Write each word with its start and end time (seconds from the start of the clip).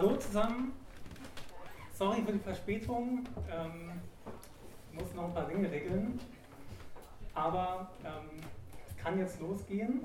Hallo 0.00 0.14
zusammen. 0.14 0.74
Sorry 1.92 2.22
für 2.22 2.30
die 2.30 2.38
Verspätung. 2.38 3.24
Ähm, 3.50 4.00
muss 4.92 5.12
noch 5.12 5.24
ein 5.24 5.34
paar 5.34 5.48
Dinge 5.48 5.68
regeln. 5.68 6.20
Aber 7.34 7.90
ähm, 8.04 8.38
kann 8.96 9.18
jetzt 9.18 9.40
losgehen. 9.40 10.04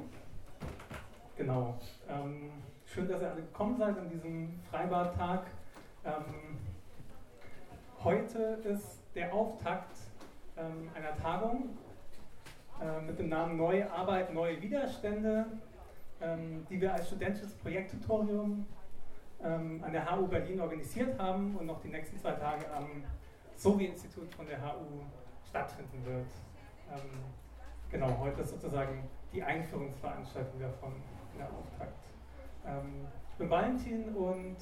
Genau. 1.37 1.77
Ähm, 2.09 2.49
schön, 2.87 3.07
dass 3.07 3.21
ihr 3.21 3.29
alle 3.33 3.41
gekommen 3.41 3.77
seid 3.77 3.95
an 3.95 4.09
diesem 4.09 4.59
Freibadtag. 4.71 5.45
Ähm, 6.03 6.57
heute 8.03 8.39
ist 8.63 8.99
der 9.13 9.31
Auftakt 9.31 9.95
ähm, 10.57 10.89
einer 10.95 11.15
Tagung 11.17 11.77
äh, 12.81 12.99
mit 12.99 13.19
dem 13.19 13.29
Namen 13.29 13.57
Neue 13.57 13.91
Arbeit, 13.91 14.33
neue 14.33 14.59
Widerstände, 14.59 15.45
ähm, 16.19 16.65
die 16.67 16.81
wir 16.81 16.95
als 16.95 17.05
studentisches 17.05 17.53
Projekttutorium 17.53 18.65
ähm, 19.43 19.83
an 19.83 19.91
der 19.91 20.09
HU 20.09 20.27
Berlin 20.27 20.61
organisiert 20.61 21.19
haben 21.19 21.55
und 21.55 21.65
noch 21.65 21.81
die 21.81 21.89
nächsten 21.89 22.17
zwei 22.17 22.31
Tage 22.31 22.65
am 22.71 23.03
Sovi-Institut 23.55 24.33
von 24.33 24.45
der 24.45 24.61
HU 24.61 25.01
stattfinden 25.47 26.05
wird. 26.05 26.27
Ähm, 26.91 27.19
genau, 27.91 28.17
heute 28.19 28.41
ist 28.41 28.51
sozusagen 28.51 29.03
die 29.31 29.43
Einführungsveranstaltung 29.43 30.59
davon, 30.59 30.93
der 31.37 31.47
Auftakt. 31.47 32.05
Ähm, 32.65 33.07
ich 33.31 33.37
bin 33.37 33.49
Valentin 33.49 34.15
und 34.15 34.57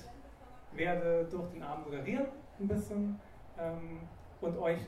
werde 0.73 1.25
durch 1.29 1.49
den 1.51 1.63
Abend 1.63 1.87
moderieren 1.87 2.27
ein 2.59 2.67
bisschen 2.67 3.19
ähm, 3.59 4.07
und 4.39 4.57
euch 4.57 4.79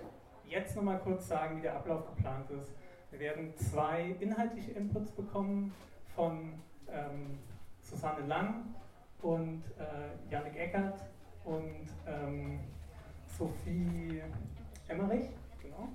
jetzt 0.45 0.75
nochmal 0.75 0.99
kurz 0.99 1.27
sagen, 1.27 1.57
wie 1.57 1.61
der 1.61 1.75
Ablauf 1.75 2.05
geplant 2.15 2.49
ist. 2.51 2.73
Wir 3.11 3.19
werden 3.19 3.55
zwei 3.57 4.15
inhaltliche 4.19 4.71
Inputs 4.71 5.11
bekommen 5.11 5.73
von 6.15 6.53
ähm, 6.89 7.39
Susanne 7.81 8.25
Lang 8.25 8.73
und 9.23 9.63
äh, 9.79 10.31
Janik 10.31 10.55
Eckert 10.57 10.99
und 11.45 11.87
ähm, 12.05 12.59
Sophie 13.37 14.21
Emmerich, 14.87 15.29
genau. 15.61 15.89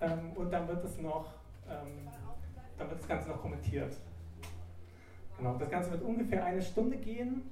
Ähm, 0.00 0.32
und 0.34 0.50
dann 0.50 0.68
wird 0.68 0.84
es 0.84 0.98
noch, 0.98 1.32
ähm, 1.68 2.08
dann 2.76 2.90
wird 2.90 3.00
das 3.00 3.08
Ganze 3.08 3.30
noch 3.30 3.40
kommentiert. 3.40 3.96
Genau, 5.38 5.56
das 5.56 5.70
Ganze 5.70 5.92
wird 5.92 6.02
ungefähr 6.02 6.44
eine 6.44 6.60
Stunde 6.60 6.96
gehen 6.96 7.50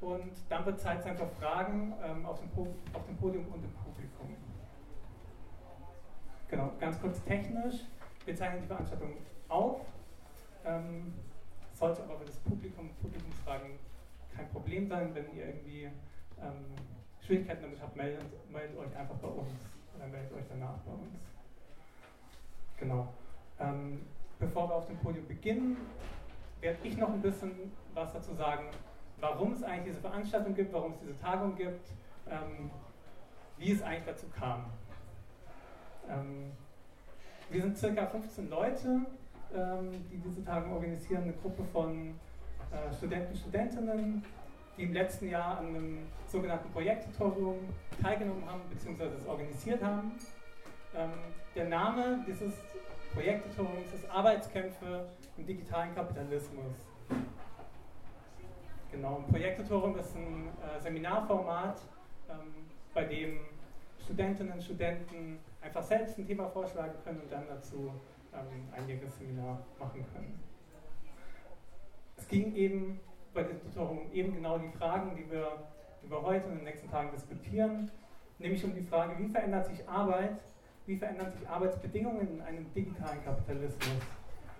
und 0.00 0.32
dann 0.48 0.66
wird 0.66 0.80
Zeit 0.80 1.02
sein 1.02 1.16
für 1.16 1.26
Fragen 1.26 1.94
ähm, 2.04 2.26
auf, 2.26 2.40
dem 2.40 2.50
auf 2.92 3.06
dem 3.06 3.16
Podium 3.16 3.46
und 3.46 3.64
im 3.64 3.72
Publikum. 3.72 4.36
Genau, 6.48 6.72
ganz 6.80 7.00
kurz 7.00 7.22
technisch. 7.24 7.84
Wir 8.24 8.36
zeichnen 8.36 8.62
die 8.62 8.66
Veranstaltung 8.66 9.12
auf. 9.48 9.80
Ähm, 10.64 11.14
sollte 11.74 12.02
aber 12.02 12.24
das 12.24 12.36
Publikum, 12.36 12.90
Publikumsfragen 13.00 13.78
kein 14.36 14.48
Problem 14.50 14.88
sein. 14.88 15.14
Wenn 15.14 15.34
ihr 15.34 15.46
irgendwie 15.46 15.84
ähm, 16.40 16.64
Schwierigkeiten 17.20 17.62
damit 17.62 17.80
habt, 17.80 17.96
meldet, 17.96 18.50
meldet, 18.50 18.76
euch 18.78 18.96
einfach 18.96 19.16
bei 19.16 19.28
uns 19.28 19.52
oder 19.96 20.06
meldet 20.06 20.32
euch 20.32 20.44
danach 20.48 20.78
bei 20.78 20.92
uns. 20.92 21.18
Genau. 22.78 23.12
Ähm, 23.58 24.06
bevor 24.38 24.68
wir 24.68 24.74
auf 24.74 24.86
dem 24.86 24.96
Podium 24.98 25.26
beginnen, 25.26 25.76
werde 26.60 26.78
ich 26.82 26.96
noch 26.96 27.10
ein 27.10 27.22
bisschen 27.22 27.72
was 27.94 28.12
dazu 28.12 28.34
sagen, 28.34 28.66
warum 29.20 29.52
es 29.52 29.62
eigentlich 29.62 29.94
diese 29.94 30.00
Veranstaltung 30.00 30.54
gibt, 30.54 30.72
warum 30.72 30.92
es 30.92 30.98
diese 31.00 31.18
Tagung 31.18 31.54
gibt, 31.56 31.90
ähm, 32.28 32.70
wie 33.58 33.72
es 33.72 33.82
eigentlich 33.82 34.06
dazu 34.06 34.26
kam. 34.28 34.66
Ähm, 36.08 36.52
wir 37.50 37.62
sind 37.62 37.76
circa 37.76 38.06
15 38.06 38.48
Leute, 38.48 39.00
ähm, 39.54 39.90
die 40.10 40.18
diese 40.18 40.44
Tagung 40.44 40.72
organisieren, 40.72 41.24
eine 41.24 41.32
Gruppe 41.34 41.64
von 41.64 42.14
äh, 42.72 42.94
Studenten, 42.94 43.36
Studentinnen, 43.36 44.24
die 44.76 44.82
im 44.84 44.92
letzten 44.92 45.28
Jahr 45.28 45.58
an 45.58 45.66
einem 45.66 45.98
sogenannten 46.26 46.70
Projekttutorium 46.70 47.58
teilgenommen 48.00 48.44
haben 48.46 48.62
bzw. 48.70 49.04
es 49.16 49.26
organisiert 49.26 49.82
haben. 49.82 50.12
Ähm, 50.94 51.10
der 51.54 51.68
Name 51.68 52.24
dieses 52.26 52.54
Projekttutoriums 53.12 53.92
ist 53.92 54.08
Arbeitskämpfe 54.10 55.06
im 55.36 55.46
digitalen 55.46 55.94
Kapitalismus. 55.94 56.72
Genau, 58.90 59.16
ein 59.18 59.30
Projekttutorium 59.30 59.98
ist 59.98 60.16
ein 60.16 60.48
äh, 60.48 60.80
Seminarformat, 60.80 61.80
ähm, 62.28 62.66
bei 62.94 63.04
dem 63.04 63.40
Studentinnen 64.02 64.52
und 64.52 64.62
Studenten 64.62 65.38
einfach 65.60 65.82
selbst 65.82 66.18
ein 66.18 66.26
Thema 66.26 66.48
vorschlagen 66.48 66.94
können 67.04 67.20
und 67.20 67.30
dann 67.30 67.46
dazu 67.48 67.92
ähm, 68.32 68.68
einiges 68.76 69.18
Seminar 69.18 69.60
machen 69.78 70.04
können. 70.12 70.49
Es 72.20 72.28
ging 72.28 72.54
eben 72.54 73.00
bei 73.32 73.42
dem 73.42 73.58
Tutorium 73.62 74.12
eben 74.12 74.34
genau 74.34 74.58
die 74.58 74.68
Fragen, 74.76 75.16
die 75.16 75.28
wir, 75.30 75.52
die 76.02 76.10
wir 76.10 76.20
heute 76.20 76.46
und 76.46 76.52
in 76.52 76.58
den 76.58 76.64
nächsten 76.66 76.90
Tagen 76.90 77.10
diskutieren, 77.12 77.90
nämlich 78.38 78.62
um 78.62 78.74
die 78.74 78.82
Frage, 78.82 79.18
wie 79.18 79.28
verändert 79.28 79.66
sich 79.66 79.88
Arbeit, 79.88 80.38
wie 80.84 80.98
verändern 80.98 81.32
sich 81.32 81.48
Arbeitsbedingungen 81.48 82.28
in 82.28 82.42
einem 82.42 82.72
digitalen 82.74 83.24
Kapitalismus 83.24 84.02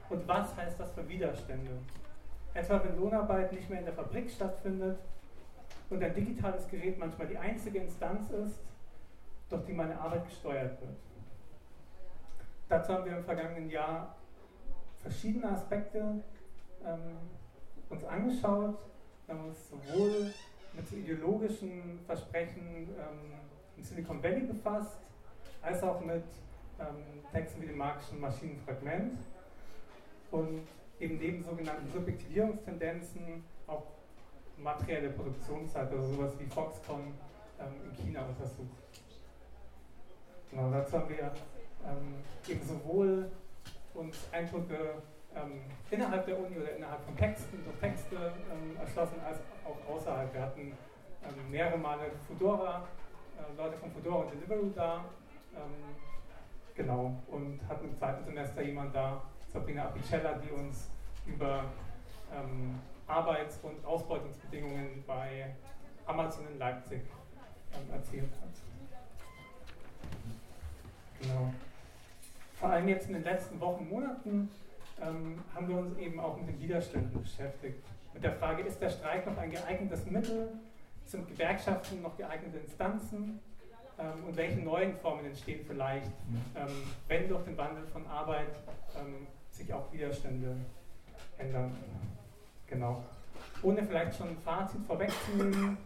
und 0.09 0.27
was 0.27 0.57
heißt 0.57 0.81
das 0.81 0.91
für 0.93 1.07
Widerstände. 1.07 1.73
Etwa 2.55 2.83
wenn 2.83 2.99
Lohnarbeit 2.99 3.53
nicht 3.53 3.69
mehr 3.69 3.81
in 3.81 3.85
der 3.85 3.95
Fabrik 3.95 4.31
stattfindet 4.31 4.99
und 5.91 6.03
ein 6.03 6.15
digitales 6.15 6.67
Gerät 6.67 6.99
manchmal 6.99 7.29
die 7.29 7.37
einzige 7.37 7.81
Instanz 7.81 8.31
ist, 8.31 8.59
durch 9.51 9.67
die 9.67 9.75
meine 9.75 10.01
Arbeit 10.01 10.25
gesteuert 10.25 10.81
wird. 10.81 10.97
Dazu 12.71 12.95
haben 12.95 13.05
wir 13.05 13.19
im 13.19 13.25
vergangenen 13.25 13.69
Jahr 13.69 14.17
verschiedene 15.03 15.51
Aspekte 15.51 16.23
ähm, 16.87 17.19
uns 17.91 18.05
angeschaut. 18.05 18.79
Wir 19.27 19.35
haben 19.35 19.49
uns 19.49 19.59
sowohl 19.69 20.33
mit 20.73 20.89
so 20.89 20.97
ideologischen 20.97 21.99
Versprechen 22.07 22.89
ähm, 22.89 23.33
in 23.77 23.83
Silicon 23.85 24.23
Valley 24.23 24.43
befasst, 24.43 24.99
als 25.63 25.83
auch 25.83 26.01
mit 26.01 26.25
ähm, 26.79 27.23
Texten 27.33 27.63
wie 27.63 27.67
dem 27.67 27.79
marxischen 27.79 28.21
Maschinenfragment 28.21 29.19
und 30.31 30.67
eben 31.01 31.19
neben 31.19 31.45
sogenannten 31.45 31.91
Subjektivierungstendenzen 31.93 33.45
auch 33.67 33.85
materielle 34.57 35.11
Produktionszeit, 35.11 35.91
also 35.91 36.15
sowas 36.15 36.33
wie 36.39 36.47
Foxconn 36.47 37.15
ähm, 37.59 37.75
in 37.85 38.05
China 38.05 38.27
untersucht. 38.27 38.69
Genau, 40.51 40.71
dazu 40.71 40.99
haben 40.99 41.09
wir 41.09 41.33
ähm, 41.87 42.15
eben 42.49 42.67
sowohl 42.67 43.31
uns 43.95 44.17
Eindrücke 44.33 45.03
ähm, 45.37 45.61
innerhalb 45.91 46.27
der 46.27 46.39
Uni 46.39 46.57
oder 46.59 46.77
innerhalb 46.77 47.05
von 47.05 47.17
Texten, 47.17 47.65
durch 47.65 47.77
Texte 47.79 48.17
ähm, 48.17 48.77
erschlossen, 48.81 49.21
als 49.27 49.39
auch 49.65 49.95
außerhalb. 49.95 50.33
Wir 50.33 50.43
hatten 50.43 50.61
ähm, 50.61 51.51
mehrere 51.51 51.79
Male 51.79 52.11
Fedora, 52.27 52.87
äh, 53.39 53.57
Leute 53.57 53.77
von 53.79 53.91
Fedora 53.93 54.25
und 54.25 54.33
Deliveroo 54.33 54.71
da, 54.75 55.05
ähm, 55.55 55.95
genau, 56.75 57.17
und 57.29 57.61
hatten 57.69 57.89
im 57.89 57.97
zweiten 57.97 58.25
Semester 58.25 58.63
jemand 58.63 58.95
da, 58.95 59.23
Sabrina 59.53 59.85
Apicella, 59.85 60.35
die 60.35 60.51
uns 60.51 60.89
über 61.27 61.65
ähm, 62.33 62.79
Arbeits- 63.07 63.59
und 63.63 63.85
Ausbeutungsbedingungen 63.85 65.03
bei 65.07 65.55
Amazon 66.07 66.47
in 66.53 66.59
Leipzig 66.59 67.03
ähm, 67.75 67.93
erzählt 67.93 68.31
hat. 68.41 68.51
Genau. 71.21 71.53
Vor 72.55 72.71
allem 72.71 72.89
jetzt 72.89 73.09
in 73.09 73.15
den 73.15 73.25
letzten 73.25 73.61
Wochen, 73.61 73.89
Monaten 73.89 74.51
ähm, 75.01 75.43
haben 75.55 75.69
wir 75.69 75.77
uns 75.77 75.97
eben 75.99 76.21
auch 76.21 76.37
mit 76.37 76.49
den 76.49 76.61
Widerständen 76.61 77.23
beschäftigt. 77.23 77.83
Mit 78.13 78.25
der 78.25 78.33
Frage, 78.33 78.63
ist 78.63 78.81
der 78.81 78.91
Streik 78.91 79.27
noch 79.27 79.37
ein 79.39 79.51
geeignetes 79.51 80.07
Mittel? 80.07 80.53
Sind 81.05 81.29
Gewerkschaften 81.29 82.03
noch 82.03 82.17
geeignete 82.17 82.59
Instanzen? 82.59 83.41
Ähm, 83.99 84.25
und 84.27 84.37
welche 84.37 84.61
neuen 84.61 84.97
Formen 84.97 85.27
entstehen 85.27 85.65
vielleicht, 85.67 86.13
ähm, 86.55 86.69
wenn 87.09 87.29
durch 87.29 87.45
den 87.45 87.57
Wandel 87.57 87.87
von 87.87 88.07
Arbeit 88.07 88.49
ähm, 88.99 89.27
sich 89.51 89.73
auch 89.73 89.93
Widerstände 89.93 90.57
ändern? 91.39 91.77
Genau. 92.67 93.05
Ohne 93.63 93.83
vielleicht 93.85 94.17
schon 94.17 94.29
ein 94.29 94.39
Fazit 94.39 94.81
vorwegzunehmen, 94.87 95.77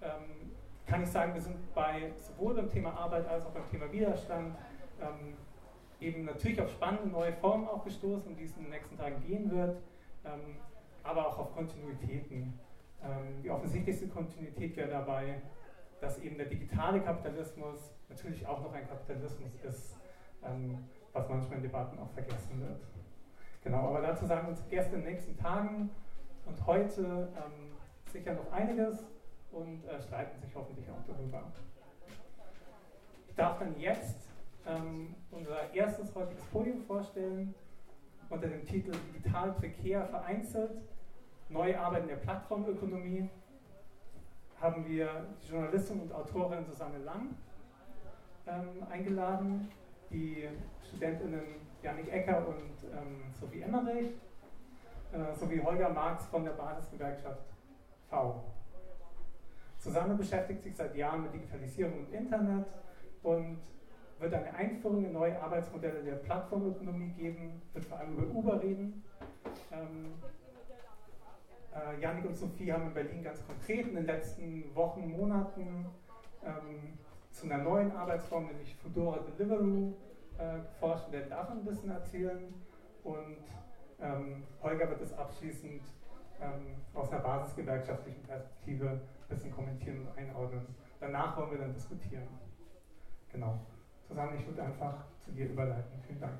ähm, 0.00 0.52
kann 0.86 1.02
ich 1.02 1.08
sagen, 1.08 1.34
wir 1.34 1.40
sind 1.40 1.74
bei 1.74 2.12
sowohl 2.16 2.54
beim 2.54 2.70
Thema 2.70 2.92
Arbeit 2.94 3.26
als 3.26 3.44
auch 3.46 3.50
beim 3.50 3.68
Thema 3.70 3.90
Widerstand 3.90 4.54
ähm, 5.00 5.34
eben 6.00 6.24
natürlich 6.24 6.60
auf 6.60 6.70
spannende 6.70 7.08
neue 7.08 7.32
Formen 7.32 7.68
auch 7.68 7.84
gestoßen, 7.84 8.30
um 8.30 8.36
die 8.36 8.44
es 8.44 8.56
in 8.56 8.64
den 8.64 8.70
nächsten 8.70 8.96
Tagen 8.96 9.22
gehen 9.26 9.50
wird, 9.50 9.76
ähm, 10.24 10.56
aber 11.02 11.28
auch 11.28 11.38
auf 11.38 11.54
Kontinuitäten. 11.54 12.58
Ähm, 13.02 13.42
die 13.42 13.50
offensichtlichste 13.50 14.08
Kontinuität 14.08 14.76
wäre 14.76 14.90
dabei, 14.90 15.42
dass 16.00 16.18
eben 16.18 16.36
der 16.36 16.46
digitale 16.46 17.00
Kapitalismus 17.00 17.94
natürlich 18.08 18.46
auch 18.46 18.62
noch 18.62 18.72
ein 18.72 18.86
Kapitalismus 18.88 19.50
ist, 19.62 19.96
ähm, 20.44 20.78
was 21.12 21.28
manchmal 21.28 21.58
in 21.58 21.62
Debatten 21.62 21.98
auch 21.98 22.10
vergessen 22.10 22.60
wird. 22.60 22.80
Genau, 23.62 23.88
aber 23.88 24.02
dazu 24.02 24.26
sagen 24.26 24.48
uns 24.48 24.66
Gäste 24.68 24.96
in 24.96 25.02
den 25.02 25.12
nächsten 25.12 25.36
Tagen 25.36 25.90
und 26.44 26.66
heute 26.66 27.32
ähm, 27.36 27.72
sicher 28.12 28.34
noch 28.34 28.52
einiges 28.52 29.06
und 29.52 29.84
äh, 29.86 30.00
streiten 30.00 30.38
sich 30.40 30.54
hoffentlich 30.54 30.86
auch 30.90 31.02
darüber. 31.06 31.44
Ich 33.28 33.34
darf 33.34 33.58
dann 33.58 33.78
jetzt 33.80 34.28
ähm, 34.66 35.14
unser 35.30 35.72
erstes 35.74 36.14
heutiges 36.14 36.44
Podium 36.46 36.82
vorstellen 36.82 37.54
unter 38.30 38.48
dem 38.48 38.64
Titel 38.64 38.92
Digital 39.14 39.52
prekär 39.52 40.06
vereinzelt, 40.06 40.72
neue 41.48 41.78
Arbeit 41.78 42.02
in 42.02 42.08
der 42.08 42.16
Plattformökonomie. 42.16 43.28
haben 44.60 44.86
wir 44.86 45.26
die 45.42 45.52
Journalistin 45.52 46.00
und 46.00 46.12
Autorin 46.12 46.64
Susanne 46.64 46.98
Lang 46.98 47.34
ähm, 48.46 48.86
eingeladen, 48.90 49.68
die 50.10 50.48
Studentinnen 50.88 51.42
Janik 51.82 52.10
Ecker 52.10 52.48
und 52.48 52.90
ähm, 52.90 53.34
Sophie 53.38 53.60
Emmerich 53.60 54.12
äh, 55.12 55.34
sowie 55.34 55.60
Holger 55.60 55.90
Marx 55.90 56.26
von 56.26 56.44
der 56.44 56.52
Basisgewerkschaft 56.52 57.44
V. 58.08 58.42
Susanne 59.78 60.14
beschäftigt 60.14 60.62
sich 60.62 60.74
seit 60.74 60.96
Jahren 60.96 61.22
mit 61.22 61.34
Digitalisierung 61.34 61.98
und 61.98 62.12
Internet 62.12 62.66
und 63.22 63.58
wird 64.18 64.34
eine 64.34 64.54
Einführung 64.54 65.04
in 65.04 65.12
neue 65.12 65.40
Arbeitsmodelle 65.40 66.02
der 66.02 66.16
Plattformökonomie 66.16 67.10
geben, 67.12 67.62
wird 67.72 67.84
vor 67.84 67.98
allem 67.98 68.16
über 68.16 68.32
Uber 68.32 68.62
reden. 68.62 69.02
Ähm, 69.72 70.14
äh, 71.74 72.00
Janik 72.00 72.26
und 72.26 72.36
Sophie 72.36 72.72
haben 72.72 72.88
in 72.88 72.94
Berlin 72.94 73.22
ganz 73.22 73.44
konkret 73.46 73.88
in 73.88 73.94
den 73.94 74.06
letzten 74.06 74.74
Wochen, 74.74 75.10
Monaten 75.10 75.86
ähm, 76.44 76.98
zu 77.30 77.46
einer 77.46 77.58
neuen 77.58 77.90
Arbeitsform, 77.90 78.46
nämlich 78.46 78.76
Fedora 78.76 79.18
Deliveroo, 79.18 79.94
äh, 80.38 80.60
geforscht 80.60 81.06
und 81.06 81.12
werden 81.12 81.30
davon 81.30 81.58
ein 81.58 81.64
bisschen 81.64 81.90
erzählen. 81.90 82.54
Und 83.02 83.44
ähm, 84.00 84.44
Holger 84.62 84.88
wird 84.90 85.00
es 85.00 85.12
abschließend 85.12 85.82
ähm, 86.40 86.76
aus 86.94 87.10
einer 87.10 87.22
basisgewerkschaftlichen 87.22 88.22
Perspektive 88.22 88.88
ein 88.88 89.28
bisschen 89.28 89.50
kommentieren 89.52 90.06
und 90.06 90.18
einordnen. 90.18 90.66
Danach 91.00 91.36
wollen 91.36 91.50
wir 91.50 91.58
dann 91.58 91.74
diskutieren. 91.74 92.26
Genau. 93.32 93.58
Susanne, 94.08 94.36
ich 94.38 94.46
würde 94.46 94.62
einfach 94.62 95.04
zu 95.24 95.32
dir 95.32 95.46
überleiten. 95.46 96.02
Vielen 96.06 96.20
Dank. 96.20 96.34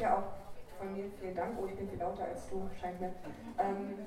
Ja, 0.00 0.16
auch 0.18 0.78
von 0.78 0.92
mir 0.94 1.10
vielen 1.20 1.36
Dank. 1.36 1.56
Oh, 1.60 1.66
ich 1.66 1.76
bin 1.76 1.88
viel 1.88 1.98
lauter 1.98 2.24
als 2.24 2.48
du, 2.48 2.68
scheint 2.80 3.00
mir. 3.00 3.12
Ähm, 3.58 4.06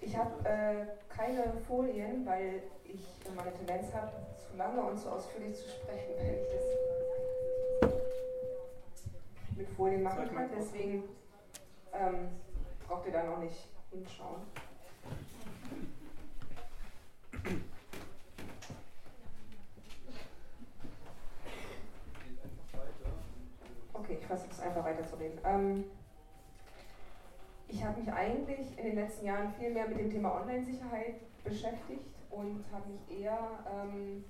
ich 0.00 0.16
habe 0.16 0.48
äh, 0.48 0.86
keine 1.14 1.52
Folien, 1.68 2.26
weil 2.26 2.62
ich 2.84 3.06
meine 3.36 3.52
Tendenz 3.52 3.94
habe, 3.94 4.10
zu 4.36 4.56
lange 4.56 4.82
und 4.82 4.98
zu 4.98 5.12
ausführlich 5.12 5.54
zu 5.54 5.68
sprechen, 5.68 6.14
wenn 6.18 6.34
ich 6.34 6.48
das 6.52 7.90
mit 9.56 9.68
Folien 9.70 10.02
machen 10.02 10.28
kann. 10.34 10.50
Deswegen 10.56 11.04
ähm, 11.92 12.28
braucht 12.88 13.06
ihr 13.06 13.12
da 13.12 13.22
noch 13.22 13.38
nicht 13.38 13.69
hinschauen. 13.90 14.42
Okay, 23.92 24.18
ich 24.20 24.26
versuche 24.26 24.50
es 24.50 24.60
einfach 24.60 24.84
weiterzureden. 24.84 25.38
Ähm, 25.44 25.84
ich 27.68 27.84
habe 27.84 28.00
mich 28.00 28.12
eigentlich 28.12 28.78
in 28.78 28.84
den 28.84 28.94
letzten 28.96 29.26
Jahren 29.26 29.52
viel 29.52 29.70
mehr 29.70 29.86
mit 29.88 29.98
dem 29.98 30.10
Thema 30.10 30.40
Online-Sicherheit 30.40 31.14
beschäftigt 31.44 32.14
und 32.30 32.64
habe 32.72 32.88
mich 32.88 33.20
eher 33.20 33.64
ähm, 33.66 34.24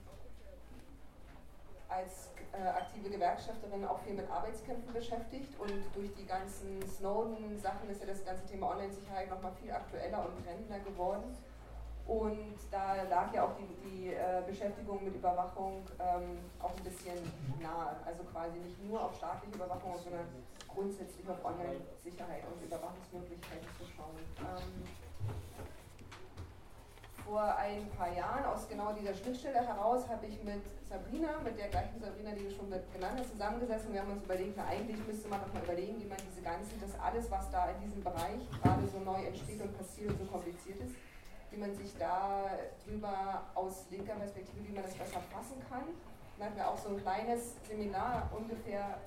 als 1.90 2.31
äh, 2.52 2.66
aktive 2.69 3.10
Gewerkschafterin 3.10 3.84
auch 3.84 3.98
viel 4.00 4.14
mit 4.14 4.31
Arbeitskämpfen 4.31 4.92
beschäftigt 4.92 5.58
und 5.58 5.84
durch 5.94 6.14
die 6.14 6.26
ganzen 6.26 6.81
Snowden-Sachen 6.87 7.90
ist 7.90 8.00
ja 8.00 8.06
das 8.06 8.25
ganze 8.25 8.46
Thema 8.46 8.70
Online-Sicherheit 8.70 9.28
nochmal 9.28 9.52
viel 9.60 9.70
aktueller 9.72 10.25
und 10.26 10.44
brennender 10.44 10.78
geworden. 10.81 11.37
Und 12.06 12.58
da 12.72 13.02
lag 13.04 13.32
ja 13.32 13.44
auch 13.44 13.54
die, 13.56 13.69
die 13.88 14.14
äh, 14.14 14.42
Beschäftigung 14.44 15.04
mit 15.04 15.14
Überwachung 15.14 15.87
ähm, 16.00 16.38
auch 16.60 16.75
ein 16.76 16.82
bisschen 16.82 17.19
nahe. 17.60 17.94
Also 18.04 18.25
quasi 18.25 18.58
nicht 18.58 18.82
nur 18.84 19.04
auf 19.04 19.16
staatliche 19.16 19.54
Überwachung, 19.54 19.94
sondern 20.02 20.26
grundsätzlich 20.66 21.28
auf 21.28 21.44
Online-Sicherheit 21.44 22.42
und 22.50 22.62
Überwachungsmöglichkeiten 22.64 23.69
zu 23.78 23.84
schauen. 23.94 24.19
Ähm, 24.38 25.10
vor 27.31 27.56
ein 27.56 27.88
paar 27.97 28.12
Jahren 28.12 28.44
aus 28.44 28.69
genau 28.69 28.93
dieser 28.93 29.15
Schnittstelle 29.15 29.65
heraus 29.65 30.03
habe 30.09 30.27
ich 30.27 30.43
mit 30.43 30.62
Sabrina, 30.88 31.38
mit 31.44 31.56
der 31.56 31.69
gleichen 31.69 32.00
Sabrina, 32.00 32.32
die 32.32 32.43
du 32.43 32.50
schon 32.50 32.69
genannt 32.69 33.19
hast, 33.21 33.31
zusammengesessen. 33.31 33.93
Wir 33.93 34.00
haben 34.00 34.11
uns 34.11 34.25
überlegt, 34.25 34.55
na 34.56 34.67
eigentlich 34.67 34.99
müsste 35.06 35.29
man 35.29 35.41
doch 35.41 35.55
mal 35.55 35.62
überlegen, 35.62 36.03
wie 36.03 36.06
man 36.06 36.19
diese 36.29 36.43
ganzen, 36.43 36.75
das 36.81 36.99
alles, 36.99 37.31
was 37.31 37.49
da 37.53 37.71
in 37.71 37.87
diesem 37.87 38.03
Bereich 38.03 38.43
gerade 38.50 38.82
so 38.88 38.99
neu 38.99 39.23
entsteht 39.23 39.62
und 39.62 39.79
passiert 39.79 40.11
und 40.11 40.19
so 40.19 40.25
kompliziert 40.27 40.81
ist, 40.81 40.97
wie 41.53 41.59
man 41.59 41.73
sich 41.73 41.97
da 41.97 42.50
drüber 42.85 43.47
aus 43.55 43.87
linker 43.91 44.15
Perspektive, 44.15 44.67
wie 44.67 44.73
man 44.73 44.83
das 44.83 44.94
besser 44.94 45.21
fassen 45.31 45.62
kann. 45.71 45.87
Dann 46.37 46.49
hatten 46.49 46.56
wir 46.56 46.67
auch 46.67 46.79
so 46.79 46.88
ein 46.88 46.99
kleines 46.99 47.55
Seminar 47.62 48.29
ungefähr, 48.37 48.99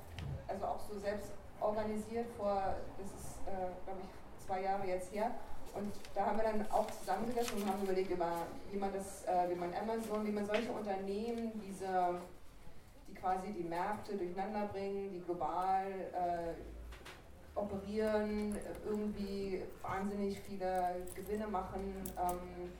also 0.48 0.64
auch 0.64 0.80
so 0.80 0.98
selbst 0.98 1.34
organisiert 1.60 2.28
vor, 2.38 2.74
das 2.98 3.08
ist, 3.20 3.44
äh, 3.48 3.68
glaube 3.84 4.00
ich, 4.00 4.46
zwei 4.46 4.62
Jahre 4.62 4.88
jetzt 4.88 5.12
her, 5.14 5.32
und 5.76 5.92
da 6.14 6.26
haben 6.26 6.38
wir 6.38 6.44
dann 6.44 6.72
auch 6.72 6.90
zusammengesessen 6.92 7.62
und 7.62 7.68
haben 7.68 7.84
überlegt, 7.84 8.12
über, 8.12 8.46
wie 8.72 8.78
man 8.78 8.94
das, 8.94 9.26
äh, 9.26 9.50
wie 9.50 9.56
man 9.56 9.74
Amazon, 9.74 10.26
wie 10.26 10.32
man 10.32 10.46
solche 10.46 10.72
Unternehmen, 10.72 11.52
diese, 11.66 12.20
die 13.08 13.14
quasi 13.16 13.52
die 13.54 13.64
Märkte 13.64 14.16
durcheinander 14.16 14.68
bringen, 14.68 15.12
die 15.12 15.22
global 15.22 15.86
äh, 16.14 16.54
operieren, 17.56 18.56
irgendwie 18.86 19.64
wahnsinnig 19.82 20.40
viele 20.42 20.96
Gewinne 21.16 21.48
machen, 21.48 21.94
ähm, 22.18 22.72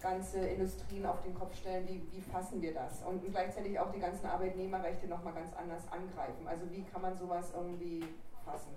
ganze 0.00 0.40
Industrien 0.40 1.06
auf 1.06 1.22
den 1.22 1.34
Kopf 1.34 1.54
stellen, 1.56 1.86
wie, 1.86 2.02
wie 2.12 2.22
fassen 2.22 2.60
wir 2.62 2.74
das? 2.74 3.02
Und 3.02 3.22
gleichzeitig 3.30 3.78
auch 3.78 3.92
die 3.92 4.00
ganzen 4.00 4.26
Arbeitnehmerrechte 4.26 5.06
nochmal 5.06 5.34
ganz 5.34 5.52
anders 5.54 5.82
angreifen. 5.90 6.46
Also 6.46 6.62
wie 6.70 6.82
kann 6.84 7.02
man 7.02 7.16
sowas 7.16 7.52
irgendwie 7.54 8.04
fassen? 8.44 8.70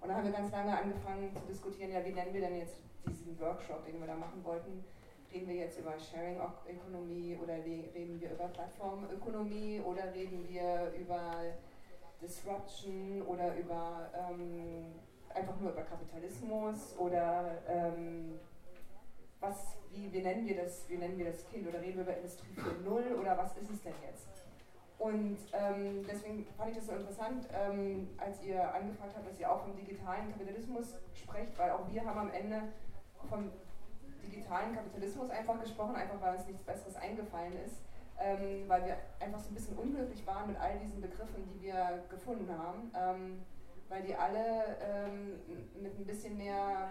Und 0.00 0.08
da 0.08 0.14
haben 0.14 0.24
wir 0.24 0.32
ganz 0.32 0.50
lange 0.50 0.76
angefangen 0.76 1.30
zu 1.34 1.40
diskutieren, 1.46 1.92
ja, 1.92 2.04
wie 2.04 2.12
nennen 2.12 2.32
wir 2.32 2.40
denn 2.40 2.56
jetzt 2.58 2.76
diesen 3.06 3.38
Workshop, 3.40 3.84
den 3.84 4.00
wir 4.00 4.06
da 4.06 4.16
machen 4.16 4.42
wollten, 4.44 4.84
reden 5.32 5.48
wir 5.48 5.56
jetzt 5.56 5.78
über 5.78 5.94
Sharing-Ökonomie 5.98 7.38
oder 7.42 7.54
reden 7.64 8.20
wir 8.20 8.32
über 8.32 8.48
Plattformökonomie 8.48 9.80
oder 9.80 10.12
reden 10.14 10.46
wir 10.48 10.92
über 10.98 11.44
Disruption 12.20 13.22
oder 13.22 13.56
über 13.56 14.10
ähm, 14.14 14.86
einfach 15.34 15.58
nur 15.60 15.72
über 15.72 15.82
Kapitalismus 15.82 16.96
oder 16.98 17.58
ähm, 17.68 18.40
was, 19.38 19.76
wie, 19.92 20.12
wie, 20.12 20.20
nennen 20.20 20.46
wir 20.46 20.56
das, 20.56 20.88
wie 20.88 20.96
nennen 20.96 21.16
wir 21.16 21.26
das 21.26 21.46
Kind 21.48 21.66
oder 21.66 21.80
reden 21.80 21.96
wir 21.96 22.02
über 22.02 22.16
Industrie 22.16 22.52
4.0 22.56 23.18
oder 23.18 23.38
was 23.38 23.56
ist 23.56 23.70
es 23.70 23.82
denn 23.82 23.94
jetzt? 24.06 24.39
Und 25.00 25.38
ähm, 25.54 26.04
deswegen 26.06 26.46
fand 26.58 26.72
ich 26.72 26.76
das 26.76 26.88
so 26.88 26.92
interessant, 26.92 27.48
ähm, 27.54 28.06
als 28.18 28.42
ihr 28.42 28.62
angefragt 28.74 29.14
habt, 29.16 29.26
dass 29.26 29.40
ihr 29.40 29.50
auch 29.50 29.62
vom 29.62 29.74
digitalen 29.74 30.30
Kapitalismus 30.30 30.94
sprecht, 31.14 31.58
weil 31.58 31.70
auch 31.70 31.88
wir 31.90 32.04
haben 32.04 32.18
am 32.18 32.30
Ende 32.30 32.64
vom 33.30 33.50
digitalen 34.22 34.74
Kapitalismus 34.74 35.30
einfach 35.30 35.58
gesprochen, 35.58 35.96
einfach 35.96 36.20
weil 36.20 36.36
uns 36.36 36.46
nichts 36.46 36.62
Besseres 36.64 36.96
eingefallen 36.96 37.54
ist, 37.64 37.80
ähm, 38.18 38.68
weil 38.68 38.84
wir 38.84 38.98
einfach 39.20 39.40
so 39.40 39.48
ein 39.48 39.54
bisschen 39.54 39.78
unglücklich 39.78 40.26
waren 40.26 40.48
mit 40.48 40.60
all 40.60 40.78
diesen 40.78 41.00
Begriffen, 41.00 41.48
die 41.48 41.62
wir 41.62 42.04
gefunden 42.10 42.52
haben, 42.58 42.92
ähm, 42.94 43.42
weil 43.90 44.02
die 44.02 44.14
alle 44.14 44.78
ähm, 44.80 45.40
mit 45.82 45.98
ein 45.98 46.06
bisschen 46.06 46.38
mehr 46.38 46.88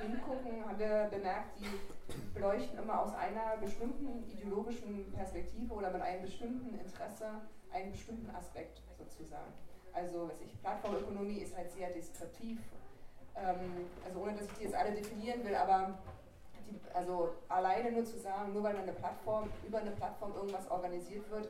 hingucken, 0.00 0.66
haben 0.66 0.78
wir 0.78 1.08
bemerkt, 1.10 1.60
die 1.60 1.68
beleuchten 2.34 2.78
immer 2.78 3.02
aus 3.02 3.14
einer 3.14 3.56
bestimmten 3.60 4.28
ideologischen 4.30 5.12
Perspektive 5.12 5.72
oder 5.72 5.90
mit 5.92 6.02
einem 6.02 6.22
bestimmten 6.22 6.76
Interesse 6.80 7.42
einen 7.72 7.92
bestimmten 7.92 8.34
Aspekt 8.34 8.82
sozusagen. 8.98 9.52
Also, 9.92 10.28
was 10.28 10.40
ich, 10.40 10.60
Plattformökonomie 10.60 11.38
ist 11.38 11.56
halt 11.56 11.70
sehr 11.70 11.90
deskriptiv 11.90 12.58
ähm, 13.44 13.86
also 14.04 14.20
ohne 14.20 14.32
dass 14.34 14.46
ich 14.46 14.52
die 14.54 14.64
jetzt 14.64 14.74
alle 14.74 14.92
definieren 14.92 15.44
will, 15.44 15.54
aber 15.54 15.98
die, 16.66 16.78
also 16.94 17.34
alleine 17.48 17.92
nur 17.92 18.04
zu 18.04 18.18
sagen, 18.18 18.52
nur 18.52 18.62
weil 18.62 18.76
eine 18.76 18.92
Plattform, 18.92 19.48
über 19.66 19.78
eine 19.78 19.92
Plattform 19.92 20.34
irgendwas 20.34 20.70
organisiert 20.70 21.30
wird, 21.30 21.48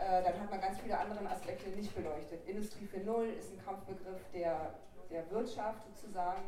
äh, 0.00 0.22
dann 0.22 0.40
hat 0.40 0.50
man 0.50 0.60
ganz 0.60 0.78
viele 0.80 0.98
andere 0.98 1.28
Aspekte 1.28 1.70
nicht 1.70 1.94
beleuchtet. 1.94 2.46
Industrie 2.46 2.86
4.0 2.86 3.24
ist 3.38 3.52
ein 3.52 3.64
Kampfbegriff 3.64 4.20
der, 4.32 4.74
der 5.10 5.30
Wirtschaft 5.30 5.80
sozusagen. 5.86 6.42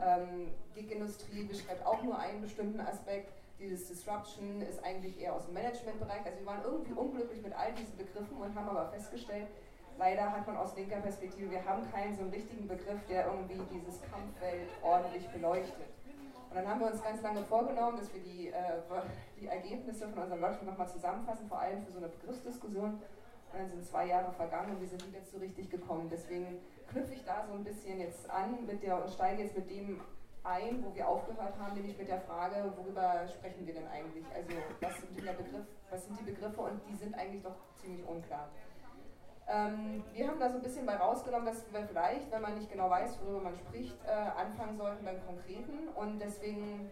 Ähm, 0.00 0.54
Gig-Industrie 0.74 1.44
beschreibt 1.44 1.84
auch 1.86 2.02
nur 2.02 2.18
einen 2.18 2.40
bestimmten 2.40 2.80
Aspekt. 2.80 3.32
Dieses 3.58 3.88
Disruption 3.88 4.62
ist 4.62 4.82
eigentlich 4.84 5.20
eher 5.20 5.34
aus 5.34 5.46
dem 5.46 5.54
Managementbereich. 5.54 6.24
Also 6.24 6.38
wir 6.38 6.46
waren 6.46 6.62
irgendwie 6.64 6.92
unglücklich 6.92 7.42
mit 7.42 7.52
all 7.54 7.72
diesen 7.72 7.96
Begriffen 7.96 8.36
und 8.36 8.54
haben 8.54 8.68
aber 8.68 8.88
festgestellt, 8.90 9.48
leider 9.98 10.30
hat 10.30 10.46
man 10.46 10.56
aus 10.56 10.76
linker 10.76 11.00
Perspektive, 11.00 11.50
wir 11.50 11.64
haben 11.64 11.90
keinen 11.90 12.14
so 12.14 12.22
einen 12.22 12.30
richtigen 12.30 12.68
Begriff, 12.68 13.04
der 13.08 13.26
irgendwie 13.26 13.60
dieses 13.72 14.00
Kampffeld 14.02 14.68
ordentlich 14.82 15.26
beleuchtet. 15.28 15.88
Und 16.50 16.56
dann 16.56 16.66
haben 16.66 16.80
wir 16.80 16.86
uns 16.86 17.02
ganz 17.02 17.22
lange 17.22 17.44
vorgenommen, 17.44 17.98
dass 17.98 18.12
wir 18.12 18.22
die, 18.22 18.48
äh, 18.48 18.80
die 19.38 19.46
Ergebnisse 19.46 20.08
von 20.08 20.22
unserem 20.22 20.40
Workshop 20.40 20.64
nochmal 20.64 20.88
zusammenfassen, 20.88 21.46
vor 21.48 21.60
allem 21.60 21.84
für 21.84 21.92
so 21.92 21.98
eine 21.98 22.08
Begriffsdiskussion. 22.08 23.00
Und 23.52 23.58
dann 23.58 23.68
sind 23.68 23.84
zwei 23.84 24.06
Jahre 24.06 24.32
vergangen 24.32 24.76
und 24.76 24.80
wir 24.80 24.88
sind 24.88 25.04
jetzt 25.12 25.30
so 25.30 25.38
richtig 25.38 25.70
gekommen. 25.70 26.08
Deswegen 26.10 26.60
knüpfe 26.90 27.14
ich 27.14 27.24
da 27.24 27.46
so 27.46 27.54
ein 27.54 27.64
bisschen 27.64 28.00
jetzt 28.00 28.28
an 28.30 28.66
mit 28.66 28.82
der, 28.82 29.02
und 29.02 29.10
steige 29.10 29.42
jetzt 29.42 29.56
mit 29.56 29.70
dem 29.70 30.00
ein, 30.44 30.82
wo 30.84 30.94
wir 30.94 31.06
aufgehört 31.06 31.58
haben, 31.58 31.74
nämlich 31.74 31.96
mit 31.98 32.08
der 32.08 32.20
Frage, 32.20 32.72
worüber 32.76 33.26
sprechen 33.28 33.66
wir 33.66 33.74
denn 33.74 33.86
eigentlich? 33.88 34.24
Also 34.34 34.52
was 34.80 34.96
sind, 34.96 35.16
Begriff, 35.16 35.66
was 35.90 36.06
sind 36.06 36.20
die 36.20 36.24
Begriffe 36.24 36.60
und 36.60 36.80
die 36.88 36.94
sind 36.94 37.14
eigentlich 37.14 37.42
doch 37.42 37.56
ziemlich 37.76 38.06
unklar. 38.06 38.48
Ähm, 39.50 40.04
wir 40.12 40.28
haben 40.28 40.38
da 40.38 40.50
so 40.50 40.56
ein 40.56 40.62
bisschen 40.62 40.84
bei 40.84 40.96
rausgenommen, 40.96 41.46
dass 41.46 41.64
wir 41.72 41.82
vielleicht, 41.86 42.30
wenn 42.30 42.42
man 42.42 42.54
nicht 42.54 42.70
genau 42.70 42.90
weiß, 42.90 43.18
worüber 43.22 43.40
man 43.40 43.56
spricht, 43.56 43.96
äh, 44.06 44.10
anfangen 44.10 44.76
sollten 44.76 45.04
beim 45.04 45.24
Konkreten. 45.26 45.88
Und 45.94 46.18
deswegen 46.18 46.90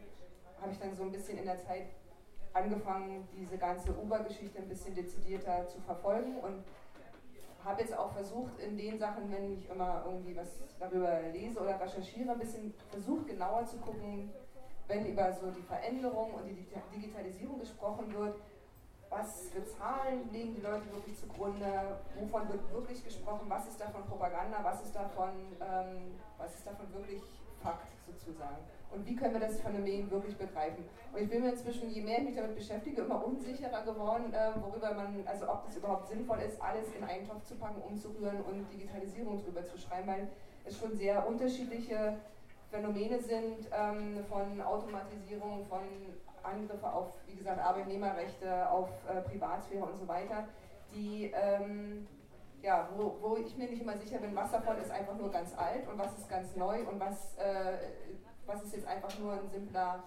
habe 0.61 0.73
ich 0.73 0.79
dann 0.79 0.95
so 0.95 1.03
ein 1.03 1.13
bisschen 1.13 1.37
in 1.37 1.45
der 1.45 1.59
Zeit 1.59 1.89
angefangen, 2.55 3.29
diese 3.37 3.59
ganze 3.59 3.93
Uber-Geschichte 3.93 4.59
ein 4.59 4.69
bisschen 4.69 4.95
dezidierter 4.95 5.67
zu 5.67 5.79
verfolgen 5.83 6.39
und 6.39 6.65
habe 7.63 7.83
jetzt 7.83 7.97
auch 7.99 8.13
versucht, 8.13 8.59
in 8.61 8.79
den 8.79 8.99
Sachen, 8.99 9.31
wenn 9.31 9.53
ich 9.53 9.69
immer 9.69 10.05
irgendwie 10.07 10.35
was 10.35 10.63
darüber 10.79 11.21
lese 11.33 11.61
oder 11.61 11.79
recherchiere, 11.79 12.33
ein 12.33 12.39
bisschen 12.39 12.73
versucht, 12.89 13.27
genauer 13.27 13.67
zu 13.67 13.77
gucken, 13.79 14.31
wenn 14.87 15.05
über 15.05 15.31
so 15.33 15.51
die 15.51 15.63
Veränderung 15.63 16.33
und 16.33 16.47
die 16.47 16.67
Digitalisierung 16.95 17.59
gesprochen 17.59 18.15
wird, 18.15 18.41
was 19.11 19.49
für 19.51 19.65
Zahlen 19.65 20.31
legen 20.33 20.55
die 20.55 20.61
Leute 20.61 20.91
wirklich 20.93 21.17
zugrunde, 21.17 21.99
wovon 22.19 22.49
wird 22.49 22.73
wirklich 22.73 23.05
gesprochen, 23.05 23.47
was 23.49 23.67
ist 23.69 23.81
davon 23.81 24.05
Propaganda, 24.05 24.59
was 24.63 24.83
ist 24.83 24.95
davon, 24.95 25.31
ähm, 25.61 26.15
was 26.39 26.55
ist 26.55 26.67
davon 26.67 26.93
wirklich 26.93 27.23
Fakt 27.63 27.89
sozusagen. 28.07 28.59
Und 28.93 29.05
wie 29.07 29.17
können 29.17 29.35
wir 29.35 29.41
das 29.41 29.61
Phänomen 29.61 30.11
wirklich 30.11 30.37
begreifen? 30.37 30.85
Und 31.13 31.21
ich 31.21 31.29
bin 31.29 31.43
mir 31.43 31.51
inzwischen, 31.51 31.91
je 31.91 32.03
mehr 32.03 32.19
ich 32.19 32.25
mich 32.25 32.37
damit 32.37 32.55
beschäftige, 32.55 33.03
immer 33.03 33.25
unsicherer 33.25 33.83
geworden, 33.83 34.33
äh, 34.33 34.53
worüber 34.61 34.95
man, 34.95 35.27
also 35.27 35.49
ob 35.49 35.67
das 35.67 35.77
überhaupt 35.77 36.09
sinnvoll 36.09 36.39
ist, 36.41 36.61
alles 36.63 36.93
in 36.93 37.05
einen 37.05 37.27
Topf 37.27 37.45
zu 37.45 37.57
packen, 37.57 37.81
umzurühren 37.83 38.41
und 38.43 38.71
Digitalisierung 38.73 39.43
drüber 39.43 39.65
zu 39.65 39.77
schreiben, 39.79 40.09
weil 40.09 40.29
es 40.65 40.79
schon 40.79 40.97
sehr 40.97 41.27
unterschiedliche 41.27 42.17
Phänomene 42.71 43.21
sind 43.21 43.69
ähm, 43.73 44.25
von 44.29 44.61
Automatisierung, 44.61 45.65
von 45.67 45.81
Angriffe 46.47 46.91
auf, 46.91 47.13
wie 47.27 47.37
gesagt, 47.37 47.61
Arbeitnehmerrechte, 47.61 48.71
auf 48.71 48.89
äh, 49.09 49.21
Privatsphäre 49.23 49.85
und 49.85 49.97
so 49.97 50.07
weiter, 50.09 50.49
die, 50.93 51.33
ähm, 51.35 52.07
ja, 52.63 52.89
wo, 52.97 53.17
wo 53.21 53.37
ich 53.37 53.57
mir 53.57 53.69
nicht 53.69 53.83
immer 53.83 53.97
sicher 53.97 54.19
bin, 54.19 54.35
was 54.35 54.51
davon 54.51 54.79
ist 54.79 54.91
einfach 54.91 55.17
nur 55.17 55.31
ganz 55.31 55.57
alt 55.57 55.87
und 55.89 55.99
was 55.99 56.17
ist 56.19 56.29
ganz 56.29 56.57
neu 56.57 56.81
und 56.89 57.01
was, 57.01 57.37
äh, 57.37 57.79
was 58.47 58.63
ist 58.63 58.75
jetzt 58.75 58.87
einfach 58.87 59.17
nur 59.19 59.33
ein 59.33 59.49
simpler, 59.49 60.05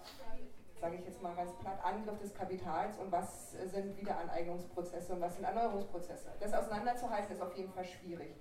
sage 0.80 0.96
ich 0.96 1.04
jetzt 1.04 1.22
mal 1.22 1.34
ganz 1.34 1.52
platt, 1.56 1.78
Angriff 1.82 2.18
des 2.18 2.34
Kapitals 2.34 2.98
und 2.98 3.12
was 3.12 3.52
sind 3.52 3.96
Wiederaneignungsprozesse 3.96 5.12
und 5.12 5.20
was 5.20 5.34
sind 5.34 5.44
Erneuerungsprozesse. 5.44 6.32
Das 6.40 6.54
auseinanderzuhalten 6.54 7.34
ist 7.34 7.42
auf 7.42 7.56
jeden 7.56 7.72
Fall 7.72 7.84
schwierig. 7.84 8.34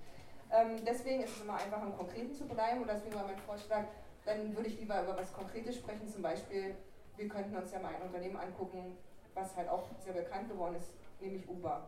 Ähm, 0.52 0.84
deswegen 0.86 1.22
ist 1.24 1.36
es 1.36 1.42
immer 1.44 1.56
einfach 1.56 1.84
im 1.84 1.96
Konkreten 1.96 2.34
zu 2.34 2.48
bleiben 2.48 2.82
und 2.82 2.90
deswegen 2.90 3.14
war 3.14 3.26
mein 3.26 3.38
Vorschlag, 3.40 3.84
dann 4.26 4.56
würde 4.56 4.70
ich 4.70 4.80
lieber 4.80 5.02
über 5.04 5.18
was 5.18 5.32
Konkretes 5.34 5.76
sprechen, 5.76 6.08
zum 6.08 6.22
Beispiel 6.22 6.76
wir 7.20 7.28
könnten 7.28 7.56
uns 7.56 7.72
ja 7.72 7.80
mal 7.80 7.94
ein 7.94 8.02
Unternehmen 8.02 8.38
angucken, 8.38 8.98
was 9.34 9.56
halt 9.56 9.68
auch 9.68 9.84
sehr 10.00 10.14
bekannt 10.14 10.50
geworden 10.50 10.76
ist, 10.76 10.94
nämlich 11.20 11.48
Uber. 11.50 11.88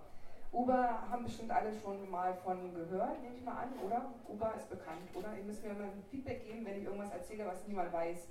Uber 0.51 1.09
haben 1.09 1.23
bestimmt 1.23 1.49
alle 1.51 1.71
schon 1.73 2.09
mal 2.11 2.33
von 2.33 2.73
gehört, 2.73 3.21
nehme 3.21 3.37
ich 3.37 3.43
mal 3.43 3.63
an, 3.63 3.69
oder? 3.85 4.11
Uber 4.27 4.53
ist 4.57 4.69
bekannt, 4.69 5.07
oder? 5.13 5.29
Ihr 5.37 5.45
müsst 5.45 5.63
mir 5.63 5.73
mal 5.73 5.83
ein 5.83 6.03
Feedback 6.11 6.45
geben, 6.45 6.65
wenn 6.65 6.79
ich 6.79 6.83
irgendwas 6.83 7.11
erzähle, 7.11 7.45
was 7.45 7.65
niemand 7.65 7.93
weiß. 7.93 8.27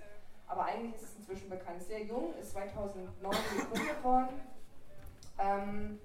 Aber 0.46 0.64
eigentlich 0.64 0.94
ist 0.96 1.04
es 1.04 1.16
inzwischen 1.16 1.48
bekannt. 1.48 1.82
Sehr 1.82 2.02
jung, 2.02 2.34
ist 2.34 2.50
2009 2.50 3.34
gegründet 3.56 4.04
worden. 4.04 4.40
Ähm, 5.38 6.00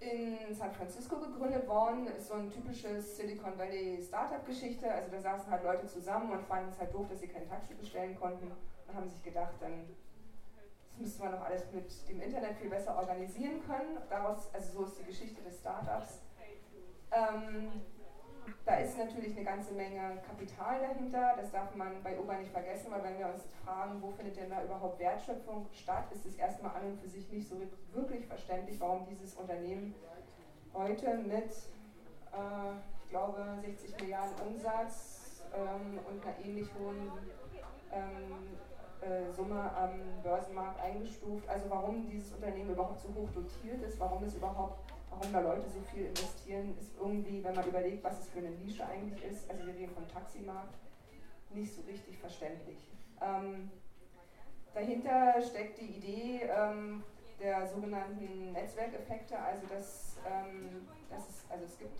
in 0.00 0.54
San 0.54 0.72
Francisco 0.72 1.16
gegründet 1.16 1.66
worden, 1.66 2.06
ist 2.08 2.28
so 2.28 2.34
ein 2.34 2.50
typisches 2.50 3.16
Silicon 3.16 3.56
Valley 3.56 4.02
Startup-Geschichte. 4.02 4.92
Also 4.92 5.10
da 5.10 5.20
saßen 5.20 5.50
halt 5.50 5.64
Leute 5.64 5.86
zusammen 5.86 6.32
und 6.32 6.42
fanden 6.42 6.70
es 6.70 6.78
halt 6.78 6.92
doof, 6.92 7.06
dass 7.08 7.20
sie 7.20 7.28
kein 7.28 7.48
Taxi 7.48 7.72
bestellen 7.72 8.18
konnten 8.20 8.50
haben 8.94 9.08
sich 9.08 9.22
gedacht, 9.22 9.54
dann 9.60 9.86
das 10.90 11.00
müsste 11.00 11.22
man 11.22 11.32
doch 11.32 11.42
alles 11.42 11.64
mit 11.72 12.08
dem 12.08 12.20
Internet 12.20 12.56
viel 12.58 12.68
besser 12.68 12.96
organisieren 12.96 13.62
können. 13.66 13.98
Daraus, 14.08 14.52
also 14.52 14.72
so 14.72 14.84
ist 14.84 14.98
die 14.98 15.04
Geschichte 15.04 15.40
des 15.42 15.58
Startups. 15.60 16.20
Ähm, 17.12 17.70
da 18.64 18.76
ist 18.76 18.98
natürlich 18.98 19.36
eine 19.36 19.44
ganze 19.44 19.72
Menge 19.74 20.22
Kapital 20.26 20.80
dahinter, 20.80 21.34
das 21.36 21.50
darf 21.50 21.74
man 21.74 22.02
bei 22.02 22.18
Uber 22.18 22.34
nicht 22.36 22.52
vergessen, 22.52 22.90
weil 22.90 23.02
wenn 23.02 23.18
wir 23.18 23.26
uns 23.26 23.44
fragen, 23.64 24.00
wo 24.02 24.10
findet 24.10 24.36
denn 24.36 24.50
da 24.50 24.62
überhaupt 24.62 24.98
Wertschöpfung 24.98 25.66
statt, 25.72 26.04
ist 26.12 26.26
es 26.26 26.36
erstmal 26.36 26.76
an 26.76 26.92
und 26.92 27.00
für 27.00 27.08
sich 27.08 27.30
nicht 27.30 27.48
so 27.48 27.60
wirklich 27.92 28.26
verständlich, 28.26 28.78
warum 28.80 29.06
dieses 29.06 29.34
Unternehmen 29.34 29.94
heute 30.74 31.14
mit, 31.18 31.50
äh, 32.32 32.72
ich 33.04 33.10
glaube, 33.10 33.58
60 33.62 34.00
Milliarden 34.00 34.34
Umsatz 34.46 35.42
ähm, 35.54 35.98
und 36.08 36.24
einer 36.24 36.38
ähnlich 36.44 36.68
hohen 36.78 37.10
ähm, 37.92 38.58
äh, 39.02 39.32
Summe 39.32 39.74
am 39.74 40.00
Börsenmarkt 40.22 40.80
eingestuft. 40.80 41.48
Also 41.48 41.70
warum 41.70 42.08
dieses 42.08 42.32
Unternehmen 42.32 42.70
überhaupt 42.70 43.00
so 43.00 43.08
hoch 43.08 43.28
dotiert 43.34 43.82
ist, 43.82 43.98
warum 43.98 44.24
es 44.24 44.34
überhaupt, 44.34 44.92
warum 45.10 45.32
da 45.32 45.40
Leute 45.40 45.68
so 45.68 45.80
viel 45.92 46.06
investieren, 46.06 46.76
ist 46.78 46.92
irgendwie, 47.00 47.42
wenn 47.42 47.54
man 47.54 47.66
überlegt, 47.66 48.04
was 48.04 48.20
es 48.20 48.28
für 48.28 48.38
eine 48.38 48.50
Nische 48.50 48.86
eigentlich 48.86 49.22
ist, 49.24 49.50
also 49.50 49.66
wir 49.66 49.74
reden 49.74 49.92
vom 49.94 50.06
Taximarkt, 50.08 50.74
nicht 51.50 51.74
so 51.74 51.82
richtig 51.82 52.18
verständlich. 52.18 52.78
Ähm, 53.20 53.70
dahinter 54.74 55.40
steckt 55.42 55.80
die 55.80 55.96
Idee 55.96 56.42
ähm, 56.44 57.02
der 57.40 57.66
sogenannten 57.66 58.52
Netzwerkeffekte, 58.52 59.38
also 59.38 59.66
dass, 59.66 60.16
ähm, 60.26 60.86
dass 61.08 61.28
es, 61.28 61.44
also 61.50 61.64
es 61.64 61.78
gibt, 61.78 61.98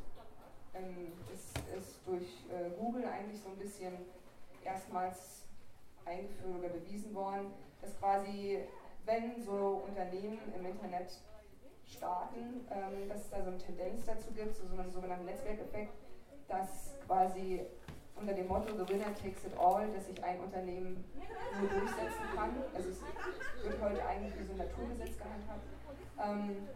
ähm, 0.74 1.12
es 1.32 1.52
ist 1.76 2.06
durch 2.06 2.44
äh, 2.50 2.70
Google 2.78 3.06
eigentlich 3.06 3.40
so 3.40 3.48
ein 3.48 3.56
bisschen 3.56 3.94
erstmals 4.62 5.39
eingeführt 6.04 6.58
oder 6.58 6.68
bewiesen 6.68 7.14
worden, 7.14 7.52
dass 7.80 7.96
quasi, 7.98 8.58
wenn 9.04 9.42
so 9.42 9.82
Unternehmen 9.86 10.38
im 10.54 10.66
Internet 10.66 11.10
starten, 11.86 12.66
ähm, 12.70 13.08
dass 13.08 13.22
es 13.22 13.30
da 13.30 13.42
so 13.42 13.48
eine 13.48 13.58
Tendenz 13.58 14.04
dazu 14.04 14.30
gibt, 14.32 14.56
so 14.56 14.64
einen 14.64 14.90
sogenannten 14.90 15.24
Netzwerkeffekt, 15.24 15.92
dass 16.48 16.94
quasi 17.06 17.66
unter 18.16 18.34
dem 18.34 18.48
Motto 18.48 18.76
The 18.76 18.92
Winner 18.92 19.14
takes 19.14 19.44
it 19.44 19.56
all, 19.58 19.90
dass 19.92 20.06
sich 20.06 20.22
ein 20.22 20.40
Unternehmen 20.40 21.04
nur 21.58 21.68
durchsetzen 21.70 22.24
kann. 22.34 22.50
Also 22.74 22.90
es 22.90 23.00
wird 23.64 23.80
heute 23.80 24.04
eigentlich 24.04 24.38
wie 24.38 24.44
so 24.44 24.52
ein 24.52 24.58
Naturgesetz 24.58 25.16
gehandhabt. 25.16 25.64
Ähm, 26.22 26.68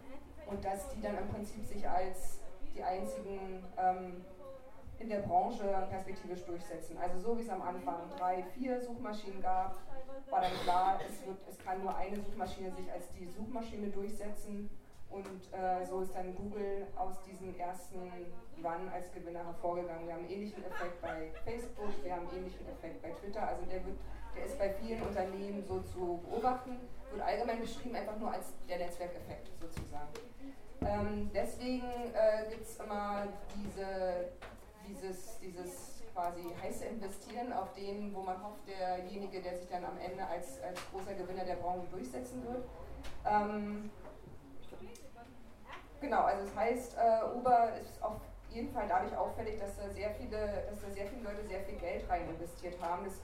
und 0.46 0.64
dass 0.64 0.88
die 0.90 1.00
dann 1.00 1.18
im 1.18 1.28
Prinzip 1.28 1.64
sich 1.64 1.88
als 1.88 2.40
die 2.74 2.82
einzigen 2.82 3.64
ähm, 3.78 4.24
in 4.98 5.08
der 5.08 5.20
Branche 5.20 5.64
perspektivisch 5.90 6.44
durchsetzen. 6.44 6.96
Also 6.98 7.18
so 7.18 7.38
wie 7.38 7.42
es 7.42 7.48
am 7.50 7.62
Anfang 7.62 8.10
drei, 8.16 8.42
vier 8.54 8.80
Suchmaschinen 8.80 9.42
gab, 9.42 9.76
war 10.30 10.40
dann 10.40 10.52
klar, 10.62 10.98
es, 11.06 11.26
wird, 11.26 11.38
es 11.48 11.58
kann 11.58 11.82
nur 11.82 11.94
eine 11.96 12.16
Suchmaschine 12.16 12.70
sich 12.72 12.90
als 12.90 13.08
die 13.18 13.26
Suchmaschine 13.26 13.88
durchsetzen 13.88 14.70
und 15.10 15.26
äh, 15.52 15.84
so 15.86 16.00
ist 16.00 16.14
dann 16.14 16.34
Google 16.34 16.86
aus 16.96 17.22
diesem 17.22 17.56
ersten 17.56 18.10
Run 18.62 18.88
als 18.92 19.12
Gewinner 19.12 19.44
hervorgegangen. 19.44 20.06
Wir 20.06 20.14
haben 20.14 20.24
einen 20.24 20.30
ähnlichen 20.30 20.64
Effekt 20.64 21.00
bei 21.00 21.30
Facebook, 21.44 21.92
wir 22.02 22.12
haben 22.12 22.26
einen 22.28 22.38
ähnlichen 22.38 22.66
Effekt 22.68 23.02
bei 23.02 23.10
Twitter. 23.10 23.46
Also 23.46 23.64
der, 23.66 23.84
wird, 23.86 23.96
der 24.34 24.46
ist 24.46 24.58
bei 24.58 24.70
vielen 24.70 25.02
Unternehmen 25.02 25.64
so 25.64 25.80
zu 25.82 26.20
beobachten, 26.28 26.80
wird 27.12 27.22
allgemein 27.22 27.60
beschrieben 27.60 27.94
einfach 27.94 28.18
nur 28.18 28.32
als 28.32 28.52
der 28.68 28.78
Netzwerkeffekt 28.78 29.50
sozusagen. 29.60 30.10
Ähm, 30.80 31.30
deswegen 31.32 32.12
äh, 32.12 32.50
gibt 32.50 32.62
es 32.62 32.76
immer 32.78 33.28
diese 33.54 34.32
dieses, 34.88 35.38
dieses 35.40 36.02
quasi 36.12 36.42
heiße 36.62 36.84
Investieren 36.86 37.52
auf 37.52 37.72
den, 37.74 38.14
wo 38.14 38.22
man 38.22 38.42
hofft, 38.42 38.66
derjenige, 38.68 39.42
der 39.42 39.58
sich 39.58 39.68
dann 39.68 39.84
am 39.84 39.98
Ende 39.98 40.24
als, 40.26 40.62
als 40.62 40.80
großer 40.90 41.14
Gewinner 41.14 41.44
der 41.44 41.56
Branche 41.56 41.88
durchsetzen 41.88 42.44
wird. 42.46 42.64
Ähm, 43.26 43.90
genau, 46.00 46.22
also 46.22 46.44
das 46.44 46.56
heißt, 46.56 46.96
äh, 46.96 47.36
Uber 47.36 47.76
ist 47.80 48.02
auf 48.02 48.20
jeden 48.50 48.72
Fall 48.72 48.86
dadurch 48.88 49.16
auffällig, 49.16 49.58
dass 49.58 49.76
da 49.76 49.90
sehr 49.90 50.10
viele, 50.10 50.66
dass 50.70 50.80
da 50.80 50.90
sehr 50.90 51.06
viele 51.06 51.22
Leute 51.22 51.46
sehr 51.48 51.60
viel 51.60 51.76
Geld 51.78 52.08
rein 52.08 52.28
investiert 52.28 52.80
haben, 52.80 53.04
das, 53.04 53.20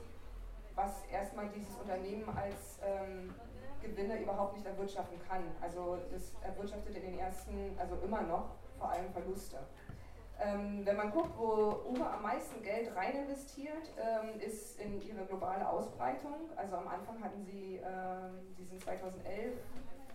was 0.75 1.05
erstmal 1.07 1.49
dieses 1.51 1.77
Unternehmen 1.77 2.29
als 2.37 2.81
ähm, 2.85 3.33
Gewinne 3.81 4.21
überhaupt 4.21 4.55
nicht 4.55 4.67
erwirtschaften 4.67 5.19
kann. 5.29 5.45
Also 5.61 5.99
das 6.13 6.35
erwirtschaftet 6.43 6.97
in 6.97 7.03
den 7.03 7.19
ersten, 7.19 7.77
also 7.79 7.97
immer 8.05 8.23
noch, 8.23 8.57
vor 8.79 8.91
allem 8.91 9.13
Verluste. 9.13 9.59
Ähm, 10.43 10.87
wenn 10.87 10.97
man 10.97 11.11
guckt, 11.11 11.37
wo 11.37 11.83
Uber 11.87 12.15
am 12.15 12.23
meisten 12.23 12.63
Geld 12.63 12.97
rein 12.97 13.15
investiert, 13.15 13.91
ähm, 13.99 14.41
ist 14.41 14.81
in 14.81 15.03
ihre 15.03 15.27
globale 15.27 15.69
Ausbreitung. 15.69 16.35
Also 16.57 16.77
am 16.77 16.89
Anfang 16.89 17.23
hatten 17.23 17.45
sie, 17.45 17.77
ähm, 17.85 18.55
sie 18.57 18.65
sind 18.65 18.83
2011 18.83 19.59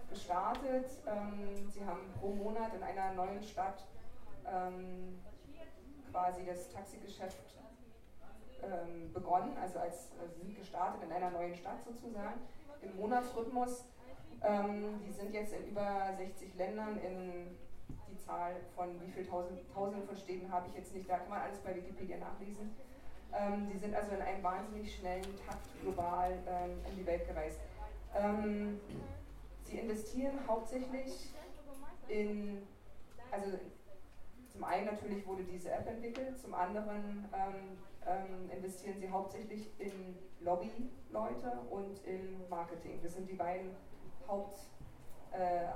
gestartet. 0.10 0.90
Ähm, 1.06 1.70
sie 1.70 1.86
haben 1.86 2.12
pro 2.20 2.30
Monat 2.30 2.74
in 2.74 2.82
einer 2.82 3.14
neuen 3.14 3.44
Stadt 3.44 3.86
ähm, 4.52 5.20
quasi 6.12 6.44
das 6.44 6.72
Taxigeschäft 6.72 7.38
ähm, 8.64 9.14
begonnen, 9.14 9.56
also 9.62 9.78
als 9.78 10.10
also 10.20 10.34
sind 10.42 10.58
gestartet 10.58 11.04
in 11.04 11.12
einer 11.12 11.30
neuen 11.30 11.54
Stadt 11.54 11.84
sozusagen, 11.86 12.40
im 12.82 12.96
Monatsrhythmus. 12.96 13.86
die 15.06 15.12
sind 15.12 15.34
jetzt 15.34 15.54
in 15.54 15.70
über 15.70 16.14
60 16.18 16.56
Ländern 16.56 16.98
in 17.00 17.58
die 18.16 18.26
Zahl 18.26 18.56
von 18.76 18.90
wie 19.02 19.12
viel 19.12 19.26
Tausend, 19.26 19.60
Tausenden 19.74 20.08
von 20.08 20.16
Städten 20.16 20.52
habe 20.52 20.68
ich 20.70 20.76
jetzt 20.76 20.96
nicht, 20.96 21.10
da 21.10 21.18
kann 21.18 21.30
man 21.30 21.42
alles 21.42 21.60
bei 21.60 21.76
Wikipedia 21.76 22.18
nachlesen. 22.18 22.76
Ähm, 23.34 23.70
die 23.72 23.78
sind 23.78 23.94
also 23.94 24.12
in 24.12 24.22
einem 24.22 24.44
wahnsinnig 24.44 24.96
schnellen 24.96 25.36
Takt 25.46 25.68
global 25.82 26.38
ähm, 26.48 26.80
um 26.88 26.96
die 26.96 27.06
Welt 27.06 27.28
gereist. 27.28 27.60
Ähm, 28.16 28.80
sie 29.64 29.80
investieren 29.80 30.40
hauptsächlich 30.48 31.34
in, 32.08 32.66
also 33.32 33.58
zum 34.50 34.64
einen 34.64 34.86
natürlich 34.86 35.26
wurde 35.28 35.44
diese 35.44 35.72
App 35.72 35.88
entwickelt, 35.88 36.40
zum 36.40 36.54
anderen 36.54 37.28
ähm, 37.34 37.78
ähm, 38.06 38.50
investieren 38.52 38.98
sie 39.00 39.10
hauptsächlich 39.10 39.70
in 39.80 40.16
Lobbyleute 40.40 41.60
und 41.70 42.00
in 42.06 42.48
Marketing. 42.50 43.00
Das 43.04 43.16
sind 43.16 43.30
die 43.30 43.36
beiden 43.36 43.72
Hauptausgabequellen 44.28 44.75
äh, 45.38 45.68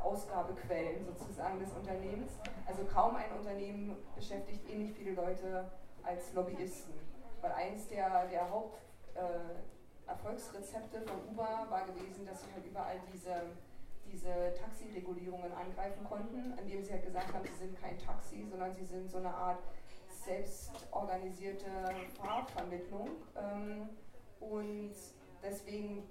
sozusagen 1.05 1.59
des 1.59 1.71
Unternehmens. 1.73 2.39
Also 2.65 2.85
kaum 2.85 3.15
ein 3.15 3.31
Unternehmen 3.37 3.95
beschäftigt 4.15 4.67
ähnlich 4.69 4.93
viele 4.93 5.11
Leute 5.11 5.69
als 6.03 6.33
Lobbyisten. 6.33 6.93
Weil 7.41 7.51
eins 7.53 7.87
der, 7.87 8.25
der 8.27 8.49
Haupterfolgsrezepte 8.49 10.97
äh, 10.97 11.01
von 11.01 11.21
Uber 11.31 11.67
war 11.69 11.85
gewesen, 11.85 12.25
dass 12.25 12.41
sie 12.41 12.51
halt 12.53 12.65
überall 12.65 12.99
diese 13.13 13.43
diese 14.11 14.53
Taxiregulierungen 14.55 15.51
angreifen 15.53 16.03
konnten, 16.03 16.57
indem 16.57 16.83
sie 16.83 16.93
halt 16.93 17.05
gesagt 17.05 17.33
haben, 17.33 17.45
sie 17.45 17.65
sind 17.65 17.79
kein 17.79 17.97
Taxi, 17.97 18.45
sondern 18.49 18.73
sie 18.73 18.85
sind 18.85 19.09
so 19.09 19.17
eine 19.17 19.33
Art 19.33 19.59
selbstorganisierte 20.25 21.69
Fahrvermittlung. 22.19 23.09
Ähm, 23.37 23.89
und 24.39 24.93
deswegen 25.43 26.03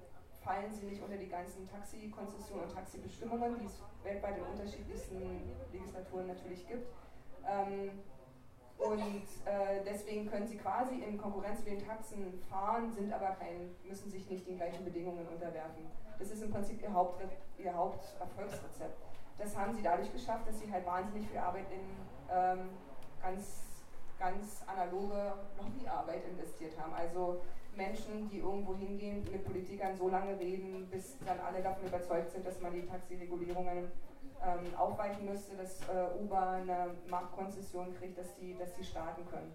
fallen 0.48 0.72
sie 0.72 0.86
nicht 0.86 1.02
unter 1.02 1.18
die 1.18 1.28
ganzen 1.28 1.68
Taxikonzessionen 1.68 2.64
und 2.64 2.74
Taxibestimmungen, 2.74 3.58
die 3.58 3.66
es 3.66 3.82
weltweit 4.02 4.38
in 4.38 4.44
unterschiedlichsten 4.44 5.42
Legislaturen 5.70 6.28
natürlich 6.28 6.66
gibt. 6.66 6.88
Ähm, 7.46 7.90
und 8.78 9.26
äh, 9.44 9.84
deswegen 9.84 10.30
können 10.30 10.46
sie 10.46 10.56
quasi 10.56 11.00
in 11.00 11.18
Konkurrenz 11.18 11.58
mit 11.64 11.80
den 11.80 11.86
Taxen 11.86 12.40
fahren, 12.48 12.90
sind 12.92 13.12
aber 13.12 13.36
kein, 13.38 13.74
müssen 13.86 14.10
sich 14.10 14.30
nicht 14.30 14.46
den 14.46 14.56
gleichen 14.56 14.84
Bedingungen 14.84 15.26
unterwerfen. 15.26 15.84
Das 16.18 16.30
ist 16.30 16.42
im 16.42 16.50
Prinzip 16.50 16.80
ihr, 16.80 16.94
Haupt, 16.94 17.22
ihr 17.58 17.74
Haupterfolgsrezept. 17.74 18.96
Das 19.36 19.56
haben 19.56 19.74
sie 19.74 19.82
dadurch 19.82 20.10
geschafft, 20.12 20.48
dass 20.48 20.58
sie 20.58 20.72
halt 20.72 20.86
wahnsinnig 20.86 21.28
viel 21.28 21.38
Arbeit 21.38 21.66
in 21.70 21.80
ähm, 22.30 22.70
ganz, 23.20 23.64
ganz 24.18 24.62
analoge 24.66 25.34
Lobbyarbeit 25.58 26.24
investiert 26.24 26.78
haben. 26.80 26.94
Also 26.94 27.42
Menschen, 27.78 28.28
die 28.28 28.38
irgendwo 28.38 28.76
hingehen, 28.76 29.24
mit 29.32 29.44
Politikern 29.44 29.96
so 29.96 30.08
lange 30.08 30.38
reden, 30.38 30.86
bis 30.90 31.16
dann 31.24 31.40
alle 31.40 31.62
davon 31.62 31.86
überzeugt 31.86 32.32
sind, 32.32 32.46
dass 32.46 32.60
man 32.60 32.72
die 32.74 32.84
Taxiregulierungen 32.84 33.90
ähm, 34.44 34.74
aufweichen 34.76 35.24
müsste, 35.24 35.56
dass 35.56 35.80
äh, 35.88 36.20
Uber 36.20 36.50
eine 36.50 36.90
Marktkonzession 37.08 37.94
kriegt, 37.98 38.18
dass 38.18 38.34
die, 38.36 38.56
dass 38.58 38.74
die 38.74 38.84
starten 38.84 39.24
können. 39.30 39.52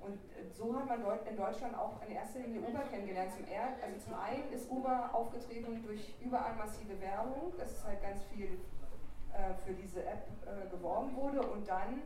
Und 0.00 0.14
äh, 0.14 0.48
so 0.52 0.74
hat 0.76 0.88
man 0.88 1.00
in 1.28 1.36
Deutschland 1.36 1.76
auch 1.76 2.00
in 2.06 2.14
erster 2.14 2.40
Linie 2.40 2.60
Uber 2.60 2.82
kennengelernt. 2.90 3.32
Zum, 3.32 3.44
er, 3.46 3.76
also 3.84 3.98
zum 4.04 4.14
einen 4.14 4.52
ist 4.52 4.70
Uber 4.70 5.10
aufgetreten 5.12 5.82
durch 5.84 6.14
überall 6.20 6.56
massive 6.56 7.00
Werbung, 7.00 7.52
dass 7.58 7.84
halt 7.84 8.02
ganz 8.02 8.22
viel 8.24 8.58
äh, 9.32 9.54
für 9.64 9.74
diese 9.74 10.04
App 10.04 10.26
äh, 10.46 10.68
geworben 10.70 11.14
wurde 11.14 11.42
und 11.42 11.68
dann, 11.68 12.02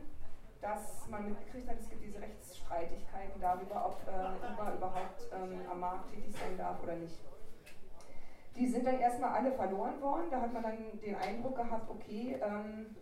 dass 0.63 1.07
man 1.09 1.25
mitgekriegt 1.25 1.69
hat, 1.69 1.77
es 1.77 1.89
gibt 1.89 2.03
diese 2.03 2.21
Rechtsstreitigkeiten 2.21 3.39
darüber, 3.41 3.85
ob 3.85 4.07
äh, 4.07 4.53
Uber 4.53 4.73
überhaupt 4.73 5.29
ähm, 5.33 5.59
am 5.69 5.79
Markt 5.81 6.09
tätig 6.09 6.33
sein 6.33 6.57
darf 6.57 6.81
oder 6.81 6.95
nicht. 6.95 7.19
Die 8.55 8.67
sind 8.67 8.87
dann 8.87 8.99
erstmal 8.99 9.31
alle 9.31 9.51
verloren 9.51 10.01
worden. 10.01 10.27
Da 10.31 10.39
hat 10.39 10.53
man 10.53 10.63
dann 10.63 10.99
den 11.01 11.15
Eindruck 11.15 11.57
gehabt, 11.57 11.89
okay, 11.89 12.39
ähm, 12.41 12.95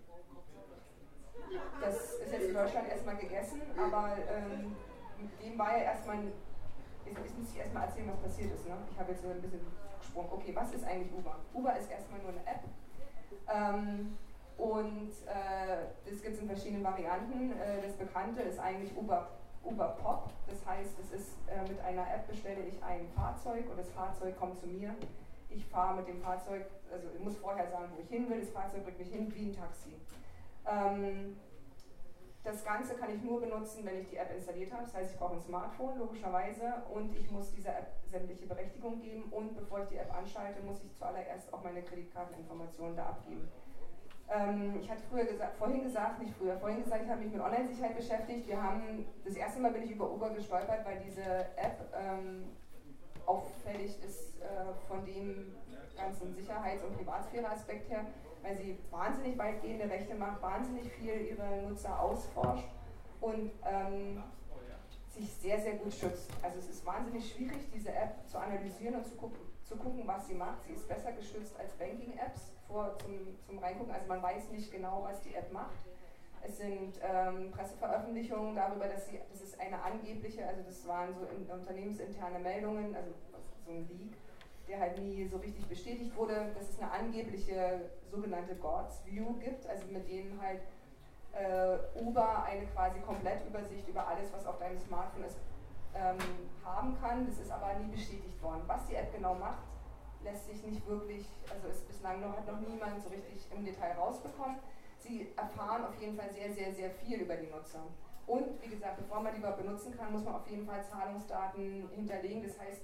das 1.79 2.13
ist 2.13 2.31
jetzt 2.31 2.47
in 2.47 2.53
Deutschland 2.53 2.89
erstmal 2.89 3.17
gegessen, 3.17 3.61
aber 3.77 4.17
ähm, 4.29 4.75
dem 5.41 5.59
war 5.59 5.77
ja 5.77 5.83
erstmal, 5.83 6.23
jetzt, 7.05 7.19
jetzt 7.23 7.37
muss 7.37 7.51
ich 7.51 7.59
erstmal 7.59 7.85
erzählen, 7.85 8.09
was 8.11 8.21
passiert 8.21 8.55
ist. 8.55 8.67
Ne? 8.67 8.77
Ich 8.89 8.99
habe 8.99 9.11
jetzt 9.11 9.23
ein 9.23 9.41
bisschen 9.41 9.67
gesprungen. 9.99 10.29
Okay, 10.31 10.55
was 10.55 10.73
ist 10.73 10.83
eigentlich 10.83 11.13
Uber? 11.13 11.35
Uber 11.53 11.77
ist 11.77 11.91
erstmal 11.91 12.21
nur 12.21 12.29
eine 12.29 12.47
App. 12.47 12.63
Ähm, 13.53 14.17
und 14.61 15.09
äh, 15.25 15.87
das 16.07 16.21
gibt 16.21 16.35
es 16.35 16.39
in 16.39 16.47
verschiedenen 16.47 16.83
Varianten. 16.83 17.51
Äh, 17.53 17.81
das 17.81 17.93
Bekannte 17.93 18.43
ist 18.43 18.59
eigentlich 18.59 18.95
Uber, 18.95 19.29
Uber 19.63 19.97
Pop. 19.99 20.29
Das 20.47 20.63
heißt, 20.63 20.99
es 20.99 21.11
ist 21.11 21.29
äh, 21.47 21.67
mit 21.67 21.79
einer 21.79 22.03
App 22.03 22.27
bestelle 22.27 22.61
ich 22.61 22.81
ein 22.83 23.07
Fahrzeug 23.15 23.67
und 23.71 23.79
das 23.79 23.89
Fahrzeug 23.89 24.37
kommt 24.37 24.59
zu 24.59 24.67
mir. 24.67 24.93
Ich 25.49 25.65
fahre 25.65 25.95
mit 25.95 26.07
dem 26.07 26.21
Fahrzeug, 26.21 26.67
also 26.93 27.07
ich 27.11 27.23
muss 27.23 27.37
vorher 27.37 27.71
sagen, 27.71 27.91
wo 27.95 28.01
ich 28.03 28.09
hin 28.09 28.29
will. 28.29 28.39
Das 28.39 28.51
Fahrzeug 28.51 28.83
bringt 28.83 28.99
mich 28.99 29.09
hin 29.09 29.33
wie 29.33 29.49
ein 29.49 29.55
Taxi. 29.55 29.95
Ähm, 30.69 31.37
das 32.43 32.63
Ganze 32.63 32.93
kann 32.93 33.15
ich 33.15 33.21
nur 33.23 33.41
benutzen, 33.41 33.83
wenn 33.83 33.99
ich 33.99 34.09
die 34.09 34.17
App 34.17 34.31
installiert 34.31 34.71
habe. 34.73 34.83
Das 34.83 34.93
heißt, 34.93 35.13
ich 35.13 35.17
brauche 35.17 35.33
ein 35.33 35.41
Smartphone 35.41 35.97
logischerweise 35.97 36.83
und 36.93 37.15
ich 37.15 37.31
muss 37.31 37.51
dieser 37.51 37.79
App 37.79 37.93
sämtliche 38.11 38.45
Berechtigung 38.45 39.01
geben 39.01 39.23
und 39.31 39.55
bevor 39.55 39.81
ich 39.81 39.89
die 39.89 39.97
App 39.97 40.15
anschalte, 40.15 40.61
muss 40.61 40.83
ich 40.83 40.95
zuallererst 40.95 41.51
auch 41.51 41.63
meine 41.63 41.81
Kreditkarteninformationen 41.81 42.95
da 42.95 43.07
abgeben. 43.07 43.49
Ähm, 44.29 44.79
ich 44.81 44.89
hatte 44.89 45.01
früher 45.09 45.25
gesagt, 45.25 45.57
vorhin 45.57 45.83
gesagt, 45.83 46.21
nicht 46.21 46.33
früher, 46.37 46.57
vorhin 46.57 46.83
gesagt, 46.83 47.03
ich 47.03 47.09
habe 47.09 47.21
mich 47.21 47.31
mit 47.31 47.41
Online-Sicherheit 47.41 47.95
beschäftigt. 47.95 48.47
Wir 48.47 48.61
haben, 48.61 49.05
das 49.25 49.35
erste 49.35 49.61
Mal 49.61 49.71
bin 49.71 49.83
ich 49.83 49.91
über 49.91 50.09
Uber 50.09 50.29
gestolpert, 50.31 50.85
weil 50.85 50.99
diese 51.05 51.23
App 51.57 51.93
ähm, 51.93 52.45
auffällig 53.25 54.01
ist 54.03 54.41
äh, 54.41 54.73
von 54.87 55.05
dem 55.05 55.55
ganzen 55.95 56.33
Sicherheits- 56.33 56.83
und 56.83 56.97
Privatsphäre-Aspekt 56.97 57.89
her 57.89 58.05
weil 58.41 58.57
sie 58.57 58.77
wahnsinnig 58.89 59.37
weitgehende 59.37 59.89
Rechte 59.89 60.15
macht, 60.15 60.41
wahnsinnig 60.41 60.91
viel 60.93 61.21
ihre 61.21 61.61
Nutzer 61.67 61.99
ausforscht 61.99 62.67
und 63.19 63.51
ähm, 63.65 64.23
sich 65.09 65.31
sehr, 65.33 65.59
sehr 65.59 65.73
gut 65.73 65.93
schützt. 65.93 66.31
Also 66.41 66.59
es 66.59 66.69
ist 66.69 66.85
wahnsinnig 66.85 67.31
schwierig, 67.31 67.69
diese 67.73 67.89
App 67.89 68.27
zu 68.27 68.39
analysieren 68.39 68.95
und 68.95 69.05
zu 69.05 69.15
gucken, 69.15 69.39
zu 69.63 69.75
gucken 69.77 70.03
was 70.05 70.27
sie 70.27 70.33
macht. 70.33 70.63
Sie 70.65 70.73
ist 70.73 70.87
besser 70.87 71.11
geschützt 71.13 71.57
als 71.59 71.73
Banking-Apps 71.73 72.51
zum, 72.67 73.37
zum 73.45 73.59
Reingucken. 73.59 73.93
Also 73.93 74.07
man 74.07 74.21
weiß 74.21 74.49
nicht 74.51 74.71
genau, 74.71 75.03
was 75.03 75.21
die 75.21 75.35
App 75.35 75.51
macht. 75.51 75.77
Es 76.43 76.57
sind 76.57 76.99
ähm, 77.03 77.51
Presseveröffentlichungen 77.51 78.55
darüber, 78.55 78.87
dass 78.87 79.07
sie, 79.07 79.19
das 79.31 79.41
ist 79.41 79.59
eine 79.59 79.81
angebliche, 79.81 80.45
also 80.47 80.63
das 80.63 80.87
waren 80.87 81.13
so 81.13 81.25
in, 81.25 81.45
unternehmensinterne 81.45 82.39
Meldungen, 82.39 82.95
also 82.95 83.11
so 83.63 83.71
ein 83.71 83.87
Leak, 83.87 84.17
der 84.67 84.79
halt 84.79 84.97
nie 84.97 85.27
so 85.27 85.37
richtig 85.37 85.67
bestätigt 85.67 86.15
wurde, 86.15 86.51
dass 86.55 86.69
es 86.69 86.79
eine 86.79 86.91
angebliche 86.91 87.91
sogenannte 88.09 88.55
God's 88.55 89.05
View 89.05 89.33
gibt, 89.35 89.67
also 89.67 89.85
mit 89.87 90.07
denen 90.09 90.41
halt 90.41 90.61
äh, 91.33 91.99
Uber 91.99 92.43
eine 92.43 92.65
quasi 92.67 92.99
Komplettübersicht 93.01 93.87
über 93.87 94.07
alles, 94.07 94.33
was 94.33 94.45
auf 94.45 94.57
deinem 94.57 94.79
Smartphone 94.79 95.25
ist, 95.25 95.37
ähm, 95.95 96.17
haben 96.63 96.97
kann. 96.99 97.25
Das 97.25 97.37
ist 97.39 97.51
aber 97.51 97.73
nie 97.75 97.91
bestätigt 97.91 98.41
worden. 98.41 98.63
Was 98.67 98.85
die 98.87 98.95
App 98.95 99.13
genau 99.13 99.35
macht, 99.35 99.63
lässt 100.23 100.47
sich 100.47 100.63
nicht 100.63 100.87
wirklich, 100.87 101.25
also 101.51 101.67
ist 101.67 101.87
bislang 101.87 102.21
noch, 102.21 102.35
hat 102.35 102.47
noch 102.47 102.59
niemand 102.59 103.01
so 103.01 103.09
richtig 103.09 103.45
im 103.51 103.65
Detail 103.65 103.93
rausbekommen. 103.93 104.57
Sie 104.99 105.31
erfahren 105.35 105.85
auf 105.85 105.95
jeden 105.99 106.15
Fall 106.15 106.31
sehr, 106.31 106.53
sehr, 106.53 106.73
sehr 106.73 106.91
viel 106.91 107.21
über 107.21 107.35
die 107.35 107.47
Nutzer. 107.47 107.83
Und 108.27 108.61
wie 108.61 108.69
gesagt, 108.69 108.97
bevor 108.97 109.21
man 109.21 109.33
die 109.33 109.39
überhaupt 109.39 109.61
benutzen 109.61 109.97
kann, 109.97 110.11
muss 110.11 110.23
man 110.23 110.35
auf 110.35 110.47
jeden 110.47 110.65
Fall 110.65 110.83
Zahlungsdaten 110.85 111.89
hinterlegen. 111.95 112.43
Das 112.43 112.59
heißt, 112.59 112.81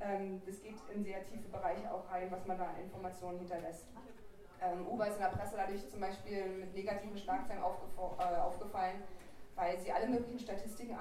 ähm, 0.00 0.40
das 0.46 0.62
geht 0.62 0.76
in 0.94 1.04
sehr 1.04 1.24
tiefe 1.26 1.48
Bereiche 1.48 1.92
auch 1.92 2.08
rein, 2.10 2.30
was 2.30 2.46
man 2.46 2.58
da 2.58 2.68
an 2.68 2.80
Informationen 2.80 3.38
hinterlässt. 3.38 3.86
Ähm, 4.60 4.86
Uber 4.86 5.08
ist 5.08 5.16
in 5.16 5.22
der 5.22 5.28
Presse 5.28 5.56
dadurch 5.56 5.88
zum 5.88 6.00
Beispiel 6.00 6.48
mit 6.48 6.74
negativen 6.74 7.18
Schlagzeilen 7.18 7.62
äh, 7.62 8.36
aufgefallen, 8.36 9.02
weil 9.54 9.78
sie 9.80 9.92
alle 9.92 10.08
möglichen 10.08 10.38
Statistiken 10.38 10.96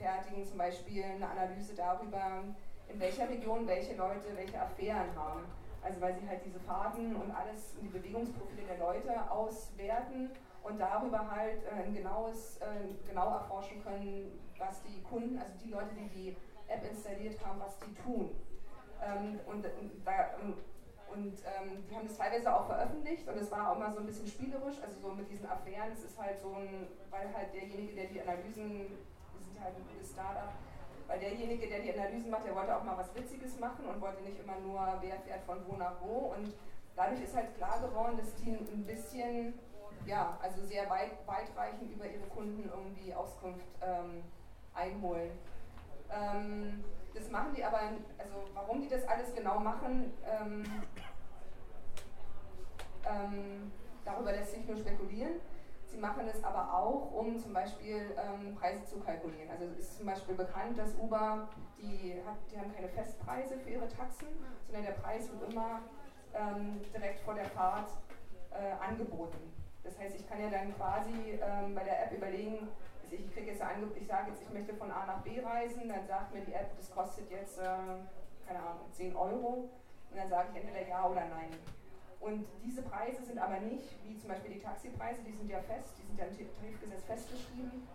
anfertigen, 0.00 0.44
zum 0.44 0.58
Beispiel 0.58 1.04
eine 1.04 1.28
Analyse 1.28 1.74
darüber, 1.74 2.42
in 2.88 3.00
welcher 3.00 3.28
Region 3.28 3.66
welche 3.66 3.94
Leute 3.94 4.34
welche 4.34 4.60
Affären 4.60 5.14
haben. 5.14 5.44
Also 5.82 6.00
weil 6.00 6.14
sie 6.14 6.28
halt 6.28 6.44
diese 6.44 6.60
Fahrten 6.60 7.16
und 7.16 7.30
alles 7.30 7.74
die 7.80 7.88
Bewegungsprofile 7.88 8.62
der 8.66 8.78
Leute 8.78 9.30
auswerten 9.30 10.30
und 10.62 10.78
darüber 10.78 11.30
halt 11.30 11.62
äh, 11.64 11.84
ein 11.84 11.94
genaues, 11.94 12.58
äh, 12.58 13.08
genau 13.08 13.30
erforschen 13.30 13.82
können, 13.82 14.38
was 14.58 14.82
die 14.82 15.02
Kunden, 15.02 15.38
also 15.38 15.52
die 15.64 15.70
Leute, 15.70 15.94
die 15.94 16.08
die 16.08 16.36
App 16.68 16.84
installiert 16.88 17.42
haben, 17.44 17.60
was 17.60 17.78
die 17.78 17.94
tun. 17.94 18.30
Ähm, 19.02 19.40
und, 19.46 19.64
da, 19.64 20.10
und 21.10 21.32
ähm, 21.32 21.82
die 21.88 21.96
haben 21.96 22.06
das 22.06 22.18
teilweise 22.18 22.54
auch 22.54 22.66
veröffentlicht 22.66 23.26
und 23.26 23.38
es 23.38 23.50
war 23.50 23.72
auch 23.72 23.78
mal 23.78 23.90
so 23.90 24.00
ein 24.00 24.06
bisschen 24.06 24.26
spielerisch, 24.26 24.76
also 24.82 25.00
so 25.00 25.14
mit 25.14 25.30
diesen 25.30 25.48
Affären, 25.48 25.92
es 25.92 26.04
ist 26.04 26.20
halt 26.20 26.38
so 26.38 26.52
ein, 26.52 26.88
weil 27.08 27.32
halt 27.34 27.54
derjenige, 27.54 27.94
der 27.94 28.04
die 28.08 28.20
Analysen, 28.20 28.98
halt 29.62 29.76
ein 29.76 29.86
gutes 29.92 30.10
Startup, 30.10 30.52
weil 31.06 31.18
derjenige, 31.18 31.68
der 31.68 31.80
die 31.80 31.92
Analysen 31.92 32.30
macht, 32.30 32.46
der 32.46 32.54
wollte 32.54 32.76
auch 32.76 32.84
mal 32.84 32.96
was 32.96 33.14
Witziges 33.14 33.58
machen 33.58 33.84
und 33.84 34.00
wollte 34.00 34.22
nicht 34.22 34.38
immer 34.40 34.58
nur, 34.60 34.80
wer 35.00 35.16
fährt 35.20 35.42
von 35.44 35.58
wo 35.66 35.76
nach 35.76 36.00
wo 36.00 36.34
und 36.34 36.54
dadurch 36.96 37.22
ist 37.22 37.34
halt 37.34 37.54
klar 37.56 37.80
geworden, 37.80 38.16
dass 38.16 38.34
die 38.36 38.50
ein 38.50 38.84
bisschen, 38.84 39.58
ja, 40.06 40.38
also 40.42 40.62
sehr 40.66 40.88
weit, 40.90 41.12
weitreichend 41.26 41.90
über 41.92 42.06
ihre 42.06 42.26
Kunden 42.28 42.68
irgendwie 42.68 43.14
Auskunft 43.14 43.66
ähm, 43.82 44.22
einholen. 44.74 45.30
Ähm, 46.12 46.84
das 47.14 47.30
machen 47.30 47.54
die 47.56 47.64
aber, 47.64 47.78
also 48.18 48.44
warum 48.54 48.80
die 48.80 48.88
das 48.88 49.06
alles 49.08 49.34
genau 49.34 49.58
machen, 49.58 50.12
ähm, 50.24 50.64
ähm, 53.04 53.72
darüber 54.04 54.32
lässt 54.32 54.52
sich 54.52 54.66
nur 54.66 54.76
spekulieren. 54.76 55.40
Sie 55.90 55.98
machen 55.98 56.28
es 56.28 56.42
aber 56.44 56.72
auch, 56.72 57.12
um 57.12 57.38
zum 57.38 57.52
Beispiel 57.52 58.14
ähm, 58.16 58.54
Preise 58.54 58.84
zu 58.84 59.00
kalkulieren. 59.00 59.50
Also 59.50 59.64
ist 59.78 59.96
zum 59.96 60.06
Beispiel 60.06 60.36
bekannt, 60.36 60.78
dass 60.78 60.94
Uber, 60.94 61.48
die, 61.78 62.14
hat, 62.24 62.36
die 62.50 62.58
haben 62.58 62.72
keine 62.72 62.88
Festpreise 62.88 63.58
für 63.58 63.70
ihre 63.70 63.88
Taxen, 63.88 64.28
sondern 64.66 64.84
der 64.84 64.92
Preis 64.92 65.28
wird 65.30 65.52
immer 65.52 65.80
ähm, 66.32 66.80
direkt 66.94 67.20
vor 67.20 67.34
der 67.34 67.46
Fahrt 67.46 67.90
äh, 68.52 68.72
angeboten. 68.80 69.52
Das 69.82 69.98
heißt, 69.98 70.14
ich 70.14 70.28
kann 70.28 70.40
ja 70.40 70.50
dann 70.50 70.74
quasi 70.76 71.40
ähm, 71.42 71.74
bei 71.74 71.82
der 71.82 72.04
App 72.04 72.12
überlegen, 72.12 72.68
ich 73.10 73.34
kriege 73.34 73.50
ich 73.50 73.58
sage 73.58 74.30
jetzt, 74.30 74.42
ich 74.42 74.50
möchte 74.50 74.74
von 74.74 74.90
A 74.92 75.06
nach 75.06 75.22
B 75.22 75.40
reisen, 75.40 75.88
dann 75.88 76.06
sagt 76.06 76.32
mir 76.32 76.42
die 76.42 76.52
App, 76.52 76.76
das 76.76 76.90
kostet 76.92 77.28
jetzt, 77.30 77.58
äh, 77.58 77.64
keine 78.46 78.60
Ahnung, 78.60 78.86
10 78.92 79.16
Euro. 79.16 79.68
Und 80.10 80.16
dann 80.16 80.28
sage 80.28 80.50
ich 80.52 80.60
entweder 80.60 80.86
ja 80.86 81.04
oder 81.06 81.24
nein. 81.26 81.50
Und 82.20 82.46
diese 82.62 82.82
Preise 82.82 83.24
sind 83.24 83.38
aber 83.38 83.60
nicht, 83.60 83.96
wie 84.04 84.16
zum 84.18 84.28
Beispiel 84.28 84.52
die 84.52 84.60
Taxipreise, 84.60 85.22
die 85.22 85.32
sind 85.32 85.48
ja 85.48 85.60
fest, 85.60 85.96
die 85.98 86.06
sind 86.06 86.18
ja 86.18 86.26
im 86.26 86.36
Tarifgesetz 86.36 87.04
festgeschrieben. 87.04 87.88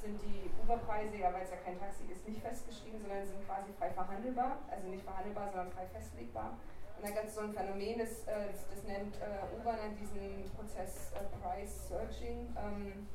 Sind 0.00 0.20
die 0.22 0.50
Uber-Preise, 0.62 1.16
ja, 1.16 1.32
weil 1.32 1.42
es 1.42 1.50
ja 1.50 1.56
kein 1.64 1.78
Taxi 1.78 2.04
ist, 2.12 2.28
nicht 2.28 2.40
festgeschrieben, 2.40 3.00
sondern 3.00 3.26
sind 3.26 3.44
quasi 3.46 3.72
frei 3.78 3.90
verhandelbar. 3.90 4.58
Also 4.70 4.88
nicht 4.88 5.02
verhandelbar, 5.02 5.48
sondern 5.50 5.72
frei 5.72 5.86
festlegbar. 5.86 6.56
Und 6.96 7.04
dann 7.04 7.14
gibt 7.14 7.26
es 7.26 7.34
so 7.34 7.40
ein 7.40 7.52
Phänomen, 7.52 7.98
das, 7.98 8.22
äh, 8.28 8.52
das 8.52 8.84
nennt 8.84 9.16
äh, 9.16 9.58
Uber 9.58 9.72
nennt 9.74 9.98
diesen 9.98 10.48
Prozess 10.56 11.12
äh, 11.12 11.24
Price 11.42 11.88
Searching, 11.88 12.54
ähm, 12.56 13.08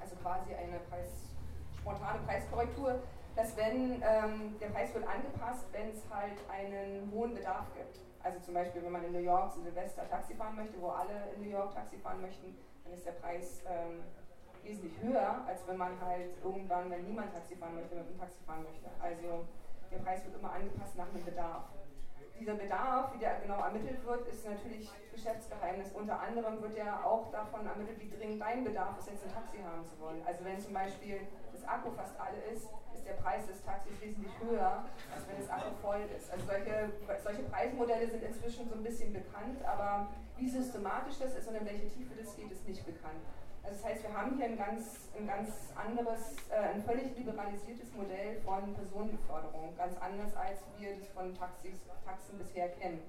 also 0.00 0.14
quasi 0.16 0.54
eine 0.54 0.78
Preis, 0.88 1.34
spontane 1.80 2.20
Preiskorrektur, 2.24 3.00
dass 3.34 3.56
wenn 3.56 4.02
ähm, 4.02 4.56
der 4.60 4.68
Preis 4.68 4.94
wird 4.94 5.06
angepasst, 5.08 5.66
wenn 5.72 5.90
es 5.90 6.02
halt 6.10 6.38
einen 6.48 7.10
hohen 7.10 7.34
Bedarf 7.34 7.66
gibt. 7.74 7.98
Also 8.24 8.40
zum 8.40 8.54
Beispiel, 8.54 8.82
wenn 8.82 8.92
man 8.92 9.04
in 9.04 9.12
New 9.12 9.18
York 9.18 9.52
zu 9.52 9.60
Silvester 9.60 10.08
Taxi 10.08 10.34
fahren 10.34 10.56
möchte, 10.56 10.80
wo 10.80 10.88
alle 10.88 11.28
in 11.36 11.42
New 11.42 11.50
York 11.50 11.74
Taxi 11.74 11.98
fahren 11.98 12.22
möchten, 12.22 12.56
dann 12.82 12.94
ist 12.94 13.04
der 13.04 13.12
Preis 13.12 13.62
ähm, 13.68 14.02
wesentlich 14.62 14.94
höher, 15.02 15.44
als 15.46 15.68
wenn 15.68 15.76
man 15.76 16.00
halt 16.00 16.30
irgendwann, 16.42 16.90
wenn 16.90 17.04
niemand 17.04 17.34
Taxi 17.34 17.54
fahren 17.54 17.74
möchte, 17.74 17.94
mit 17.94 18.06
einem 18.06 18.18
Taxi 18.18 18.42
fahren 18.46 18.62
möchte. 18.62 18.88
Also 18.98 19.44
der 19.90 19.98
Preis 19.98 20.24
wird 20.24 20.36
immer 20.36 20.52
angepasst 20.52 20.96
nach 20.96 21.10
dem 21.10 21.22
Bedarf. 21.22 21.64
Dieser 22.40 22.54
Bedarf, 22.54 23.14
wie 23.14 23.18
der 23.18 23.40
genau 23.40 23.60
ermittelt 23.60 24.02
wird, 24.06 24.26
ist 24.26 24.48
natürlich 24.48 24.90
Geschäftsgeheimnis. 25.12 25.92
Unter 25.92 26.18
anderem 26.18 26.62
wird 26.62 26.78
ja 26.78 27.04
auch 27.04 27.30
davon 27.30 27.66
ermittelt, 27.66 28.00
wie 28.00 28.08
dringend 28.08 28.40
dein 28.40 28.64
Bedarf 28.64 28.98
ist, 28.98 29.10
jetzt 29.10 29.24
ein 29.26 29.34
Taxi 29.34 29.58
haben 29.58 29.86
zu 29.86 30.00
wollen. 30.00 30.22
Also 30.26 30.44
wenn 30.46 30.58
zum 30.58 30.72
Beispiel 30.72 31.20
Akku 31.66 31.90
fast 31.92 32.18
alle 32.18 32.38
ist, 32.52 32.68
ist 32.94 33.06
der 33.06 33.14
Preis 33.14 33.46
des 33.46 33.62
Taxis 33.64 33.92
wesentlich 34.00 34.32
höher, 34.40 34.84
als 35.14 35.28
wenn 35.28 35.38
das 35.38 35.50
Akku 35.50 35.74
voll 35.80 36.00
ist. 36.16 36.30
Also 36.30 36.46
solche, 36.46 36.92
solche 37.22 37.42
Preismodelle 37.44 38.08
sind 38.08 38.22
inzwischen 38.22 38.68
so 38.68 38.74
ein 38.74 38.82
bisschen 38.82 39.12
bekannt, 39.12 39.64
aber 39.64 40.08
wie 40.36 40.48
systematisch 40.48 41.18
das 41.18 41.34
ist 41.36 41.48
und 41.48 41.56
in 41.56 41.66
welche 41.66 41.88
Tiefe 41.88 42.14
das 42.20 42.34
geht, 42.36 42.50
ist 42.50 42.66
nicht 42.66 42.84
bekannt. 42.84 43.22
Also 43.62 43.76
das 43.76 43.84
heißt, 43.84 44.02
wir 44.02 44.12
haben 44.12 44.36
hier 44.36 44.46
ein 44.46 44.58
ganz, 44.58 45.08
ein 45.16 45.26
ganz 45.26 45.72
anderes, 45.74 46.36
äh, 46.50 46.74
ein 46.74 46.82
völlig 46.82 47.16
liberalisiertes 47.16 47.94
Modell 47.94 48.40
von 48.44 48.74
Personenbeförderung, 48.74 49.74
ganz 49.76 49.96
anders 49.98 50.36
als 50.36 50.60
wir 50.78 50.96
das 50.96 51.08
von 51.08 51.34
Taxis, 51.34 51.80
Taxen 52.04 52.36
bisher 52.36 52.68
kennen 52.68 53.00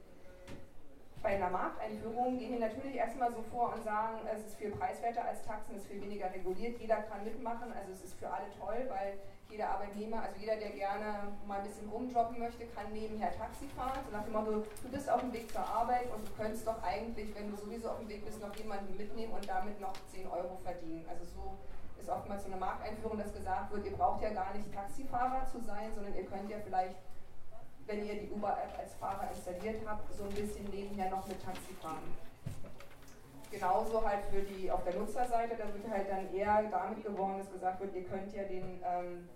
bei 1.25 1.37
einer 1.37 1.49
Markteinführung 1.49 2.37
gehen 2.37 2.53
die 2.53 2.59
natürlich 2.59 2.93
erstmal 2.93 3.33
so 3.33 3.41
vor 3.51 3.73
und 3.73 3.83
sagen, 3.83 4.19
es 4.31 4.45
ist 4.45 4.57
viel 4.57 4.69
preiswerter 4.69 5.25
als 5.25 5.41
Taxen, 5.41 5.75
es 5.75 5.81
ist 5.81 5.87
viel 5.87 5.99
weniger 5.99 6.31
reguliert, 6.31 6.79
jeder 6.79 6.97
kann 6.97 7.23
mitmachen, 7.23 7.73
also 7.73 7.93
es 7.93 8.03
ist 8.03 8.13
für 8.19 8.29
alle 8.29 8.45
toll, 8.59 8.85
weil 8.89 9.17
jeder 9.49 9.71
Arbeitnehmer, 9.71 10.21
also 10.21 10.39
jeder, 10.39 10.55
der 10.57 10.69
gerne 10.69 11.33
mal 11.47 11.61
ein 11.61 11.65
bisschen 11.65 11.89
rumjobben 11.89 12.37
möchte, 12.37 12.67
kann 12.67 12.93
nebenher 12.93 13.35
Taxi 13.35 13.65
fahren. 13.75 14.05
So 14.05 14.15
nach 14.15 14.23
dem 14.23 14.33
Motto, 14.33 14.51
du 14.83 14.89
bist 14.91 15.09
auf 15.09 15.21
dem 15.21 15.33
Weg 15.33 15.51
zur 15.51 15.65
Arbeit 15.65 16.13
und 16.13 16.27
du 16.27 16.31
könntest 16.33 16.67
doch 16.67 16.81
eigentlich, 16.83 17.33
wenn 17.33 17.49
du 17.49 17.57
sowieso 17.57 17.89
auf 17.89 17.97
dem 17.97 18.09
Weg 18.09 18.23
bist, 18.23 18.39
noch 18.39 18.55
jemanden 18.55 18.95
mitnehmen 18.95 19.33
und 19.33 19.49
damit 19.49 19.81
noch 19.81 19.93
10 20.13 20.27
Euro 20.27 20.57
verdienen. 20.63 21.05
Also 21.09 21.25
so 21.25 21.57
ist 21.99 22.07
oftmals 22.07 22.43
so 22.43 22.51
eine 22.51 22.57
Markteinführung, 22.57 23.17
dass 23.17 23.33
gesagt 23.33 23.71
wird, 23.73 23.83
ihr 23.83 23.93
braucht 23.93 24.21
ja 24.21 24.29
gar 24.29 24.53
nicht 24.53 24.71
Taxifahrer 24.71 25.47
zu 25.47 25.59
sein, 25.59 25.91
sondern 25.91 26.13
ihr 26.13 26.25
könnt 26.25 26.51
ja 26.51 26.57
vielleicht 26.63 26.95
wenn 27.87 28.05
ihr 28.05 28.15
die 28.15 28.31
Uber-App 28.31 28.79
als 28.79 28.93
Fahrer 28.95 29.29
installiert 29.29 29.81
habt, 29.85 30.13
so 30.15 30.23
ein 30.23 30.29
bisschen 30.29 30.65
nebenher 30.71 31.09
noch 31.09 31.27
mit 31.27 31.43
Taxi 31.43 31.73
fahren. 31.81 32.15
Genauso 33.51 34.03
halt 34.03 34.25
für 34.25 34.41
die 34.41 34.69
auf 34.71 34.83
der 34.83 34.95
Nutzerseite, 34.95 35.55
da 35.55 35.65
wird 35.73 35.87
halt 35.89 36.09
dann 36.09 36.33
eher 36.33 36.63
damit 36.63 37.03
gewonnen, 37.03 37.37
dass 37.37 37.51
gesagt 37.51 37.79
wird, 37.79 37.95
ihr 37.95 38.03
könnt 38.03 38.33
ja 38.33 38.43
den, 38.43 38.81
ähm, 38.83 39.29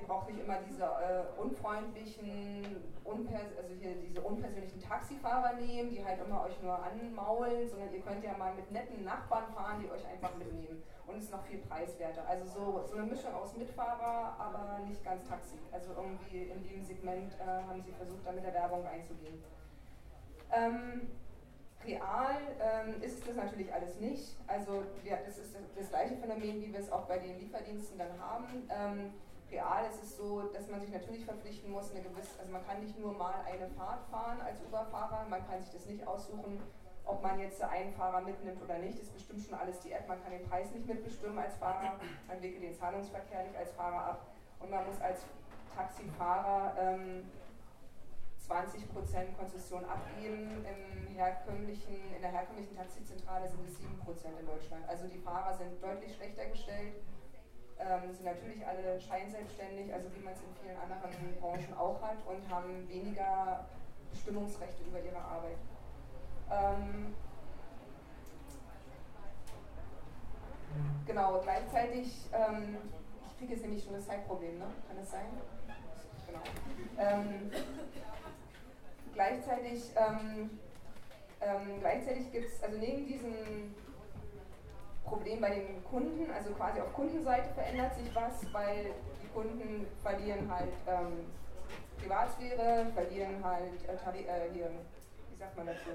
ihr 0.00 0.06
braucht 0.06 0.28
nicht 0.28 0.40
immer 0.40 0.58
diese 0.68 0.84
äh, 0.84 1.40
unfreundlichen, 1.40 2.82
also 3.04 3.74
hier 3.80 3.94
diese 3.96 4.20
unpersönlichen 4.20 4.80
Taxifahrer 4.80 5.54
nehmen, 5.54 5.90
die 5.90 6.04
halt 6.04 6.20
immer 6.24 6.44
euch 6.44 6.60
nur 6.62 6.78
anmaulen, 6.82 7.68
sondern 7.68 7.92
ihr 7.92 8.00
könnt 8.00 8.24
ja 8.24 8.36
mal 8.36 8.54
mit 8.54 8.70
netten 8.70 9.04
Nachbarn 9.04 9.52
fahren, 9.52 9.80
die 9.82 9.90
euch 9.90 10.06
einfach 10.06 10.34
mitnehmen 10.36 10.82
und 11.06 11.18
ist 11.18 11.30
noch 11.30 11.42
viel 11.44 11.58
preiswerter. 11.58 12.26
Also 12.28 12.46
so, 12.46 12.86
so 12.86 12.96
eine 12.96 13.06
Mischung 13.06 13.34
aus 13.34 13.56
Mitfahrer, 13.56 14.36
aber 14.38 14.80
nicht 14.86 15.04
ganz 15.04 15.28
Taxi. 15.28 15.58
Also 15.72 15.90
irgendwie 15.96 16.44
in 16.44 16.62
dem 16.62 16.84
Segment 16.84 17.32
äh, 17.40 17.44
haben 17.44 17.82
sie 17.82 17.92
versucht, 17.92 18.24
da 18.24 18.32
mit 18.32 18.44
der 18.44 18.54
Werbung 18.54 18.86
einzugehen. 18.86 19.42
Ähm, 20.52 21.08
real 21.84 22.36
ähm, 22.60 23.02
ist 23.02 23.26
das 23.26 23.34
natürlich 23.34 23.72
alles 23.72 23.98
nicht. 23.98 24.36
Also 24.46 24.84
ja, 25.04 25.16
das 25.26 25.38
ist 25.38 25.54
das 25.76 25.88
gleiche 25.88 26.16
Phänomen, 26.16 26.62
wie 26.62 26.72
wir 26.72 26.80
es 26.80 26.90
auch 26.92 27.06
bei 27.06 27.18
den 27.18 27.38
Lieferdiensten 27.38 27.98
dann 27.98 28.18
haben. 28.20 28.68
Ähm, 28.70 29.12
real 29.50 29.86
ist 29.88 30.02
es 30.02 30.16
so, 30.16 30.42
dass 30.52 30.68
man 30.68 30.80
sich 30.80 30.90
natürlich 30.90 31.24
verpflichten 31.24 31.70
muss, 31.70 31.90
eine 31.90 32.02
gewisse, 32.02 32.38
also 32.38 32.52
man 32.52 32.66
kann 32.66 32.80
nicht 32.80 32.98
nur 32.98 33.12
mal 33.12 33.34
eine 33.46 33.68
Fahrt 33.68 34.04
fahren 34.10 34.40
als 34.40 34.60
Uber-Fahrer, 34.62 35.26
man 35.28 35.46
kann 35.46 35.62
sich 35.62 35.72
das 35.72 35.86
nicht 35.86 36.06
aussuchen, 36.06 36.60
ob 37.04 37.22
man 37.22 37.40
jetzt 37.40 37.60
einen 37.62 37.92
Fahrer 37.94 38.20
mitnimmt 38.20 38.62
oder 38.62 38.78
nicht, 38.78 38.98
ist 38.98 39.12
bestimmt 39.12 39.42
schon 39.42 39.54
alles 39.54 39.80
die 39.80 39.92
App. 39.92 40.06
Man 40.06 40.22
kann 40.22 40.32
den 40.32 40.48
Preis 40.48 40.70
nicht 40.70 40.86
mitbestimmen 40.86 41.38
als 41.38 41.56
Fahrer, 41.56 41.98
man 42.28 42.42
wickelt 42.42 42.62
den 42.62 42.74
Zahlungsverkehr 42.74 43.44
nicht 43.44 43.56
als 43.56 43.72
Fahrer 43.72 44.04
ab 44.10 44.26
und 44.60 44.70
man 44.70 44.86
muss 44.86 45.00
als 45.00 45.24
Taxifahrer 45.74 46.74
ähm, 46.78 47.24
20% 48.48 49.36
Konzession 49.38 49.84
abgeben. 49.84 50.64
Im 50.64 51.14
herkömmlichen, 51.14 52.14
in 52.14 52.20
der 52.20 52.32
herkömmlichen 52.32 52.76
Taxizentrale 52.76 53.48
sind 53.48 53.64
es 53.64 53.78
7% 53.78 54.40
in 54.40 54.46
Deutschland. 54.46 54.88
Also 54.88 55.06
die 55.06 55.18
Fahrer 55.18 55.54
sind 55.54 55.82
deutlich 55.82 56.14
schlechter 56.14 56.46
gestellt, 56.46 56.94
ähm, 57.80 58.12
sind 58.12 58.24
natürlich 58.24 58.66
alle 58.66 59.00
scheinselbstständig, 59.00 59.92
also 59.92 60.08
wie 60.14 60.20
man 60.20 60.34
es 60.34 60.40
in 60.40 60.54
vielen 60.62 60.76
anderen 60.76 61.40
Branchen 61.40 61.74
auch 61.76 62.00
hat 62.02 62.18
und 62.26 62.48
haben 62.50 62.88
weniger 62.88 63.66
Bestimmungsrechte 64.10 64.82
über 64.84 65.00
ihre 65.00 65.18
Arbeit. 65.18 65.58
Ähm, 66.50 67.14
genau, 71.06 71.40
gleichzeitig, 71.40 72.12
ähm, 72.32 72.76
ich 73.26 73.38
kriege 73.38 73.52
jetzt 73.54 73.62
nämlich 73.62 73.84
schon 73.84 73.94
das 73.94 74.06
Zeitproblem, 74.06 74.58
ne? 74.58 74.66
Kann 74.88 74.96
das 74.98 75.10
sein? 75.10 75.26
Genau. 76.26 76.42
Ähm, 76.98 77.50
gleichzeitig 79.14 79.90
ähm, 79.96 80.58
ähm, 81.40 81.80
gleichzeitig 81.80 82.30
gibt 82.32 82.52
es, 82.52 82.62
also 82.62 82.76
neben 82.76 83.06
diesem 83.06 83.74
Problem 85.04 85.40
bei 85.40 85.50
den 85.50 85.84
Kunden, 85.84 86.30
also 86.30 86.52
quasi 86.52 86.80
auf 86.80 86.92
Kundenseite 86.92 87.52
verändert 87.54 87.94
sich 87.94 88.14
was, 88.14 88.52
weil 88.52 88.92
die 89.22 89.28
Kunden 89.28 89.86
verlieren 90.02 90.50
halt 90.50 90.72
ähm, 90.86 91.26
Privatsphäre, 92.00 92.86
verlieren 92.94 93.44
halt 93.44 93.84
äh, 93.88 93.92
äh, 93.92 94.52
hier, 94.52 94.70
wie 95.30 95.36
sagt 95.36 95.56
man 95.56 95.66
dazu? 95.66 95.90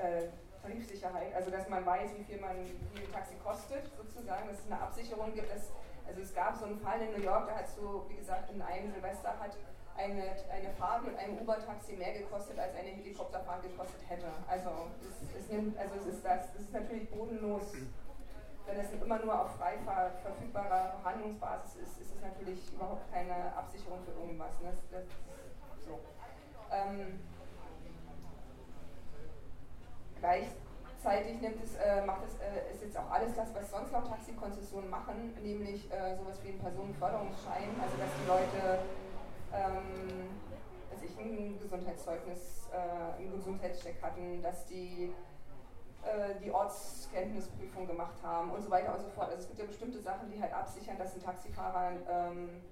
äh, 0.00 0.28
Tarifsicherheit, 0.62 1.34
also 1.34 1.50
dass 1.50 1.68
man 1.68 1.84
weiß, 1.86 2.10
wie 2.18 2.24
viel 2.24 2.40
man 2.40 2.56
wie 2.92 2.98
viel 2.98 3.10
Taxi 3.10 3.34
kostet, 3.42 3.84
sozusagen, 3.96 4.48
dass 4.48 4.58
es 4.60 4.66
eine 4.66 4.80
Absicherung 4.80 5.32
gibt. 5.32 5.50
Dass, 5.50 5.70
also 6.06 6.20
es 6.20 6.34
gab 6.34 6.56
so 6.56 6.66
einen 6.66 6.78
Fall 6.80 7.00
in 7.00 7.12
New 7.12 7.24
York, 7.24 7.48
da 7.48 7.56
hat 7.56 7.68
so, 7.68 8.04
wie 8.08 8.16
gesagt, 8.16 8.50
in 8.50 8.60
einem 8.60 8.92
Silvester 8.92 9.38
hat 9.38 9.56
eine, 10.00 10.24
eine 10.48 10.70
Fahrt 10.78 11.04
mit 11.04 11.16
einem 11.18 11.38
Uber-Taxi 11.38 11.92
mehr 11.94 12.12
gekostet, 12.14 12.58
als 12.58 12.74
eine 12.74 12.88
Helikopterfahrt 12.88 13.62
gekostet 13.62 14.00
hätte. 14.08 14.26
Also 14.48 14.70
es, 15.00 15.42
es, 15.42 15.50
nimmt, 15.50 15.78
also 15.78 15.94
es 15.96 16.06
ist 16.06 16.24
das, 16.24 16.52
das 16.52 16.62
ist 16.62 16.72
natürlich 16.72 17.10
bodenlos. 17.10 17.72
Wenn 18.66 18.80
es 18.80 18.92
immer 18.92 19.18
nur 19.18 19.40
auf 19.40 19.56
frei 19.56 19.78
verfügbarer 20.22 20.98
Verhandlungsbasis 21.02 21.76
ist, 21.82 22.00
ist 22.00 22.14
es 22.14 22.22
natürlich 22.22 22.72
überhaupt 22.72 23.12
keine 23.12 23.54
Absicherung 23.56 23.98
für 24.04 24.12
irgendwas. 24.12 24.60
Ne? 24.60 24.70
Das, 24.70 25.02
das, 25.02 25.84
so. 25.84 25.98
Ähm, 26.70 27.20
Gleichzeitig 30.20 31.40
nimmt 31.40 31.64
es, 31.64 31.76
äh, 31.76 32.04
macht 32.04 32.20
es, 32.28 32.34
äh, 32.36 32.72
ist 32.74 32.82
jetzt 32.82 32.96
auch 32.98 33.10
alles 33.10 33.34
das, 33.34 33.48
was 33.54 33.70
sonst 33.70 33.90
noch 33.90 34.06
Taxikonzessionen 34.06 34.90
machen, 34.90 35.34
nämlich 35.42 35.90
äh, 35.90 36.14
sowas 36.14 36.38
wie 36.44 36.50
ein 36.50 36.58
Personenförderungsschein, 36.58 37.72
also 37.80 37.96
dass 37.96 38.10
die 38.20 38.28
Leute 38.28 38.80
ähm, 39.52 40.30
dass 40.90 41.02
ich 41.02 41.18
ein 41.18 41.58
Gesundheitszeugnis, 41.58 42.68
äh, 42.72 43.20
einen 43.20 43.32
Gesundheitscheck 43.32 44.02
hatten, 44.02 44.42
dass 44.42 44.66
die 44.66 45.12
äh, 46.02 46.40
die 46.42 46.50
Ortskenntnisprüfung 46.50 47.86
gemacht 47.86 48.16
haben 48.22 48.50
und 48.52 48.62
so 48.62 48.70
weiter 48.70 48.94
und 48.94 49.02
so 49.02 49.08
fort. 49.10 49.28
Also 49.28 49.42
es 49.42 49.48
gibt 49.48 49.58
ja 49.60 49.66
bestimmte 49.66 50.00
Sachen, 50.00 50.30
die 50.30 50.40
halt 50.40 50.52
absichern, 50.52 50.96
dass 50.96 51.14
ein 51.14 51.22
Taxifahrer 51.22 51.92
ähm, 52.08 52.62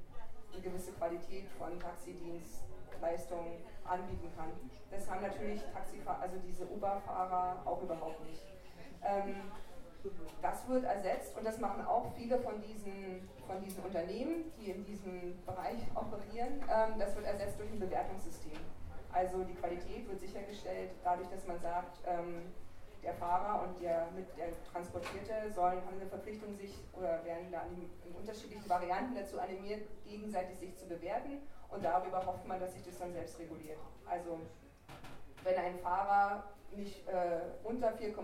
eine 0.52 0.62
gewisse 0.62 0.92
Qualität 0.92 1.46
von 1.58 1.78
Taxidienstleistungen 1.78 3.58
anbieten 3.84 4.32
kann. 4.34 4.48
Das 4.90 5.10
haben 5.10 5.20
natürlich 5.20 5.62
Taxifahrer, 5.74 6.22
also 6.22 6.38
diese 6.38 6.66
Uber-Fahrer 6.68 7.62
auch 7.66 7.82
überhaupt 7.82 8.24
nicht. 8.24 8.42
Ähm, 9.04 9.52
das 10.40 10.68
wird 10.68 10.84
ersetzt 10.84 11.36
und 11.36 11.44
das 11.44 11.58
machen 11.58 11.84
auch 11.84 12.12
viele 12.14 12.38
von 12.38 12.60
diesen, 12.60 13.28
von 13.46 13.60
diesen 13.60 13.82
Unternehmen, 13.82 14.52
die 14.58 14.70
in 14.70 14.84
diesem 14.84 15.42
Bereich 15.44 15.80
operieren. 15.94 16.60
Ähm, 16.70 16.98
das 16.98 17.14
wird 17.16 17.26
ersetzt 17.26 17.58
durch 17.58 17.70
ein 17.70 17.80
Bewertungssystem. 17.80 18.58
Also 19.12 19.42
die 19.42 19.54
Qualität 19.54 20.08
wird 20.08 20.20
sichergestellt 20.20 20.90
dadurch, 21.02 21.28
dass 21.30 21.46
man 21.46 21.58
sagt, 21.60 21.98
ähm, 22.06 22.52
der 23.02 23.14
Fahrer 23.14 23.62
und 23.62 23.80
der, 23.80 24.08
mit 24.14 24.26
der 24.36 24.48
Transportierte 24.72 25.52
sollen, 25.54 25.78
haben 25.84 25.96
eine 26.00 26.08
Verpflichtung, 26.08 26.56
sich 26.56 26.74
oder 26.92 27.24
werden 27.24 27.50
da 27.50 27.62
in 28.04 28.14
unterschiedlichen 28.14 28.68
Varianten 28.68 29.14
dazu 29.14 29.40
animiert, 29.40 29.86
gegenseitig 30.04 30.58
sich 30.58 30.76
zu 30.76 30.86
bewerten 30.86 31.40
und 31.70 31.84
darüber 31.84 32.24
hofft 32.26 32.46
man, 32.46 32.60
dass 32.60 32.74
sich 32.74 32.82
das 32.82 32.98
dann 32.98 33.12
selbst 33.12 33.38
reguliert. 33.38 33.78
Also 34.06 34.40
wenn 35.44 35.56
ein 35.56 35.78
Fahrer 35.78 36.44
nicht 36.76 37.06
äh, 37.08 37.40
unter 37.64 37.88
4,5 37.88 38.14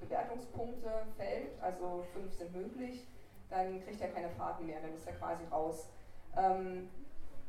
Bewertungspunkte 0.00 0.90
fällt, 1.16 1.60
also 1.60 2.04
5 2.14 2.32
sind 2.32 2.54
möglich, 2.54 3.06
dann 3.50 3.82
kriegt 3.84 4.00
er 4.00 4.08
keine 4.08 4.30
Fahrten 4.30 4.66
mehr, 4.66 4.80
dann 4.80 4.94
ist 4.94 5.06
er 5.06 5.14
quasi 5.14 5.44
raus. 5.50 5.88
Ähm, 6.36 6.88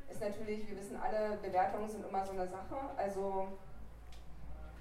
ist 0.09 0.21
natürlich, 0.21 0.69
wir 0.69 0.77
wissen 0.77 0.97
alle, 0.97 1.37
Bewertungen 1.37 1.89
sind 1.89 2.07
immer 2.07 2.25
so 2.25 2.31
eine 2.31 2.47
Sache. 2.47 2.77
Also 2.95 3.47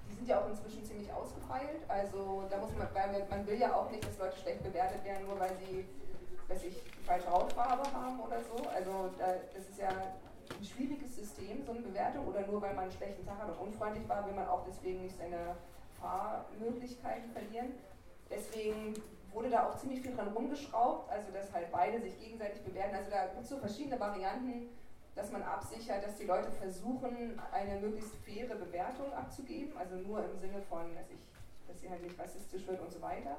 die 0.09 0.15
sind 0.15 0.27
ja 0.29 0.41
auch 0.41 0.47
inzwischen 0.49 0.85
ziemlich 0.85 1.11
ausgefeilt. 1.11 1.81
Also 1.87 2.43
da 2.49 2.57
muss 2.57 2.71
man, 2.77 2.87
weil 2.93 3.25
man 3.29 3.45
will 3.45 3.59
ja 3.59 3.75
auch 3.75 3.89
nicht, 3.91 4.05
dass 4.05 4.17
Leute 4.17 4.37
schlecht 4.37 4.63
bewertet 4.63 5.03
werden, 5.03 5.27
nur 5.27 5.39
weil 5.39 5.51
sie, 5.57 5.85
weiß 6.47 6.63
ich, 6.63 6.81
falsche 7.05 7.29
Hautfarbe 7.29 7.83
haben 7.91 8.19
oder 8.21 8.39
so. 8.41 8.69
Also 8.69 9.09
das 9.17 9.69
ist 9.69 9.79
ja 9.79 9.89
ein 10.51 10.63
schwieriges 10.63 11.15
System, 11.15 11.63
so 11.63 11.71
eine 11.71 11.81
Bewertung, 11.81 12.27
oder 12.27 12.45
nur 12.47 12.61
weil 12.61 12.73
man 12.73 12.85
einen 12.85 12.91
schlechten 12.91 13.25
Tag 13.25 13.39
hat 13.39 13.49
und 13.49 13.67
unfreundlich 13.67 14.07
war, 14.07 14.25
will 14.25 14.33
man 14.33 14.47
auch 14.47 14.63
deswegen 14.65 15.03
nicht 15.03 15.17
seine 15.17 15.55
Fahrmöglichkeiten 15.99 17.31
verlieren. 17.31 17.73
Deswegen 18.29 18.93
wurde 19.31 19.49
da 19.49 19.67
auch 19.67 19.75
ziemlich 19.77 20.01
viel 20.01 20.15
dran 20.15 20.29
rumgeschraubt, 20.29 21.11
also 21.11 21.31
dass 21.31 21.53
halt 21.53 21.71
beide 21.71 22.01
sich 22.01 22.19
gegenseitig 22.19 22.61
bewerten. 22.63 22.95
Also 22.95 23.11
da 23.11 23.27
gibt 23.27 23.43
es 23.43 23.49
so 23.49 23.57
verschiedene 23.57 23.99
Varianten, 23.99 24.69
dass 25.15 25.31
man 25.31 25.43
absichert, 25.43 26.05
dass 26.05 26.15
die 26.17 26.25
Leute 26.25 26.51
versuchen, 26.51 27.39
eine 27.51 27.79
möglichst 27.79 28.15
faire 28.17 28.55
Bewertung 28.55 29.11
abzugeben, 29.13 29.75
also 29.77 29.95
nur 29.95 30.23
im 30.23 30.37
Sinne 30.37 30.61
von, 30.69 30.93
dass, 30.95 31.09
ich, 31.09 31.19
dass 31.67 31.81
sie 31.81 31.89
halt 31.89 32.03
nicht 32.03 32.19
rassistisch 32.19 32.67
wird 32.67 32.79
und 32.81 32.91
so 32.91 33.01
weiter. 33.01 33.37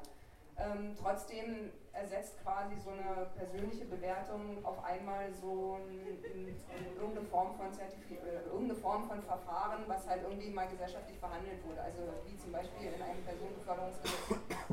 Ähm, 0.59 0.93
trotzdem 1.01 1.71
ersetzt 1.93 2.35
quasi 2.43 2.75
so 2.83 2.91
eine 2.91 3.27
persönliche 3.35 3.85
Bewertung 3.85 4.63
auf 4.63 4.83
einmal 4.83 5.31
so 5.33 5.79
ein, 5.79 6.19
ein, 6.23 6.55
irgendeine, 6.99 7.27
Form 7.27 7.55
von 7.55 7.67
äh, 7.67 8.45
irgendeine 8.45 8.75
Form 8.75 9.07
von 9.07 9.21
Verfahren, 9.23 9.83
was 9.87 10.07
halt 10.07 10.23
irgendwie 10.23 10.49
mal 10.49 10.67
gesellschaftlich 10.67 11.17
verhandelt 11.17 11.63
wurde. 11.65 11.81
Also 11.81 11.99
wie 12.25 12.37
zum 12.37 12.51
Beispiel 12.51 12.91
in 12.91 13.01
einem 13.01 13.23
Personenbeförderungsgesetz 13.23 14.19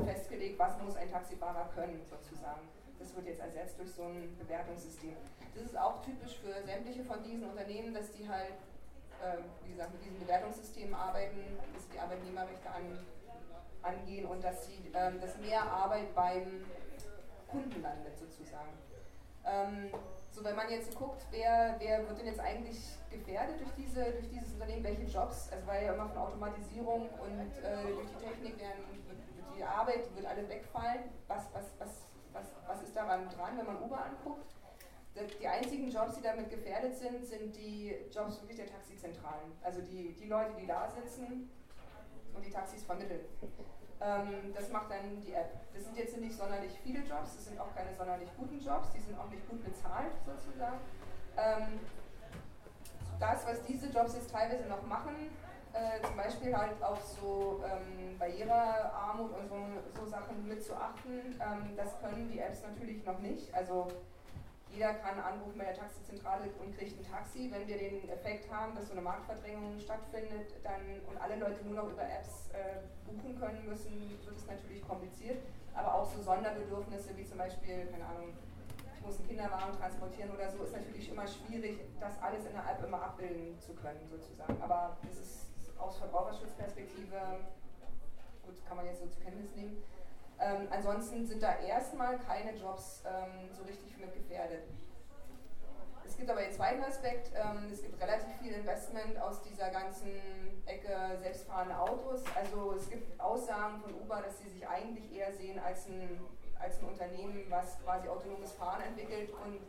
festgelegt, 0.05 0.59
was 0.59 0.77
muss 0.81 0.95
ein 0.95 1.09
Taxifahrer 1.09 1.69
können 1.73 2.01
sozusagen. 2.09 2.67
Das 2.99 3.15
wird 3.15 3.27
jetzt 3.27 3.39
ersetzt 3.39 3.79
durch 3.79 3.91
so 3.91 4.03
ein 4.03 4.35
Bewertungssystem. 4.37 5.15
Das 5.53 5.63
ist 5.63 5.77
auch 5.77 6.01
typisch 6.03 6.37
für 6.39 6.63
sämtliche 6.65 7.03
von 7.03 7.23
diesen 7.23 7.49
Unternehmen, 7.49 7.93
dass 7.93 8.11
die 8.11 8.27
halt, 8.27 8.59
äh, 9.23 9.37
wie 9.63 9.71
gesagt, 9.71 9.93
mit 9.93 10.03
diesen 10.03 10.19
Bewertungssystemen 10.19 10.93
arbeiten, 10.93 11.57
dass 11.73 11.87
die 11.89 11.99
Arbeitnehmerrechte 11.99 12.69
an 12.69 12.99
angehen 13.81 14.25
und 14.25 14.43
dass, 14.43 14.65
sie, 14.65 14.91
ähm, 14.93 15.19
dass 15.19 15.37
mehr 15.37 15.61
Arbeit 15.61 16.13
beim 16.15 16.65
Kunden 17.47 17.81
landet 17.81 18.17
sozusagen. 18.17 18.73
Ähm, 19.45 19.89
so 20.31 20.43
wenn 20.43 20.55
man 20.55 20.69
jetzt 20.69 20.95
guckt, 20.95 21.25
wer, 21.31 21.75
wer 21.79 22.07
wird 22.07 22.19
denn 22.19 22.27
jetzt 22.27 22.39
eigentlich 22.39 22.77
gefährdet 23.09 23.59
durch, 23.59 23.71
diese, 23.75 24.11
durch 24.11 24.29
dieses 24.29 24.53
Unternehmen, 24.53 24.83
welche 24.83 25.03
Jobs, 25.03 25.49
also 25.51 25.65
weil 25.65 25.85
ja 25.85 25.93
immer 25.93 26.07
von 26.09 26.17
Automatisierung 26.17 27.09
und 27.09 27.63
äh, 27.63 27.93
durch 27.93 28.07
die 28.09 28.25
Technik 28.25 28.59
werden, 28.59 28.83
die 29.57 29.63
Arbeit 29.63 30.15
wird 30.15 30.27
alle 30.27 30.47
wegfallen. 30.47 31.05
Was, 31.27 31.45
was, 31.53 31.65
was, 31.79 31.89
was, 32.33 32.45
was 32.67 32.83
ist 32.83 32.95
daran 32.95 33.27
dran, 33.29 33.57
wenn 33.57 33.65
man 33.65 33.81
Uber 33.81 34.03
anguckt? 34.05 34.53
Die 35.41 35.47
einzigen 35.47 35.89
Jobs, 35.89 36.13
die 36.15 36.21
damit 36.21 36.51
gefährdet 36.51 36.95
sind, 36.95 37.25
sind 37.25 37.55
die 37.55 37.95
Jobs 38.11 38.39
wirklich 38.39 38.57
der 38.57 38.67
Taxizentralen. 38.67 39.51
Also 39.63 39.81
die, 39.81 40.13
die 40.13 40.27
Leute, 40.27 40.53
die 40.61 40.67
da 40.67 40.87
sitzen 40.91 41.49
und 42.37 42.45
die 42.45 42.51
Taxis 42.51 42.83
vermitteln. 42.83 43.25
Ähm, 43.99 44.53
das 44.53 44.69
macht 44.69 44.91
dann 44.91 45.21
die 45.25 45.33
App. 45.33 45.49
Das 45.73 45.83
sind 45.83 45.97
jetzt 45.97 46.17
nicht 46.17 46.37
sonderlich 46.37 46.71
viele 46.83 46.99
Jobs, 46.99 47.35
das 47.35 47.45
sind 47.45 47.59
auch 47.59 47.73
keine 47.75 47.93
sonderlich 47.95 48.29
guten 48.37 48.59
Jobs, 48.59 48.91
die 48.91 48.99
sind 48.99 49.17
auch 49.19 49.29
nicht 49.29 49.47
gut 49.49 49.63
bezahlt 49.63 50.13
sozusagen. 50.25 50.77
Ähm, 51.35 51.79
das, 53.19 53.45
was 53.47 53.63
diese 53.63 53.87
Jobs 53.87 54.13
jetzt 54.13 54.31
teilweise 54.31 54.67
noch 54.67 54.85
machen, 54.85 55.31
äh, 55.73 56.01
zum 56.05 56.15
Beispiel 56.15 56.55
halt 56.55 56.81
auf 56.83 57.03
so 57.03 57.63
ähm, 57.65 58.17
Barrierearmut 58.19 59.31
und 59.37 59.49
so, 59.49 59.55
so 59.99 60.05
Sachen 60.05 60.47
mitzuachten, 60.47 61.39
ähm, 61.41 61.75
das 61.75 61.99
können 61.99 62.29
die 62.31 62.39
Apps 62.39 62.61
natürlich 62.61 63.03
noch 63.03 63.19
nicht. 63.19 63.53
Also 63.53 63.87
jeder 64.71 64.93
kann 64.95 65.19
anrufen 65.19 65.57
bei 65.57 65.65
der 65.65 65.75
Taxizentrale 65.75 66.49
und 66.59 66.77
kriegt 66.77 66.99
ein 66.99 67.09
Taxi. 67.09 67.49
Wenn 67.51 67.67
wir 67.67 67.77
den 67.77 68.09
Effekt 68.09 68.51
haben, 68.51 68.75
dass 68.75 68.87
so 68.87 68.93
eine 68.93 69.01
Marktverdrängung 69.01 69.79
stattfindet 69.79 70.53
dann, 70.63 71.01
und 71.07 71.17
alle 71.17 71.35
Leute 71.37 71.63
nur 71.65 71.75
noch 71.75 71.89
über 71.89 72.03
Apps 72.03 72.49
äh, 72.53 72.81
buchen 73.05 73.39
können 73.39 73.65
müssen, 73.67 74.19
wird 74.25 74.37
es 74.37 74.45
natürlich 74.45 74.87
kompliziert. 74.87 75.41
Aber 75.73 75.93
auch 75.93 76.05
so 76.05 76.21
Sonderbedürfnisse 76.21 77.15
wie 77.17 77.25
zum 77.25 77.37
Beispiel, 77.37 77.87
keine 77.87 78.05
Ahnung, 78.05 78.33
ich 78.95 79.05
muss 79.05 79.19
einen 79.19 79.27
Kinderwagen 79.27 79.73
transportieren 79.77 80.31
oder 80.31 80.49
so, 80.49 80.63
ist 80.63 80.73
natürlich 80.73 81.09
immer 81.09 81.27
schwierig, 81.27 81.79
das 81.99 82.21
alles 82.21 82.45
in 82.45 82.53
der 82.53 82.69
App 82.69 82.83
immer 82.83 83.01
abbilden 83.01 83.59
zu 83.59 83.73
können, 83.73 84.05
sozusagen. 84.09 84.61
Aber 84.61 84.97
das 85.03 85.17
ist 85.17 85.47
aus 85.77 85.97
Verbraucherschutzperspektive, 85.97 87.15
gut, 88.43 88.65
kann 88.67 88.77
man 88.77 88.85
jetzt 88.87 89.01
so 89.01 89.07
zur 89.07 89.23
Kenntnis 89.23 89.55
nehmen. 89.55 89.83
Ähm, 90.39 90.67
ansonsten 90.69 91.25
sind 91.25 91.41
da 91.41 91.57
erstmal 91.59 92.19
keine 92.19 92.55
Jobs 92.55 93.03
ähm, 93.05 93.49
so 93.51 93.63
richtig 93.63 93.97
mit 93.97 94.13
gefährdet. 94.13 94.63
Es 96.05 96.15
gibt 96.15 96.29
aber 96.29 96.41
den 96.41 96.51
zweiten 96.51 96.83
Aspekt, 96.83 97.31
ähm, 97.35 97.69
es 97.71 97.81
gibt 97.81 98.01
relativ 98.01 98.33
viel 98.41 98.53
Investment 98.53 99.19
aus 99.19 99.41
dieser 99.41 99.69
ganzen 99.69 100.11
Ecke 100.65 101.17
selbstfahrende 101.21 101.77
Autos. 101.77 102.23
Also 102.35 102.73
es 102.73 102.89
gibt 102.89 103.19
Aussagen 103.19 103.81
von 103.81 103.93
Uber, 103.95 104.21
dass 104.21 104.39
sie 104.39 104.49
sich 104.49 104.67
eigentlich 104.67 105.11
eher 105.11 105.33
sehen 105.33 105.59
als 105.59 105.87
ein, 105.87 106.19
als 106.59 106.79
ein 106.79 106.85
Unternehmen, 106.85 107.45
was 107.49 107.79
quasi 107.83 108.07
autonomes 108.07 108.51
Fahren 108.53 108.81
entwickelt 108.81 109.31
und 109.43 109.59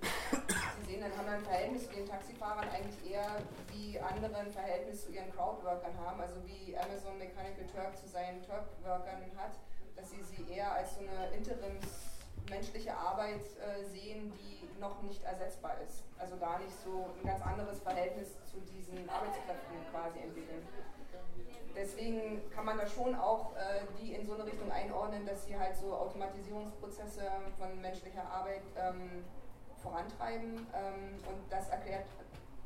sie 0.80 0.92
sehen 0.92 1.00
dann, 1.00 1.16
haben 1.16 1.28
ein 1.28 1.42
Verhältnis 1.42 1.86
zu 1.86 1.94
den 1.94 2.06
Taxifahrern 2.06 2.68
eigentlich 2.68 3.10
eher 3.10 3.26
wie 3.72 3.98
andere 4.00 4.36
ein 4.36 4.52
Verhältnis 4.52 5.04
zu 5.04 5.12
ihren 5.12 5.30
Crowdworkern 5.32 5.98
haben, 5.98 6.20
also 6.20 6.36
wie 6.46 6.76
Amazon 6.76 7.18
Mechanical 7.18 7.66
Turk 7.66 7.96
zu 7.96 8.06
seinen 8.06 8.42
Turk-Workern 8.42 9.22
hat 9.36 9.52
dass 9.98 10.10
sie 10.10 10.22
sie 10.22 10.52
eher 10.52 10.72
als 10.72 10.94
so 10.94 11.00
eine 11.00 11.34
interimsmenschliche 11.34 12.96
Arbeit 12.96 13.42
äh, 13.58 13.84
sehen, 13.84 14.32
die 14.38 14.80
noch 14.80 15.02
nicht 15.02 15.22
ersetzbar 15.24 15.76
ist. 15.80 16.04
Also 16.18 16.36
gar 16.36 16.60
nicht 16.60 16.72
so 16.84 17.06
ein 17.18 17.26
ganz 17.26 17.42
anderes 17.42 17.80
Verhältnis 17.80 18.36
zu 18.44 18.60
diesen 18.60 19.08
Arbeitskräften 19.08 19.76
quasi 19.90 20.20
entwickeln. 20.20 20.66
Deswegen 21.74 22.48
kann 22.50 22.64
man 22.64 22.78
da 22.78 22.86
schon 22.86 23.14
auch 23.14 23.54
äh, 23.56 23.82
die 24.00 24.14
in 24.14 24.26
so 24.26 24.34
eine 24.34 24.46
Richtung 24.46 24.70
einordnen, 24.70 25.26
dass 25.26 25.44
sie 25.46 25.58
halt 25.58 25.76
so 25.76 25.94
Automatisierungsprozesse 25.94 27.22
von 27.58 27.80
menschlicher 27.80 28.28
Arbeit 28.28 28.62
ähm, 28.76 29.24
vorantreiben. 29.82 30.66
Ähm, 30.74 31.18
und 31.28 31.50
das 31.50 31.68
erklärt, 31.68 32.06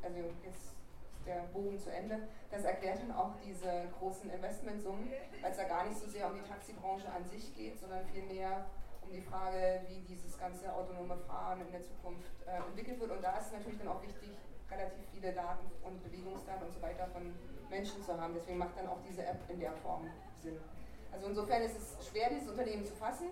also 0.03 0.19
jetzt 0.43 0.72
der 1.25 1.43
Bogen 1.53 1.79
zu 1.79 1.91
Ende. 1.91 2.27
Das 2.51 2.63
erklärt 2.63 2.99
dann 3.01 3.11
auch 3.11 3.35
diese 3.45 3.87
großen 3.99 4.29
Investmentsummen, 4.29 5.09
weil 5.41 5.51
es 5.51 5.57
da 5.57 5.63
gar 5.63 5.85
nicht 5.85 5.97
so 5.97 6.07
sehr 6.07 6.27
um 6.27 6.35
die 6.35 6.47
Taxibranche 6.47 7.11
an 7.11 7.25
sich 7.25 7.55
geht, 7.55 7.79
sondern 7.79 8.05
vielmehr 8.05 8.65
um 9.01 9.11
die 9.11 9.21
Frage, 9.21 9.81
wie 9.87 9.99
dieses 10.01 10.37
ganze 10.37 10.71
autonome 10.73 11.17
Fahren 11.17 11.61
in 11.61 11.71
der 11.71 11.81
Zukunft 11.81 12.31
äh, 12.47 12.57
entwickelt 12.57 12.99
wird. 12.99 13.11
Und 13.11 13.23
da 13.23 13.37
ist 13.37 13.51
natürlich 13.51 13.79
dann 13.79 13.89
auch 13.89 14.01
wichtig, 14.01 14.29
relativ 14.71 15.05
viele 15.11 15.33
Daten 15.33 15.69
und 15.83 16.03
Bewegungsdaten 16.03 16.65
und 16.65 16.73
so 16.73 16.81
weiter 16.81 17.07
von 17.07 17.33
Menschen 17.69 18.01
zu 18.03 18.19
haben. 18.19 18.33
Deswegen 18.33 18.57
macht 18.57 18.77
dann 18.77 18.87
auch 18.87 18.99
diese 19.07 19.25
App 19.25 19.39
in 19.49 19.59
der 19.59 19.73
Form 19.73 20.07
Sinn. 20.41 20.57
Also 21.11 21.27
insofern 21.27 21.61
ist 21.61 21.77
es 21.77 22.07
schwer, 22.07 22.29
dieses 22.29 22.49
Unternehmen 22.49 22.85
zu 22.85 22.95
fassen. 22.95 23.27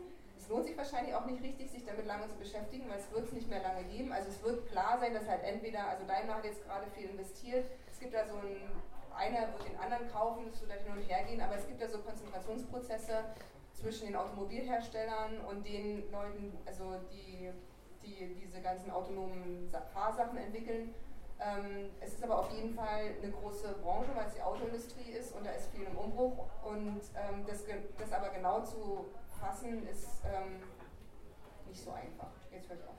Lohnt 0.52 0.66
sich 0.66 0.76
wahrscheinlich 0.76 1.16
auch 1.16 1.26
nicht 1.26 1.42
richtig, 1.42 1.72
sich 1.72 1.86
damit 1.86 2.06
lange 2.06 2.28
zu 2.28 2.36
beschäftigen, 2.36 2.90
weil 2.90 3.00
es 3.00 3.10
wird 3.10 3.24
es 3.24 3.32
nicht 3.32 3.48
mehr 3.48 3.64
lange 3.64 3.86
geben. 3.86 4.12
Also 4.12 4.28
es 4.28 4.44
wird 4.44 4.68
klar 4.68 5.00
sein, 5.00 5.14
dass 5.14 5.26
halt 5.26 5.44
entweder, 5.44 5.88
also 5.88 6.06
Daimler 6.06 6.36
hat 6.36 6.44
jetzt 6.44 6.66
gerade 6.66 6.88
viel 6.92 7.10
investiert, 7.10 7.72
es 7.90 7.98
gibt 7.98 8.14
da 8.14 8.26
so 8.28 8.36
ein, 8.36 8.70
einer 9.16 9.48
wird 9.54 9.70
den 9.70 9.78
anderen 9.80 10.12
kaufen, 10.12 10.48
das 10.52 10.60
wird 10.60 10.72
halt 10.72 10.82
hin 10.82 10.92
und 10.92 11.02
her 11.04 11.24
gehen, 11.24 11.40
aber 11.40 11.56
es 11.56 11.66
gibt 11.68 11.82
da 11.82 11.88
so 11.88 12.00
Konzentrationsprozesse 12.00 13.24
zwischen 13.72 14.08
den 14.08 14.18
Automobilherstellern 14.18 15.40
und 15.50 15.66
den 15.66 16.12
Leuten, 16.12 16.58
also 16.66 17.00
die, 17.14 17.50
die 18.04 18.36
diese 18.36 18.60
ganzen 18.60 18.92
autonomen 18.92 19.74
Fahrsachen 19.94 20.38
entwickeln. 20.38 20.94
Ähm, 21.40 21.92
es 22.02 22.14
ist 22.14 22.24
aber 22.26 22.40
auf 22.40 22.52
jeden 22.52 22.76
Fall 22.76 23.16
eine 23.24 23.32
große 23.32 23.76
Branche, 23.82 24.12
weil 24.14 24.28
es 24.28 24.34
die 24.34 24.42
Autoindustrie 24.42 25.12
ist 25.12 25.34
und 25.34 25.46
da 25.46 25.52
ist 25.52 25.72
viel 25.72 25.86
im 25.86 25.98
Umbruch. 25.98 26.46
Und 26.62 27.02
ähm, 27.16 27.46
das, 27.48 27.64
das 27.98 28.12
aber 28.12 28.30
genau 28.30 28.62
zu 28.64 29.06
fassen 29.42 29.88
ist 29.88 30.22
ähm, 30.24 30.62
nicht 31.68 31.84
so 31.84 31.92
einfach. 31.92 32.30
Jetzt 32.52 32.70
höre 32.70 32.76
ich 32.78 32.84
auf. 32.84 32.96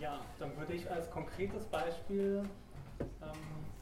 Ja, 0.00 0.20
dann 0.38 0.56
würde 0.58 0.74
ich 0.74 0.90
als 0.90 1.08
konkretes 1.10 1.64
Beispiel 1.66 2.42
ähm, 3.00 3.08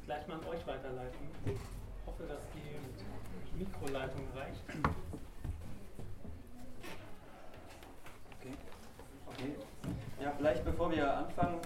gleich 0.05 0.29
mal 0.29 0.39
an 0.39 0.45
euch 0.45 0.65
weiterleiten. 0.67 1.19
Ich 1.47 2.07
hoffe, 2.07 2.25
dass 2.25 2.43
die 2.55 3.59
Mikroleitung 3.59 4.29
reicht. 4.37 4.63
Okay. 8.39 8.55
okay. 9.27 9.55
Vielleicht 10.53 10.65
bevor 10.65 10.91
wir 10.91 11.17
anfangen, 11.17 11.61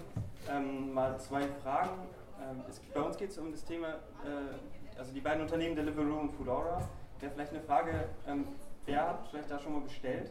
ähm, 0.48 0.92
mal 0.94 1.18
zwei 1.18 1.42
Fragen. 1.62 2.08
Ähm, 2.40 2.62
es, 2.68 2.78
bei 2.78 3.00
uns 3.00 3.16
geht 3.16 3.30
es 3.30 3.38
um 3.38 3.50
das 3.50 3.64
Thema, 3.64 3.88
äh, 3.88 4.98
also 4.98 5.12
die 5.12 5.20
beiden 5.20 5.42
Unternehmen 5.42 5.74
Deliveroo 5.74 6.20
und 6.20 6.30
Foodora. 6.30 6.88
Wäre 7.18 7.32
vielleicht 7.32 7.52
eine 7.52 7.62
Frage, 7.62 8.08
ähm, 8.28 8.46
wer 8.84 9.08
hat 9.08 9.28
vielleicht 9.28 9.50
da 9.50 9.58
schon 9.58 9.72
mal 9.72 9.80
bestellt? 9.80 10.30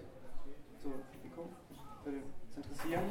So, 0.82 0.94
Nico, 1.24 1.50
würde 2.04 2.20
uns 2.46 2.58
interessieren. 2.58 3.04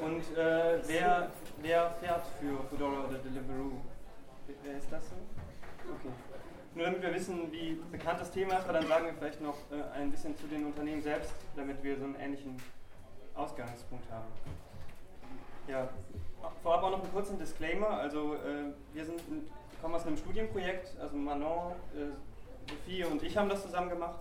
Und 0.00 0.38
äh, 0.38 0.80
wer, 0.86 1.30
wer 1.60 1.90
fährt 2.00 2.26
für 2.40 2.62
Foodora 2.70 3.06
oder 3.06 3.18
Deliveroo? 3.18 3.72
Wer 4.62 4.78
ist 4.78 4.90
das 4.90 5.10
so? 5.10 5.16
Okay. 5.92 6.14
Nur 6.74 6.86
damit 6.86 7.02
wir 7.02 7.14
wissen, 7.14 7.52
wie 7.52 7.78
bekannt 7.90 8.20
das 8.20 8.30
Thema 8.30 8.58
ist, 8.58 8.64
aber 8.64 8.74
dann 8.74 8.86
sagen 8.86 9.06
wir 9.06 9.14
vielleicht 9.14 9.42
noch 9.42 9.56
äh, 9.70 9.98
ein 9.98 10.10
bisschen 10.10 10.36
zu 10.36 10.46
den 10.46 10.64
Unternehmen 10.64 11.02
selbst, 11.02 11.34
damit 11.56 11.82
wir 11.82 11.98
so 11.98 12.04
einen 12.04 12.14
ähnlichen 12.14 12.56
Ausgangspunkt 13.38 14.10
haben. 14.10 14.26
Ja, 15.66 15.88
vorab 16.62 16.82
auch 16.82 16.90
noch 16.90 17.02
einen 17.02 17.12
kurzen 17.12 17.38
Disclaimer. 17.38 17.90
Also 17.90 18.34
äh, 18.34 18.72
wir 18.92 19.04
sind 19.04 19.20
kommen 19.80 19.94
aus 19.94 20.06
einem 20.06 20.16
Studienprojekt, 20.16 20.98
also 21.00 21.16
Manon, 21.16 21.72
äh, 21.94 22.70
Sophie 22.70 23.04
und 23.04 23.22
ich 23.22 23.36
haben 23.36 23.48
das 23.48 23.62
zusammen 23.62 23.88
gemacht. 23.88 24.20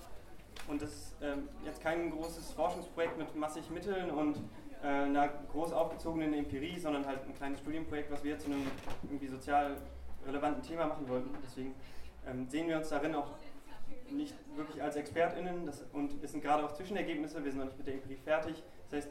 Und 0.68 0.82
das 0.82 0.90
ist 0.90 1.16
ähm, 1.22 1.50
jetzt 1.66 1.82
kein 1.82 2.12
großes 2.12 2.52
Forschungsprojekt 2.52 3.18
mit 3.18 3.36
massig 3.36 3.70
Mitteln 3.70 4.12
und 4.12 4.38
äh, 4.84 4.88
einer 4.88 5.30
groß 5.52 5.72
aufgezogenen 5.72 6.34
Empirie, 6.34 6.78
sondern 6.80 7.06
halt 7.06 7.26
ein 7.26 7.34
kleines 7.36 7.60
Studienprojekt, 7.60 8.12
was 8.12 8.24
wir 8.24 8.38
zu 8.38 8.48
einem 8.48 8.66
irgendwie 9.04 9.28
sozial 9.28 9.78
relevanten 10.26 10.62
Thema 10.62 10.88
machen 10.88 11.08
wollten. 11.08 11.30
Deswegen 11.44 11.74
ähm, 12.28 12.48
sehen 12.50 12.68
wir 12.68 12.78
uns 12.78 12.90
darin 12.90 13.16
auch 13.16 13.30
nicht 14.10 14.36
wirklich 14.56 14.82
als 14.82 14.96
ExpertInnen 14.96 15.66
das, 15.66 15.84
und 15.94 16.24
es 16.24 16.32
sind 16.32 16.42
gerade 16.42 16.66
auch 16.66 16.74
Zwischenergebnisse, 16.74 17.44
wir 17.44 17.52
sind 17.52 17.60
noch 17.60 17.66
nicht 17.66 17.78
mit 17.78 17.88
der 17.88 17.94
Empirie 17.96 18.18
fertig. 18.18 18.64
Das 18.90 19.00
heißt, 19.00 19.10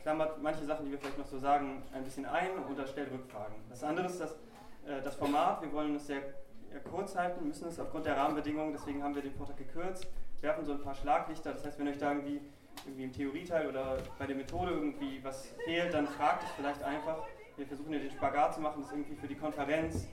klammert 0.00 0.42
manche 0.42 0.64
Sachen, 0.64 0.86
die 0.86 0.92
wir 0.92 0.98
vielleicht 0.98 1.18
noch 1.18 1.26
so 1.26 1.38
sagen, 1.38 1.82
ein 1.92 2.04
bisschen 2.04 2.26
ein 2.26 2.50
oder 2.70 2.86
stellt 2.86 3.10
Rückfragen. 3.12 3.56
Das 3.68 3.82
andere 3.84 4.06
ist 4.06 4.20
das, 4.20 4.32
äh, 4.86 5.00
das 5.02 5.14
Format, 5.16 5.62
wir 5.62 5.72
wollen 5.72 5.96
es 5.96 6.06
sehr 6.06 6.22
kurz 6.90 7.16
halten, 7.16 7.46
müssen 7.48 7.68
es 7.68 7.80
aufgrund 7.80 8.06
der 8.06 8.16
Rahmenbedingungen, 8.16 8.72
deswegen 8.72 9.02
haben 9.02 9.14
wir 9.14 9.22
den 9.22 9.34
Vortrag 9.34 9.56
gekürzt, 9.56 10.06
werfen 10.40 10.64
so 10.64 10.72
ein 10.72 10.80
paar 10.80 10.94
Schlaglichter, 10.94 11.52
das 11.52 11.64
heißt, 11.64 11.78
wenn 11.78 11.88
euch 11.88 11.98
da 11.98 12.12
irgendwie, 12.12 12.40
irgendwie 12.86 13.04
im 13.04 13.12
Theorieteil 13.12 13.68
oder 13.68 13.98
bei 14.18 14.26
der 14.26 14.36
Methode 14.36 14.72
irgendwie 14.72 15.22
was 15.22 15.48
fehlt, 15.64 15.92
dann 15.92 16.06
fragt 16.06 16.44
es 16.44 16.50
vielleicht 16.52 16.82
einfach. 16.82 17.24
Wir 17.56 17.66
versuchen 17.66 17.92
ja 17.92 17.98
den 17.98 18.10
Spagat 18.10 18.54
zu 18.54 18.60
machen, 18.60 18.82
das 18.82 18.92
irgendwie 18.92 19.16
für 19.16 19.26
die 19.26 19.34
Konferenz 19.34 20.06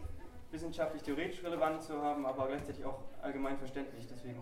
wissenschaftlich 0.51 1.03
theoretisch 1.03 1.43
relevant 1.43 1.81
zu 1.81 2.01
haben, 2.01 2.25
aber 2.25 2.47
gleichzeitig 2.47 2.83
auch 2.83 2.99
allgemein 3.21 3.57
verständlich. 3.57 4.07
Deswegen, 4.09 4.41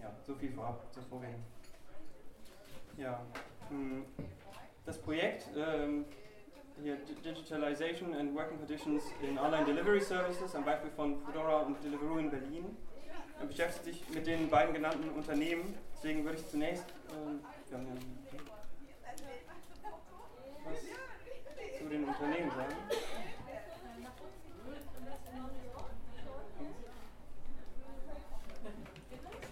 ja, 0.00 0.12
so 0.22 0.34
viel 0.34 0.52
vorab 0.52 0.92
zur 0.92 1.02
Vorrede. 1.04 1.34
Ja, 2.96 3.20
das 4.84 4.98
Projekt 4.98 5.48
ähm, 5.56 6.04
hier 6.82 6.96
Digitalization 7.24 8.14
and 8.14 8.34
Working 8.34 8.58
Conditions 8.58 9.04
in 9.22 9.38
Online 9.38 9.64
Delivery 9.64 10.00
Services 10.00 10.54
am 10.54 10.64
Beispiel 10.64 10.90
von 10.90 11.20
Fedora 11.24 11.62
und 11.62 11.82
Deliveroo 11.82 12.18
in 12.18 12.30
Berlin 12.30 12.76
beschäftigt 13.46 13.84
sich 13.84 14.08
mit 14.14 14.26
den 14.26 14.48
beiden 14.48 14.74
genannten 14.74 15.10
Unternehmen. 15.10 15.74
Deswegen 15.94 16.24
würde 16.24 16.38
ich 16.38 16.48
zunächst 16.48 16.84
ähm, 17.12 17.40
was 20.64 20.80
zu 21.78 21.84
den 21.88 22.04
Unternehmen 22.04 22.50
sagen. 22.50 22.74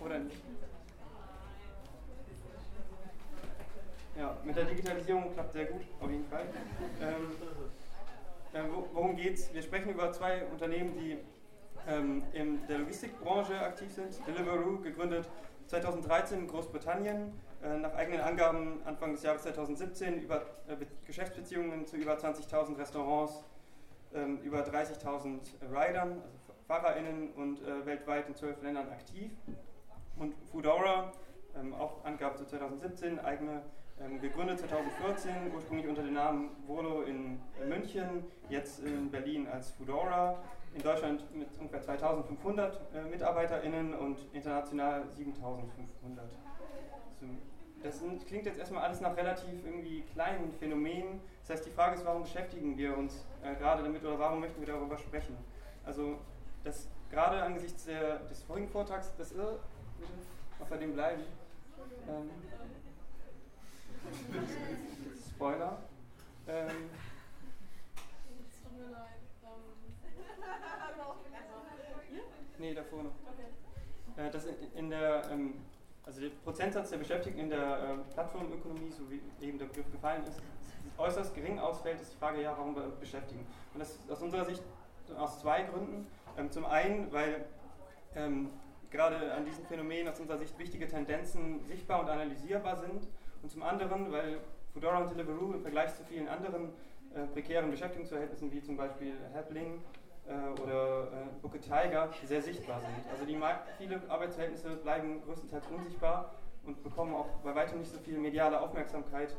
Oder 0.00 0.18
nicht? 0.18 0.36
Ja, 4.16 4.35
mit 4.46 4.56
der 4.56 4.64
Digitalisierung 4.64 5.32
klappt 5.34 5.52
sehr 5.52 5.66
gut, 5.66 5.82
auf 6.00 6.10
jeden 6.10 6.24
Fall. 6.26 6.44
Ähm, 7.02 7.32
äh, 8.52 8.62
worum 8.92 9.16
geht's? 9.16 9.52
Wir 9.52 9.60
sprechen 9.60 9.90
über 9.90 10.12
zwei 10.12 10.44
Unternehmen, 10.46 10.94
die 10.96 11.18
ähm, 11.88 12.22
in 12.32 12.64
der 12.68 12.78
Logistikbranche 12.78 13.58
aktiv 13.60 13.92
sind. 13.92 14.16
Deliveroo, 14.26 14.78
gegründet 14.78 15.28
2013 15.66 16.40
in 16.40 16.46
Großbritannien, 16.46 17.32
äh, 17.62 17.76
nach 17.76 17.94
eigenen 17.94 18.20
Angaben 18.20 18.80
Anfang 18.84 19.12
des 19.12 19.24
Jahres 19.24 19.42
2017 19.42 20.22
über 20.22 20.42
äh, 20.68 20.76
Geschäftsbeziehungen 21.04 21.84
zu 21.84 21.96
über 21.96 22.14
20.000 22.14 22.78
Restaurants, 22.78 23.44
ähm, 24.14 24.38
über 24.42 24.60
30.000 24.60 25.40
Riders, 25.72 26.08
also 26.12 26.54
FahrerInnen 26.68 27.32
und 27.32 27.60
äh, 27.62 27.84
weltweit 27.84 28.28
in 28.28 28.36
zwölf 28.36 28.62
Ländern 28.62 28.88
aktiv. 28.90 29.32
Und 30.18 30.34
Foodora, 30.52 31.12
ähm, 31.58 31.74
auch 31.74 32.04
Angabe 32.04 32.36
zu 32.36 32.46
2017, 32.46 33.18
eigene 33.18 33.62
ähm, 34.00 34.20
gegründet 34.20 34.58
2014, 34.58 35.32
ursprünglich 35.54 35.88
unter 35.88 36.02
dem 36.02 36.14
Namen 36.14 36.50
Volo 36.66 37.02
in 37.02 37.40
München, 37.66 38.24
jetzt 38.48 38.80
in 38.80 39.10
Berlin 39.10 39.46
als 39.48 39.70
Foodora, 39.70 40.42
in 40.74 40.82
Deutschland 40.82 41.24
mit 41.34 41.48
ungefähr 41.58 41.80
2500 41.82 42.80
äh, 42.94 43.02
MitarbeiterInnen 43.04 43.94
und 43.94 44.18
international 44.32 45.08
7500. 45.10 46.24
Also, 46.24 47.26
das 47.82 48.00
sind, 48.00 48.26
klingt 48.26 48.46
jetzt 48.46 48.58
erstmal 48.58 48.82
alles 48.84 49.00
nach 49.00 49.16
relativ 49.16 49.64
irgendwie 49.64 50.02
kleinen 50.12 50.52
Phänomenen. 50.52 51.20
Das 51.40 51.56
heißt, 51.56 51.66
die 51.66 51.70
Frage 51.70 51.94
ist, 51.94 52.04
warum 52.04 52.22
beschäftigen 52.22 52.76
wir 52.76 52.96
uns 52.96 53.24
äh, 53.42 53.54
gerade 53.54 53.82
damit 53.82 54.04
oder 54.04 54.18
warum 54.18 54.40
möchten 54.40 54.60
wir 54.60 54.66
darüber 54.66 54.98
sprechen? 54.98 55.36
Also, 55.84 56.18
das 56.64 56.88
gerade 57.10 57.42
angesichts 57.42 57.84
der, 57.84 58.18
des 58.18 58.42
vorigen 58.42 58.68
Vortrags, 58.68 59.14
das 59.16 59.30
ist 59.30 59.38
bitte 59.38 60.68
bei 60.68 60.76
dem 60.76 60.92
bleiben. 60.94 61.22
Ähm, 62.08 62.30
Spoiler. 65.28 65.78
Ähm, 66.48 66.90
nee, 72.58 72.74
davor 72.74 73.02
noch. 73.02 73.12
Äh, 74.16 74.30
das 74.30 74.46
in, 74.46 74.54
in 74.74 74.90
der, 74.90 75.30
ähm, 75.30 75.54
also 76.04 76.20
der 76.20 76.30
Prozentsatz 76.44 76.90
der 76.90 76.98
Beschäftigten 76.98 77.40
in 77.40 77.50
der 77.50 77.58
äh, 77.58 78.12
Plattformökonomie, 78.14 78.90
so 78.90 79.10
wie 79.10 79.20
eben 79.44 79.58
der 79.58 79.66
Begriff 79.66 79.90
gefallen 79.90 80.24
ist, 80.24 80.40
äußerst 80.96 81.34
gering 81.34 81.58
ausfällt, 81.58 82.00
ist 82.00 82.12
die 82.14 82.18
Frage, 82.18 82.42
ja, 82.42 82.56
warum 82.56 82.74
wir 82.74 82.88
beschäftigen. 83.00 83.46
Und 83.74 83.80
das 83.80 83.90
ist 83.90 84.10
aus 84.10 84.22
unserer 84.22 84.44
Sicht 84.44 84.62
aus 85.18 85.40
zwei 85.40 85.62
Gründen. 85.62 86.06
Ähm, 86.38 86.50
zum 86.50 86.64
einen, 86.64 87.12
weil 87.12 87.44
ähm, 88.14 88.50
gerade 88.90 89.34
an 89.34 89.44
diesem 89.44 89.64
Phänomen 89.66 90.08
aus 90.08 90.20
unserer 90.20 90.38
Sicht 90.38 90.58
wichtige 90.58 90.88
Tendenzen 90.88 91.64
sichtbar 91.66 92.00
und 92.00 92.08
analysierbar 92.08 92.76
sind 92.76 93.06
und 93.42 93.50
zum 93.50 93.62
anderen, 93.62 94.10
weil 94.12 94.40
Fedora 94.72 94.98
und 94.98 95.10
Deliveroo 95.10 95.52
im 95.52 95.62
Vergleich 95.62 95.94
zu 95.94 96.04
vielen 96.04 96.28
anderen 96.28 96.70
äh, 97.14 97.26
prekären 97.32 97.70
Beschäftigungsverhältnissen 97.70 98.52
wie 98.52 98.62
zum 98.62 98.76
Beispiel 98.76 99.14
Helpling 99.32 99.80
äh, 100.26 100.60
oder 100.60 101.04
äh, 101.04 101.40
Booker 101.40 101.60
Tiger 101.60 102.10
sehr 102.24 102.42
sichtbar 102.42 102.80
sind. 102.80 103.10
Also 103.10 103.24
die, 103.24 103.38
viele 103.78 104.02
Arbeitsverhältnisse 104.08 104.76
bleiben 104.76 105.22
größtenteils 105.22 105.66
unsichtbar 105.68 106.34
und 106.64 106.82
bekommen 106.82 107.14
auch 107.14 107.28
bei 107.42 107.54
weitem 107.54 107.78
nicht 107.78 107.90
so 107.90 107.98
viel 107.98 108.18
mediale 108.18 108.60
Aufmerksamkeit, 108.60 109.36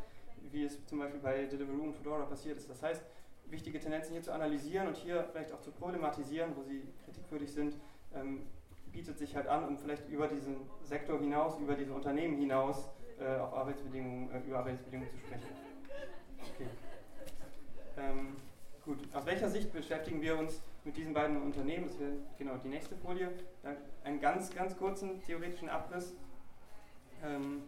wie 0.51 0.63
es 0.63 0.85
zum 0.87 0.99
Beispiel 0.99 1.19
bei 1.19 1.45
Deliveroo 1.45 1.83
und 1.83 1.95
Fedora 1.95 2.25
passiert 2.25 2.57
ist. 2.57 2.69
Das 2.69 2.81
heißt, 2.81 3.03
wichtige 3.49 3.79
Tendenzen 3.79 4.13
hier 4.13 4.23
zu 4.23 4.31
analysieren 4.31 4.87
und 4.87 4.97
hier 4.97 5.23
vielleicht 5.31 5.51
auch 5.53 5.61
zu 5.61 5.71
problematisieren, 5.71 6.55
wo 6.55 6.63
sie 6.63 6.83
kritikwürdig 7.05 7.51
sind, 7.51 7.75
ähm, 8.15 8.47
bietet 8.91 9.17
sich 9.17 9.35
halt 9.35 9.47
an, 9.47 9.67
um 9.67 9.77
vielleicht 9.77 10.07
über 10.09 10.27
diesen 10.27 10.57
Sektor 10.83 11.19
hinaus, 11.19 11.59
über 11.59 11.75
diese 11.75 11.93
Unternehmen 11.93 12.37
hinaus 12.37 12.89
äh, 13.19 13.37
auf 13.37 13.53
Arbeitsbedingungen, 13.53 14.31
äh, 14.31 14.39
über 14.47 14.59
Arbeitsbedingungen 14.59 15.09
zu 15.11 15.17
sprechen. 15.17 15.47
Okay. 16.55 16.67
Ähm, 17.97 18.35
gut, 18.85 18.99
aus 19.13 19.25
welcher 19.25 19.49
Sicht 19.49 19.71
beschäftigen 19.73 20.21
wir 20.21 20.37
uns 20.37 20.61
mit 20.83 20.97
diesen 20.97 21.13
beiden 21.13 21.41
Unternehmen? 21.41 21.87
Das 21.87 21.99
wäre 21.99 22.13
genau 22.37 22.55
die 22.57 22.69
nächste 22.69 22.95
Folie. 22.95 23.31
Da 23.63 23.73
einen 24.03 24.21
ganz, 24.21 24.53
ganz 24.53 24.77
kurzen 24.77 25.21
theoretischen 25.23 25.69
Abriss. 25.69 26.13
Ähm, 27.23 27.63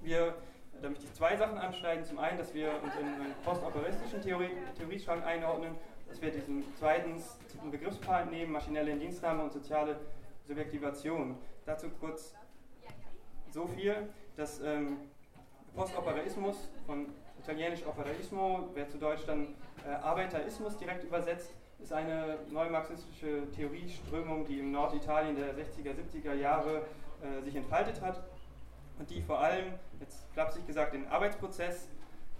wir, 0.00 0.34
da 0.80 0.90
möchte 0.90 1.04
ich 1.04 1.14
zwei 1.14 1.36
Sachen 1.36 1.58
anschneiden. 1.58 2.04
Zum 2.04 2.18
einen, 2.18 2.38
dass 2.38 2.54
wir 2.54 2.70
uns 2.82 2.94
in 3.00 3.06
einen 3.06 3.34
postoperistischen 3.44 4.22
Theorie, 4.22 4.50
Theorieschrank 4.76 5.24
einordnen 5.24 5.74
dass 6.08 6.22
wir 6.22 6.30
diesen 6.30 6.64
zweiten 6.76 7.22
Begriffspaar 7.70 8.24
nehmen, 8.26 8.52
maschinelle 8.52 8.90
Indienstnahme 8.90 9.44
und 9.44 9.52
soziale 9.52 10.00
Subjektivation. 10.46 11.36
Dazu 11.66 11.90
kurz 12.00 12.34
so 13.52 13.66
viel, 13.66 14.08
dass 14.36 14.60
ähm, 14.60 14.98
Postoperaismus 15.74 16.56
von 16.86 17.06
italienisch 17.38 17.86
Operaismo, 17.86 18.70
wer 18.74 18.88
zu 18.88 18.98
Deutsch 18.98 19.24
dann 19.26 19.54
äh, 19.86 19.90
Arbeiterismus 19.90 20.76
direkt 20.76 21.04
übersetzt, 21.04 21.54
ist 21.80 21.92
eine 21.92 22.38
neumarxistische 22.50 23.50
Theorieströmung, 23.54 24.44
die 24.44 24.58
im 24.58 24.72
Norditalien 24.72 25.36
der 25.36 25.54
60er, 25.54 25.94
70er 25.94 26.34
Jahre 26.34 26.82
äh, 27.22 27.42
sich 27.44 27.54
entfaltet 27.54 28.00
hat 28.00 28.20
und 28.98 29.08
die 29.10 29.22
vor 29.22 29.38
allem, 29.38 29.74
jetzt 30.00 30.26
flapsig 30.32 30.66
gesagt, 30.66 30.94
den 30.94 31.06
Arbeitsprozess 31.06 31.88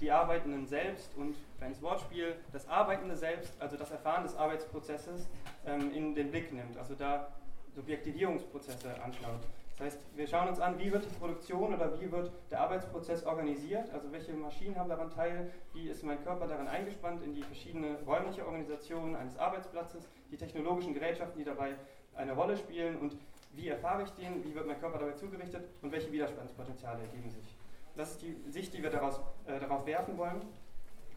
die 0.01 0.11
Arbeitenden 0.11 0.67
selbst 0.67 1.11
und, 1.17 1.35
kleines 1.59 1.83
Wortspiel, 1.83 2.37
das 2.53 2.69
Arbeitende 2.69 3.17
selbst, 3.17 3.53
also 3.61 3.77
das 3.77 3.91
Erfahren 3.91 4.23
des 4.23 4.37
Arbeitsprozesses, 4.37 5.29
ähm, 5.67 5.93
in 5.93 6.15
den 6.15 6.31
Blick 6.31 6.53
nimmt, 6.53 6.77
also 6.77 6.95
da 6.95 7.29
Subjektivierungsprozesse 7.75 9.03
anschaut. 9.03 9.41
Das 9.79 9.87
heißt, 9.87 10.01
wir 10.16 10.26
schauen 10.26 10.49
uns 10.49 10.59
an, 10.59 10.76
wie 10.81 10.91
wird 10.91 11.05
die 11.05 11.14
Produktion 11.20 11.72
oder 11.72 12.01
wie 12.01 12.11
wird 12.11 12.33
der 12.51 12.61
Arbeitsprozess 12.61 13.24
organisiert, 13.24 13.89
also 13.93 14.11
welche 14.11 14.33
Maschinen 14.33 14.76
haben 14.76 14.89
daran 14.89 15.09
teil, 15.09 15.53
wie 15.72 15.89
ist 15.89 16.03
mein 16.03 16.20
Körper 16.24 16.49
daran 16.49 16.66
eingespannt 16.66 17.22
in 17.22 17.33
die 17.33 17.45
verschiedene 17.45 17.97
räumliche 18.05 18.45
Organisation 18.45 19.14
eines 19.14 19.39
Arbeitsplatzes, 19.39 20.09
die 20.33 20.37
technologischen 20.37 20.95
Gerätschaften, 20.95 21.39
die 21.39 21.45
dabei 21.45 21.76
eine 22.16 22.33
Rolle 22.33 22.57
spielen? 22.57 22.99
Und 22.99 23.16
wie 23.53 23.68
erfahre 23.68 24.03
ich 24.03 24.11
den, 24.11 24.43
wie 24.45 24.53
wird 24.53 24.66
mein 24.66 24.81
Körper 24.81 24.99
dabei 24.99 25.12
zugerichtet? 25.12 25.68
Und 25.81 25.93
welche 25.93 26.11
Widerstandspotenziale 26.11 27.03
ergeben 27.03 27.31
sich. 27.31 27.57
Das 27.95 28.11
ist 28.11 28.22
die 28.22 28.35
Sicht, 28.49 28.74
die 28.74 28.83
wir 28.83 28.91
daraus, 28.91 29.20
äh, 29.47 29.61
darauf 29.61 29.87
werfen 29.87 30.18
wollen. 30.18 30.43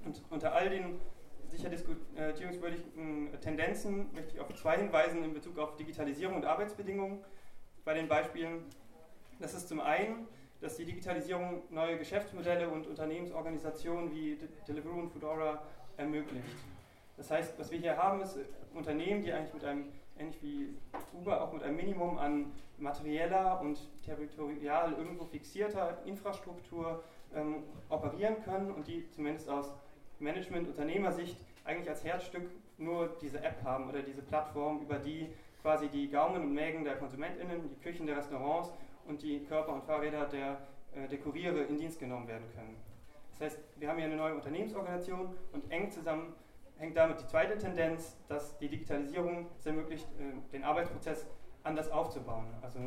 Und 0.06 0.22
unter 0.30 0.54
all 0.54 0.70
den 0.70 1.02
sicher 1.50 1.70
diskutierungswürdigen 1.70 3.40
Tendenzen 3.42 4.14
möchte 4.14 4.36
ich 4.36 4.40
auf 4.40 4.54
zwei 4.54 4.78
hinweisen 4.78 5.24
in 5.24 5.34
Bezug 5.34 5.58
auf 5.58 5.76
Digitalisierung 5.78 6.36
und 6.36 6.46
Arbeitsbedingungen 6.46 7.24
bei 7.86 7.94
den 7.94 8.08
Beispielen. 8.08 8.64
Das 9.40 9.54
ist 9.54 9.68
zum 9.68 9.80
einen, 9.80 10.28
dass 10.60 10.78
die 10.78 10.86
Digitalisierung 10.86 11.64
neue 11.70 11.98
Geschäftsmodelle 11.98 12.70
und 12.70 12.88
Unternehmensorganisationen 12.88 14.12
wie 14.14 14.38
Deliveroo 14.68 15.00
und 15.00 15.10
Foodora 15.10 15.64
ermöglicht. 15.98 16.46
Das 17.18 17.32
heißt, 17.32 17.58
was 17.60 17.72
wir 17.72 17.80
hier 17.80 17.98
haben, 17.98 18.22
ist 18.22 18.38
Unternehmen, 18.74 19.22
die 19.22 19.32
eigentlich 19.32 19.54
mit 19.54 19.64
einem, 19.64 19.86
ähnlich 20.18 20.42
wie 20.42 20.70
Uber, 21.14 21.42
auch 21.42 21.54
mit 21.54 21.64
einem 21.64 21.76
Minimum 21.76 22.18
an 22.18 22.52
materieller 22.78 23.60
und 23.62 23.80
territorial 24.04 24.94
irgendwo 24.94 25.26
fixierter 25.26 26.00
Infrastruktur 26.06 27.04
ähm, 27.36 27.64
operieren 27.90 28.44
können 28.44 28.72
und 28.72 28.88
die 28.88 29.10
zumindest 29.12 29.50
aus 29.50 29.72
Management-Unternehmersicht 30.20 31.38
eigentlich 31.64 31.90
als 31.90 32.04
Herzstück 32.04 32.50
nur 32.78 33.16
diese 33.22 33.44
App 33.44 33.64
haben 33.64 33.90
oder 33.90 34.02
diese 34.02 34.22
Plattform, 34.22 34.82
über 34.82 34.98
die 34.98 35.30
quasi 35.62 35.90
die 35.90 36.10
Gaumen 36.10 36.42
und 36.42 36.54
Mägen 36.54 36.84
der 36.84 36.98
KonsumentInnen, 36.98 37.70
die 37.70 37.76
Küchen 37.76 38.06
der 38.06 38.18
Restaurants 38.18 38.74
und 39.06 39.22
die 39.22 39.44
Körper 39.46 39.74
und 39.74 39.84
Fahrräder 39.84 40.26
der, 40.26 40.58
äh, 40.94 41.08
der 41.08 41.70
in 41.70 41.78
Dienst 41.78 42.00
genommen 42.00 42.28
werden 42.28 42.46
können. 42.56 42.78
Das 43.32 43.42
heißt, 43.42 43.60
wir 43.78 43.90
haben 43.90 43.98
hier 43.98 44.06
eine 44.06 44.18
neue 44.18 44.36
Unternehmensorganisation 44.36 45.36
und 45.52 45.72
eng 45.72 45.90
zusammen 45.92 46.34
hängt 46.78 46.98
damit 46.98 47.22
die 47.22 47.28
zweite 47.28 47.58
Tendenz, 47.58 48.18
dass 48.28 48.58
die 48.58 48.68
Digitalisierung 48.68 49.48
es 49.58 49.66
ermöglicht, 49.66 50.08
äh, 50.20 50.52
den 50.52 50.64
Arbeitsprozess 50.64 51.28
anders 51.64 51.92
aufzubauen. 51.92 52.48
Also 52.62 52.80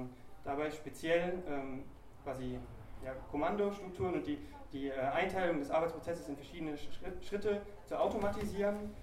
dabei 0.42 0.70
speziell 0.70 1.42
ähm, 1.48 1.84
quasi 2.24 2.58
ja, 3.04 3.12
Kommandostrukturen 3.30 4.14
und 4.14 4.26
die, 4.26 4.38
die 4.72 4.88
äh, 4.88 4.98
Einteilung 4.98 5.60
des 5.60 5.70
Arbeitsprozesses 5.70 6.28
in 6.28 6.36
verschiedene 6.36 6.76
Schritte 6.76 7.62
zu 7.86 7.98
automatisieren 7.98 8.94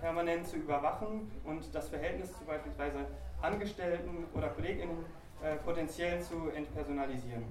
permanent 0.00 0.46
zu 0.46 0.56
überwachen 0.56 1.30
und 1.44 1.74
das 1.74 1.88
Verhältnis 1.88 2.36
zu 2.36 2.44
beispielsweise 2.44 3.06
Angestellten 3.42 4.26
oder 4.34 4.48
KollegInnen 4.48 5.04
äh, 5.42 5.56
potenziell 5.56 6.20
zu 6.20 6.50
entpersonalisieren. 6.50 7.44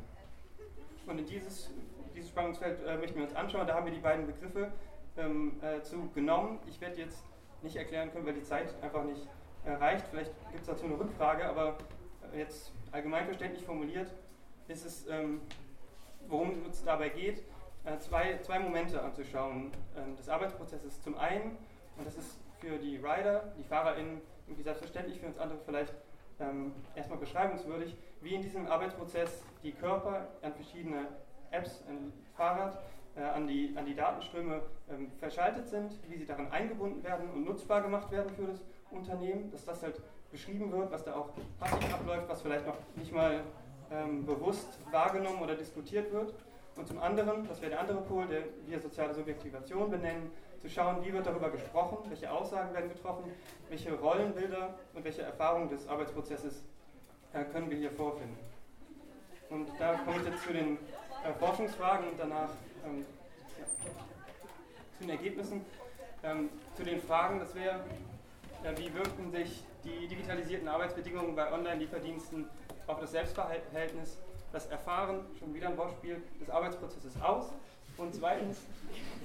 Und 1.07 1.17
in 1.17 1.25
dieses, 1.25 1.71
dieses 2.15 2.29
Spannungsfeld 2.29 2.85
äh, 2.85 2.97
möchten 2.97 3.17
wir 3.17 3.23
uns 3.23 3.35
anschauen. 3.35 3.65
Da 3.65 3.73
haben 3.73 3.85
wir 3.85 3.93
die 3.93 3.99
beiden 3.99 4.27
Begriffe 4.27 4.71
ähm, 5.17 5.53
äh, 5.63 5.81
zu 5.81 6.09
genommen. 6.13 6.59
Ich 6.67 6.79
werde 6.79 6.97
jetzt 6.97 7.23
nicht 7.63 7.75
erklären 7.75 8.11
können, 8.11 8.27
weil 8.27 8.35
die 8.35 8.43
Zeit 8.43 8.75
einfach 8.83 9.03
nicht 9.03 9.27
äh, 9.65 9.71
reicht. 9.71 10.05
Vielleicht 10.07 10.31
gibt 10.51 10.61
es 10.61 10.67
dazu 10.67 10.85
eine 10.85 10.99
Rückfrage, 10.99 11.45
aber 11.45 11.77
äh, 12.31 12.39
jetzt 12.39 12.71
allgemeinverständlich 12.91 13.65
formuliert 13.65 14.11
ist 14.67 14.85
es, 14.85 15.07
ähm, 15.07 15.41
worum 16.27 16.51
es 16.69 16.83
dabei 16.83 17.09
geht, 17.09 17.43
zwei, 17.99 18.37
zwei 18.43 18.59
Momente 18.59 19.01
anzuschauen 19.01 19.71
ähm, 19.97 20.15
des 20.15 20.29
Arbeitsprozesses. 20.29 21.01
Zum 21.01 21.17
einen 21.17 21.57
und 21.99 22.07
das 22.07 22.17
ist 22.17 22.37
für 22.59 22.77
die 22.77 22.97
Rider, 22.97 23.53
die 23.57 23.63
FahrerInnen, 23.63 24.21
irgendwie 24.47 24.63
selbstverständlich, 24.63 25.19
für 25.19 25.27
uns 25.27 25.37
andere 25.37 25.59
vielleicht 25.65 25.93
ähm, 26.39 26.73
erstmal 26.95 27.19
beschreibungswürdig, 27.19 27.95
wie 28.21 28.35
in 28.35 28.41
diesem 28.41 28.67
Arbeitsprozess 28.67 29.43
die 29.63 29.73
Körper 29.73 30.27
an 30.41 30.53
verschiedene 30.53 31.07
Apps, 31.51 31.83
ein 31.87 32.11
Fahrrad, 32.35 32.79
äh, 33.15 33.21
an, 33.21 33.47
die, 33.47 33.73
an 33.75 33.85
die 33.85 33.95
Datenströme 33.95 34.61
ähm, 34.89 35.11
verschaltet 35.19 35.67
sind, 35.67 35.93
wie 36.07 36.17
sie 36.17 36.25
daran 36.25 36.51
eingebunden 36.51 37.03
werden 37.03 37.29
und 37.31 37.45
nutzbar 37.45 37.81
gemacht 37.81 38.11
werden 38.11 38.29
für 38.35 38.45
das 38.45 38.61
Unternehmen, 38.91 39.51
dass 39.51 39.65
das 39.65 39.83
halt 39.83 40.01
beschrieben 40.31 40.71
wird, 40.71 40.91
was 40.91 41.03
da 41.03 41.15
auch 41.15 41.29
passiv 41.59 41.93
abläuft, 41.93 42.29
was 42.29 42.41
vielleicht 42.41 42.65
noch 42.65 42.77
nicht 42.95 43.13
mal 43.13 43.41
ähm, 43.91 44.25
bewusst 44.25 44.79
wahrgenommen 44.91 45.41
oder 45.41 45.55
diskutiert 45.55 46.11
wird. 46.11 46.33
Und 46.75 46.87
zum 46.87 46.99
anderen, 46.99 47.47
das 47.47 47.59
wäre 47.61 47.71
der 47.71 47.81
andere 47.81 48.01
Pol, 48.01 48.27
der 48.27 48.43
wir 48.67 48.79
soziale 48.79 49.13
Subjektivation 49.13 49.89
benennen, 49.89 50.31
zu 50.61 50.69
schauen, 50.69 51.03
wie 51.03 51.13
wird 51.13 51.25
darüber 51.25 51.49
gesprochen, 51.49 51.97
welche 52.09 52.31
Aussagen 52.31 52.73
werden 52.73 52.89
getroffen, 52.89 53.31
welche 53.69 53.93
Rollenbilder 53.93 54.75
und 54.93 55.03
welche 55.03 55.21
Erfahrungen 55.21 55.69
des 55.69 55.87
Arbeitsprozesses 55.87 56.63
äh, 57.33 57.43
können 57.45 57.69
wir 57.69 57.77
hier 57.77 57.91
vorfinden. 57.91 58.37
Und 59.49 59.67
da 59.79 59.95
komme 59.95 60.17
ich 60.17 60.25
jetzt 60.25 60.43
zu 60.43 60.53
den 60.53 60.77
äh, 61.23 61.33
Forschungsfragen 61.39 62.09
und 62.09 62.19
danach 62.19 62.49
ähm, 62.85 63.05
ja, 63.57 63.65
zu 64.97 65.03
den 65.03 65.09
Ergebnissen. 65.09 65.65
Ähm, 66.21 66.49
zu 66.75 66.83
den 66.83 67.01
Fragen, 67.01 67.39
das 67.39 67.55
wäre, 67.55 67.79
äh, 68.63 68.77
wie 68.77 68.93
wirken 68.93 69.31
sich 69.31 69.63
die 69.83 70.07
digitalisierten 70.07 70.67
Arbeitsbedingungen 70.67 71.35
bei 71.35 71.51
Online-Lieferdiensten 71.51 72.49
auf 72.87 72.99
das 72.99 73.11
Selbstverhältnis, 73.11 74.17
das 74.51 74.67
Erfahren, 74.67 75.21
schon 75.39 75.53
wieder 75.53 75.69
ein 75.69 75.77
Wortspiel, 75.77 76.21
des 76.41 76.49
Arbeitsprozesses 76.49 77.21
aus? 77.21 77.53
Und 77.99 78.15
zweitens, 78.15 78.61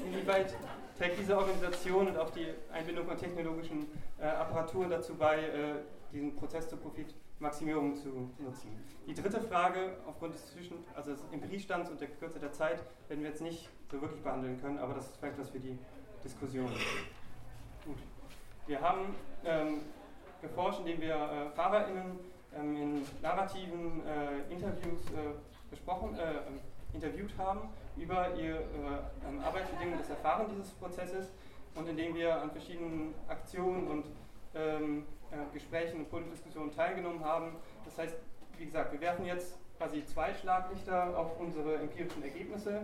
inwieweit 0.05 0.55
trägt 0.99 1.19
diese 1.19 1.37
Organisation 1.37 2.09
und 2.09 2.17
auch 2.17 2.31
die 2.31 2.49
Einbindung 2.73 3.07
von 3.07 3.17
technologischen 3.17 3.87
äh, 4.21 4.27
Apparaturen 4.27 4.91
dazu 4.91 5.15
bei, 5.15 5.39
äh, 5.39 5.75
diesen 6.13 6.35
Prozess 6.35 6.69
zur 6.69 6.79
Profitmaximierung 6.81 7.97
zu 7.97 8.31
nutzen. 8.39 8.71
Die 9.07 9.15
dritte 9.15 9.41
Frage, 9.41 9.97
aufgrund 10.07 10.35
des, 10.35 10.53
Zwischen 10.53 10.85
also 10.95 11.13
des 11.13 11.21
Empiriestands 11.33 11.91
und 11.91 12.01
der 12.01 12.09
Kürze 12.09 12.41
der 12.41 12.53
Zeit, 12.53 12.81
werden 13.09 13.23
wir 13.23 13.31
jetzt 13.31 13.43
nicht 13.43 13.69
so 13.91 14.01
wirklich 14.01 14.23
behandeln 14.23 14.61
können, 14.61 14.79
aber 14.79 14.95
das 14.95 15.07
ist 15.07 15.17
vielleicht 15.19 15.39
was 15.39 15.51
für 15.51 15.61
die 15.61 15.79
Diskussion. 16.23 16.71
Gut. 17.85 17.99
Wir 18.67 18.81
haben 18.81 19.15
ähm, 19.45 19.81
geforscht, 20.41 20.81
indem 20.81 21.01
wir 21.01 21.15
äh, 21.15 21.51
FahrerInnen 21.55 22.19
ähm, 22.57 22.77
in 22.77 23.03
narrativen 23.23 24.03
äh, 24.07 24.53
Interviews 24.53 25.01
äh, 25.11 25.35
besprochen, 25.71 26.17
äh, 26.17 26.95
interviewt 26.95 27.37
haben 27.39 27.69
über 27.97 28.35
ihre 28.35 28.59
äh, 28.59 29.45
Arbeitsbedingungen, 29.45 29.99
das 29.99 30.11
Erfahren 30.11 30.47
dieses 30.51 30.71
Prozesses 30.73 31.31
und 31.75 31.89
indem 31.89 32.15
wir 32.15 32.41
an 32.41 32.51
verschiedenen 32.51 33.15
Aktionen 33.29 33.87
und 33.89 34.07
ähm, 34.55 35.07
äh, 35.31 35.37
Gesprächen 35.53 36.01
und 36.01 36.11
Podiumdiskussionen 36.11 36.75
teilgenommen 36.75 37.25
haben. 37.25 37.57
Das 37.85 37.99
heißt, 37.99 38.17
wie 38.59 38.67
gesagt, 38.67 38.93
wir 38.93 39.01
werfen 39.01 39.25
jetzt 39.27 39.59
quasi 39.79 40.05
zwei 40.05 40.33
Schlaglichter 40.35 41.17
auf 41.19 41.39
unsere 41.41 41.77
empirischen 41.77 42.23
Ergebnisse 42.23 42.83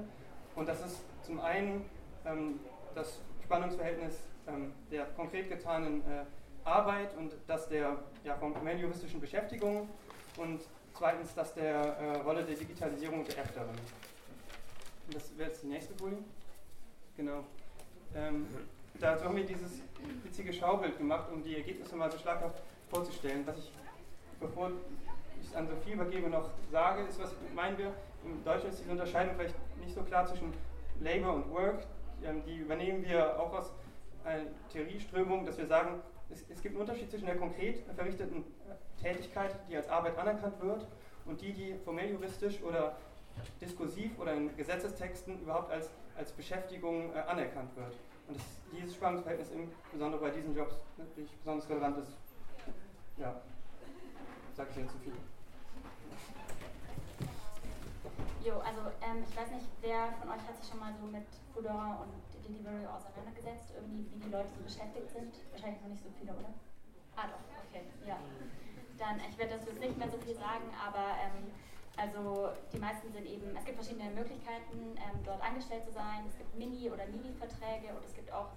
und 0.57 0.69
das 0.69 0.85
ist 0.85 1.05
zum 1.23 1.41
einen 1.41 1.85
ähm, 2.27 2.61
das 2.95 3.21
Spannungsverhältnis 3.45 4.19
ähm, 4.49 4.73
der 4.91 5.07
konkret 5.17 5.49
getanen 5.49 6.03
äh, 6.03 6.25
Arbeit 6.65 7.17
und 7.17 7.33
das 7.47 7.69
der 7.69 7.99
ja, 8.25 8.37
formell 8.37 8.79
juristischen 8.79 9.21
Beschäftigung 9.21 9.89
und 10.37 10.61
zweitens 10.95 11.35
das 11.35 11.55
der 11.55 11.75
äh, 11.75 12.17
Rolle 12.21 12.45
der 12.45 12.57
Digitalisierung 12.57 13.25
der 13.25 13.39
Äfterin. 13.39 13.77
Das 15.13 15.37
wäre 15.37 15.49
jetzt 15.49 15.63
die 15.63 15.67
nächste 15.67 15.95
Folie. 15.95 16.19
Genau. 17.17 17.45
Ähm, 18.15 18.47
dazu 18.99 19.25
haben 19.25 19.37
wir 19.37 19.45
dieses 19.45 19.83
witzige 20.23 20.53
Schaubild 20.53 20.99
gemacht, 20.99 21.31
um 21.33 21.43
die 21.43 21.57
Ergebnisse 21.57 21.97
mal 21.97 22.11
so 22.11 22.19
schlaghaft 22.19 22.63
vorzustellen. 22.89 23.45
Was 23.47 23.59
ich, 23.59 23.73
bevor 24.39 24.71
ich 25.41 25.49
es 25.49 25.55
an 25.55 25.67
Sophie 25.67 25.93
übergebe, 25.93 26.29
noch 26.29 26.51
sage, 26.71 27.03
ist, 27.03 27.21
was 27.21 27.35
meinen 27.55 27.77
wir? 27.79 27.93
Im 28.25 28.45
Deutschen 28.45 28.71
ist 28.71 28.81
diese 28.81 28.91
Unterscheidung 28.91 29.35
vielleicht 29.37 29.57
nicht 29.81 29.95
so 29.95 30.03
klar 30.03 30.27
zwischen 30.27 30.53
Labor 31.01 31.35
und 31.35 31.51
Work. 31.51 31.87
Ähm, 32.23 32.43
die 32.47 32.59
übernehmen 32.59 33.05
wir 33.05 33.41
auch 33.41 33.53
aus 33.53 33.73
einer 34.25 34.45
Theorieströmung, 34.73 35.45
dass 35.45 35.59
wir 35.59 35.67
sagen, 35.67 36.01
es, 36.31 36.45
es 36.49 36.63
gibt 36.63 36.75
einen 36.75 36.83
Unterschied 36.83 37.11
zwischen 37.11 37.27
der 37.27 37.37
konkret 37.37 37.83
verrichteten 37.97 38.45
äh, 38.69 39.03
Tätigkeit, 39.03 39.57
die 39.69 39.77
als 39.77 39.89
Arbeit 39.89 40.17
anerkannt 40.19 40.61
wird, 40.61 40.87
und 41.25 41.41
die, 41.41 41.53
die 41.53 41.75
formell 41.85 42.11
juristisch 42.11 42.63
oder 42.63 42.97
diskursiv 43.61 44.19
oder 44.19 44.35
in 44.35 44.57
Gesetzestexten 44.57 45.41
überhaupt 45.41 45.71
als, 45.71 45.91
als 46.17 46.33
Beschäftigung 46.33 47.15
äh, 47.15 47.21
anerkannt 47.21 47.75
wird. 47.77 47.95
Und 48.29 48.37
das, 48.37 48.45
dieses 48.73 48.95
Spannungsverhältnis 48.95 49.51
insbesondere 49.51 50.21
bei 50.21 50.31
diesen 50.31 50.55
Jobs 50.55 50.77
natürlich 50.97 51.31
besonders 51.39 51.69
relevant 51.69 51.99
ist. 51.99 52.17
Ja, 53.17 53.41
sage 54.55 54.71
ich 54.71 54.77
jetzt 54.77 54.93
zu 54.93 54.99
viel. 54.99 55.13
Jo, 58.45 58.57
also 58.61 58.81
ähm, 59.05 59.25
ich 59.29 59.37
weiß 59.37 59.51
nicht, 59.51 59.67
wer 59.83 60.13
von 60.21 60.31
euch 60.31 60.41
hat 60.49 60.57
sich 60.57 60.71
schon 60.71 60.81
mal 60.81 60.95
so 60.99 61.07
mit 61.07 61.27
Foodora 61.53 62.01
und 62.01 62.17
Delivery 62.41 62.87
auseinandergesetzt, 62.87 63.69
irgendwie 63.77 64.09
wie 64.09 64.19
die 64.19 64.31
Leute 64.31 64.49
so 64.57 64.65
beschäftigt 64.65 65.11
sind? 65.13 65.35
Wahrscheinlich 65.53 65.81
noch 65.83 65.93
nicht 65.93 66.03
so 66.03 66.09
viele, 66.19 66.33
oder? 66.33 66.49
Ah 67.17 67.29
doch, 67.29 67.43
okay, 67.69 67.85
ja. 68.07 68.17
Dann, 68.97 69.21
ich 69.29 69.37
werde 69.37 69.57
dazu 69.57 69.69
jetzt 69.69 69.81
nicht 69.81 69.99
mehr 69.99 70.09
so 70.09 70.17
viel 70.19 70.35
sagen, 70.35 70.65
aber 70.73 71.21
ähm, 71.21 71.53
also 72.01 72.49
die 72.73 72.79
meisten 72.79 73.13
sind 73.13 73.27
eben, 73.27 73.55
es 73.57 73.65
gibt 73.65 73.77
verschiedene 73.77 74.11
Möglichkeiten, 74.11 74.97
ähm, 74.97 75.21
dort 75.25 75.43
angestellt 75.43 75.85
zu 75.85 75.93
sein. 75.93 76.25
Es 76.27 76.37
gibt 76.39 76.57
Mini- 76.57 76.91
oder 76.91 77.07
Mini-Verträge 77.07 77.93
und 77.93 78.05
es 78.05 78.15
gibt 78.15 78.33
auch 78.33 78.49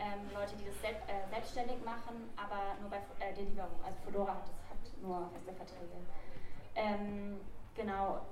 ähm, 0.00 0.26
Leute, 0.34 0.56
die 0.56 0.66
das 0.66 0.80
selbst, 0.80 1.02
äh, 1.06 1.28
selbstständig 1.30 1.78
machen, 1.84 2.30
aber 2.36 2.74
nur 2.80 2.90
bei 2.90 2.98
äh, 3.20 3.34
Deliveroo. 3.34 3.78
Also 3.84 3.98
Fedora 4.04 4.34
hat, 4.34 4.48
das, 4.48 4.58
hat 4.70 5.02
nur 5.02 5.30
feste 5.30 5.52
Verträge. 5.54 5.98
Ähm, 6.74 7.40
genau, 7.74 8.22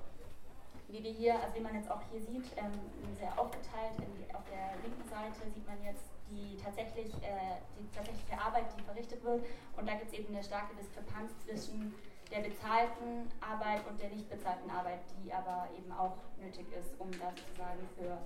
wie 0.89 1.03
wir 1.03 1.11
hier, 1.11 1.35
also 1.35 1.55
wie 1.55 1.61
man 1.61 1.75
jetzt 1.75 1.91
auch 1.91 2.03
hier 2.11 2.21
sieht, 2.21 2.47
ähm, 2.57 2.75
sehr 3.19 3.39
aufgeteilt. 3.39 3.99
In, 3.99 4.35
auf 4.35 4.43
der 4.51 4.79
linken 4.83 5.07
Seite 5.09 5.51
sieht 5.55 5.67
man 5.67 5.83
jetzt 5.83 6.11
die, 6.31 6.57
tatsächlich, 6.63 7.15
äh, 7.23 7.63
die 7.79 7.91
tatsächliche 7.95 8.39
Arbeit, 8.39 8.67
die 8.77 8.83
verrichtet 8.83 9.23
wird. 9.23 9.45
Und 9.77 9.89
da 9.89 9.95
gibt 9.95 10.13
es 10.13 10.19
eben 10.19 10.35
eine 10.35 10.43
starke 10.43 10.75
Diskrepanz 10.75 11.33
zwischen 11.45 11.95
der 12.31 12.41
bezahlten 12.41 13.31
Arbeit 13.41 13.87
und 13.89 14.01
der 14.01 14.11
nicht 14.11 14.29
bezahlten 14.29 14.69
Arbeit, 14.71 15.01
die 15.23 15.33
aber 15.33 15.69
eben 15.77 15.93
auch 15.93 16.17
nötig 16.39 16.67
ist, 16.73 16.99
um 16.99 17.11
da 17.13 17.31
sozusagen 17.31 17.89
für 17.97 18.19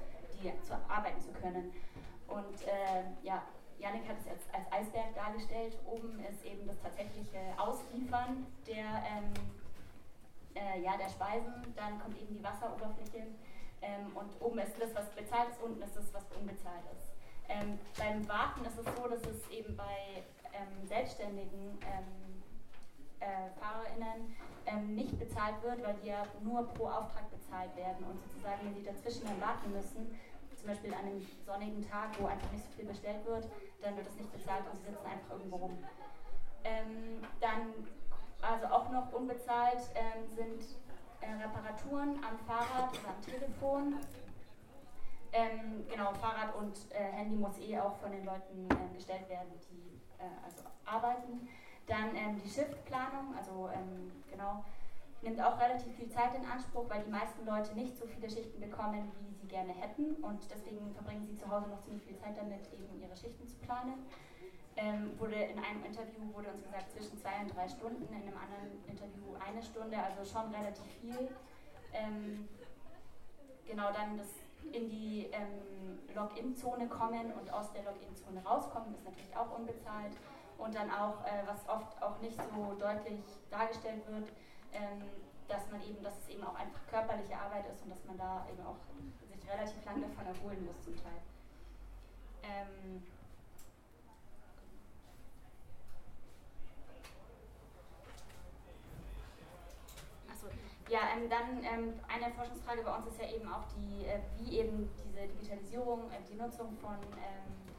die 0.43 0.53
zu 0.63 0.75
arbeiten 0.89 1.21
zu 1.21 1.33
können. 1.33 1.73
Und 2.27 2.63
äh, 2.67 3.05
ja, 3.23 3.43
Janik 3.79 4.09
hat 4.09 4.19
es 4.21 4.27
jetzt 4.27 4.55
als 4.55 4.71
Eisberg 4.73 5.15
dargestellt. 5.15 5.77
Oben 5.87 6.21
ist 6.21 6.45
eben 6.45 6.67
das 6.67 6.79
tatsächliche 6.81 7.41
Ausliefern 7.59 8.47
der, 8.67 9.03
ähm, 9.09 9.33
äh, 10.55 10.81
ja, 10.81 10.97
der 10.97 11.09
Speisen. 11.09 11.75
Dann 11.77 12.01
kommt 12.01 12.21
eben 12.21 12.35
die 12.35 12.45
Wasseroberfläche. 12.45 13.27
Ähm, 13.83 14.15
und 14.15 14.31
oben 14.41 14.59
ist 14.59 14.75
das, 14.79 14.95
was 14.95 15.11
bezahlt 15.11 15.51
ist, 15.51 15.63
unten 15.63 15.83
ist 15.83 15.97
das, 15.97 16.13
was 16.13 16.25
unbezahlt 16.39 16.85
ist. 16.93 17.11
Ähm, 17.49 17.79
beim 17.99 18.29
Warten 18.29 18.65
ist 18.65 18.79
es 18.79 18.85
so, 18.85 19.09
dass 19.09 19.23
es 19.23 19.49
eben 19.51 19.75
bei 19.77 20.23
ähm, 20.53 20.87
Selbstständigen 20.87 21.79
ähm, 21.83 22.30
äh, 23.21 23.51
FahrerInnen 23.61 24.37
ähm, 24.67 24.95
nicht 24.95 25.19
bezahlt 25.19 25.63
wird, 25.63 25.83
weil 25.85 25.95
die 26.03 26.09
ja 26.09 26.25
nur 26.43 26.67
pro 26.69 26.87
Auftrag 26.87 27.31
bezahlt 27.31 27.75
werden 27.77 28.05
und 28.05 28.19
sozusagen, 28.21 28.65
wenn 28.65 28.75
sie 28.75 28.83
dazwischen 28.83 29.25
dann 29.25 29.41
warten 29.41 29.73
müssen, 29.73 30.19
zum 30.61 30.69
Beispiel 30.69 30.93
an 30.93 31.07
einem 31.07 31.27
sonnigen 31.47 31.89
Tag, 31.89 32.11
wo 32.21 32.27
einfach 32.27 32.51
nicht 32.53 32.65
so 32.65 32.71
viel 32.77 32.85
bestellt 32.85 33.25
wird, 33.25 33.49
dann 33.81 33.97
wird 33.97 34.07
es 34.07 34.17
nicht 34.17 34.33
bezahlt 34.33 34.65
und 34.71 34.79
sie 34.79 34.91
sitzen 34.91 35.07
einfach 35.07 35.31
irgendwo 35.31 35.57
rum. 35.57 35.79
Ähm, 36.65 37.23
dann, 37.41 37.73
also 38.43 38.67
auch 38.67 38.91
noch 38.91 39.13
unbezahlt 39.13 39.81
ähm, 39.95 40.29
sind 40.37 40.63
äh, 41.23 41.43
Reparaturen 41.43 42.23
am 42.23 42.39
Fahrrad 42.47 42.91
oder 42.93 43.09
am 43.09 43.23
Telefon. 43.23 43.95
Ähm, 45.33 45.87
genau, 45.89 46.13
Fahrrad 46.15 46.55
und 46.57 46.77
äh, 46.91 47.05
Handy 47.13 47.37
muss 47.37 47.59
eh 47.59 47.79
auch 47.79 47.97
von 47.97 48.11
den 48.11 48.25
Leuten 48.25 48.69
äh, 48.69 48.95
gestellt 48.95 49.29
werden, 49.29 49.53
die 49.71 50.01
äh, 50.19 50.45
also 50.45 50.63
arbeiten. 50.85 51.49
Dann 51.91 52.15
ähm, 52.15 52.41
die 52.41 52.49
Shiftplanung, 52.49 53.35
also 53.37 53.69
ähm, 53.75 54.13
genau, 54.31 54.65
nimmt 55.23 55.43
auch 55.43 55.59
relativ 55.59 55.93
viel 55.97 56.09
Zeit 56.09 56.37
in 56.37 56.47
Anspruch, 56.47 56.89
weil 56.89 57.03
die 57.03 57.11
meisten 57.11 57.45
Leute 57.45 57.75
nicht 57.75 57.99
so 57.99 58.07
viele 58.07 58.31
Schichten 58.31 58.61
bekommen, 58.61 59.11
wie 59.19 59.35
sie 59.35 59.49
gerne 59.49 59.73
hätten. 59.73 60.15
Und 60.23 60.39
deswegen 60.49 60.95
verbringen 60.95 61.27
sie 61.27 61.37
zu 61.37 61.51
Hause 61.51 61.69
noch 61.69 61.83
ziemlich 61.83 62.05
viel 62.05 62.17
Zeit 62.17 62.39
damit, 62.39 62.63
eben 62.73 63.03
ihre 63.03 63.17
Schichten 63.17 63.45
zu 63.49 63.57
planen. 63.57 64.07
Ähm, 64.77 65.19
wurde 65.19 65.35
in 65.35 65.59
einem 65.59 65.85
Interview 65.85 66.33
wurde 66.33 66.53
uns 66.53 66.63
gesagt 66.63 66.93
zwischen 66.93 67.19
zwei 67.19 67.43
und 67.43 67.53
drei 67.57 67.69
Stunden, 67.69 68.07
in 68.07 68.15
einem 68.15 68.39
anderen 68.39 68.71
Interview 68.87 69.35
eine 69.45 69.61
Stunde, 69.61 69.99
also 69.99 70.23
schon 70.25 70.55
relativ 70.55 70.87
viel. 71.03 71.29
Ähm, 71.93 72.49
genau 73.67 73.91
dann 73.93 74.17
das 74.17 74.31
in 74.73 74.89
die 74.89 75.27
ähm, 75.33 75.99
Login-Zone 76.15 76.87
kommen 76.87 77.33
und 77.33 77.53
aus 77.53 77.73
der 77.73 77.83
Login-Zone 77.83 78.45
rauskommen, 78.45 78.95
ist 78.95 79.05
natürlich 79.05 79.37
auch 79.37 79.59
unbezahlt 79.59 80.15
und 80.61 80.75
dann 80.75 80.91
auch, 80.91 81.25
äh, 81.25 81.43
was 81.47 81.69
oft 81.69 82.03
auch 82.03 82.19
nicht 82.21 82.37
so 82.37 82.75
deutlich 82.79 83.21
dargestellt 83.51 84.07
wird, 84.07 84.29
ähm, 84.73 85.03
dass 85.49 85.71
man 85.71 85.83
eben, 85.83 86.03
dass 86.03 86.19
es 86.19 86.29
eben 86.29 86.45
auch 86.45 86.55
einfach 86.55 86.81
körperliche 86.89 87.37
Arbeit 87.37 87.65
ist 87.73 87.83
und 87.83 87.91
dass 87.91 88.05
man 88.05 88.19
da 88.19 88.47
eben 88.53 88.65
auch 88.65 88.77
sich 89.29 89.51
relativ 89.51 89.85
lang 89.85 90.01
davon 90.01 90.27
erholen 90.27 90.65
muss 90.65 90.81
zum 90.85 90.97
Teil. 90.97 91.21
Ähm, 92.43 93.03
Ja, 100.91 101.07
ähm, 101.15 101.31
dann 101.31 101.63
ähm, 101.63 101.95
eine 102.11 102.35
Forschungsfrage 102.35 102.83
bei 102.83 102.93
uns 102.93 103.07
ist 103.07 103.23
ja 103.23 103.31
eben 103.31 103.47
auch 103.47 103.63
die, 103.79 104.07
äh, 104.07 104.19
wie 104.39 104.59
eben 104.59 104.91
diese 105.07 105.29
Digitalisierung, 105.29 106.11
äh, 106.11 106.19
die 106.29 106.35
Nutzung 106.35 106.77
von 106.83 106.99
ähm, 107.15 107.70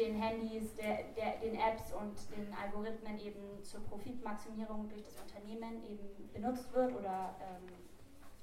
den 0.00 0.16
Handys, 0.16 0.74
der, 0.76 1.04
der, 1.14 1.36
den 1.44 1.54
Apps 1.60 1.92
und 1.92 2.16
den 2.34 2.52
Algorithmen 2.54 3.18
eben 3.20 3.62
zur 3.62 3.84
Profitmaximierung 3.84 4.88
durch 4.88 5.02
das 5.04 5.16
Unternehmen 5.20 5.84
eben 5.84 6.32
benutzt 6.32 6.72
wird 6.72 6.94
oder 6.96 7.36
ähm, 7.40 7.68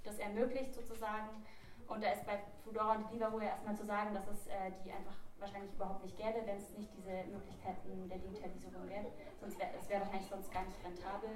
das 0.03 0.19
ermöglicht 0.19 0.73
sozusagen. 0.73 1.43
Und 1.87 2.03
da 2.03 2.11
ist 2.11 2.25
bei 2.25 2.37
Foodora 2.63 2.95
und 2.95 3.09
Deliveroo 3.09 3.39
ja 3.39 3.57
erstmal 3.57 3.75
zu 3.75 3.85
sagen, 3.85 4.13
dass 4.13 4.27
es 4.27 4.45
äh, 4.47 4.71
die 4.85 4.91
einfach 4.91 5.15
wahrscheinlich 5.39 5.73
überhaupt 5.73 6.03
nicht 6.03 6.17
gäbe, 6.17 6.45
wenn 6.45 6.57
es 6.57 6.69
nicht 6.77 6.89
diese 6.97 7.25
Möglichkeiten 7.31 8.09
der 8.09 8.17
Digitalisierung 8.17 8.87
gäbe. 8.87 9.09
Sonst 9.39 9.57
wäre 9.57 9.71
es 9.79 9.89
wär 9.89 10.01
wahrscheinlich 10.01 10.29
sonst 10.29 10.51
gar 10.51 10.65
nicht 10.65 10.77
rentabel. 10.83 11.29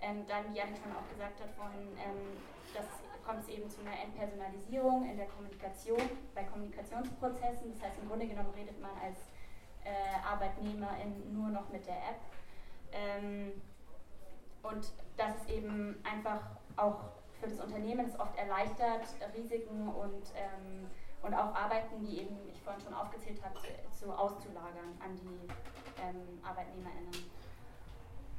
Ähm, 0.00 0.24
dann, 0.28 0.48
wie 0.48 0.58
Janik 0.58 0.78
schon 0.80 0.92
auch 0.92 1.08
gesagt 1.12 1.40
hat 1.40 1.50
vorhin, 1.56 1.92
ähm, 1.98 2.40
das 2.72 2.86
kommt 3.24 3.40
es 3.40 3.48
eben 3.48 3.68
zu 3.68 3.80
einer 3.80 3.98
Entpersonalisierung 4.00 5.04
in 5.04 5.16
der 5.16 5.26
Kommunikation, 5.26 6.00
bei 6.34 6.44
Kommunikationsprozessen. 6.44 7.72
Das 7.72 7.82
heißt, 7.82 8.00
im 8.00 8.08
Grunde 8.08 8.28
genommen 8.28 8.52
redet 8.54 8.80
man 8.80 8.92
als 9.02 9.28
äh, 9.88 10.26
ArbeitnehmerInnen 10.26 11.32
nur 11.32 11.48
noch 11.48 11.68
mit 11.70 11.86
der 11.86 11.96
App. 11.96 12.20
Ähm, 12.92 13.52
und 14.62 14.92
das 15.16 15.36
ist 15.36 15.50
eben 15.50 16.02
einfach 16.04 16.40
auch 16.76 17.00
für 17.40 17.48
das 17.48 17.60
Unternehmen 17.60 18.06
es 18.06 18.18
oft 18.18 18.36
erleichtert, 18.36 19.02
Risiken 19.34 19.88
und, 19.88 20.32
ähm, 20.36 20.90
und 21.22 21.34
auch 21.34 21.54
Arbeiten, 21.54 22.00
die 22.00 22.20
eben 22.20 22.36
ich 22.52 22.60
vorhin 22.62 22.82
schon 22.82 22.94
aufgezählt 22.94 23.40
habe, 23.44 23.54
zu, 23.92 24.06
zu 24.06 24.12
auszulagern 24.12 24.98
an 25.02 25.16
die 25.16 25.48
ähm, 26.02 26.40
ArbeitnehmerInnen. 26.42 27.30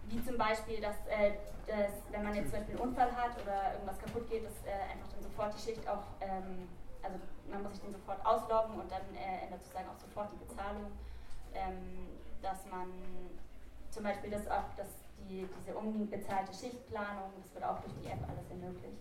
Wie 0.08 0.24
zum 0.24 0.38
Beispiel, 0.38 0.82
dass, 0.82 1.06
äh, 1.08 1.34
dass, 1.68 2.04
wenn 2.12 2.24
man 2.24 2.36
jetzt 2.36 2.50
zum 2.50 2.60
Beispiel 2.60 2.76
einen 2.76 2.90
Unfall 2.90 3.16
hat 3.16 3.42
oder 3.42 3.74
irgendwas 3.74 4.00
kaputt 4.00 4.30
geht, 4.30 4.46
dass 4.46 4.66
äh, 4.66 4.92
einfach 4.92 5.08
dann 5.14 5.24
sofort 5.24 5.54
die 5.56 5.62
Schicht 5.62 5.88
auch, 5.88 6.04
ähm, 6.20 6.68
also 7.04 7.18
man 7.50 7.64
muss 7.64 7.74
sich 7.74 7.82
dann 7.82 7.94
sofort 7.94 8.26
ausloggen 8.26 8.80
und 8.82 8.92
dann 8.92 9.02
äh, 9.16 9.46
ändert 9.46 9.62
sozusagen 9.62 9.88
auch 9.88 10.00
sofort 10.00 10.30
die 10.34 10.44
Bezahlung 10.46 10.92
ähm, 11.54 12.08
dass 12.42 12.66
man 12.70 12.88
zum 13.90 14.04
Beispiel 14.04 14.32
das 14.32 14.48
auch, 14.48 14.74
dass 14.78 14.88
die, 15.30 15.48
diese 15.60 15.78
unbezahlte 15.78 16.54
Schichtplanung, 16.54 17.32
das 17.42 17.54
wird 17.54 17.64
auch 17.64 17.80
durch 17.80 17.94
die 18.02 18.08
App 18.08 18.20
alles 18.28 18.50
ermöglicht. 18.50 18.98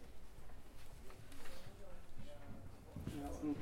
Ja, 3.07 3.28
und 3.42 3.57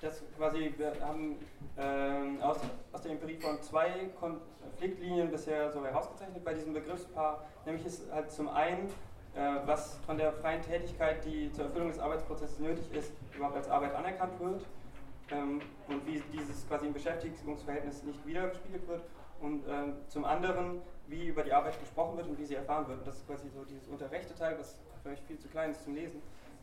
das 0.00 0.22
quasi, 0.36 0.74
wir 0.76 0.94
haben 1.00 1.36
ähm, 1.78 2.40
aus, 2.42 2.58
aus 2.92 3.02
der 3.02 3.12
Empirie 3.12 3.36
von 3.36 3.62
zwei 3.62 4.10
Konfliktlinien 4.18 5.30
bisher 5.30 5.70
so 5.72 5.84
herausgezeichnet 5.84 6.44
bei 6.44 6.54
diesem 6.54 6.74
Begriffspaar, 6.74 7.44
nämlich 7.64 7.86
ist 7.86 8.10
halt 8.12 8.30
zum 8.30 8.48
einen, 8.48 8.88
äh, 9.34 9.58
was 9.64 9.98
von 10.06 10.18
der 10.18 10.32
freien 10.32 10.62
Tätigkeit, 10.62 11.24
die 11.24 11.52
zur 11.52 11.66
Erfüllung 11.66 11.88
des 11.88 11.98
Arbeitsprozesses 11.98 12.58
nötig 12.58 12.92
ist, 12.92 13.12
überhaupt 13.34 13.56
als 13.56 13.68
Arbeit 13.68 13.94
anerkannt 13.94 14.38
wird 14.40 14.64
und 15.32 16.06
wie 16.06 16.22
dieses 16.32 16.66
quasi 16.68 16.86
im 16.86 16.92
Beschäftigungsverhältnis 16.92 18.02
nicht 18.02 18.26
wiedergespiegelt 18.26 18.86
wird 18.88 19.02
und 19.40 19.64
ähm, 19.68 19.94
zum 20.08 20.24
anderen, 20.24 20.80
wie 21.08 21.26
über 21.26 21.42
die 21.42 21.52
Arbeit 21.52 21.78
gesprochen 21.80 22.16
wird 22.16 22.28
und 22.28 22.38
wie 22.38 22.44
sie 22.44 22.54
erfahren 22.54 22.86
wird. 22.88 23.00
Und 23.00 23.06
das 23.06 23.16
ist 23.16 23.26
quasi 23.26 23.48
so 23.48 23.64
dieses 23.64 23.88
unterrechte 23.88 24.34
Teil, 24.34 24.56
was 24.58 24.78
vielleicht 25.02 25.24
viel 25.24 25.38
zu 25.38 25.48
klein 25.48 25.72
ist 25.72 25.82
zum 25.82 25.94
Lesen. 25.94 26.22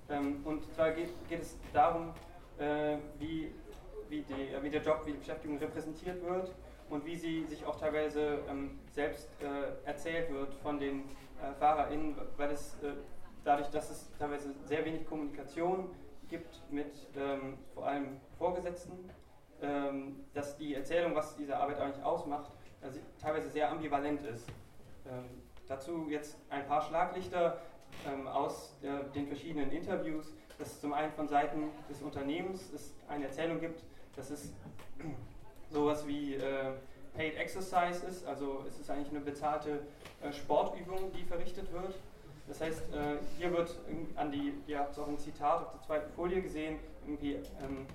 Ähm, 0.09 0.41
und 0.45 0.63
zwar 0.73 0.91
geht, 0.91 1.09
geht 1.27 1.41
es 1.41 1.57
darum, 1.73 2.13
äh, 2.57 2.97
wie, 3.19 3.53
wie, 4.07 4.21
die, 4.21 4.53
äh, 4.53 4.63
wie 4.63 4.69
der 4.69 4.81
Job, 4.81 5.01
wie 5.05 5.11
die 5.11 5.17
Beschäftigung 5.17 5.57
repräsentiert 5.57 6.23
wird 6.23 6.53
und 6.89 7.05
wie 7.05 7.15
sie 7.15 7.45
sich 7.45 7.65
auch 7.65 7.79
teilweise 7.79 8.39
ähm, 8.49 8.79
selbst 8.91 9.29
äh, 9.41 9.87
erzählt 9.87 10.31
wird 10.31 10.53
von 10.55 10.79
den 10.79 11.01
äh, 11.41 11.53
FahrerInnen, 11.59 12.15
weil 12.37 12.51
es 12.51 12.73
äh, 12.81 12.93
dadurch, 13.43 13.69
dass 13.69 13.89
es 13.89 14.09
teilweise 14.17 14.53
sehr 14.65 14.83
wenig 14.85 15.05
Kommunikation 15.05 15.89
gibt 16.29 16.59
mit 16.71 16.93
ähm, 17.17 17.57
vor 17.73 17.87
allem 17.87 18.19
Vorgesetzten, 18.37 19.09
ähm, 19.61 20.25
dass 20.33 20.57
die 20.57 20.75
Erzählung, 20.75 21.15
was 21.15 21.35
diese 21.35 21.57
Arbeit 21.57 21.79
eigentlich 21.79 22.03
ausmacht, 22.03 22.51
also 22.81 22.99
teilweise 23.21 23.49
sehr 23.49 23.69
ambivalent 23.69 24.21
ist. 24.21 24.47
Ähm, 25.07 25.25
dazu 25.67 26.07
jetzt 26.09 26.37
ein 26.49 26.65
paar 26.67 26.81
Schlaglichter 26.81 27.59
ähm, 28.07 28.27
aus 28.27 28.75
äh, 28.81 29.11
den 29.13 29.27
verschiedenen 29.27 29.71
Interviews, 29.71 30.33
dass 30.57 30.73
es 30.73 30.81
zum 30.81 30.93
einen 30.93 31.11
von 31.13 31.27
Seiten 31.27 31.69
des 31.89 32.01
Unternehmens 32.01 32.71
es 32.73 32.93
eine 33.07 33.25
Erzählung 33.25 33.59
gibt, 33.59 33.83
dass 34.15 34.29
es 34.29 34.53
sowas 35.69 36.05
wie 36.07 36.35
äh, 36.35 36.73
Paid 37.15 37.35
Exercise 37.35 38.05
ist, 38.05 38.25
also 38.25 38.63
es 38.67 38.79
ist 38.79 38.89
eigentlich 38.89 39.09
eine 39.09 39.21
bezahlte 39.21 39.81
äh, 40.21 40.31
Sportübung, 40.31 41.11
die 41.11 41.23
verrichtet 41.23 41.71
wird 41.73 41.95
das 42.49 42.61
heißt, 42.61 42.81
äh, 42.93 43.17
hier 43.37 43.51
wird 43.51 43.75
an 44.15 44.31
die, 44.31 44.53
ihr 44.65 44.79
habt 44.79 44.97
auch 44.97 45.07
ein 45.07 45.19
Zitat 45.19 45.61
auf 45.61 45.71
der 45.71 45.81
zweiten 45.81 46.11
Folie 46.13 46.41
gesehen, 46.41 46.79
irgendwie 47.05 47.35
ähm, 47.63 47.85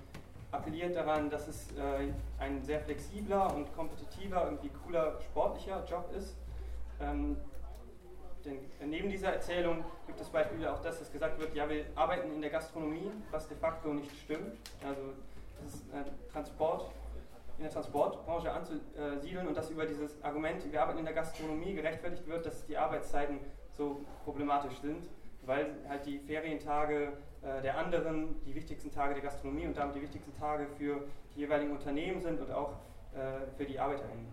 appelliert 0.51 0.95
daran, 0.95 1.29
dass 1.29 1.47
es 1.47 1.67
äh, 1.73 2.11
ein 2.39 2.63
sehr 2.63 2.79
flexibler 2.79 3.53
und 3.53 3.75
kompetitiver, 3.75 4.45
irgendwie 4.45 4.71
cooler, 4.85 5.19
sportlicher 5.21 5.83
Job 5.85 6.09
ist. 6.17 6.37
Ähm, 7.01 7.35
denn 8.45 8.59
neben 8.89 9.09
dieser 9.09 9.33
Erzählung 9.33 9.83
gibt 10.07 10.21
es 10.21 10.29
Beispiele 10.29 10.71
auch 10.71 10.81
das, 10.81 10.99
dass 10.99 11.11
gesagt 11.11 11.37
wird, 11.39 11.53
ja, 11.53 11.67
wir 11.67 11.85
arbeiten 11.95 12.31
in 12.31 12.41
der 12.41 12.51
Gastronomie, 12.51 13.11
was 13.31 13.47
de 13.47 13.57
facto 13.57 13.93
nicht 13.93 14.11
stimmt. 14.23 14.55
Also 14.87 15.01
das 15.61 15.73
ist 15.73 15.83
ein 15.93 16.05
Transport 16.31 16.91
in 17.57 17.63
der 17.63 17.73
Transportbranche 17.73 18.51
anzusiedeln 18.51 19.47
und 19.47 19.57
dass 19.57 19.69
über 19.69 19.85
dieses 19.85 20.21
Argument, 20.23 20.71
wir 20.71 20.81
arbeiten 20.81 20.99
in 20.99 21.05
der 21.05 21.13
Gastronomie, 21.13 21.73
gerechtfertigt 21.73 22.27
wird, 22.27 22.45
dass 22.45 22.65
die 22.65 22.77
Arbeitszeiten 22.77 23.39
so 23.77 24.01
problematisch 24.23 24.77
sind, 24.79 25.09
weil 25.45 25.75
halt 25.87 26.05
die 26.05 26.19
Ferientage 26.19 27.13
äh, 27.41 27.61
der 27.61 27.77
anderen 27.77 28.41
die 28.43 28.55
wichtigsten 28.55 28.91
Tage 28.91 29.13
der 29.13 29.23
Gastronomie 29.23 29.67
und 29.67 29.77
damit 29.77 29.95
die 29.95 30.01
wichtigsten 30.01 30.33
Tage 30.37 30.67
für 30.77 31.03
die 31.35 31.41
jeweiligen 31.41 31.71
Unternehmen 31.71 32.21
sind 32.21 32.39
und 32.39 32.51
auch 32.51 32.73
äh, 33.13 33.45
für 33.57 33.65
die 33.65 33.79
ArbeiterInnen. 33.79 34.27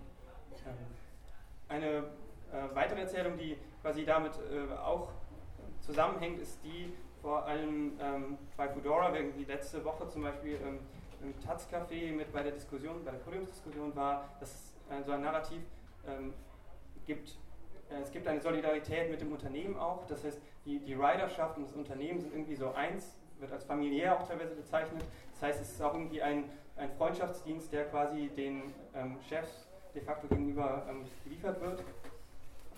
Ähm, 0.66 0.74
eine 1.68 1.86
äh, 1.88 2.74
weitere 2.74 3.01
Erzählung, 3.01 3.36
die 3.36 3.57
quasi 3.80 4.05
damit 4.05 4.32
äh, 4.32 4.72
auch 4.74 5.11
zusammenhängt, 5.80 6.40
ist 6.40 6.59
die 6.64 6.93
vor 7.20 7.45
allem 7.47 7.93
ähm, 8.01 8.38
bei 8.57 8.68
Foodora, 8.68 9.12
wie 9.14 9.45
letzte 9.45 9.84
Woche 9.84 10.09
zum 10.09 10.22
Beispiel 10.22 10.59
ähm, 10.64 10.80
im 11.22 11.38
Taz-Café 11.40 12.12
mit 12.12 12.32
bei 12.32 12.43
der 12.43 12.53
Diskussion, 12.53 13.05
bei 13.05 13.12
der 13.12 13.18
Podiumsdiskussion 13.18 13.95
war, 13.95 14.28
dass 14.40 14.51
es 14.51 14.74
äh, 14.90 15.03
so 15.05 15.12
ein 15.12 15.22
Narrativ 15.22 15.62
ähm, 16.07 16.34
gibt, 17.07 17.38
es 18.01 18.11
gibt 18.11 18.26
eine 18.28 18.40
Solidarität 18.40 19.11
mit 19.11 19.20
dem 19.20 19.32
Unternehmen 19.32 19.76
auch, 19.76 20.07
das 20.07 20.24
heißt, 20.24 20.40
die, 20.64 20.78
die 20.78 20.95
Riderschaft 20.95 21.57
und 21.57 21.64
das 21.64 21.72
Unternehmen 21.72 22.20
sind 22.20 22.32
irgendwie 22.32 22.55
so 22.55 22.72
eins, 22.72 23.16
wird 23.38 23.53
als 23.53 23.64
familiär 23.64 24.18
auch 24.18 24.26
teilweise 24.26 24.55
bezeichnet. 24.55 25.03
Das 25.32 25.43
heißt, 25.43 25.61
es 25.61 25.72
ist 25.72 25.82
auch 25.82 25.95
irgendwie 25.95 26.22
ein, 26.22 26.45
ein 26.76 26.90
Freundschaftsdienst, 26.93 27.72
der 27.72 27.86
quasi 27.86 28.28
den 28.28 28.72
ähm, 28.95 29.18
Chefs 29.28 29.68
de 29.95 30.03
facto 30.03 30.28
gegenüber 30.28 30.86
ähm, 30.88 31.05
geliefert 31.24 31.61
wird. 31.61 31.82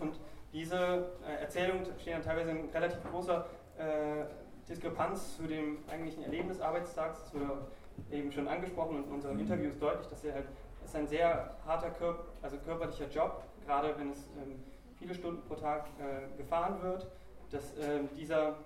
Und 0.01 0.19
diese 0.53 1.13
äh, 1.27 1.43
Erzählungen 1.43 1.85
stehen 2.01 2.15
dann 2.15 2.23
teilweise 2.23 2.51
in 2.51 2.69
relativ 2.71 2.99
großer 3.11 3.47
äh, 3.79 4.25
Diskrepanz 4.69 5.37
zu 5.37 5.45
dem 5.45 5.79
eigentlichen 5.91 6.25
Erleben 6.25 6.49
des 6.49 6.61
Arbeitstags. 6.61 7.23
Das 7.25 7.35
wurde 7.35 7.67
eben 8.11 8.33
schon 8.33 8.49
angesprochen 8.49 8.97
und 8.97 9.07
in 9.07 9.13
unseren 9.13 9.39
Interviews 9.39 9.79
deutlich, 9.79 10.09
dass 10.09 10.25
er 10.25 10.35
halt, 10.35 10.47
es 10.83 10.91
ist 10.91 10.97
ein 10.97 11.07
sehr 11.07 11.57
harter 11.67 11.91
Körp 11.91 12.25
also 12.43 12.57
körperlicher 12.59 13.09
Job, 13.09 13.43
gerade 13.65 13.95
wenn 13.99 14.11
es 14.11 14.27
ähm, 14.43 14.63
viele 15.05 15.15
Stunden 15.15 15.47
pro 15.47 15.55
Tag 15.55 15.85
äh, 16.01 16.35
gefahren 16.39 16.81
wird, 16.81 17.07
dass 17.51 17.77
äh, 17.77 18.01
dieser 18.17 18.57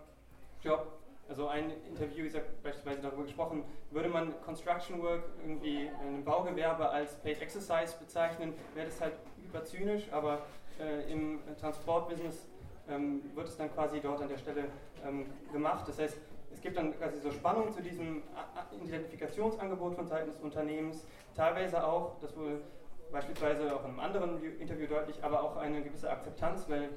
Job, 0.62 0.86
also 1.28 1.49
ein 1.49 1.72
Interview 1.89 2.26
hat 2.32 2.62
beispielsweise 2.62 3.03
darüber 3.03 3.24
gesprochen, 3.24 3.64
würde 3.91 4.09
man 4.09 4.41
Construction 4.43 5.03
Work 5.03 5.24
irgendwie 5.43 5.86
in 5.86 6.09
einem 6.09 6.24
Baugewerbe 6.24 6.89
als 6.89 7.16
Paid 7.16 7.43
Exercise 7.43 7.97
bezeichnen, 7.99 8.55
wäre 8.74 8.86
das 8.86 9.01
halt 9.01 9.14
überzynisch, 9.45 10.05
aber 10.12 10.43
äh, 10.78 11.11
im 11.11 11.41
Transportbusiness 11.61 12.47
ähm, 12.89 13.20
wird 13.34 13.49
es 13.49 13.57
dann 13.57 13.74
quasi 13.74 13.99
dort 14.01 14.22
an 14.22 14.28
der 14.28 14.39
Stelle 14.39 14.66
ähm, 15.05 15.26
gemacht. 15.53 15.89
Das 15.89 15.99
heißt, 15.99 16.16
es 16.53 16.61
gibt 16.61 16.76
dann 16.76 16.97
quasi 16.97 17.18
so 17.18 17.32
Spannung 17.32 17.72
zu 17.72 17.82
diesem 17.82 18.22
Identifikationsangebot 18.84 19.97
von 19.97 20.07
Seiten 20.07 20.30
des 20.30 20.39
Unternehmens, 20.41 21.05
teilweise 21.34 21.84
auch, 21.84 22.12
das 22.20 22.36
wurde 22.36 22.61
beispielsweise 23.13 23.75
auch 23.75 23.85
in 23.85 23.91
einem 23.91 24.01
anderen 24.01 24.43
Interview 24.61 24.87
deutlich, 24.87 25.23
aber 25.23 25.43
auch 25.43 25.57
eine 25.57 25.83
gewisse 25.83 26.11
Akzeptanz, 26.11 26.69
weil 26.69 26.91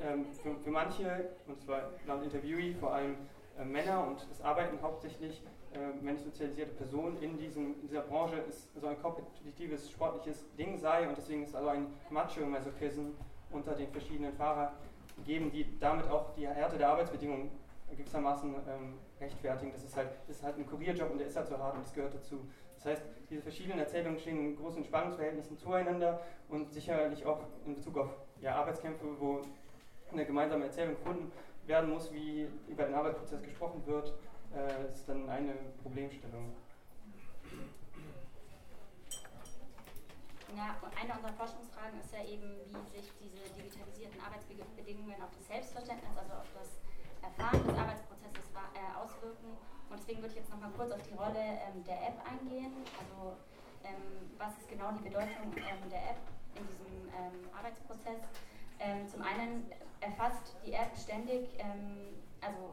ähm, 0.00 0.26
für, 0.42 0.56
für, 0.56 0.70
manche, 0.70 1.30
und 1.46 1.60
zwar 1.60 1.90
laut 2.06 2.22
Interviewee 2.22 2.74
vor 2.74 2.94
allem 2.94 3.16
äh, 3.58 3.64
Männer 3.64 4.06
und 4.06 4.26
das 4.28 4.40
Arbeiten 4.40 4.80
hauptsächlich 4.82 5.42
äh, 5.74 6.02
männlich 6.02 6.24
sozialisierte 6.24 6.72
Personen 6.72 7.22
in, 7.22 7.38
diesem, 7.38 7.74
in 7.80 7.88
dieser 7.88 8.02
Branche 8.02 8.36
ist 8.48 8.68
so 8.78 8.86
ein 8.86 9.00
kompetitives, 9.00 9.90
sportliches 9.90 10.44
Ding 10.56 10.76
sei 10.78 11.08
und 11.08 11.16
deswegen 11.16 11.44
ist 11.44 11.54
also 11.54 11.68
ein 11.68 11.86
Macho-Masochism 12.10 13.12
unter 13.50 13.74
den 13.74 13.90
verschiedenen 13.90 14.32
Fahrern 14.34 14.72
geben, 15.24 15.50
die 15.50 15.78
damit 15.78 16.08
auch 16.08 16.34
die 16.34 16.46
Härte 16.46 16.78
der 16.78 16.88
Arbeitsbedingungen 16.88 17.50
gewissermaßen 17.90 18.54
ähm, 18.54 18.98
rechtfertigen. 19.20 19.72
Das 19.72 19.84
ist, 19.84 19.96
halt, 19.96 20.08
das 20.26 20.36
ist 20.36 20.42
halt 20.42 20.58
ein 20.58 20.66
Kurierjob 20.66 21.10
und 21.10 21.18
der 21.18 21.26
ist 21.26 21.36
halt 21.36 21.46
so 21.46 21.58
hart 21.58 21.74
und 21.74 21.84
das 21.84 21.92
gehört 21.92 22.14
dazu. 22.14 22.40
Das 22.82 22.98
heißt, 22.98 23.02
diese 23.30 23.42
verschiedenen 23.42 23.78
Erzählungen 23.78 24.18
stehen 24.18 24.40
in 24.40 24.56
großen 24.56 24.84
Spannungsverhältnissen 24.84 25.56
zueinander 25.56 26.20
und 26.48 26.72
sicherlich 26.72 27.24
auch 27.24 27.38
in 27.64 27.76
Bezug 27.76 27.96
auf 27.96 28.10
ja, 28.40 28.56
Arbeitskämpfe, 28.56 29.04
wo 29.20 29.40
eine 30.10 30.26
gemeinsame 30.26 30.64
Erzählung 30.64 30.96
gefunden 30.96 31.30
werden 31.64 31.90
muss, 31.90 32.12
wie 32.12 32.48
über 32.66 32.82
den 32.82 32.94
Arbeitsprozess 32.94 33.40
gesprochen 33.40 33.86
wird, 33.86 34.12
äh, 34.52 34.92
ist 34.92 35.08
dann 35.08 35.28
eine 35.28 35.54
Problemstellung. 35.80 36.56
Ja, 40.56 40.76
eine 41.00 41.14
unserer 41.14 41.32
Forschungsfragen 41.34 42.00
ist 42.00 42.12
ja 42.12 42.24
eben, 42.24 42.58
wie 42.66 43.00
sich 43.00 43.12
diese 43.22 43.48
digitalisierten 43.54 44.20
Arbeitsbedingungen 44.20 45.22
auf 45.22 45.30
das 45.38 45.46
Selbstverständnis, 45.46 46.18
also 46.18 46.32
auf 46.34 46.48
das 46.52 46.68
Erfahren 47.22 47.64
des 47.64 47.78
Arbeitsprozesses 47.78 48.50
äh, 48.74 48.98
auswirken. 48.98 49.56
Und 49.92 50.00
deswegen 50.00 50.22
würde 50.22 50.32
ich 50.32 50.40
jetzt 50.40 50.48
nochmal 50.48 50.70
kurz 50.74 50.90
auf 50.90 51.02
die 51.04 51.12
Rolle 51.12 51.60
ähm, 51.68 51.84
der 51.84 52.00
App 52.08 52.16
eingehen. 52.24 52.72
Also 52.96 53.36
ähm, 53.84 54.32
was 54.38 54.56
ist 54.56 54.68
genau 54.70 54.90
die 54.92 55.04
Bedeutung 55.04 55.52
ähm, 55.52 55.84
der 55.92 56.16
App 56.16 56.20
in 56.56 56.64
diesem 56.64 57.12
ähm, 57.12 57.44
Arbeitsprozess? 57.52 58.24
Ähm, 58.80 59.06
zum 59.06 59.20
einen 59.20 59.68
erfasst 60.00 60.56
die 60.64 60.72
App 60.72 60.96
ständig, 60.96 61.44
ähm, 61.58 62.16
also 62.40 62.72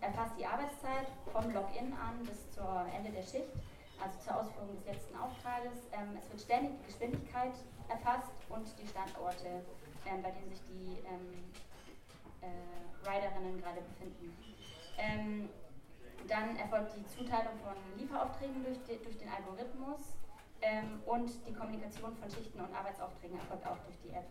erfasst 0.00 0.34
die 0.36 0.44
Arbeitszeit 0.44 1.06
vom 1.30 1.46
Login 1.54 1.94
an 1.94 2.26
bis 2.26 2.50
zur 2.50 2.86
Ende 2.90 3.12
der 3.12 3.22
Schicht 3.22 3.54
also 4.02 4.18
zur 4.18 4.42
Ausführung 4.42 4.74
des 4.76 4.86
letzten 4.86 5.16
Auftrages. 5.16 5.90
Es 5.90 6.30
wird 6.30 6.40
ständig 6.40 6.70
die 6.78 6.86
Geschwindigkeit 6.86 7.54
erfasst 7.88 8.30
und 8.48 8.66
die 8.78 8.86
Standorte, 8.86 9.62
bei 10.04 10.30
denen 10.30 10.50
sich 10.50 10.62
die 10.70 11.02
äh, 11.02 12.46
Riderinnen 13.02 13.60
gerade 13.60 13.80
befinden. 13.82 14.30
Dann 16.26 16.56
erfolgt 16.56 16.96
die 16.96 17.06
Zuteilung 17.06 17.54
von 17.64 17.76
Lieferaufträgen 17.96 18.64
durch, 18.64 18.78
die, 18.84 19.02
durch 19.02 19.16
den 19.16 19.28
Algorithmus 19.28 20.16
ähm, 20.60 21.00
und 21.06 21.30
die 21.46 21.54
Kommunikation 21.54 22.16
von 22.16 22.30
Schichten 22.30 22.60
und 22.60 22.74
Arbeitsaufträgen 22.74 23.38
erfolgt 23.38 23.66
auch 23.66 23.78
durch 23.78 23.98
die 24.02 24.10
App. 24.10 24.26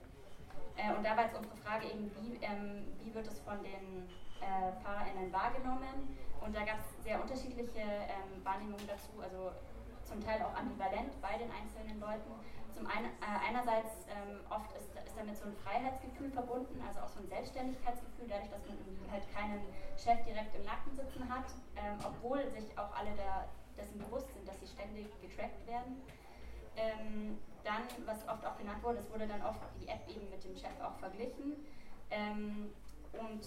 Äh, 0.75 0.93
und 0.93 1.03
da 1.03 1.17
war 1.17 1.23
jetzt 1.23 1.35
unsere 1.35 1.55
Frage 1.57 1.87
eben, 1.87 2.11
wie, 2.21 2.37
ähm, 2.41 2.85
wie 3.01 3.13
wird 3.13 3.27
es 3.27 3.39
von 3.39 3.57
den 3.63 4.07
äh, 4.41 4.71
FahrerInnen 4.83 5.31
wahrgenommen? 5.33 6.17
Und 6.41 6.55
da 6.55 6.63
gab 6.63 6.77
es 6.77 7.03
sehr 7.03 7.19
unterschiedliche 7.19 7.81
ähm, 7.81 8.43
Wahrnehmungen 8.43 8.85
dazu, 8.85 9.09
also 9.21 9.51
zum 10.03 10.23
Teil 10.23 10.41
auch 10.43 10.55
ambivalent 10.55 11.19
bei 11.21 11.37
den 11.37 11.49
einzelnen 11.51 11.99
Leuten. 11.99 12.31
Zum 12.77 12.85
einen, 12.85 13.09
äh, 13.25 13.41
einerseits 13.41 14.05
ähm, 14.05 14.45
oft 14.53 14.69
ist, 14.77 14.93
ist 14.93 15.17
damit 15.17 15.35
so 15.35 15.45
ein 15.45 15.55
Freiheitsgefühl 15.65 16.29
verbunden, 16.29 16.77
also 16.85 17.01
auch 17.01 17.09
so 17.09 17.19
ein 17.21 17.27
Selbstständigkeitsgefühl, 17.27 18.29
dadurch, 18.29 18.53
dass 18.53 18.61
man 18.69 18.77
halt 19.09 19.25
keinen 19.33 19.65
Chef 19.97 20.21
direkt 20.29 20.53
im 20.53 20.61
Nacken 20.61 20.93
sitzen 20.93 21.25
hat, 21.25 21.49
ähm, 21.73 21.97
obwohl 22.05 22.45
sich 22.53 22.69
auch 22.77 22.93
alle 22.93 23.17
da, 23.17 23.49
dessen 23.75 23.97
bewusst 23.97 24.29
sind, 24.33 24.47
dass 24.47 24.59
sie 24.59 24.67
ständig 24.67 25.09
getrackt 25.25 25.65
werden. 25.65 26.05
Ähm, 26.77 27.39
dann, 27.63 27.81
was 28.05 28.21
oft 28.29 28.45
auch 28.45 28.57
genannt 28.59 28.83
wurde, 28.83 28.99
es 28.99 29.09
wurde 29.09 29.25
dann 29.25 29.41
oft 29.41 29.59
die 29.81 29.87
App 29.87 30.07
eben 30.07 30.29
mit 30.29 30.43
dem 30.43 30.55
Chef 30.55 30.77
auch 30.77 30.93
verglichen. 31.01 31.57
Ähm, 32.11 32.69
und 33.13 33.41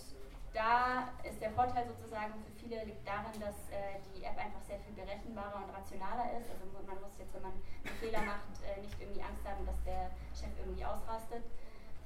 da 0.53 1.09
ist 1.23 1.41
der 1.41 1.51
Vorteil 1.53 1.87
sozusagen 1.87 2.35
für 2.43 2.53
viele 2.59 2.85
liegt 2.85 3.07
darin, 3.07 3.39
dass 3.41 3.71
äh, 3.71 4.03
die 4.15 4.25
App 4.25 4.37
einfach 4.39 4.63
sehr 4.67 4.79
viel 4.81 4.95
berechenbarer 4.95 5.63
und 5.63 5.71
rationaler 5.71 6.27
ist. 6.39 6.51
Also 6.51 6.67
man 6.87 7.01
muss 7.01 7.15
jetzt, 7.19 7.35
wenn 7.35 7.43
man 7.43 7.55
einen 7.55 7.97
Fehler 8.01 8.23
macht, 8.23 8.51
äh, 8.67 8.81
nicht 8.83 8.99
irgendwie 9.01 9.23
Angst 9.23 9.47
haben, 9.47 9.65
dass 9.65 9.79
der 9.85 10.11
Chef 10.35 10.51
irgendwie 10.59 10.85
ausrastet. 10.85 11.45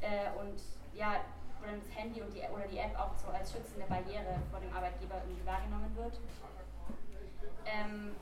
Äh, 0.00 0.36
und 0.36 0.60
ja, 0.92 1.24
wo 1.60 1.64
das 1.64 1.88
Handy 1.96 2.20
die, 2.20 2.44
oder 2.52 2.68
die 2.68 2.78
App 2.78 2.92
auch 2.98 3.16
so 3.16 3.28
als 3.32 3.52
schützende 3.52 3.86
Barriere 3.86 4.36
vor 4.50 4.60
dem 4.60 4.72
Arbeitgeber 4.76 5.24
irgendwie 5.24 5.46
wahrgenommen 5.46 5.96
wird. 5.96 6.20
Ähm, 7.64 8.14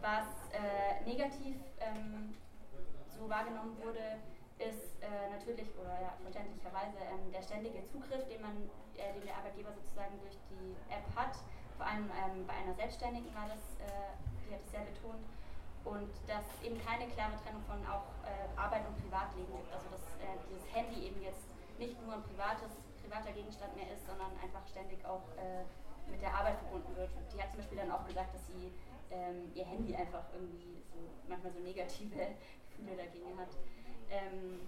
was 0.00 0.48
äh, 0.56 1.04
negativ 1.04 1.56
ähm, 1.80 2.34
so 3.08 3.28
wahrgenommen 3.28 3.76
wurde, 3.82 4.20
ist 4.58 4.96
äh, 5.04 5.28
natürlich 5.28 5.68
oder 5.76 6.00
ja, 6.00 6.16
verständlicherweise 6.22 6.96
ähm, 7.12 7.28
der 7.32 7.42
ständige 7.42 7.84
Zugriff, 7.84 8.24
den 8.28 8.40
man, 8.40 8.56
äh, 8.96 9.12
den 9.12 9.28
der 9.28 9.36
Arbeitgeber 9.36 9.72
sozusagen 9.72 10.16
durch 10.20 10.36
die 10.48 10.72
App 10.88 11.04
hat. 11.12 11.36
Vor 11.76 11.84
allem 11.84 12.08
ähm, 12.08 12.46
bei 12.48 12.56
einer 12.56 12.72
Selbstständigen 12.72 13.28
war 13.36 13.48
das, 13.52 13.76
äh, 13.84 14.16
die 14.48 14.54
hat 14.56 14.64
es 14.64 14.70
sehr 14.72 14.84
betont. 14.88 15.28
Und 15.84 16.10
dass 16.26 16.42
eben 16.64 16.80
keine 16.82 17.06
klare 17.14 17.36
Trennung 17.44 17.62
von 17.68 17.78
auch 17.86 18.10
äh, 18.26 18.48
Arbeit 18.58 18.88
und 18.88 18.96
Privatleben 19.04 19.52
gibt. 19.54 19.70
Also 19.70 19.86
dass 19.92 20.02
äh, 20.24 20.34
dieses 20.48 20.64
Handy 20.74 21.06
eben 21.06 21.20
jetzt 21.22 21.46
nicht 21.78 21.94
nur 22.02 22.16
ein 22.16 22.24
privates, 22.24 22.80
privater 23.04 23.30
Gegenstand 23.30 23.76
mehr 23.76 23.92
ist, 23.92 24.02
sondern 24.08 24.32
einfach 24.42 24.66
ständig 24.66 25.04
auch 25.04 25.22
äh, 25.36 25.62
mit 26.10 26.22
der 26.22 26.32
Arbeit 26.32 26.56
verbunden 26.64 26.96
wird. 26.96 27.12
Und 27.14 27.28
die 27.30 27.38
hat 27.38 27.52
zum 27.52 27.60
Beispiel 27.60 27.78
dann 27.78 27.92
auch 27.92 28.06
gesagt, 28.08 28.34
dass 28.34 28.46
sie 28.48 28.72
ähm, 29.12 29.52
ihr 29.54 29.64
Handy 29.64 29.94
einfach 29.94 30.24
irgendwie 30.32 30.82
so 30.90 30.98
manchmal 31.28 31.52
so 31.52 31.60
negative 31.60 32.16
Gefühle 32.70 32.96
dagegen 32.96 33.38
hat. 33.38 33.52
Ähm, 34.10 34.60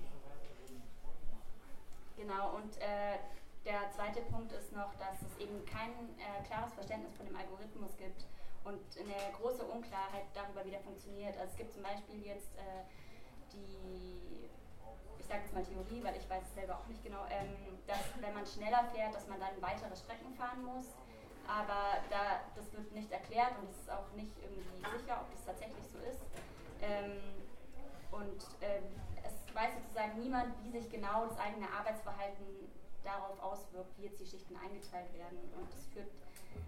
genau, 2.17 2.57
und 2.57 2.77
äh, 2.79 3.19
der 3.65 3.91
zweite 3.93 4.23
Punkt 4.33 4.53
ist 4.53 4.73
noch, 4.73 4.95
dass 4.97 5.21
es 5.23 5.39
eben 5.39 5.65
kein 5.67 5.91
äh, 6.19 6.43
klares 6.47 6.73
Verständnis 6.73 7.15
von 7.17 7.27
dem 7.27 7.37
Algorithmus 7.37 7.97
gibt 7.97 8.25
und 8.65 8.81
eine 8.99 9.33
große 9.37 9.65
Unklarheit 9.65 10.25
darüber, 10.35 10.65
wie 10.65 10.71
der 10.71 10.81
funktioniert. 10.81 11.37
Also 11.39 11.53
es 11.53 11.57
gibt 11.57 11.73
zum 11.73 11.83
Beispiel 11.83 12.25
jetzt 12.25 12.55
äh, 12.57 12.85
die, 13.53 14.49
ich 15.19 15.27
sage 15.27 15.43
jetzt 15.43 15.55
mal 15.55 15.65
Theorie, 15.65 16.03
weil 16.03 16.17
ich 16.17 16.29
weiß 16.29 16.43
es 16.43 16.55
selber 16.55 16.79
auch 16.79 16.87
nicht 16.87 17.03
genau, 17.03 17.25
ähm, 17.31 17.79
dass 17.87 18.05
wenn 18.21 18.35
man 18.35 18.47
schneller 18.47 18.85
fährt, 18.93 19.15
dass 19.15 19.27
man 19.29 19.41
dann 19.41 19.55
weitere 19.61 19.95
Strecken 19.97 20.35
fahren 20.35 20.65
muss. 20.65 20.87
Aber 21.49 21.97
da, 22.11 22.45
das 22.55 22.71
wird 22.73 22.93
nicht 22.93 23.11
erklärt 23.11 23.57
und 23.61 23.71
es 23.71 23.81
ist 23.81 23.91
auch 23.91 24.13
nicht 24.13 24.33
irgendwie 24.37 24.85
sicher, 24.99 25.21
ob 25.21 25.33
das 25.33 25.45
tatsächlich 25.47 25.85
so 25.89 25.99
ist. 26.05 26.21
Ähm, 26.83 27.48
Und 28.11 28.41
ähm, 28.63 28.85
es 29.25 29.55
weiß 29.55 29.71
sozusagen 29.83 30.19
niemand, 30.19 30.55
wie 30.65 30.71
sich 30.71 30.91
genau 30.91 31.27
das 31.27 31.39
eigene 31.39 31.71
Arbeitsverhalten 31.71 32.47
darauf 33.05 33.41
auswirkt, 33.41 33.97
wie 33.99 34.05
jetzt 34.05 34.21
die 34.21 34.27
Schichten 34.27 34.57
eingeteilt 34.57 35.13
werden. 35.15 35.39
Und 35.57 35.69
es 35.75 35.87
führt 35.87 36.11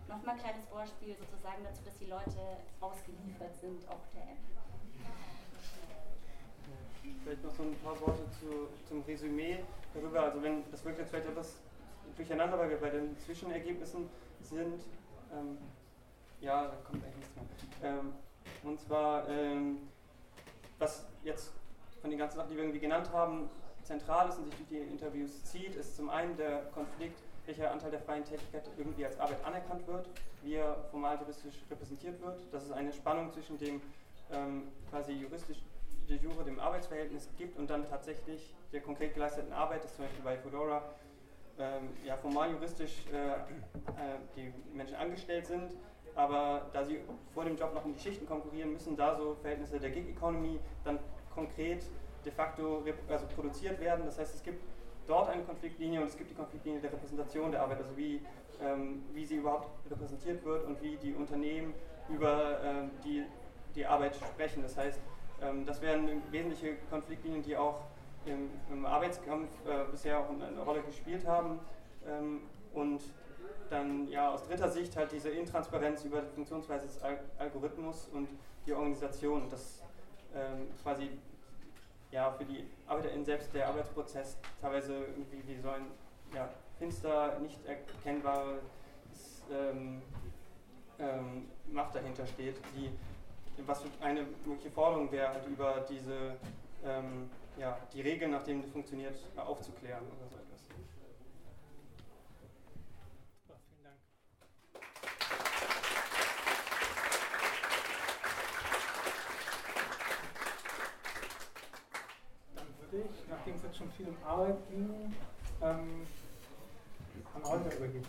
nochmal 0.09 0.35
ein 0.35 0.41
kleines 0.41 0.65
Vorspiel 0.67 1.17
sozusagen 1.17 1.65
dazu, 1.65 1.83
dass 1.85 1.99
die 1.99 2.07
Leute 2.07 2.59
ausgeliefert 2.81 3.55
sind, 3.57 3.89
auch 3.89 4.05
der 4.15 4.23
App. 4.23 4.39
Vielleicht 7.25 7.45
noch 7.45 7.55
so 7.55 7.63
ein 7.65 7.77
paar 7.85 8.01
Worte 8.01 8.25
zu, 8.41 8.69
zum 8.89 9.03
Resümee 9.03 9.59
darüber. 9.93 10.23
Also 10.23 10.43
wenn 10.43 10.71
das 10.71 10.85
wirkt 10.85 10.99
jetzt 10.99 11.11
vielleicht 11.11 11.29
etwas 11.29 11.57
durcheinander, 12.17 12.59
weil 12.59 12.71
wir 12.71 12.81
bei 12.81 12.91
den 12.91 13.17
Zwischenergebnissen 13.19 14.09
sind. 14.41 14.83
Ähm, 15.33 15.59
ja, 16.41 16.69
da 16.69 16.77
kommt 16.85 17.05
eigentlich 17.05 17.17
nichts 17.17 17.81
mehr. 17.81 17.91
Ähm, 17.91 18.13
und 18.63 18.81
zwar, 18.81 19.29
ähm, 19.29 19.90
was 20.81 21.07
jetzt 21.23 21.53
von 22.01 22.11
den 22.11 22.19
ganzen 22.19 22.37
Sachen, 22.37 22.51
die 22.51 22.57
wir 22.57 22.65
irgendwie 22.65 22.81
genannt 22.81 23.11
haben, 23.13 23.49
zentral 23.83 24.29
ist 24.29 24.39
und 24.39 24.47
sich 24.47 24.55
durch 24.57 24.69
die 24.69 24.79
Interviews 24.79 25.45
zieht, 25.45 25.75
ist 25.77 25.97
zum 25.97 26.11
einen 26.11 26.37
der 26.37 26.63
Konflikt, 26.75 27.21
welcher 27.47 27.71
Anteil 27.71 27.91
der 27.91 28.01
freien 28.01 28.25
Tätigkeit 28.25 28.69
irgendwie 28.77 29.05
als 29.05 29.19
Arbeit 29.19 29.45
anerkannt 29.45 29.87
wird, 29.87 30.09
wie 30.43 30.55
er 30.55 30.77
formal 30.91 31.19
juristisch 31.21 31.55
repräsentiert 31.71 32.21
wird. 32.21 32.41
Das 32.53 32.65
ist 32.65 32.73
eine 32.73 32.93
Spannung 32.93 33.33
zwischen 33.33 33.59
dem 33.59 33.81
ähm, 34.33 34.69
quasi 34.91 35.13
juristisch 35.13 35.59
de 36.09 36.19
jure 36.19 36.45
dem 36.45 36.59
Arbeitsverhältnis 36.59 37.29
gibt 37.39 37.57
und 37.59 37.71
dann 37.71 37.89
tatsächlich 37.89 38.53
der 38.73 38.81
konkret 38.81 39.15
geleisteten 39.15 39.53
Arbeit, 39.53 39.85
das 39.85 39.95
zum 39.95 40.05
Beispiel 40.05 40.25
bei 40.25 40.37
Fedora 40.39 40.83
ähm, 41.59 41.91
ja, 42.05 42.17
formal 42.17 42.51
juristisch 42.51 43.05
äh, 43.13 43.33
äh, 43.33 44.19
die 44.37 44.53
Menschen 44.75 44.97
angestellt 44.97 45.47
sind, 45.47 45.73
aber 46.21 46.67
da 46.73 46.85
sie 46.85 47.01
vor 47.33 47.45
dem 47.45 47.57
Job 47.57 47.73
noch 47.75 47.85
in 47.87 47.95
die 47.95 47.99
Schichten 47.99 48.27
konkurrieren, 48.27 48.73
müssen 48.73 48.95
da 48.95 49.17
so 49.17 49.37
Verhältnisse 49.41 49.81
der 49.81 49.91
Gig 49.91 50.07
Economy 50.11 50.59
dann 50.85 50.99
konkret 51.35 51.83
de 52.25 52.33
facto 52.33 52.85
also 53.09 53.27
produziert 53.35 53.81
werden. 53.81 54.05
Das 54.05 54.19
heißt, 54.19 54.35
es 54.35 54.43
gibt 54.43 54.63
dort 55.07 55.31
eine 55.31 55.43
Konfliktlinie 55.45 56.01
und 56.03 56.09
es 56.09 56.17
gibt 56.19 56.31
die 56.31 56.35
Konfliktlinie 56.35 56.81
der 56.81 56.93
Repräsentation 56.93 57.51
der 57.51 57.63
Arbeit, 57.63 57.79
also 57.79 57.97
wie, 57.97 58.21
ähm, 58.63 59.03
wie 59.15 59.25
sie 59.25 59.37
überhaupt 59.37 59.71
repräsentiert 59.91 60.45
wird 60.45 60.67
und 60.67 60.83
wie 60.83 60.97
die 60.97 61.15
Unternehmen 61.15 61.73
über 62.11 62.59
ähm, 62.63 62.91
die, 63.03 63.25
die 63.75 63.87
Arbeit 63.87 64.15
sprechen. 64.17 64.63
Das 64.63 64.77
heißt, 64.77 65.01
ähm, 65.43 65.65
das 65.65 65.81
wären 65.81 66.23
wesentliche 66.31 66.77
Konfliktlinien, 66.91 67.43
die 67.43 67.57
auch 67.57 67.81
im, 68.27 68.51
im 68.71 68.85
Arbeitskampf 68.85 69.49
äh, 69.67 69.91
bisher 69.91 70.19
auch 70.19 70.29
eine 70.29 70.61
Rolle 70.61 70.83
gespielt 70.83 71.27
haben. 71.27 71.61
Ähm, 72.07 72.43
und 72.75 73.01
dann 73.71 74.09
ja 74.09 74.31
aus 74.31 74.47
dritter 74.47 74.69
Sicht 74.69 74.97
halt 74.97 75.13
diese 75.13 75.31
Intransparenz 75.31 76.05
über 76.05 76.23
die 76.23 76.35
Funktionsweise 76.35 76.87
des 76.87 77.03
Al 77.03 77.21
Algorithmus 77.39 78.09
und 78.13 78.29
die 78.67 78.73
Organisation, 78.73 79.49
dass 79.49 79.83
ähm, 80.35 80.69
quasi 80.83 81.11
ja, 82.11 82.33
für 82.33 82.45
die 82.45 82.67
ArbeiterInnen 82.87 83.25
selbst 83.25 83.55
der 83.55 83.69
Arbeitsprozess 83.69 84.37
teilweise 84.61 84.95
irgendwie 84.95 85.43
wie 85.47 85.61
so 85.61 85.71
ein 85.71 85.87
ja, 86.35 86.49
finster, 86.79 87.39
nicht 87.39 87.59
erkennbares 87.67 88.61
ähm, 89.53 90.03
ähm, 90.99 91.49
Macht 91.71 91.95
dahinter 91.95 92.27
steht, 92.27 92.57
die 92.75 92.91
was 93.67 93.83
eine 94.01 94.27
mögliche 94.45 94.71
Forderung 94.71 95.11
wäre, 95.13 95.29
halt 95.29 95.47
über 95.47 95.85
diese, 95.89 96.37
ähm, 96.85 97.31
ja, 97.59 97.79
die 97.93 98.01
Regeln, 98.01 98.31
nach 98.31 98.43
denen 98.43 98.65
funktioniert, 98.65 99.17
aufzuklären 99.37 100.05
oder 100.05 100.29
so 100.29 100.37
etwas. 100.37 100.61
Super, 103.43 103.59
vielen 103.69 103.85
Dank. 103.85 103.97
Dann 112.55 112.67
würde 112.81 113.09
ich, 113.09 113.21
nachdem 114.01 114.07
es 114.07 114.07
jetzt 114.07 114.07
schon 114.07 114.07
viel 114.07 114.09
um 114.09 114.17
Arbeit 114.25 114.57
ging, 114.71 115.15
ähm, 115.63 116.07
an 117.35 117.45
Holger 117.45 117.77
übergeben. 117.77 118.07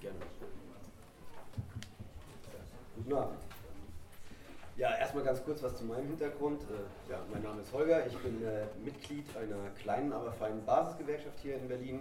Gerne. 0.00 0.18
Guten 2.96 3.12
Abend. 3.14 3.38
Ja, 4.76 4.96
erstmal 4.96 5.24
ganz 5.24 5.44
kurz 5.44 5.62
was 5.62 5.76
zu 5.76 5.84
meinem 5.84 6.06
Hintergrund. 6.08 6.62
Äh, 6.62 7.10
ja, 7.10 7.18
mein 7.30 7.42
Name 7.42 7.60
ist 7.60 7.72
Holger, 7.72 8.06
ich 8.06 8.16
bin 8.18 8.42
äh, 8.42 8.64
Mitglied 8.82 9.26
einer 9.36 9.70
kleinen, 9.82 10.12
aber 10.12 10.32
feinen 10.32 10.64
Basisgewerkschaft 10.64 11.38
hier 11.40 11.56
in 11.56 11.68
Berlin 11.68 12.00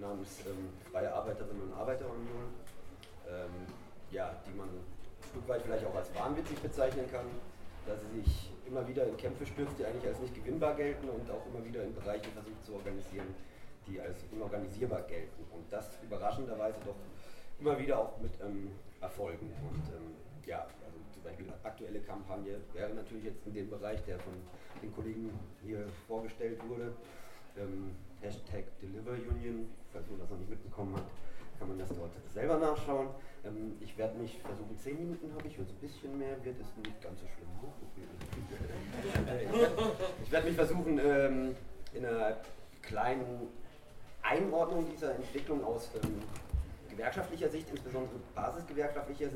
namens 0.00 0.40
ähm, 0.46 0.70
Freie 0.90 1.12
Arbeiterinnen 1.12 1.62
und 1.62 1.74
Arbeiterunion, 1.74 2.54
ähm, 3.28 3.50
ja, 4.10 4.34
die 4.46 4.56
man 4.56 4.68
ein 4.68 4.84
Stück 5.30 5.48
weit 5.48 5.62
vielleicht 5.62 5.84
auch 5.86 5.94
als 5.94 6.14
wahnwitzig 6.14 6.58
bezeichnen 6.60 7.10
kann, 7.10 7.26
da 7.86 7.96
sie 7.96 8.20
sich 8.20 8.50
immer 8.66 8.86
wieder 8.86 9.06
in 9.06 9.16
Kämpfe 9.16 9.46
stürzt, 9.46 9.78
die 9.78 9.84
eigentlich 9.84 10.06
als 10.06 10.20
nicht 10.20 10.34
gewinnbar 10.34 10.74
gelten 10.74 11.08
und 11.08 11.30
auch 11.30 11.46
immer 11.46 11.64
wieder 11.64 11.82
in 11.84 11.94
Bereichen 11.94 12.32
versucht 12.32 12.64
zu 12.64 12.74
organisieren, 12.74 13.34
die 13.86 14.00
als 14.00 14.24
unorganisierbar 14.32 15.02
gelten. 15.02 15.44
Und 15.52 15.64
das 15.70 15.98
überraschenderweise 16.02 16.78
doch 16.84 16.96
immer 17.60 17.78
wieder 17.78 17.98
auch 17.98 18.18
mit 18.20 18.32
ähm, 18.42 18.70
Erfolgen. 19.00 19.52
Und 19.70 19.84
ähm, 19.94 20.14
ja, 20.44 20.66
Beispiel 21.26 21.52
aktuelle 21.62 22.00
Kampagne 22.00 22.60
wäre 22.72 22.94
natürlich 22.94 23.24
jetzt 23.24 23.46
in 23.46 23.54
dem 23.54 23.68
Bereich, 23.68 24.02
der 24.04 24.18
von 24.20 24.32
den 24.82 24.94
Kollegen 24.94 25.30
hier 25.62 25.86
vorgestellt 26.06 26.60
wurde. 26.68 26.92
Ähm, 27.58 27.90
Hashtag 28.20 28.64
Deliver 28.80 29.12
Union, 29.12 29.68
falls 29.92 30.08
man 30.08 30.20
das 30.20 30.30
noch 30.30 30.38
nicht 30.38 30.50
mitbekommen 30.50 30.96
hat, 30.96 31.06
kann 31.58 31.68
man 31.68 31.78
das 31.78 31.88
dort 31.88 32.12
selber 32.32 32.58
nachschauen. 32.58 33.08
Ähm, 33.44 33.76
ich 33.80 33.96
werde 33.96 34.18
mich 34.18 34.38
versuchen, 34.42 34.76
zehn 34.78 34.98
Minuten 34.98 35.32
habe 35.34 35.48
ich, 35.48 35.58
wenn 35.58 35.64
es 35.64 35.70
ein 35.70 35.78
bisschen 35.78 36.18
mehr 36.18 36.44
wird, 36.44 36.60
ist 36.60 36.76
nicht 36.78 37.00
ganz 37.02 37.20
so 37.20 37.26
schlimm. 37.26 37.46
ich 40.24 40.32
werde 40.32 40.46
mich 40.46 40.56
versuchen, 40.56 41.00
ähm, 41.02 41.56
in 41.94 42.04
einer 42.04 42.36
kleinen 42.82 43.48
Einordnung 44.22 44.86
dieser 44.90 45.14
Entwicklung 45.14 45.64
aus 45.64 45.88
ähm, 46.02 46.20
gewerkschaftlicher 46.90 47.48
Sicht, 47.48 47.70
insbesondere 47.70 48.16
basisgewerkschaftlicher 48.34 49.28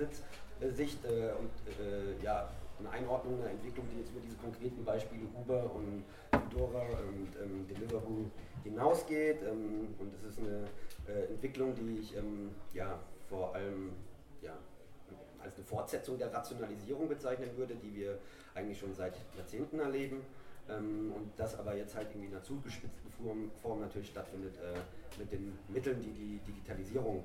äh, 0.61 0.71
Sicht 0.71 1.05
äh, 1.05 1.33
und 1.39 1.51
äh, 1.85 2.25
ja, 2.25 2.51
eine 2.79 2.91
Einordnung 2.91 3.41
einer 3.41 3.51
Entwicklung, 3.51 3.87
die 3.93 4.01
jetzt 4.01 4.11
über 4.11 4.21
diese 4.21 4.37
konkreten 4.37 4.85
Beispiele 4.85 5.25
Uber 5.39 5.71
und 5.75 6.05
Fedora 6.31 6.81
und 6.81 7.29
ähm, 7.43 7.66
Deliveroo 7.68 8.27
hinausgeht. 8.64 9.43
Ähm, 9.43 9.95
und 9.99 10.14
es 10.14 10.25
ist 10.25 10.39
eine 10.39 10.64
äh, 11.09 11.33
Entwicklung, 11.33 11.75
die 11.75 11.99
ich 12.01 12.17
ähm, 12.17 12.51
ja, 12.73 12.99
vor 13.29 13.55
allem 13.55 13.93
ja, 14.43 14.57
als 15.43 15.57
eine 15.57 15.65
Fortsetzung 15.65 16.19
der 16.19 16.33
Rationalisierung 16.33 17.09
bezeichnen 17.09 17.51
würde, 17.57 17.75
die 17.75 17.95
wir 17.95 18.19
eigentlich 18.55 18.79
schon 18.79 18.95
seit 18.95 19.15
Jahrzehnten 19.37 19.81
erleben. 19.81 20.23
Ähm, 20.69 21.13
und 21.15 21.31
das 21.37 21.59
aber 21.59 21.75
jetzt 21.77 21.95
halt 21.97 22.09
irgendwie 22.11 22.29
in 22.29 22.33
einer 22.33 22.43
zugespitzten 22.43 23.11
Form, 23.11 23.51
Form 23.63 23.81
natürlich 23.81 24.09
stattfindet 24.09 24.55
äh, 24.57 25.19
mit 25.19 25.33
den 25.33 25.59
Mitteln, 25.69 26.01
die 26.01 26.13
die 26.13 26.39
Digitalisierung 26.47 27.25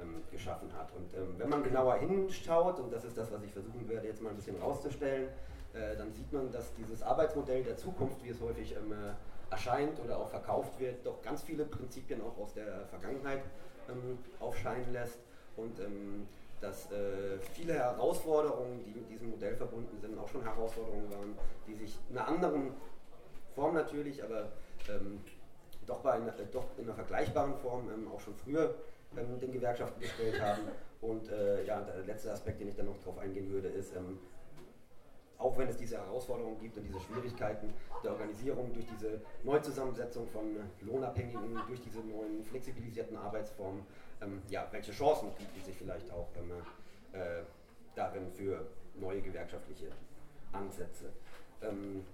ähm, 0.00 0.22
geschaffen 0.30 0.72
hat. 0.72 0.90
Und 0.94 1.14
ähm, 1.14 1.34
wenn 1.38 1.48
man 1.48 1.62
genauer 1.62 1.96
hinschaut, 1.96 2.78
und 2.78 2.92
das 2.92 3.04
ist 3.04 3.16
das, 3.16 3.30
was 3.32 3.42
ich 3.42 3.52
versuchen 3.52 3.88
werde 3.88 4.06
jetzt 4.06 4.22
mal 4.22 4.30
ein 4.30 4.36
bisschen 4.36 4.56
rauszustellen, 4.56 5.28
äh, 5.74 5.96
dann 5.96 6.12
sieht 6.12 6.32
man, 6.32 6.50
dass 6.52 6.74
dieses 6.74 7.02
Arbeitsmodell 7.02 7.62
der 7.62 7.76
Zukunft, 7.76 8.22
wie 8.24 8.30
es 8.30 8.40
häufig 8.40 8.74
ähm, 8.76 8.92
äh, 8.92 9.12
erscheint 9.50 9.98
oder 10.00 10.18
auch 10.18 10.28
verkauft 10.28 10.78
wird, 10.80 11.04
doch 11.06 11.22
ganz 11.22 11.42
viele 11.42 11.64
Prinzipien 11.64 12.20
auch 12.22 12.36
aus 12.38 12.54
der 12.54 12.86
Vergangenheit 12.86 13.42
ähm, 13.88 14.18
aufscheinen 14.40 14.92
lässt 14.92 15.18
und 15.56 15.78
ähm, 15.80 16.26
dass 16.60 16.90
äh, 16.90 17.38
viele 17.52 17.74
Herausforderungen, 17.74 18.82
die 18.84 18.92
mit 18.92 19.08
diesem 19.10 19.30
Modell 19.30 19.54
verbunden 19.56 19.98
sind, 20.00 20.18
auch 20.18 20.28
schon 20.28 20.42
Herausforderungen 20.42 21.10
waren, 21.10 21.38
die 21.66 21.74
sich 21.74 21.98
in 22.10 22.16
einer 22.16 22.28
anderen 22.28 22.72
Form 23.54 23.74
natürlich, 23.74 24.22
aber 24.24 24.52
ähm, 24.88 25.20
doch, 25.86 26.00
bei 26.00 26.12
einer, 26.12 26.28
äh, 26.38 26.46
doch 26.50 26.64
in 26.78 26.84
einer 26.84 26.94
vergleichbaren 26.94 27.54
Form 27.56 27.88
ähm, 27.90 28.10
auch 28.10 28.20
schon 28.20 28.34
früher 28.34 28.74
ähm, 29.16 29.38
den 29.38 29.52
Gewerkschaften 29.52 30.00
gestellt 30.00 30.40
haben. 30.40 30.62
Und 31.00 31.30
äh, 31.30 31.64
ja, 31.64 31.80
der 31.80 32.04
letzte 32.04 32.32
Aspekt, 32.32 32.60
den 32.60 32.68
ich 32.68 32.74
dann 32.74 32.86
noch 32.86 32.98
darauf 32.98 33.18
eingehen 33.18 33.50
würde, 33.50 33.68
ist, 33.68 33.94
ähm, 33.94 34.18
auch 35.38 35.56
wenn 35.58 35.68
es 35.68 35.76
diese 35.76 35.98
Herausforderungen 35.98 36.58
gibt 36.58 36.76
und 36.76 36.84
diese 36.84 37.00
Schwierigkeiten 37.00 37.72
der 38.02 38.12
Organisierung 38.12 38.72
durch 38.72 38.86
diese 38.86 39.20
Neuzusammensetzung 39.44 40.26
von 40.28 40.56
Lohnabhängigen, 40.80 41.60
durch 41.66 41.80
diese 41.80 42.00
neuen 42.00 42.42
flexibilisierten 42.44 43.16
Arbeitsformen, 43.16 43.82
ähm, 44.22 44.42
ja, 44.48 44.66
welche 44.70 44.92
Chancen 44.92 45.28
gibt 45.38 45.56
es 45.58 45.66
sich 45.66 45.76
vielleicht 45.76 46.10
auch 46.10 46.28
ähm, 46.36 46.52
äh, 47.12 47.42
darin 47.94 48.30
für 48.30 48.66
neue 48.94 49.20
gewerkschaftliche 49.20 49.88
Ansätze. 50.52 51.12
Ähm, 51.62 52.04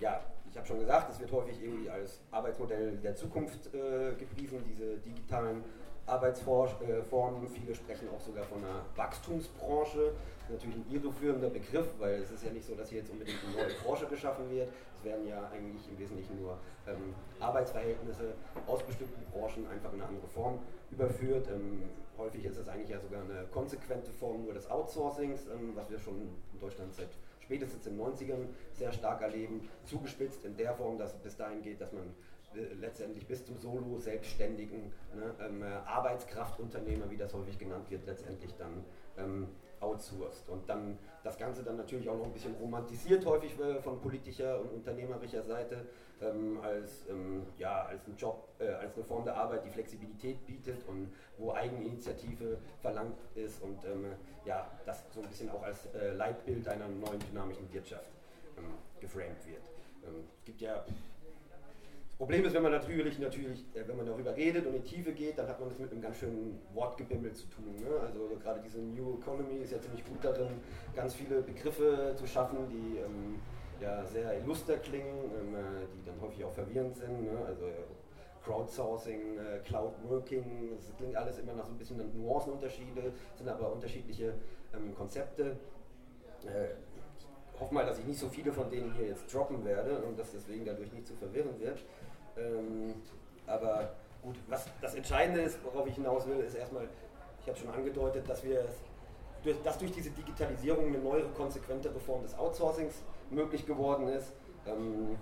ja, 0.00 0.20
ich 0.50 0.56
habe 0.56 0.66
schon 0.66 0.80
gesagt, 0.80 1.10
es 1.10 1.20
wird 1.20 1.30
häufig 1.32 1.62
irgendwie 1.62 1.88
als 1.88 2.20
Arbeitsmodell 2.30 2.96
der 2.96 3.14
Zukunft 3.14 3.72
äh, 3.74 4.14
gepriesen, 4.14 4.64
diese 4.66 4.96
digitalen 4.98 5.62
Arbeitsformen. 6.06 7.48
Viele 7.48 7.74
sprechen 7.74 8.08
auch 8.14 8.20
sogar 8.20 8.44
von 8.44 8.58
einer 8.58 8.84
Wachstumsbranche. 8.96 10.12
Natürlich 10.52 10.76
ein 10.76 10.86
irreführender 10.90 11.48
Begriff, 11.48 11.88
weil 11.98 12.20
es 12.20 12.30
ist 12.30 12.44
ja 12.44 12.52
nicht 12.52 12.66
so, 12.66 12.74
dass 12.74 12.90
hier 12.90 12.98
jetzt 12.98 13.10
unbedingt 13.10 13.38
eine 13.42 13.64
neue 13.66 13.74
Branche 13.82 14.06
geschaffen 14.06 14.50
wird. 14.50 14.68
Es 14.98 15.04
werden 15.04 15.26
ja 15.26 15.48
eigentlich 15.50 15.88
im 15.88 15.98
Wesentlichen 15.98 16.38
nur 16.40 16.58
ähm, 16.86 17.14
Arbeitsverhältnisse 17.40 18.34
aus 18.66 18.82
bestimmten 18.82 19.24
Branchen 19.32 19.66
einfach 19.66 19.92
in 19.94 20.00
eine 20.00 20.08
andere 20.08 20.28
Form 20.28 20.58
überführt. 20.90 21.48
Ähm, 21.48 21.84
häufig 22.18 22.44
ist 22.44 22.58
es 22.58 22.68
eigentlich 22.68 22.90
ja 22.90 23.00
sogar 23.00 23.22
eine 23.22 23.46
konsequente 23.50 24.12
Form 24.12 24.44
nur 24.44 24.52
des 24.52 24.70
Outsourcings, 24.70 25.46
ähm, 25.46 25.72
was 25.74 25.90
wir 25.90 25.98
schon 25.98 26.20
in 26.52 26.60
Deutschland 26.60 26.92
seit 26.94 27.08
spätestens 27.40 27.86
in 27.86 27.96
den 27.96 28.06
90ern 28.06 28.46
sehr 28.72 28.92
stark 28.92 29.22
erleben, 29.22 29.68
zugespitzt 29.84 30.44
in 30.44 30.56
der 30.56 30.74
Form, 30.74 30.98
dass 30.98 31.14
es 31.14 31.20
bis 31.20 31.36
dahin 31.36 31.62
geht, 31.62 31.80
dass 31.80 31.92
man 31.92 32.14
äh, 32.54 32.74
letztendlich 32.74 33.26
bis 33.26 33.44
zum 33.44 33.56
Solo 33.56 33.98
selbstständigen 33.98 34.92
ne, 35.14 35.34
ähm, 35.40 35.62
Arbeitskraftunternehmer, 35.62 37.10
wie 37.10 37.16
das 37.16 37.32
häufig 37.32 37.58
genannt 37.58 37.90
wird, 37.90 38.04
letztendlich 38.06 38.54
dann 38.56 38.84
ähm, 39.16 39.48
outsourced. 39.82 40.48
Und 40.48 40.68
dann 40.68 40.98
das 41.22 41.38
Ganze 41.38 41.62
dann 41.62 41.76
natürlich 41.76 42.08
auch 42.08 42.16
noch 42.16 42.26
ein 42.26 42.32
bisschen 42.32 42.54
romantisiert, 42.54 43.24
häufig 43.26 43.58
äh, 43.58 43.80
von 43.80 44.00
politischer 44.00 44.60
und 44.60 44.72
unternehmerischer 44.72 45.42
Seite, 45.42 45.86
ähm, 46.20 46.60
als, 46.62 47.08
ähm, 47.08 47.46
ja, 47.58 47.84
als 47.86 48.06
ein 48.06 48.16
Job, 48.16 48.48
äh, 48.58 48.68
als 48.68 48.94
eine 48.94 49.04
Form 49.04 49.24
der 49.24 49.36
Arbeit, 49.36 49.64
die 49.64 49.70
Flexibilität 49.70 50.46
bietet 50.46 50.86
und 50.88 51.12
wo 51.38 51.52
Eigeninitiative 51.52 52.58
verlangt 52.80 53.18
ist 53.34 53.62
und 53.62 53.84
ähm, 53.84 54.12
ja, 54.44 54.70
das 54.86 55.04
so 55.12 55.20
ein 55.20 55.28
bisschen 55.28 55.50
auch 55.50 55.62
als 55.62 55.86
äh, 55.94 56.12
Leitbild 56.12 56.66
einer 56.68 56.88
neuen 56.88 57.18
dynamischen 57.30 57.72
Wirtschaft 57.72 58.10
ähm, 58.56 58.64
geframed 59.00 59.46
wird. 59.46 59.62
Ähm, 60.04 60.24
es 60.38 60.44
gibt 60.44 60.60
ja 60.60 60.84
Problem 62.22 62.44
ist, 62.44 62.54
wenn 62.54 62.62
man 62.62 62.70
natürlich, 62.70 63.18
natürlich, 63.18 63.64
äh, 63.74 63.82
wenn 63.84 63.96
man 63.96 64.06
darüber 64.06 64.36
redet 64.36 64.64
und 64.64 64.76
in 64.76 64.84
die 64.84 64.88
Tiefe 64.88 65.12
geht, 65.12 65.36
dann 65.36 65.48
hat 65.48 65.58
man 65.58 65.68
es 65.68 65.78
mit 65.80 65.90
einem 65.90 66.00
ganz 66.00 66.18
schönen 66.18 66.56
Wortgebimmel 66.72 67.32
zu 67.32 67.48
tun. 67.48 67.74
Ne? 67.80 67.98
Also 68.00 68.38
gerade 68.40 68.60
diese 68.64 68.78
New 68.78 69.18
Economy 69.18 69.56
ist 69.56 69.72
ja 69.72 69.80
ziemlich 69.80 70.04
gut 70.04 70.18
darin, 70.22 70.60
ganz 70.94 71.14
viele 71.14 71.42
Begriffe 71.42 72.14
zu 72.14 72.24
schaffen, 72.24 72.58
die 72.70 72.98
ähm, 72.98 73.40
ja, 73.80 74.04
sehr 74.04 74.38
illuster 74.38 74.76
klingen, 74.76 75.32
ähm, 75.34 75.56
äh, 75.56 75.58
die 75.92 76.06
dann 76.06 76.20
häufig 76.20 76.44
auch 76.44 76.52
verwirrend 76.52 76.94
sind. 76.94 77.24
Ne? 77.24 77.44
Also 77.44 77.64
Crowdsourcing, 78.44 79.38
äh, 79.38 79.58
Cloud 79.64 79.94
Working, 80.08 80.76
das 80.76 80.96
klingt 80.96 81.16
alles 81.16 81.40
immer 81.40 81.54
nach 81.54 81.66
so 81.66 81.72
ein 81.72 81.78
bisschen 81.78 81.98
Nuancenunterschiede, 82.14 83.12
sind 83.34 83.48
aber 83.48 83.72
unterschiedliche 83.72 84.34
ähm, 84.72 84.94
Konzepte. 84.94 85.56
Äh, 86.46 86.74
ich 87.52 87.60
hoffe 87.60 87.74
mal, 87.74 87.84
dass 87.84 87.98
ich 87.98 88.06
nicht 88.06 88.20
so 88.20 88.28
viele 88.28 88.52
von 88.52 88.70
denen 88.70 88.92
hier 88.94 89.08
jetzt 89.08 89.32
droppen 89.32 89.64
werde 89.64 90.02
und 90.02 90.16
dass 90.16 90.30
deswegen 90.30 90.64
dadurch 90.64 90.92
nicht 90.92 91.06
zu 91.06 91.14
verwirrend 91.14 91.58
wird. 91.60 91.78
Ähm, 92.36 92.94
aber 93.46 93.90
gut, 94.22 94.36
was 94.48 94.66
das 94.80 94.94
Entscheidende 94.94 95.42
ist, 95.42 95.58
worauf 95.64 95.86
ich 95.86 95.94
hinaus 95.94 96.26
will, 96.26 96.40
ist 96.40 96.54
erstmal, 96.54 96.88
ich 97.40 97.48
habe 97.48 97.58
schon 97.58 97.70
angedeutet, 97.70 98.28
dass 98.28 98.42
wir 98.44 98.64
durch, 99.42 99.60
dass 99.62 99.78
durch 99.78 99.92
diese 99.92 100.10
Digitalisierung 100.10 100.86
eine 100.86 100.98
neue, 100.98 101.24
konsequentere 101.30 101.98
Form 102.00 102.22
des 102.22 102.36
Outsourcings 102.38 103.02
möglich 103.30 103.66
geworden 103.66 104.08
ist. 104.08 104.32
Ähm, 104.66 105.18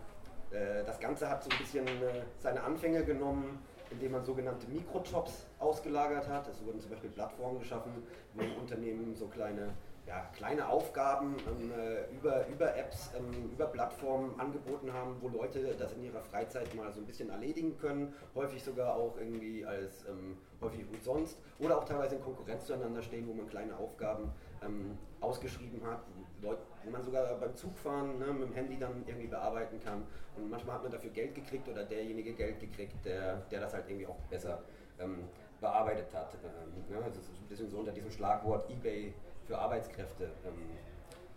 äh, 0.50 0.84
das 0.84 1.00
Ganze 1.00 1.28
hat 1.28 1.42
so 1.42 1.50
ein 1.50 1.58
bisschen 1.58 1.86
äh, 1.86 2.22
seine 2.38 2.62
Anfänge 2.62 3.04
genommen, 3.04 3.62
indem 3.90 4.12
man 4.12 4.24
sogenannte 4.24 4.68
Mikrojobs 4.68 5.46
ausgelagert 5.58 6.28
hat. 6.28 6.48
Es 6.48 6.64
wurden 6.64 6.80
zum 6.80 6.90
Beispiel 6.90 7.10
Plattformen 7.10 7.58
geschaffen, 7.58 8.02
wo 8.34 8.42
Unternehmen 8.60 9.14
so 9.14 9.26
kleine 9.26 9.70
ja, 10.10 10.28
kleine 10.34 10.68
Aufgaben 10.68 11.36
ähm, 11.46 11.70
äh, 11.70 12.12
über, 12.12 12.44
über 12.48 12.76
Apps, 12.76 13.10
ähm, 13.16 13.52
über 13.52 13.66
Plattformen 13.66 14.38
angeboten 14.40 14.92
haben, 14.92 15.14
wo 15.20 15.28
Leute 15.28 15.72
das 15.78 15.92
in 15.92 16.02
ihrer 16.02 16.20
Freizeit 16.20 16.74
mal 16.74 16.92
so 16.92 17.00
ein 17.00 17.06
bisschen 17.06 17.30
erledigen 17.30 17.78
können, 17.78 18.12
häufig 18.34 18.64
sogar 18.64 18.96
auch 18.96 19.16
irgendwie 19.16 19.64
als 19.64 20.04
ähm, 20.08 20.36
häufig 20.60 20.84
umsonst 20.92 21.38
oder 21.60 21.78
auch 21.78 21.84
teilweise 21.84 22.16
in 22.16 22.22
Konkurrenz 22.22 22.66
zueinander 22.66 23.02
stehen, 23.02 23.28
wo 23.28 23.34
man 23.34 23.48
kleine 23.48 23.76
Aufgaben 23.76 24.32
ähm, 24.64 24.98
ausgeschrieben 25.20 25.80
hat, 25.86 26.00
Leute, 26.42 26.62
wo 26.84 26.90
man 26.90 27.04
sogar 27.04 27.32
beim 27.36 27.54
Zugfahren 27.54 28.18
ne, 28.18 28.32
mit 28.32 28.48
dem 28.48 28.54
Handy 28.54 28.78
dann 28.80 29.04
irgendwie 29.06 29.28
bearbeiten 29.28 29.78
kann 29.78 30.02
und 30.36 30.50
manchmal 30.50 30.74
hat 30.74 30.82
man 30.82 30.90
dafür 30.90 31.10
Geld 31.10 31.36
gekriegt 31.36 31.68
oder 31.68 31.84
derjenige 31.84 32.32
Geld 32.32 32.58
gekriegt, 32.58 32.96
der, 33.04 33.36
der 33.52 33.60
das 33.60 33.74
halt 33.74 33.88
irgendwie 33.88 34.08
auch 34.08 34.18
besser 34.28 34.60
ähm, 34.98 35.28
bearbeitet 35.60 36.12
hat. 36.12 36.34
Ähm, 36.42 36.96
ne, 36.96 37.00
das 37.06 37.28
ist 37.28 37.40
ein 37.40 37.46
bisschen 37.48 37.70
so 37.70 37.78
unter 37.78 37.92
diesem 37.92 38.10
Schlagwort 38.10 38.68
eBay 38.68 39.14
für 39.50 39.58
Arbeitskräfte 39.58 40.30
ähm, 40.46 40.78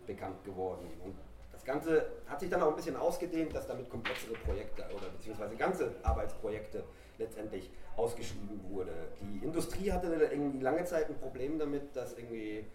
bekannt 0.05 0.43
geworden. 0.45 0.87
Und 1.03 1.15
das 1.51 1.63
Ganze 1.63 2.05
hat 2.27 2.39
sich 2.39 2.49
dann 2.49 2.61
auch 2.61 2.69
ein 2.69 2.75
bisschen 2.75 2.95
ausgedehnt, 2.95 3.55
dass 3.55 3.65
damit 3.65 3.89
komplexere 3.89 4.33
Projekte 4.33 4.83
oder 4.95 5.09
beziehungsweise 5.09 5.55
ganze 5.55 5.95
Arbeitsprojekte 6.03 6.83
letztendlich 7.17 7.71
ausgeschrieben 7.97 8.61
wurde. 8.69 8.91
Die 9.19 9.43
Industrie 9.43 9.91
hatte 9.91 10.07
irgendwie 10.31 10.59
lange 10.59 10.83
Zeit 10.83 11.09
ein 11.09 11.15
Problem 11.15 11.57
damit, 11.57 11.95
dass 11.95 12.15
irgendwie 12.17 12.65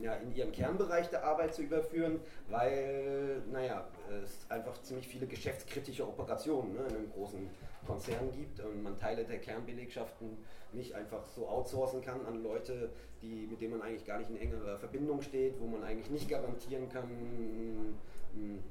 ja, 0.00 0.14
in 0.14 0.34
ihren 0.34 0.52
Kernbereich 0.52 1.08
der 1.08 1.24
Arbeit 1.24 1.54
zu 1.54 1.62
überführen, 1.62 2.20
weil, 2.48 3.42
naja, 3.50 3.86
es 4.22 4.50
einfach 4.50 4.80
ziemlich 4.82 5.08
viele 5.08 5.26
geschäftskritische 5.26 6.06
Operationen 6.06 6.74
ne, 6.74 6.80
in 6.88 6.96
einem 6.96 7.12
großen 7.12 7.48
Konzern 7.84 8.32
gibt 8.32 8.60
und 8.60 8.82
man 8.82 8.98
Teile 8.98 9.24
der 9.24 9.38
Kernbelegschaften 9.38 10.38
nicht 10.72 10.94
einfach 10.94 11.24
so 11.26 11.48
outsourcen 11.48 12.02
kann 12.02 12.24
an 12.26 12.42
Leute, 12.42 12.90
die, 13.22 13.46
mit 13.48 13.60
denen 13.60 13.78
man 13.78 13.82
eigentlich 13.82 14.04
gar 14.04 14.18
nicht 14.18 14.30
in 14.30 14.36
engerer 14.36 14.78
Verbindung 14.78 15.22
steht, 15.22 15.60
wo 15.60 15.66
man 15.66 15.84
eigentlich 15.84 16.10
nicht 16.10 16.28
garantieren 16.28 16.88
kann, 16.88 17.08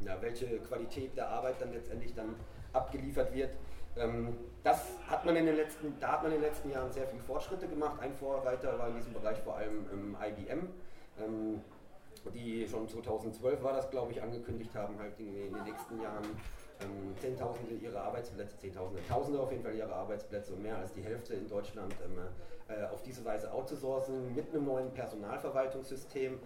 ja, 0.02 0.22
welche 0.22 0.60
Qualität 0.60 1.16
der 1.16 1.30
Arbeit 1.30 1.56
dann 1.60 1.72
letztendlich 1.74 2.14
dann 2.14 2.36
abgeliefert 2.74 3.34
wird. 3.34 3.56
Ähm, 3.96 4.36
das 4.64 4.98
hat 5.08 5.26
man 5.26 5.36
in 5.36 5.46
den 5.46 5.56
letzten, 5.56 5.98
da 6.00 6.14
hat 6.14 6.24
man 6.24 6.32
in 6.32 6.42
den 6.42 6.50
letzten 6.50 6.72
Jahren 6.72 6.92
sehr 6.92 7.08
viele 7.08 7.22
Fortschritte 7.22 7.68
gemacht. 7.68 8.00
Ein 8.02 8.12
Vorreiter 8.14 8.78
war 8.78 8.90
in 8.90 8.96
diesem 8.96 9.14
Bereich 9.14 9.40
vor 9.40 9.56
allem 9.56 10.16
IBM, 10.22 10.68
ähm, 11.20 11.62
die 12.34 12.68
schon 12.68 12.88
2012 12.88 13.62
war 13.62 13.74
das, 13.74 13.90
glaube 13.90 14.12
ich, 14.12 14.22
angekündigt 14.22 14.74
haben, 14.74 14.98
halt 14.98 15.20
in 15.20 15.34
den 15.54 15.64
nächsten 15.64 16.02
Jahren 16.02 16.26
ähm, 16.84 17.16
Zehntausende 17.20 17.76
ihrer 17.76 18.02
Arbeitsplätze, 18.02 18.58
Zehntausende, 18.58 19.02
Tausende 19.08 19.40
auf 19.40 19.52
jeden 19.52 19.64
Fall 19.64 19.76
ihrer 19.76 19.94
Arbeitsplätze 19.94 20.54
und 20.54 20.62
mehr 20.62 20.78
als 20.78 20.94
die 20.94 21.02
Hälfte 21.02 21.34
in 21.34 21.48
Deutschland 21.48 21.94
äh, 22.68 22.86
auf 22.86 23.02
diese 23.04 23.24
Weise 23.26 23.52
outzusourcen 23.52 24.34
mit 24.36 24.50
einem 24.50 24.66
neuen 24.66 24.92
Personalverwaltungssystem, 24.92 26.40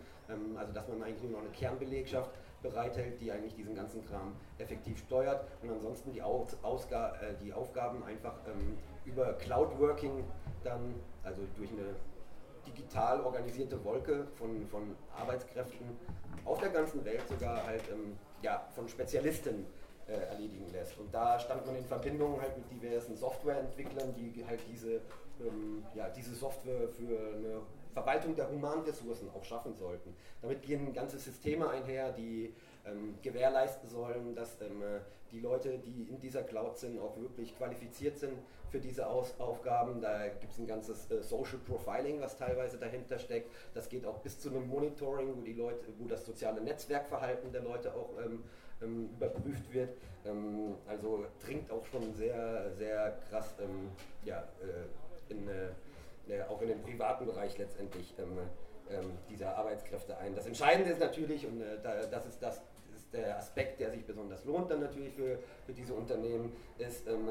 also 0.58 0.74
dass 0.74 0.88
man 0.88 1.02
eigentlich 1.04 1.24
nur 1.24 1.32
noch 1.34 1.40
eine 1.40 1.50
Kernbelegschaft 1.50 2.32
bereithält, 2.62 3.22
die 3.22 3.32
eigentlich 3.32 3.56
diesen 3.56 3.76
ganzen 3.76 4.06
Kram 4.06 4.36
effektiv 4.58 4.98
steuert 5.00 5.46
und 5.62 5.70
ansonsten 5.70 6.12
die, 6.12 6.22
Aus 6.22 6.58
Ausga 6.64 7.16
äh, 7.22 7.34
die 7.42 7.54
Aufgaben 7.54 8.04
einfach 8.04 8.36
ähm, 8.48 8.78
über 9.06 9.34
Cloud 9.34 9.80
Working 9.80 10.24
dann, 10.64 10.96
also 11.24 11.42
durch 11.56 11.70
eine 11.72 11.96
digital 12.66 13.22
organisierte 13.22 13.82
Wolke 13.84 14.28
von, 14.36 14.68
von 14.68 14.96
Arbeitskräften 15.16 15.98
auf 16.46 16.60
der 16.60 16.70
ganzen 16.70 17.04
Welt 17.06 17.22
sogar 17.28 17.66
halt 17.66 17.84
ähm, 17.92 18.18
ja, 18.42 18.68
von 18.76 18.88
Spezialisten 18.90 19.66
äh, 20.08 20.14
erledigen 20.14 20.70
lässt. 20.72 20.98
Und 20.98 21.14
da 21.14 21.40
stand 21.40 21.66
man 21.66 21.76
in 21.76 21.86
Verbindung 21.86 22.42
halt 22.42 22.58
mit 22.58 22.72
diversen 22.72 23.16
Softwareentwicklern, 23.16 24.14
die 24.14 24.46
halt 24.46 24.62
diese, 24.72 25.02
ähm, 25.40 25.84
ja, 25.94 26.10
diese 26.10 26.34
Software 26.34 26.88
für 26.90 27.36
eine 27.36 27.62
Verwaltung 27.94 28.36
der 28.36 28.50
humanen 28.50 28.84
Ressourcen 28.84 29.30
auch 29.36 29.44
schaffen 29.44 29.76
sollten. 29.76 30.16
Damit 30.42 30.62
gehen 30.62 30.94
ganze 30.94 31.18
Systeme 31.18 31.70
einher, 31.70 32.12
die 32.12 32.54
ähm, 32.86 33.16
gewährleisten 33.22 33.90
sollen, 33.90 34.36
dass 34.36 34.62
ähm, 34.62 34.84
die 35.32 35.40
Leute, 35.40 35.80
die 35.80 36.04
in 36.04 36.20
dieser 36.20 36.44
Cloud 36.44 36.78
sind, 36.78 37.00
auch 37.00 37.18
wirklich 37.18 37.58
qualifiziert 37.58 38.18
sind 38.18 38.38
für 38.70 38.80
diese 38.80 39.08
Aus 39.08 39.40
Aufgaben. 39.40 40.02
Da 40.02 40.28
gibt 40.28 40.54
es 40.54 40.60
ein 40.60 40.68
ganzes 40.68 41.10
äh, 41.12 41.22
Social 41.22 41.58
Profiling, 41.58 42.22
was 42.22 42.38
teilweise 42.38 42.78
dahinter 42.78 43.20
steckt. 43.20 43.52
Das 43.74 43.90
geht 43.90 44.06
auch 44.06 44.20
bis 44.20 44.40
zu 44.40 44.50
einem 44.50 44.68
Monitoring, 44.68 45.36
wo 45.36 45.42
die 45.42 45.54
Leute, 45.54 45.86
wo 45.98 46.08
das 46.08 46.26
soziale 46.26 46.62
Netzwerkverhalten 46.62 47.52
der 47.52 47.64
Leute 47.64 47.94
auch 47.94 48.12
ähm, 48.24 48.44
ähm 48.82 49.10
überprüft 49.16 49.74
wird. 49.74 49.90
Ähm, 50.26 50.76
also 50.88 51.26
dringt 51.46 51.72
auch 51.72 51.86
schon 51.86 52.14
sehr, 52.14 52.72
sehr 52.78 53.20
krass 53.30 53.56
ähm, 53.62 53.92
ja, 54.24 54.48
äh, 54.62 55.34
in 55.34 55.48
äh, 55.48 55.70
äh, 56.30 56.44
auch 56.44 56.62
in 56.62 56.70
den 56.70 56.82
privaten 56.82 57.26
Bereich 57.26 57.58
letztendlich 57.58 58.14
ähm, 58.20 58.38
ähm, 58.90 59.18
dieser 59.30 59.56
Arbeitskräfte 59.56 60.18
ein. 60.18 60.36
Das 60.36 60.46
Entscheidende 60.46 60.92
ist 60.92 61.00
natürlich, 61.00 61.46
und 61.48 61.62
äh, 61.62 61.80
da, 61.82 62.06
das 62.06 62.26
ist 62.26 62.42
das 62.42 62.62
der 63.14 63.38
Aspekt, 63.38 63.80
der 63.80 63.92
sich 63.92 64.06
besonders 64.06 64.44
lohnt 64.44 64.70
dann 64.70 64.82
natürlich 64.82 65.14
für, 65.14 65.40
für 65.66 65.72
diese 65.72 65.94
Unternehmen, 65.94 66.54
ist, 66.78 67.08
ähm, 67.08 67.30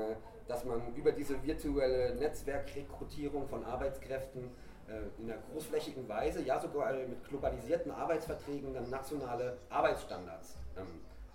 dass 0.49 0.65
man 0.65 0.95
über 0.95 1.13
diese 1.13 1.43
virtuelle 1.43 2.15
Netzwerkrekrutierung 2.15 3.47
von 3.47 3.63
Arbeitskräften 3.63 4.51
äh, 4.89 5.21
in 5.21 5.31
einer 5.31 5.41
großflächigen 5.53 6.09
Weise, 6.09 6.43
ja 6.43 6.59
sogar 6.59 6.95
mit 6.95 7.23
globalisierten 7.29 7.93
Arbeitsverträgen, 7.93 8.73
dann 8.73 8.89
nationale 8.89 9.59
Arbeitsstandards 9.69 10.57
ähm, 10.79 10.87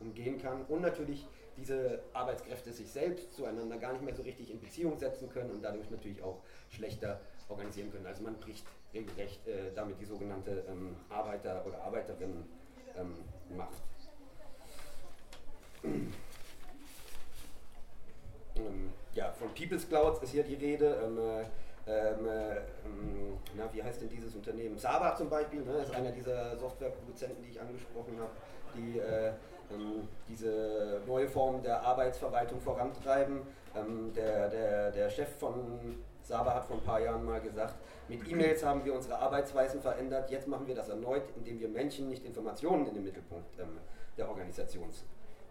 umgehen 0.01 0.41
kann 0.41 0.65
und 0.65 0.81
natürlich 0.81 1.27
diese 1.57 2.01
Arbeitskräfte 2.13 2.71
sich 2.71 2.89
selbst 2.89 3.33
zueinander 3.35 3.77
gar 3.77 3.93
nicht 3.93 4.03
mehr 4.03 4.15
so 4.15 4.23
richtig 4.23 4.51
in 4.51 4.59
Beziehung 4.59 4.97
setzen 4.97 5.29
können 5.29 5.51
und 5.51 5.61
dadurch 5.61 5.89
natürlich 5.89 6.23
auch 6.23 6.39
schlechter 6.69 7.19
organisieren 7.49 7.91
können. 7.91 8.05
Also 8.05 8.23
man 8.23 8.35
bricht 8.39 8.65
regelrecht 8.93 9.47
äh, 9.47 9.71
damit 9.75 9.99
die 9.99 10.05
sogenannte 10.05 10.63
ähm, 10.67 10.95
Arbeiter- 11.09 11.65
oder 11.65 11.81
Arbeiterinnenmacht. 11.83 12.47
Ähm, 15.83 16.13
ähm, 18.55 18.93
ja, 19.13 19.31
von 19.31 19.53
People's 19.53 19.87
Clouds 19.87 20.21
ist 20.23 20.31
hier 20.31 20.43
die 20.43 20.55
Rede. 20.55 21.01
Ähm, 21.03 21.17
äh, 21.17 21.45
ähm, 21.87 22.27
äh, 22.27 22.57
ähm, 22.85 23.37
na, 23.57 23.73
wie 23.73 23.81
heißt 23.81 24.01
denn 24.01 24.09
dieses 24.09 24.35
Unternehmen? 24.35 24.77
Saba 24.77 25.15
zum 25.15 25.29
Beispiel, 25.29 25.61
ne, 25.61 25.77
ist 25.79 25.93
einer 25.93 26.11
dieser 26.11 26.55
Softwareproduzenten, 26.57 27.43
die 27.43 27.49
ich 27.49 27.59
angesprochen 27.59 28.19
habe, 28.19 28.31
die 28.75 28.99
äh, 28.99 29.33
ähm, 29.73 30.07
diese 30.27 31.01
neue 31.07 31.27
Form 31.27 31.61
der 31.61 31.81
Arbeitsverwaltung 31.81 32.59
vorantreiben. 32.59 33.41
Ähm, 33.75 34.13
der, 34.13 34.49
der, 34.49 34.91
der 34.91 35.09
Chef 35.09 35.29
von 35.37 35.97
Saba 36.23 36.53
hat 36.53 36.65
vor 36.65 36.77
ein 36.77 36.83
paar 36.83 36.99
Jahren 36.99 37.25
mal 37.25 37.41
gesagt, 37.41 37.75
mit 38.07 38.27
E-Mails 38.29 38.63
haben 38.63 38.83
wir 38.85 38.93
unsere 38.93 39.17
Arbeitsweisen 39.17 39.81
verändert, 39.81 40.29
jetzt 40.29 40.47
machen 40.47 40.67
wir 40.67 40.75
das 40.75 40.89
erneut, 40.89 41.23
indem 41.35 41.59
wir 41.59 41.69
Menschen, 41.69 42.09
nicht 42.09 42.25
Informationen 42.25 42.85
in 42.87 42.93
den 42.93 43.03
Mittelpunkt 43.03 43.47
ähm, 43.59 43.77
der 44.17 44.29
Organisation 44.29 44.89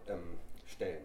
ähm, 0.07 0.37
stellen. 0.65 1.03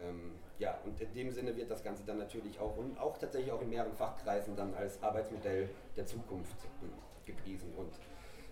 Ähm, 0.00 0.32
ja, 0.58 0.78
und 0.84 1.00
in 1.00 1.12
dem 1.14 1.30
Sinne 1.30 1.56
wird 1.56 1.70
das 1.70 1.82
Ganze 1.82 2.04
dann 2.04 2.18
natürlich 2.18 2.58
auch 2.58 2.76
und 2.76 2.98
auch 2.98 3.16
tatsächlich 3.18 3.52
auch 3.52 3.62
in 3.62 3.70
mehreren 3.70 3.94
Fachkreisen 3.94 4.56
dann 4.56 4.74
als 4.74 5.02
Arbeitsmodell 5.02 5.68
der 5.96 6.06
Zukunft 6.06 6.56
ähm, 6.82 6.90
gepriesen. 7.24 7.72
Und 7.76 7.92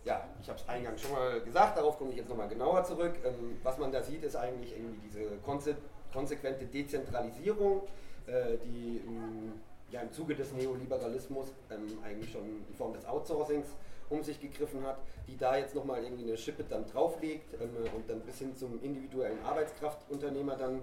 ja, 0.08 0.24
ich 0.40 0.48
habe 0.48 0.58
es 0.58 0.66
eingangs 0.66 1.02
schon 1.02 1.12
mal 1.12 1.38
gesagt, 1.42 1.76
darauf 1.76 1.98
komme 1.98 2.10
ich 2.10 2.16
jetzt 2.16 2.30
nochmal 2.30 2.48
genauer 2.48 2.82
zurück. 2.82 3.12
Ähm, 3.24 3.58
was 3.62 3.76
man 3.76 3.92
da 3.92 4.02
sieht, 4.02 4.24
ist 4.24 4.36
eigentlich 4.36 4.72
irgendwie 4.72 4.98
diese 5.06 5.36
konse 5.44 5.76
konsequente 6.10 6.64
Dezentralisierung, 6.64 7.82
äh, 8.26 8.56
die 8.64 9.02
im, 9.06 9.52
ja, 9.90 10.00
im 10.00 10.10
Zuge 10.10 10.34
des 10.34 10.50
Neoliberalismus 10.54 11.48
ähm, 11.70 11.98
eigentlich 12.02 12.32
schon 12.32 12.64
in 12.66 12.74
Form 12.74 12.94
des 12.94 13.04
Outsourcings 13.04 13.66
um 14.08 14.22
sich 14.22 14.40
gegriffen 14.40 14.82
hat, 14.86 14.96
die 15.26 15.36
da 15.36 15.58
jetzt 15.58 15.74
nochmal 15.74 16.02
irgendwie 16.02 16.22
eine 16.22 16.38
Schippe 16.38 16.64
dann 16.64 16.86
drauflegt 16.86 17.52
ähm, 17.60 17.68
und 17.94 18.08
dann 18.08 18.20
bis 18.20 18.38
hin 18.38 18.56
zum 18.56 18.82
individuellen 18.82 19.44
Arbeitskraftunternehmer 19.44 20.56
dann, 20.56 20.80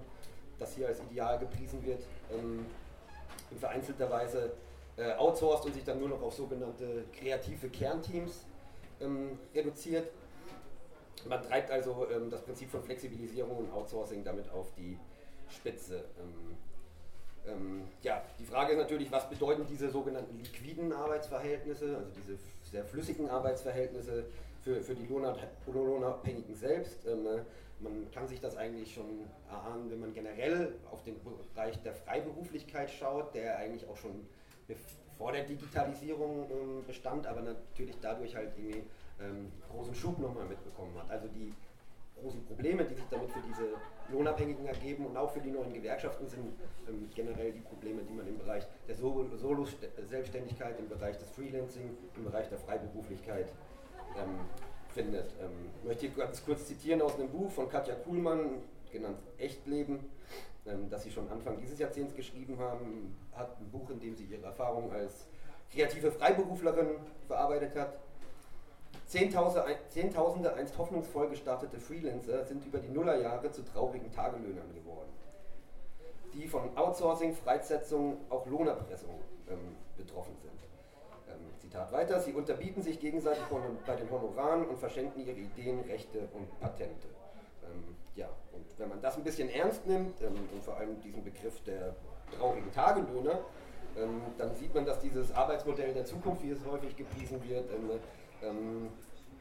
das 0.60 0.76
hier 0.76 0.86
als 0.86 1.00
Ideal 1.10 1.40
gepriesen 1.40 1.84
wird, 1.84 2.02
ähm, 2.32 2.64
in 3.50 3.58
vereinzelter 3.58 4.08
Weise 4.08 4.52
äh, 4.96 5.14
outsourced 5.14 5.66
und 5.66 5.74
sich 5.74 5.82
dann 5.82 5.98
nur 5.98 6.10
noch 6.10 6.22
auf 6.22 6.34
sogenannte 6.34 7.04
kreative 7.12 7.68
Kernteams 7.68 8.46
ähm, 9.00 9.38
reduziert. 9.54 10.10
Man 11.28 11.42
treibt 11.42 11.70
also 11.70 12.06
ähm, 12.10 12.30
das 12.30 12.42
Prinzip 12.42 12.70
von 12.70 12.82
Flexibilisierung 12.82 13.56
und 13.56 13.72
Outsourcing 13.72 14.22
damit 14.24 14.48
auf 14.50 14.72
die 14.76 14.98
Spitze. 15.48 16.04
Ähm, 16.20 16.56
ähm, 17.46 17.82
ja, 18.02 18.22
die 18.38 18.44
Frage 18.44 18.72
ist 18.72 18.78
natürlich, 18.78 19.10
was 19.10 19.28
bedeuten 19.28 19.66
diese 19.68 19.90
sogenannten 19.90 20.36
liquiden 20.38 20.92
Arbeitsverhältnisse, 20.92 21.96
also 21.96 22.10
diese 22.16 22.38
sehr 22.62 22.84
flüssigen 22.84 23.28
Arbeitsverhältnisse 23.28 24.26
für, 24.62 24.82
für 24.82 24.94
die 24.94 25.06
Lohnabhängigen 25.06 26.54
selbst. 26.54 27.06
Ähm, 27.06 27.24
man 27.80 28.10
kann 28.12 28.26
sich 28.26 28.40
das 28.40 28.56
eigentlich 28.56 28.94
schon 28.94 29.28
erahnen, 29.50 29.90
wenn 29.90 30.00
man 30.00 30.14
generell 30.14 30.74
auf 30.90 31.02
den 31.04 31.16
Bereich 31.54 31.80
der 31.82 31.94
Freiberuflichkeit 31.94 32.90
schaut, 32.90 33.34
der 33.34 33.58
eigentlich 33.58 33.86
auch 33.88 33.96
schon 33.96 34.26
vor 35.18 35.32
der 35.32 35.44
Digitalisierung 35.44 36.46
ähm, 36.50 36.84
bestand, 36.86 37.26
aber 37.26 37.42
natürlich 37.42 37.96
dadurch 38.00 38.34
halt 38.36 38.52
irgendwie 38.56 38.84
ähm, 39.20 39.50
großen 39.70 39.94
Schub 39.94 40.18
nochmal 40.18 40.46
mitbekommen 40.46 40.92
hat. 40.98 41.10
Also 41.10 41.28
die 41.28 41.52
großen 42.20 42.44
Probleme, 42.44 42.84
die 42.84 42.94
sich 42.94 43.04
damit 43.10 43.30
für 43.30 43.40
diese 43.46 43.68
Lohnabhängigen 44.10 44.66
ergeben 44.66 45.06
und 45.06 45.16
auch 45.16 45.30
für 45.30 45.40
die 45.40 45.50
neuen 45.50 45.72
Gewerkschaften 45.72 46.26
sind 46.26 46.54
ähm, 46.88 47.08
generell 47.14 47.52
die 47.52 47.60
Probleme, 47.60 48.02
die 48.02 48.14
man 48.14 48.26
im 48.26 48.38
Bereich 48.38 48.66
der 48.88 48.94
Solo-Selbstständigkeit, 48.94 50.78
im 50.78 50.88
Bereich 50.88 51.18
des 51.18 51.28
Freelancing, 51.30 51.96
im 52.16 52.24
Bereich 52.24 52.48
der 52.48 52.58
Freiberuflichkeit 52.58 53.48
ähm, 54.18 54.40
findet. 54.94 55.32
Ähm, 55.40 55.70
ich 55.78 55.84
möchte 55.86 56.06
hier 56.06 56.16
ganz 56.16 56.44
kurz 56.44 56.66
zitieren 56.66 57.02
aus 57.02 57.14
einem 57.14 57.28
Buch 57.28 57.50
von 57.50 57.68
Katja 57.68 57.94
Kuhlmann, 57.94 58.62
genannt 58.90 59.18
Echtleben, 59.38 60.00
ähm, 60.66 60.88
das 60.90 61.02
sie 61.04 61.10
schon 61.10 61.28
Anfang 61.30 61.56
dieses 61.58 61.78
Jahrzehnts 61.78 62.14
geschrieben 62.14 62.58
haben, 62.58 63.16
hat 63.32 63.58
ein 63.60 63.70
Buch, 63.70 63.90
in 63.90 64.00
dem 64.00 64.16
sie 64.16 64.24
ihre 64.24 64.44
Erfahrungen 64.44 64.90
als 64.90 65.28
kreative 65.70 66.10
Freiberuflerin 66.10 66.98
verarbeitet 67.26 67.76
hat. 67.76 67.98
Zehntausende 69.06 70.54
einst 70.54 70.76
hoffnungsvoll 70.78 71.28
gestartete 71.28 71.78
Freelancer 71.78 72.44
sind 72.44 72.64
über 72.66 72.78
die 72.78 72.88
Nullerjahre 72.88 73.52
zu 73.52 73.64
traurigen 73.64 74.10
Tagelöhnern 74.10 74.74
geworden, 74.74 75.10
die 76.34 76.48
von 76.48 76.76
Outsourcing, 76.76 77.32
Freisetzung, 77.32 78.18
auch 78.30 78.46
Lohnerpressung 78.46 79.20
ähm, 79.48 79.76
betroffen 79.96 80.36
sind. 80.42 80.58
Ähm, 81.28 81.52
Zitat 81.60 81.92
weiter, 81.92 82.18
sie 82.20 82.32
unterbieten 82.32 82.82
sich 82.82 82.98
gegenseitig 82.98 83.44
bei 83.86 83.94
den 83.94 84.10
Honoraren 84.10 84.66
und 84.66 84.78
verschenken 84.78 85.24
ihre 85.24 85.38
Ideen, 85.38 85.80
Rechte 85.82 86.28
und 86.32 86.58
Patente. 86.58 87.06
Ähm, 87.64 87.96
ja, 88.16 88.28
und 88.52 88.64
wenn 88.78 88.88
man 88.88 89.00
das 89.00 89.16
ein 89.16 89.24
bisschen 89.24 89.48
ernst 89.50 89.86
nimmt 89.86 90.20
ähm, 90.22 90.34
und 90.52 90.64
vor 90.64 90.76
allem 90.76 91.00
diesen 91.00 91.22
Begriff 91.22 91.62
der 91.64 91.94
traurigen 92.36 92.72
Tagelöhner, 92.72 93.40
ähm, 93.96 94.22
dann 94.38 94.54
sieht 94.54 94.74
man, 94.74 94.84
dass 94.84 95.00
dieses 95.00 95.32
Arbeitsmodell 95.32 95.92
der 95.94 96.04
Zukunft, 96.04 96.42
wie 96.42 96.50
es 96.50 96.64
häufig 96.66 96.96
gepriesen 96.96 97.40
wird, 97.48 97.70
ähm, 97.70 97.90
ähm, 98.42 98.88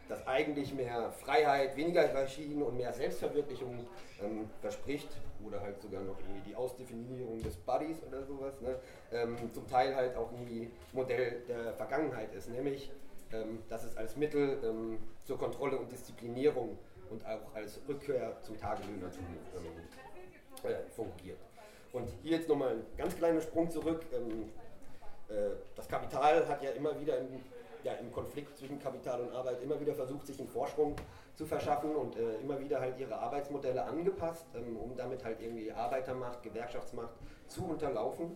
das 0.07 0.25
eigentlich 0.27 0.73
mehr 0.73 1.11
Freiheit, 1.11 1.75
weniger 1.75 2.03
Hierarchien 2.03 2.61
und 2.61 2.77
mehr 2.77 2.93
Selbstverwirklichung 2.93 3.87
ähm, 4.21 4.49
verspricht 4.61 5.09
oder 5.43 5.61
halt 5.61 5.81
sogar 5.81 6.03
noch 6.03 6.19
irgendwie 6.19 6.49
die 6.49 6.55
Ausdefinierung 6.55 7.41
des 7.41 7.55
Buddies 7.57 8.03
oder 8.03 8.23
sowas, 8.23 8.61
ne? 8.61 8.77
ähm, 9.11 9.35
zum 9.51 9.67
Teil 9.67 9.95
halt 9.95 10.15
auch 10.15 10.31
irgendwie 10.31 10.69
Modell 10.93 11.41
der 11.47 11.73
Vergangenheit 11.73 12.33
ist, 12.35 12.49
nämlich 12.49 12.91
ähm, 13.31 13.63
dass 13.69 13.83
es 13.83 13.97
als 13.97 14.15
Mittel 14.15 14.59
ähm, 14.63 14.99
zur 15.23 15.39
Kontrolle 15.39 15.77
und 15.77 15.91
Disziplinierung 15.91 16.77
und 17.09 17.25
auch 17.25 17.53
als 17.53 17.79
Rückkehr 17.87 18.37
zum 18.41 18.57
Tagelöhnertum 18.57 19.25
ähm, 19.55 20.69
äh, 20.69 20.89
fungiert. 20.95 21.39
Und 21.93 22.09
hier 22.21 22.37
jetzt 22.37 22.49
nochmal 22.49 22.71
ein 22.71 22.85
ganz 22.97 23.15
kleiner 23.15 23.41
Sprung 23.41 23.69
zurück. 23.69 24.05
Ähm, 24.13 24.49
äh, 25.29 25.55
das 25.75 25.87
Kapital 25.87 26.47
hat 26.47 26.61
ja 26.61 26.71
immer 26.71 26.99
wieder 26.99 27.17
in 27.19 27.41
ja, 27.85 27.93
im 27.93 28.11
Konflikt 28.11 28.57
zwischen 28.57 28.79
Kapital 28.79 29.21
und 29.21 29.31
Arbeit 29.31 29.61
immer 29.61 29.79
wieder 29.79 29.93
versucht, 29.93 30.25
sich 30.25 30.39
einen 30.39 30.47
Vorsprung 30.47 30.95
zu 31.35 31.45
verschaffen 31.45 31.95
und 31.95 32.17
äh, 32.17 32.37
immer 32.41 32.59
wieder 32.59 32.79
halt 32.79 32.97
ihre 32.97 33.15
Arbeitsmodelle 33.15 33.83
angepasst, 33.83 34.45
ähm, 34.55 34.75
um 34.75 34.97
damit 34.97 35.23
halt 35.23 35.39
irgendwie 35.39 35.71
Arbeitermacht, 35.71 36.41
Gewerkschaftsmacht 36.41 37.13
zu 37.47 37.63
unterlaufen. 37.65 38.35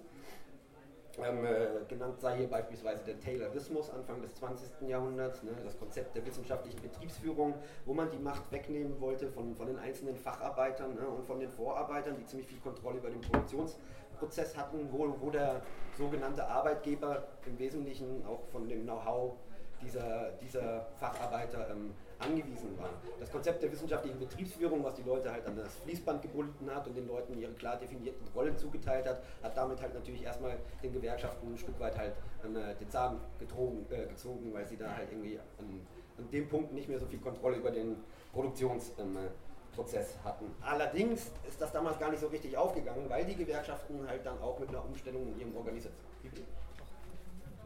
Ähm, 1.23 1.43
äh, 1.43 1.85
genannt 1.87 2.19
sei 2.19 2.37
hier 2.37 2.49
beispielsweise 2.49 3.03
der 3.03 3.19
Taylorismus 3.19 3.89
Anfang 3.89 4.21
des 4.21 4.35
20. 4.35 4.87
Jahrhunderts, 4.87 5.43
ne, 5.43 5.51
das 5.63 5.77
Konzept 5.77 6.15
der 6.15 6.25
wissenschaftlichen 6.25 6.81
Betriebsführung, 6.81 7.55
wo 7.85 7.93
man 7.93 8.09
die 8.09 8.19
Macht 8.19 8.51
wegnehmen 8.51 8.99
wollte 9.01 9.27
von, 9.27 9.55
von 9.55 9.67
den 9.67 9.79
einzelnen 9.79 10.15
Facharbeitern 10.15 10.95
ne, 10.95 11.07
und 11.07 11.25
von 11.25 11.39
den 11.39 11.49
Vorarbeitern, 11.49 12.15
die 12.17 12.25
ziemlich 12.25 12.47
viel 12.47 12.59
Kontrolle 12.59 12.99
über 12.99 13.09
den 13.09 13.21
Produktionsprozess 13.21 14.55
hatten, 14.55 14.87
wo, 14.91 15.13
wo 15.19 15.29
der 15.29 15.61
sogenannte 15.97 16.47
Arbeitgeber 16.47 17.27
im 17.45 17.59
Wesentlichen 17.59 18.25
auch 18.25 18.45
von 18.51 18.67
dem 18.69 18.83
Know-how 18.83 19.33
dieser, 19.81 20.31
dieser 20.41 20.87
Facharbeiter 20.99 21.69
ähm, 21.71 21.93
angewiesen 22.19 22.77
waren. 22.77 22.93
Das 23.19 23.31
Konzept 23.31 23.63
der 23.63 23.71
wissenschaftlichen 23.71 24.19
Betriebsführung, 24.19 24.83
was 24.83 24.95
die 24.95 25.03
Leute 25.03 25.31
halt 25.31 25.45
an 25.45 25.55
das 25.55 25.75
Fließband 25.77 26.21
gebunden 26.21 26.69
hat 26.73 26.87
und 26.87 26.95
den 26.95 27.07
Leuten 27.07 27.37
ihre 27.39 27.53
klar 27.53 27.77
definierten 27.77 28.27
Rollen 28.35 28.57
zugeteilt 28.57 29.07
hat, 29.07 29.23
hat 29.41 29.57
damit 29.57 29.81
halt 29.81 29.93
natürlich 29.93 30.23
erstmal 30.23 30.57
den 30.83 30.93
Gewerkschaften 30.93 31.53
ein 31.53 31.57
Stück 31.57 31.79
weit 31.79 31.97
halt 31.97 32.13
äh, 32.43 32.75
den 32.75 32.89
Zahn 32.89 33.19
getrogen, 33.39 33.85
äh, 33.89 34.05
gezogen, 34.07 34.53
weil 34.53 34.67
sie 34.67 34.77
da 34.77 34.95
halt 34.95 35.11
irgendwie 35.11 35.39
an, 35.39 35.87
an, 36.17 36.29
dem 36.29 36.47
Punkt 36.49 36.73
nicht 36.73 36.89
mehr 36.89 36.99
so 36.99 37.05
viel 37.05 37.19
Kontrolle 37.19 37.57
über 37.57 37.71
den 37.71 37.95
Produktionsprozess 38.33 38.95
ähm, 38.99 40.23
hatten. 40.23 40.45
Allerdings 40.61 41.31
ist 41.47 41.61
das 41.61 41.71
damals 41.71 41.99
gar 41.99 42.11
nicht 42.11 42.19
so 42.19 42.27
richtig 42.27 42.57
aufgegangen, 42.57 43.09
weil 43.09 43.25
die 43.25 43.35
Gewerkschaften 43.35 44.05
halt 44.07 44.25
dann 44.25 44.39
auch 44.41 44.59
mit 44.59 44.69
einer 44.69 44.83
Umstellung 44.83 45.27
in 45.27 45.39
ihrem 45.39 45.55
Organisation. 45.55 45.93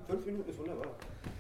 Fünf 0.08 0.26
Minuten 0.26 0.50
ist 0.50 0.60
wunderbar. 0.60 0.88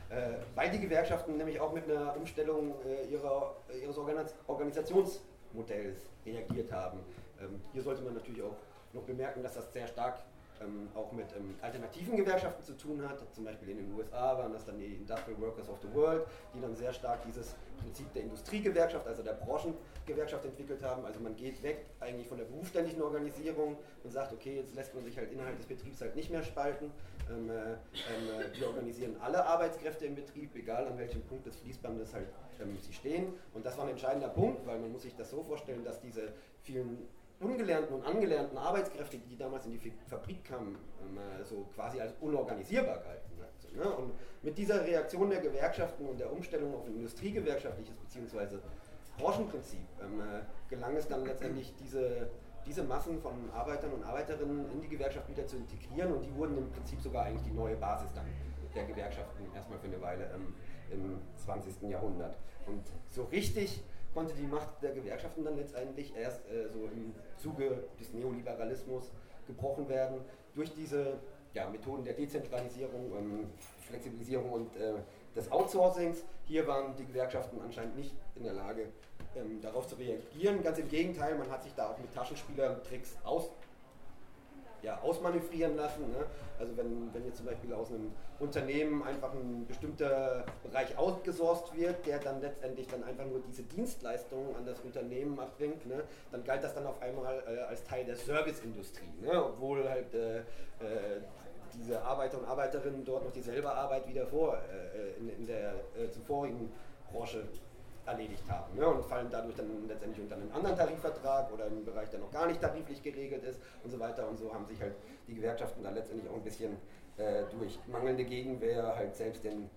Äh, 0.09 0.35
weil 0.55 0.69
die 0.69 0.79
Gewerkschaften 0.79 1.37
nämlich 1.37 1.59
auch 1.59 1.73
mit 1.73 1.89
einer 1.89 2.15
Umstellung 2.15 2.75
äh, 2.85 3.11
ihrer, 3.11 3.55
ihres 3.81 3.97
Organisationsmodells 3.97 5.97
reagiert 6.25 6.71
haben. 6.71 6.99
Ähm, 7.41 7.59
hier 7.73 7.81
sollte 7.81 8.03
man 8.03 8.13
natürlich 8.13 8.43
auch 8.43 8.55
noch 8.93 9.03
bemerken, 9.03 9.41
dass 9.41 9.55
das 9.55 9.73
sehr 9.73 9.87
stark 9.87 10.19
ähm, 10.61 10.87
auch 10.93 11.11
mit 11.11 11.25
ähm, 11.35 11.55
alternativen 11.61 12.15
Gewerkschaften 12.15 12.63
zu 12.63 12.73
tun 12.73 13.01
hat. 13.07 13.19
Zum 13.33 13.43
Beispiel 13.43 13.69
in 13.69 13.77
den 13.77 13.93
USA 13.95 14.37
waren 14.37 14.53
das 14.53 14.65
dann 14.65 14.77
die 14.77 14.93
Industrial 14.93 15.39
Workers 15.41 15.69
of 15.69 15.77
the 15.81 15.93
World, 15.93 16.25
die 16.53 16.61
dann 16.61 16.75
sehr 16.75 16.93
stark 16.93 17.23
dieses 17.25 17.55
Prinzip 17.81 18.13
der 18.13 18.23
Industriegewerkschaft, 18.23 19.07
also 19.07 19.23
der 19.23 19.33
Branchengewerkschaft 19.33 20.45
entwickelt 20.45 20.83
haben. 20.83 21.05
Also 21.05 21.19
man 21.19 21.35
geht 21.35 21.61
weg 21.63 21.85
eigentlich 21.99 22.27
von 22.27 22.37
der 22.37 22.45
berufsständischen 22.45 23.01
Organisierung 23.01 23.77
und 24.03 24.11
sagt, 24.11 24.31
okay, 24.31 24.57
jetzt 24.57 24.75
lässt 24.75 24.93
man 24.93 25.03
sich 25.03 25.17
halt 25.17 25.31
innerhalb 25.31 25.57
des 25.57 25.65
Betriebs 25.65 25.99
halt 26.01 26.15
nicht 26.15 26.29
mehr 26.29 26.43
spalten, 26.43 26.91
ähm, 27.29 27.49
äh, 27.49 27.73
ähm, 27.73 28.53
wir 28.53 28.67
organisieren 28.67 29.15
alle 29.21 29.45
Arbeitskräfte 29.45 30.05
im 30.05 30.15
Betrieb, 30.15 30.55
egal 30.55 30.87
an 30.87 30.97
welchem 30.97 31.21
Punkt 31.21 31.45
des 31.45 31.55
Fließbandes 31.57 32.13
halt 32.13 32.27
ähm, 32.61 32.77
sie 32.79 32.93
stehen. 32.93 33.33
Und 33.53 33.65
das 33.65 33.77
war 33.77 33.85
ein 33.85 33.91
entscheidender 33.91 34.29
Punkt, 34.29 34.65
weil 34.65 34.79
man 34.79 34.91
muss 34.91 35.03
sich 35.03 35.15
das 35.15 35.29
so 35.29 35.43
vorstellen, 35.43 35.83
dass 35.83 35.99
diese 36.01 36.33
vielen 36.61 37.07
ungelernten 37.39 37.95
und 37.95 38.05
angelernten 38.05 38.57
Arbeitskräfte, 38.57 39.17
die 39.17 39.37
damals 39.37 39.65
in 39.65 39.73
die 39.73 39.91
Fabrik 40.07 40.43
kamen, 40.45 40.77
ähm, 41.01 41.17
äh, 41.17 41.43
so 41.43 41.65
quasi 41.75 41.99
als 41.99 42.13
unorganisierbar 42.21 42.99
galten. 42.99 43.31
Also, 43.41 43.75
ne? 43.75 43.95
Und 43.97 44.13
mit 44.41 44.57
dieser 44.57 44.85
Reaktion 44.85 45.29
der 45.29 45.41
Gewerkschaften 45.41 46.05
und 46.05 46.19
der 46.19 46.31
Umstellung 46.31 46.75
auf 46.75 46.85
ein 46.85 46.95
industriegewerkschaftliches 46.95 47.97
bzw. 47.97 48.57
Branchenprinzip 49.17 49.85
ähm, 50.01 50.21
äh, 50.21 50.41
gelang 50.69 50.95
es 50.95 51.07
dann 51.07 51.25
letztendlich 51.25 51.73
diese 51.75 52.29
diese 52.65 52.83
Massen 52.83 53.19
von 53.19 53.33
Arbeitern 53.53 53.91
und 53.93 54.03
Arbeiterinnen 54.03 54.71
in 54.71 54.81
die 54.81 54.89
Gewerkschaft 54.89 55.29
wieder 55.29 55.45
zu 55.45 55.57
integrieren 55.57 56.13
und 56.13 56.23
die 56.23 56.35
wurden 56.35 56.57
im 56.57 56.69
Prinzip 56.71 57.01
sogar 57.01 57.25
eigentlich 57.25 57.43
die 57.43 57.55
neue 57.55 57.75
Basis 57.75 58.11
dann 58.13 58.25
der 58.75 58.85
Gewerkschaften 58.85 59.45
erstmal 59.53 59.79
für 59.79 59.87
eine 59.87 60.01
Weile 60.01 60.29
ähm, 60.33 60.53
im 60.91 61.19
20. 61.37 61.89
Jahrhundert. 61.89 62.37
Und 62.65 62.83
so 63.09 63.23
richtig 63.25 63.83
konnte 64.13 64.33
die 64.33 64.47
Macht 64.47 64.81
der 64.81 64.91
Gewerkschaften 64.91 65.43
dann 65.43 65.57
letztendlich 65.57 66.15
erst 66.15 66.47
äh, 66.49 66.69
so 66.69 66.85
im 66.85 67.13
Zuge 67.37 67.83
des 67.99 68.13
Neoliberalismus 68.13 69.11
gebrochen 69.47 69.89
werden 69.89 70.21
durch 70.55 70.73
diese 70.73 71.19
ja, 71.53 71.69
Methoden 71.69 72.03
der 72.03 72.13
Dezentralisierung, 72.13 73.11
ähm, 73.17 73.49
Flexibilisierung 73.87 74.51
und 74.51 74.75
äh, 74.75 74.93
des 75.35 75.51
Outsourcings. 75.51 76.23
Hier 76.45 76.67
waren 76.67 76.95
die 76.95 77.05
Gewerkschaften 77.05 77.59
anscheinend 77.61 77.95
nicht 77.95 78.15
in 78.35 78.43
der 78.43 78.53
Lage, 78.53 78.87
ähm, 79.35 79.61
darauf 79.61 79.87
zu 79.87 79.95
reagieren. 79.95 80.63
Ganz 80.63 80.77
im 80.77 80.89
Gegenteil, 80.89 81.35
man 81.35 81.49
hat 81.49 81.63
sich 81.63 81.73
da 81.75 81.89
auch 81.89 81.97
mit 81.97 82.13
Taschenspielertricks 82.13 83.17
aus, 83.23 83.49
ja, 84.81 84.99
ausmanövrieren 85.01 85.75
lassen. 85.75 86.11
Ne? 86.11 86.25
Also 86.59 86.75
wenn, 86.77 87.13
wenn 87.13 87.25
jetzt 87.25 87.37
zum 87.37 87.45
Beispiel 87.45 87.73
aus 87.73 87.89
einem 87.89 88.11
Unternehmen 88.39 89.03
einfach 89.03 89.33
ein 89.33 89.65
bestimmter 89.65 90.45
Bereich 90.63 90.97
outgesourced 90.97 91.75
wird, 91.75 92.05
der 92.05 92.19
dann 92.19 92.41
letztendlich 92.41 92.87
dann 92.87 93.03
einfach 93.03 93.25
nur 93.25 93.41
diese 93.47 93.63
Dienstleistungen 93.63 94.55
an 94.55 94.65
das 94.65 94.79
Unternehmen 94.81 95.39
abbringt, 95.39 95.85
ne? 95.87 96.03
dann 96.31 96.43
galt 96.43 96.63
das 96.63 96.75
dann 96.75 96.85
auf 96.85 97.01
einmal 97.01 97.41
äh, 97.47 97.61
als 97.61 97.83
Teil 97.83 98.05
der 98.05 98.15
Serviceindustrie, 98.15 99.13
ne? 99.21 99.43
obwohl 99.43 99.87
halt 99.89 100.13
äh, 100.13 100.39
äh, 100.39 100.43
diese 101.73 102.01
Arbeiter 102.01 102.37
und 102.39 102.45
Arbeiterinnen 102.45 103.03
dort 103.03 103.23
noch 103.23 103.31
dieselbe 103.31 103.71
Arbeit 103.71 104.07
wie 104.07 104.13
davor 104.13 104.57
äh, 104.57 105.19
in, 105.19 105.29
in, 105.29 105.47
der 105.47 105.73
äh, 105.97 106.09
zuvorigen 106.11 106.71
Branche 107.11 107.47
erledigt 108.05 108.43
haben 108.49 108.75
ne? 108.75 108.87
und 108.87 109.05
fallen 109.05 109.29
dadurch 109.31 109.55
dann 109.55 109.87
letztendlich 109.87 110.21
unter 110.21 110.35
einen 110.35 110.51
anderen 110.51 110.77
Tarifvertrag 110.77 111.51
oder 111.51 111.65
einen 111.65 111.85
Bereich, 111.85 112.09
der 112.09 112.19
noch 112.19 112.31
gar 112.31 112.47
nicht 112.47 112.61
tariflich 112.61 113.01
geregelt 113.01 113.43
ist 113.43 113.59
und 113.83 113.91
so 113.91 113.99
weiter. 113.99 114.27
Und 114.27 114.37
so 114.37 114.53
haben 114.53 114.65
sich 114.65 114.79
halt 114.81 114.95
die 115.27 115.35
Gewerkschaften 115.35 115.83
dann 115.83 115.95
letztendlich 115.95 116.29
auch 116.29 116.35
ein 116.35 116.43
bisschen 116.43 116.77
äh, 117.17 117.43
durch 117.57 117.79
mangelnde 117.87 118.25
Gegenwehr 118.25 118.95
halt 118.95 119.15
selbst 119.15 119.43
den 119.43 119.69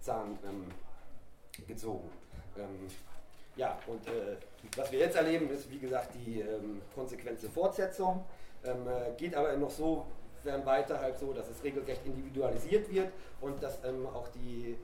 Zahn 0.00 0.38
ähm, 0.44 0.66
gezogen. 1.66 2.10
Ähm, 2.58 2.88
ja, 3.56 3.78
und 3.86 4.06
äh, 4.06 4.36
was 4.76 4.92
wir 4.92 5.00
jetzt 5.00 5.16
erleben, 5.16 5.50
ist 5.50 5.70
wie 5.70 5.78
gesagt 5.78 6.14
die 6.14 6.40
ähm, 6.40 6.82
konsequente 6.94 7.48
Fortsetzung. 7.48 8.24
Ähm, 8.64 8.86
äh, 8.86 9.12
geht 9.16 9.34
aber 9.34 9.56
noch 9.56 9.70
so 9.70 10.06
fern 10.42 10.64
weiter 10.64 11.00
halt 11.00 11.18
so, 11.18 11.32
dass 11.32 11.48
es 11.48 11.62
regelrecht 11.62 12.04
individualisiert 12.04 12.90
wird 12.92 13.10
und 13.40 13.62
dass 13.62 13.82
ähm, 13.84 14.06
auch 14.06 14.28
die 14.28 14.76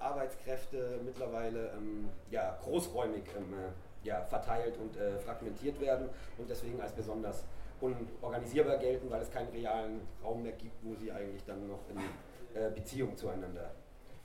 Arbeitskräfte 0.00 1.00
mittlerweile 1.04 1.72
ähm, 1.72 2.08
ja, 2.30 2.58
großräumig 2.62 3.24
ähm, 3.36 3.54
äh, 3.54 4.06
ja, 4.06 4.22
verteilt 4.24 4.76
und 4.78 4.96
äh, 4.96 5.18
fragmentiert 5.18 5.80
werden 5.80 6.08
und 6.36 6.48
deswegen 6.48 6.80
als 6.80 6.92
besonders 6.92 7.44
unorganisierbar 7.80 8.78
gelten, 8.78 9.10
weil 9.10 9.22
es 9.22 9.30
keinen 9.30 9.48
realen 9.50 10.00
Raum 10.22 10.42
mehr 10.42 10.52
gibt, 10.52 10.84
wo 10.84 10.94
sie 10.94 11.12
eigentlich 11.12 11.44
dann 11.44 11.68
noch 11.68 11.80
in 11.90 12.60
äh, 12.60 12.70
Beziehung 12.70 13.16
zueinander 13.16 13.70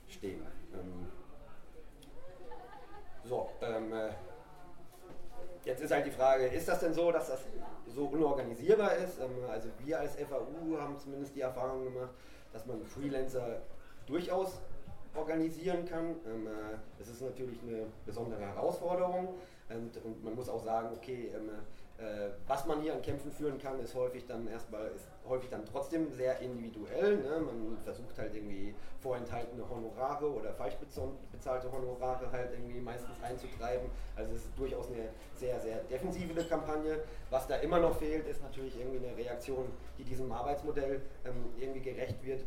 stehen. 0.08 0.42
Ähm, 0.72 1.06
so, 3.24 3.48
ähm, 3.62 3.92
äh, 3.92 4.10
jetzt 5.64 5.82
ist 5.82 5.92
halt 5.92 6.06
die 6.06 6.10
Frage, 6.10 6.46
ist 6.46 6.68
das 6.68 6.80
denn 6.80 6.92
so, 6.92 7.10
dass 7.10 7.28
das 7.28 7.40
so 7.86 8.06
unorganisierbar 8.06 8.96
ist? 8.96 9.18
Ähm, 9.20 9.48
also 9.50 9.68
wir 9.78 10.00
als 10.00 10.16
FAU 10.16 10.78
haben 10.78 10.98
zumindest 10.98 11.34
die 11.34 11.40
Erfahrung 11.40 11.84
gemacht, 11.84 12.10
dass 12.52 12.66
man 12.66 12.84
Freelancer 12.84 13.62
durchaus 14.06 14.60
organisieren 15.14 15.84
kann. 15.86 16.16
Ähm, 16.26 16.46
äh, 16.46 16.76
das 16.98 17.08
ist 17.08 17.22
natürlich 17.22 17.58
eine 17.62 17.86
besondere 18.06 18.42
Herausforderung 18.42 19.34
und, 19.68 20.04
und 20.04 20.24
man 20.24 20.34
muss 20.34 20.48
auch 20.48 20.62
sagen, 20.62 20.88
okay, 20.96 21.30
ähm, 21.34 21.50
äh, 21.96 22.30
was 22.48 22.66
man 22.66 22.82
hier 22.82 22.92
an 22.92 23.02
Kämpfen 23.02 23.30
führen 23.30 23.56
kann, 23.58 23.78
ist 23.78 23.94
häufig 23.94 24.26
dann 24.26 24.48
erstmal 24.48 24.88
ist 24.88 25.06
häufig 25.28 25.48
dann 25.48 25.64
trotzdem 25.64 26.12
sehr 26.12 26.40
individuell. 26.40 27.18
Ne? 27.18 27.40
Man 27.40 27.78
versucht 27.84 28.18
halt 28.18 28.34
irgendwie 28.34 28.74
vorenthaltene 28.98 29.62
Honorare 29.68 30.28
oder 30.30 30.52
falsch 30.52 30.74
bezahlte 31.30 31.70
Honorare 31.70 32.30
halt 32.32 32.52
irgendwie 32.52 32.80
meistens 32.80 33.22
einzutreiben. 33.22 33.88
Also 34.16 34.34
es 34.34 34.44
ist 34.44 34.58
durchaus 34.58 34.88
eine 34.88 35.08
sehr, 35.34 35.60
sehr 35.60 35.78
defensive 35.84 36.44
Kampagne. 36.44 37.00
Was 37.30 37.46
da 37.46 37.56
immer 37.56 37.78
noch 37.78 37.96
fehlt, 37.96 38.26
ist 38.26 38.42
natürlich 38.42 38.76
irgendwie 38.78 39.06
eine 39.06 39.16
Reaktion, 39.16 39.66
die 39.96 40.04
diesem 40.04 40.30
Arbeitsmodell 40.32 41.00
ähm, 41.24 41.52
irgendwie 41.56 41.80
gerecht 41.80 42.24
wird 42.24 42.44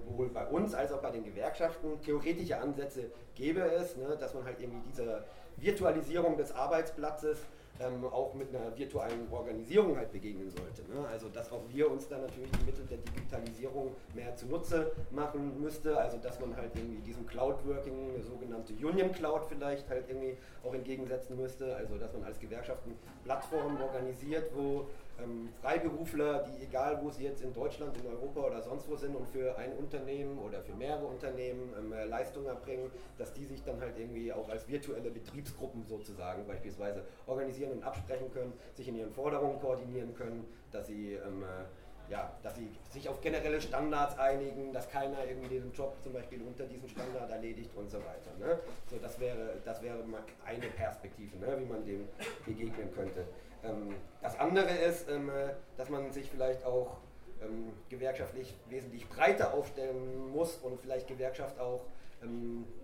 sowohl 0.00 0.28
bei 0.28 0.46
uns 0.46 0.74
als 0.74 0.92
auch 0.92 1.00
bei 1.00 1.10
den 1.10 1.24
Gewerkschaften 1.24 2.00
theoretische 2.00 2.58
Ansätze 2.58 3.10
gäbe 3.34 3.60
es, 3.60 3.96
ne, 3.96 4.16
dass 4.18 4.34
man 4.34 4.44
halt 4.44 4.60
irgendwie 4.60 4.88
dieser 4.90 5.24
Virtualisierung 5.56 6.36
des 6.36 6.52
Arbeitsplatzes 6.52 7.38
ähm, 7.80 8.04
auch 8.04 8.34
mit 8.34 8.54
einer 8.54 8.76
virtuellen 8.76 9.26
Organisierung 9.30 9.96
halt 9.96 10.12
begegnen 10.12 10.48
sollte. 10.50 10.82
Ne? 10.82 11.06
Also 11.10 11.28
dass 11.28 11.50
auch 11.50 11.62
wir 11.68 11.90
uns 11.90 12.06
dann 12.08 12.22
natürlich 12.22 12.50
die 12.52 12.64
Mittel 12.64 12.86
der 12.86 12.98
Digitalisierung 12.98 13.96
mehr 14.14 14.34
zunutze 14.36 14.92
machen 15.10 15.60
müsste, 15.60 15.98
also 15.98 16.18
dass 16.18 16.38
man 16.40 16.56
halt 16.56 16.70
irgendwie 16.76 17.00
diesem 17.02 17.26
Cloud-Working, 17.26 18.22
sogenannte 18.22 18.72
Union 18.74 19.10
Cloud 19.12 19.46
vielleicht 19.48 19.88
halt 19.88 20.08
irgendwie 20.08 20.36
auch 20.62 20.74
entgegensetzen 20.74 21.36
müsste, 21.36 21.74
also 21.74 21.96
dass 21.98 22.12
man 22.12 22.22
als 22.24 22.38
Gewerkschaften 22.38 22.96
Plattformen 23.24 23.80
organisiert, 23.80 24.50
wo 24.54 24.86
ähm, 25.22 25.48
Freiberufler, 25.60 26.44
die 26.44 26.64
egal 26.64 27.00
wo 27.02 27.10
sie 27.10 27.24
jetzt 27.24 27.42
in 27.42 27.52
Deutschland, 27.52 27.96
in 27.96 28.06
Europa 28.06 28.40
oder 28.40 28.62
sonst 28.62 28.88
wo 28.88 28.96
sind 28.96 29.14
und 29.14 29.26
für 29.28 29.56
ein 29.56 29.72
Unternehmen 29.72 30.38
oder 30.38 30.62
für 30.62 30.74
mehrere 30.74 31.06
Unternehmen 31.06 31.72
ähm, 31.78 31.92
äh, 31.92 32.04
Leistungen 32.04 32.46
erbringen, 32.46 32.90
dass 33.18 33.32
die 33.32 33.44
sich 33.44 33.62
dann 33.62 33.80
halt 33.80 33.98
irgendwie 33.98 34.32
auch 34.32 34.48
als 34.48 34.66
virtuelle 34.68 35.10
Betriebsgruppen 35.10 35.84
sozusagen 35.86 36.46
beispielsweise 36.46 37.04
organisieren 37.26 37.72
und 37.72 37.82
absprechen 37.84 38.30
können, 38.32 38.52
sich 38.74 38.88
in 38.88 38.96
ihren 38.96 39.12
Forderungen 39.12 39.60
koordinieren 39.60 40.14
können, 40.14 40.44
dass 40.70 40.86
sie 40.86 41.14
ähm, 41.14 41.42
äh, 41.42 41.64
ja, 42.10 42.30
dass 42.42 42.56
sie 42.56 42.68
sich 42.90 43.08
auf 43.08 43.20
generelle 43.20 43.60
Standards 43.60 44.18
einigen, 44.18 44.72
dass 44.72 44.88
keiner 44.90 45.24
irgendwie 45.26 45.58
den 45.58 45.72
Job 45.72 45.96
zum 46.02 46.12
Beispiel 46.12 46.42
unter 46.42 46.64
diesem 46.64 46.88
Standard 46.88 47.30
erledigt 47.30 47.70
und 47.74 47.90
so 47.90 47.98
weiter. 47.98 48.30
Ne? 48.38 48.58
So, 48.90 48.98
das 48.98 49.18
wäre, 49.18 49.54
das 49.64 49.82
wäre 49.82 49.98
mal 50.04 50.22
eine 50.44 50.66
Perspektive, 50.66 51.36
ne, 51.38 51.58
wie 51.58 51.64
man 51.64 51.84
dem 51.84 52.08
begegnen 52.44 52.92
könnte. 52.94 53.24
Ähm, 53.64 53.94
das 54.22 54.38
andere 54.38 54.70
ist, 54.70 55.08
ähm, 55.08 55.28
äh, 55.28 55.54
dass 55.76 55.88
man 55.88 56.10
sich 56.12 56.30
vielleicht 56.30 56.64
auch 56.64 56.98
ähm, 57.42 57.72
gewerkschaftlich 57.88 58.54
wesentlich 58.68 59.08
breiter 59.08 59.54
aufstellen 59.54 60.30
muss 60.32 60.56
und 60.56 60.80
vielleicht 60.80 61.08
Gewerkschaft 61.08 61.58
auch 61.58 61.86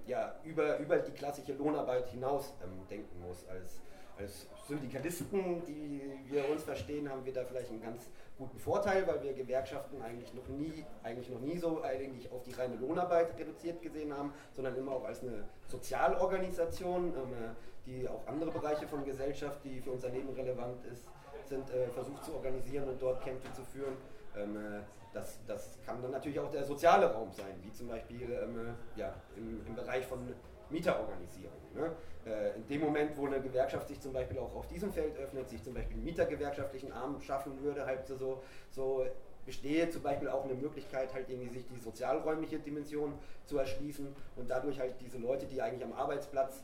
ja, 0.07 0.35
über, 0.45 0.77
über 0.81 0.99
die 0.99 1.13
klassische 1.13 1.55
Lohnarbeit 1.55 2.11
hinaus 2.11 2.53
denken 2.91 3.27
muss. 3.27 3.49
Als, 3.49 3.81
als 4.21 4.47
Syndikalisten, 4.67 5.65
die 5.67 6.01
wir 6.29 6.49
uns 6.49 6.63
verstehen, 6.63 7.11
haben 7.11 7.25
wir 7.25 7.33
da 7.33 7.45
vielleicht 7.45 7.71
einen 7.71 7.83
ganz 7.83 8.09
guten 8.39 8.59
Vorteil, 8.59 9.07
weil 9.07 9.23
wir 9.23 9.33
Gewerkschaften 9.33 10.01
eigentlich 10.01 10.33
noch 10.35 10.49
nie, 10.49 10.85
eigentlich 11.03 11.29
noch 11.29 11.41
nie 11.41 11.59
so 11.59 11.83
eigentlich 11.83 12.31
auf 12.31 12.43
die 12.43 12.53
reine 12.53 12.77
Lohnarbeit 12.77 13.39
reduziert 13.39 13.83
gesehen 13.83 14.17
haben, 14.17 14.33
sondern 14.53 14.77
immer 14.77 14.93
auch 14.93 15.05
als 15.05 15.23
eine 15.23 15.45
Sozialorganisation. 15.69 17.15
Äh, 17.15 17.55
die 17.87 18.09
auch 18.09 18.27
andere 18.27 18.51
Bereiche 18.51 18.87
von 18.87 19.05
Gesellschaft, 19.05 19.65
die 19.65 19.81
für 19.81 19.91
unser 19.91 20.11
Leben 20.11 20.29
relevant 20.31 20.85
ist, 20.87 21.07
sind, 21.45 21.69
äh, 21.71 21.89
versucht 21.89 22.25
zu 22.25 22.35
organisieren 22.35 22.89
und 22.89 23.01
dort 23.01 23.23
Kämpfe 23.23 23.53
zu 23.53 23.63
führen. 23.65 23.97
Ähm, 24.37 24.57
äh, 24.57 24.81
das, 25.13 25.41
das 25.47 25.79
kann 25.85 26.01
dann 26.01 26.13
natürlich 26.13 26.39
auch 26.39 26.51
der 26.51 26.65
soziale 26.65 27.13
Raum 27.13 27.33
sein, 27.33 27.55
wie 27.63 27.73
zum 27.73 27.89
Beispiel 27.89 28.31
ähm, 28.31 28.59
äh, 28.97 29.01
ja, 29.01 29.15
im, 29.37 29.67
im 29.67 29.75
Bereich 29.75 30.07
von 30.07 30.21
Mieterorganisierung. 30.71 31.53
Ne? 31.75 31.91
Äh, 32.27 32.57
in 32.57 32.67
dem 32.69 32.81
Moment, 32.81 33.17
wo 33.17 33.27
eine 33.27 33.41
Gewerkschaft 33.41 33.89
sich 33.89 34.01
zum 34.01 34.13
Beispiel 34.13 34.39
auch 34.39 34.55
auf 34.55 34.67
diesem 34.69 34.93
Feld 34.93 35.17
öffnet, 35.19 35.49
sich 35.49 35.63
zum 35.63 35.75
Beispiel 35.75 35.95
einen 35.95 36.05
mietergewerkschaftlichen 36.05 36.93
Arm 36.93 37.21
schaffen 37.21 37.61
würde, 37.63 37.87
halt 37.87 38.07
so, 38.07 38.43
so 38.71 39.07
bestehe 39.47 39.89
zum 39.89 40.03
Beispiel 40.03 40.29
auch 40.29 40.45
eine 40.45 40.55
Möglichkeit, 40.55 41.13
halt 41.15 41.29
irgendwie 41.29 41.49
sich 41.49 41.67
die 41.67 41.81
sozialräumliche 41.81 42.59
Dimension 42.59 43.15
zu 43.47 43.59
erschließen 43.59 44.15
und 44.37 44.51
dadurch 44.51 44.79
halt 44.79 44.95
diese 45.01 45.19
Leute, 45.19 45.47
die 45.47 45.61
eigentlich 45.63 45.85
am 45.85 45.93
Arbeitsplatz 45.93 46.63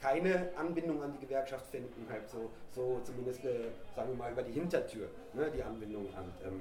keine 0.00 0.50
Anbindung 0.56 1.02
an 1.02 1.12
die 1.12 1.26
Gewerkschaft 1.26 1.66
finden, 1.66 2.06
halt 2.08 2.28
so, 2.28 2.50
so 2.70 3.00
zumindest, 3.02 3.44
äh, 3.44 3.70
sagen 3.96 4.10
wir 4.10 4.16
mal, 4.16 4.30
über 4.30 4.42
die 4.42 4.52
Hintertür 4.52 5.08
ne, 5.32 5.50
die 5.50 5.62
Anbindung 5.62 6.06
an 6.14 6.32
ähm, 6.44 6.60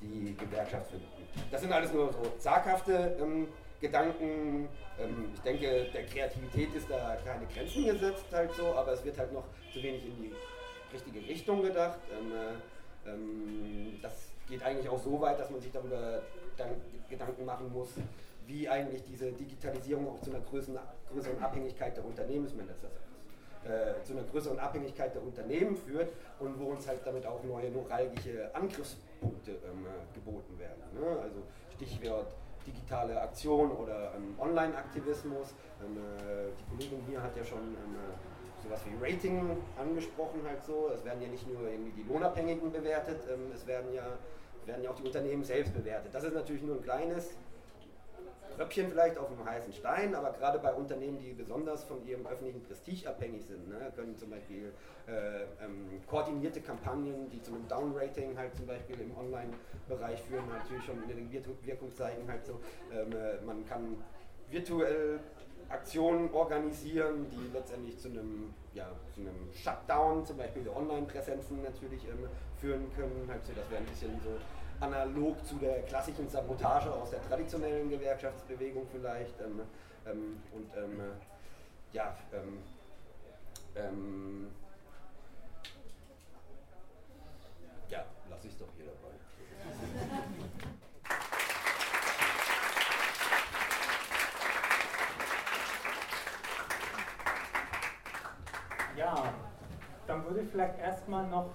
die 0.00 0.36
Gewerkschaft 0.36 0.90
finden. 0.90 1.06
Das 1.50 1.60
sind 1.60 1.72
alles 1.72 1.92
nur 1.92 2.12
so 2.12 2.22
zaghafte 2.38 3.16
ähm, 3.20 3.48
Gedanken. 3.80 4.68
Ähm, 4.98 5.30
ich 5.34 5.40
denke, 5.40 5.86
der 5.92 6.04
Kreativität 6.06 6.74
ist 6.74 6.90
da 6.90 7.16
keine 7.24 7.46
Grenzen 7.46 7.84
gesetzt, 7.86 8.24
halt 8.32 8.52
so, 8.52 8.74
aber 8.74 8.92
es 8.92 9.04
wird 9.04 9.18
halt 9.18 9.32
noch 9.32 9.44
zu 9.72 9.82
wenig 9.82 10.04
in 10.04 10.22
die 10.22 10.32
richtige 10.92 11.20
Richtung 11.28 11.62
gedacht. 11.62 11.98
Ähm, 12.10 12.32
äh, 12.32 13.10
ähm, 13.10 13.98
das 14.02 14.12
geht 14.48 14.62
eigentlich 14.62 14.88
auch 14.88 15.02
so 15.02 15.20
weit, 15.20 15.38
dass 15.38 15.50
man 15.50 15.60
sich 15.60 15.72
darüber 15.72 16.22
Gedanken 17.08 17.44
machen 17.44 17.72
muss, 17.72 17.90
wie 18.46 18.68
eigentlich 18.68 19.04
diese 19.04 19.32
Digitalisierung 19.32 20.08
auch 20.08 20.20
zu 20.20 20.30
einer 20.30 20.40
größeren, 20.40 20.78
größeren 21.12 21.42
Abhängigkeit 21.42 21.96
der 21.96 22.04
Unternehmensmanager 22.04 22.88
äh, 23.66 24.02
zu 24.04 24.12
einer 24.12 24.22
größeren 24.22 24.58
Abhängigkeit 24.58 25.14
der 25.14 25.22
Unternehmen 25.22 25.76
führt 25.76 26.12
und 26.38 26.58
wo 26.58 26.66
uns 26.66 26.86
halt 26.86 27.00
damit 27.04 27.26
auch 27.26 27.42
neue 27.42 27.70
neuralgische 27.70 28.54
Angriffspunkte 28.54 29.50
ähm, 29.50 29.86
äh, 29.86 30.14
geboten 30.14 30.58
werden. 30.58 30.82
Ne? 30.94 31.20
Also 31.20 31.42
Stichwort 31.74 32.32
digitale 32.66 33.20
Aktion 33.20 33.70
oder 33.70 34.12
ähm, 34.16 34.34
Online-Aktivismus. 34.38 35.54
Ähm, 35.80 35.96
äh, 35.96 36.50
die 36.58 36.64
Kollegin 36.70 37.04
hier 37.08 37.22
hat 37.22 37.36
ja 37.36 37.44
schon 37.44 37.58
ähm, 37.58 37.96
äh, 37.96 38.62
sowas 38.62 38.80
wie 38.86 39.04
Rating 39.04 39.56
angesprochen 39.78 40.40
halt 40.46 40.64
so. 40.64 40.90
Es 40.92 41.04
werden 41.04 41.22
ja 41.22 41.28
nicht 41.28 41.46
nur 41.48 41.68
irgendwie 41.68 42.02
die 42.02 42.08
Lohnabhängigen 42.08 42.72
bewertet, 42.72 43.20
ähm, 43.32 43.52
es 43.54 43.66
werden 43.66 43.92
ja, 43.94 44.06
werden 44.66 44.82
ja 44.82 44.90
auch 44.90 44.96
die 44.96 45.04
Unternehmen 45.04 45.44
selbst 45.44 45.72
bewertet. 45.74 46.14
Das 46.14 46.24
ist 46.24 46.34
natürlich 46.34 46.62
nur 46.62 46.76
ein 46.76 46.82
kleines 46.82 47.36
Tröpfchen 48.56 48.90
vielleicht 48.90 49.18
auf 49.18 49.30
einem 49.30 49.44
heißen 49.44 49.72
Stein, 49.72 50.14
aber 50.14 50.32
gerade 50.32 50.58
bei 50.58 50.72
Unternehmen, 50.72 51.18
die 51.18 51.32
besonders 51.32 51.84
von 51.84 52.04
ihrem 52.06 52.26
öffentlichen 52.26 52.62
Prestige 52.62 53.08
abhängig 53.08 53.44
sind, 53.44 53.68
ne, 53.68 53.92
können 53.94 54.16
zum 54.16 54.30
Beispiel 54.30 54.72
äh, 55.06 55.42
ähm, 55.64 55.88
koordinierte 56.06 56.60
Kampagnen, 56.60 57.28
die 57.30 57.42
zu 57.42 57.52
einem 57.52 57.68
Downrating 57.68 58.36
halt 58.36 58.56
zum 58.56 58.66
Beispiel 58.66 59.00
im 59.00 59.16
Online-Bereich 59.16 60.22
führen, 60.22 60.48
natürlich 60.48 60.84
schon 60.84 61.02
eine 61.02 61.14
Wirkung 61.62 61.94
zeigen, 61.94 62.28
halt 62.28 62.46
so, 62.46 62.58
ähm, 62.92 63.12
äh, 63.12 63.44
man 63.44 63.66
kann 63.66 63.96
virtuell 64.50 65.20
Aktionen 65.68 66.30
organisieren, 66.32 67.26
die 67.30 67.52
letztendlich 67.52 67.98
zu 67.98 68.08
einem, 68.08 68.54
ja, 68.72 68.88
zu 69.12 69.20
einem 69.20 69.52
Shutdown, 69.52 70.24
zum 70.24 70.36
Beispiel 70.36 70.62
der 70.62 70.76
Online-Präsenzen 70.76 71.62
natürlich 71.62 72.04
ähm, 72.04 72.28
führen 72.60 72.86
können. 72.94 73.26
Halt 73.28 73.44
so, 73.44 73.52
das 73.52 73.68
wäre 73.70 73.80
ein 73.80 73.86
bisschen 73.86 74.12
so 74.22 74.30
analog 74.80 75.44
zu 75.44 75.56
der 75.56 75.82
klassischen 75.82 76.28
Sabotage 76.28 76.92
aus 76.92 77.10
der 77.10 77.22
traditionellen 77.22 77.88
Gewerkschaftsbewegung 77.90 78.86
vielleicht. 78.92 79.40
Ähm, 79.40 79.62
ähm, 80.06 80.42
und 80.52 80.70
ähm, 80.76 81.00
ja, 81.92 82.16
ähm, 82.32 82.58
ähm, 83.74 84.48
ja, 87.88 88.04
lasse 88.30 88.46
ich 88.46 88.52
es 88.52 88.58
doch 88.58 88.68
hier 88.76 88.86
dabei. 88.86 89.14
Ja, 98.96 99.34
dann 100.06 100.24
würde 100.24 100.40
ich 100.40 100.50
vielleicht 100.50 100.78
erstmal 100.78 101.26
noch 101.26 101.50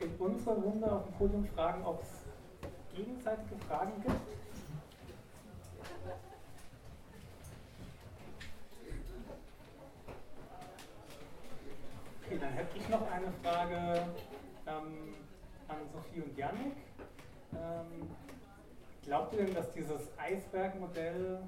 in 0.00 0.16
unserer 0.18 0.54
Runde 0.54 0.90
auf 0.90 1.04
dem 1.04 1.14
Podium 1.14 1.46
fragen, 1.48 1.84
ob 1.84 2.02
es 2.02 2.24
gegenseitige 2.96 3.56
Fragen 3.68 4.02
gibt. 4.02 4.16
Okay, 12.24 12.38
dann 12.40 12.52
hätte 12.52 12.78
ich 12.78 12.88
noch 12.88 13.10
eine 13.10 13.30
Frage 13.42 14.06
ähm, 14.66 15.14
an 15.68 15.76
Sophie 15.92 16.22
und 16.22 16.36
Janik. 16.36 16.76
Ähm, 17.52 18.08
glaubt 19.04 19.34
ihr 19.34 19.44
denn, 19.44 19.54
dass 19.54 19.70
dieses 19.72 20.08
Eisbergmodell, 20.16 21.40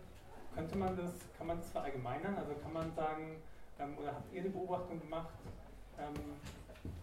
könnte 0.54 0.76
man 0.76 0.96
das, 0.96 1.12
kann 1.38 1.46
man 1.46 1.58
das 1.58 1.70
verallgemeinern? 1.70 2.36
Also 2.36 2.54
kann 2.54 2.72
man 2.72 2.92
sagen, 2.94 3.36
ähm, 3.78 3.96
oder 3.98 4.14
habt 4.14 4.32
ihr 4.34 4.42
die 4.42 4.48
Beobachtung 4.48 5.00
gemacht, 5.00 5.32
ähm, 5.98 6.14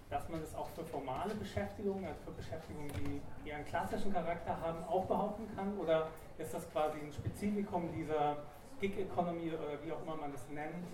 dass 0.09 0.27
man 0.29 0.41
das 0.41 0.53
auch 0.55 0.69
für 0.69 0.83
formale 0.83 1.08
Beschäftigungen, 1.49 2.05
also 2.05 2.19
für 2.25 2.31
Beschäftigungen, 2.31 3.21
die 3.43 3.51
einen 3.51 3.65
klassischen 3.65 4.13
Charakter 4.13 4.59
haben, 4.61 4.83
auch 4.83 5.05
behaupten 5.05 5.47
kann? 5.55 5.77
Oder 5.79 6.09
ist 6.37 6.53
das 6.53 6.69
quasi 6.71 6.99
ein 6.99 7.11
Spezifikum 7.11 7.91
dieser 7.91 8.37
Gig-Economy 8.79 9.53
oder 9.53 9.83
wie 9.83 9.91
auch 9.91 10.01
immer 10.03 10.15
man 10.15 10.31
das 10.31 10.47
nennt, 10.49 10.85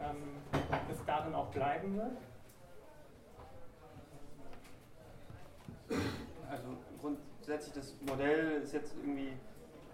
ähm, 0.00 0.36
das 0.88 1.04
darin 1.06 1.34
auch 1.34 1.46
bleiben 1.46 1.96
wird? 1.96 2.18
Also 6.50 6.68
grundsätzlich 7.00 7.74
das 7.74 7.94
Modell 8.02 8.60
ist 8.62 8.74
jetzt 8.74 8.94
irgendwie 8.94 9.32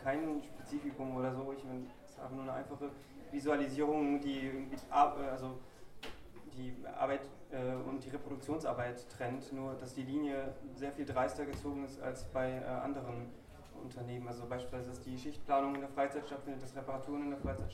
kein 0.02 0.42
Spezifikum 0.42 1.16
oder 1.16 1.32
so. 1.32 1.54
Ich 1.56 1.64
meine, 1.64 1.84
es 2.04 2.10
ist 2.10 2.18
einfach 2.18 2.34
nur 2.34 2.42
eine 2.42 2.54
einfache 2.54 2.90
Visualisierung, 3.30 4.20
die 4.20 4.46
irgendwie, 4.46 4.74
äh, 4.74 5.30
also 5.30 5.60
die 6.56 6.74
Arbeit 6.98 7.20
äh, 7.50 7.74
und 7.88 8.04
die 8.04 8.10
Reproduktionsarbeit 8.10 9.08
trennt, 9.10 9.52
nur 9.52 9.74
dass 9.74 9.94
die 9.94 10.02
Linie 10.02 10.54
sehr 10.74 10.92
viel 10.92 11.06
dreister 11.06 11.46
gezogen 11.46 11.84
ist 11.84 12.00
als 12.00 12.24
bei 12.24 12.50
äh, 12.50 12.64
anderen 12.64 13.30
Unternehmen. 13.82 14.28
Also 14.28 14.46
beispielsweise, 14.46 14.90
dass 14.90 15.00
die 15.00 15.18
Schichtplanung 15.18 15.74
in 15.74 15.80
der 15.80 15.90
Freizeit 15.90 16.26
stattfindet, 16.26 16.62
dass 16.62 16.76
Reparaturen 16.76 17.22
in 17.22 17.30
der 17.30 17.38
Freizeit 17.38 17.72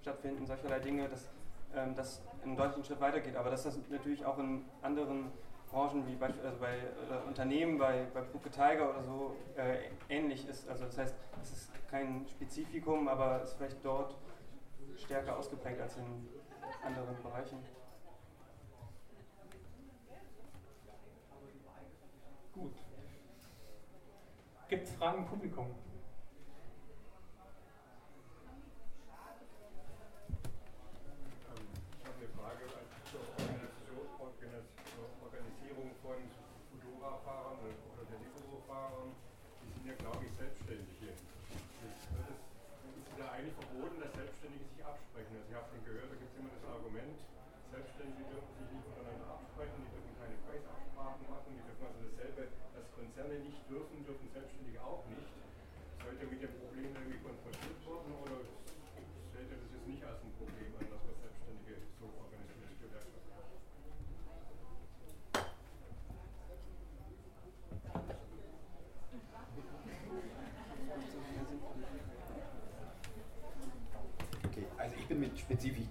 stattfinden, 0.00 0.46
solcherlei 0.46 0.78
Dinge, 0.78 1.08
dass 1.08 1.28
ähm, 1.74 1.94
das 1.94 2.22
einen 2.42 2.56
deutlichen 2.56 2.84
Schritt 2.84 3.00
weitergeht. 3.00 3.36
Aber 3.36 3.50
dass 3.50 3.64
das 3.64 3.78
natürlich 3.90 4.24
auch 4.24 4.38
in 4.38 4.64
anderen 4.82 5.30
Branchen 5.70 6.06
wie 6.06 6.14
beispielsweise 6.14 6.48
also 6.48 6.60
bei 6.60 6.76
äh, 6.76 7.26
Unternehmen, 7.26 7.78
bei, 7.78 8.06
bei 8.14 8.22
Brucke 8.22 8.50
Tiger 8.50 8.90
oder 8.90 9.02
so 9.02 9.36
äh, 9.56 9.90
ähnlich 10.08 10.48
ist. 10.48 10.68
Also 10.68 10.84
das 10.84 10.98
heißt, 10.98 11.14
es 11.42 11.52
ist 11.52 11.70
kein 11.90 12.26
Spezifikum, 12.28 13.08
aber 13.08 13.42
es 13.42 13.50
ist 13.50 13.56
vielleicht 13.56 13.84
dort 13.84 14.16
stärker 14.96 15.36
ausgeprägt 15.36 15.80
als 15.80 15.96
in 15.96 16.28
anderen 16.84 17.22
Bereichen. 17.22 17.58
Gut. 22.58 22.74
Gibt 24.68 24.88
es 24.88 24.94
Fragen 24.94 25.18
im 25.18 25.26
Publikum? 25.26 25.66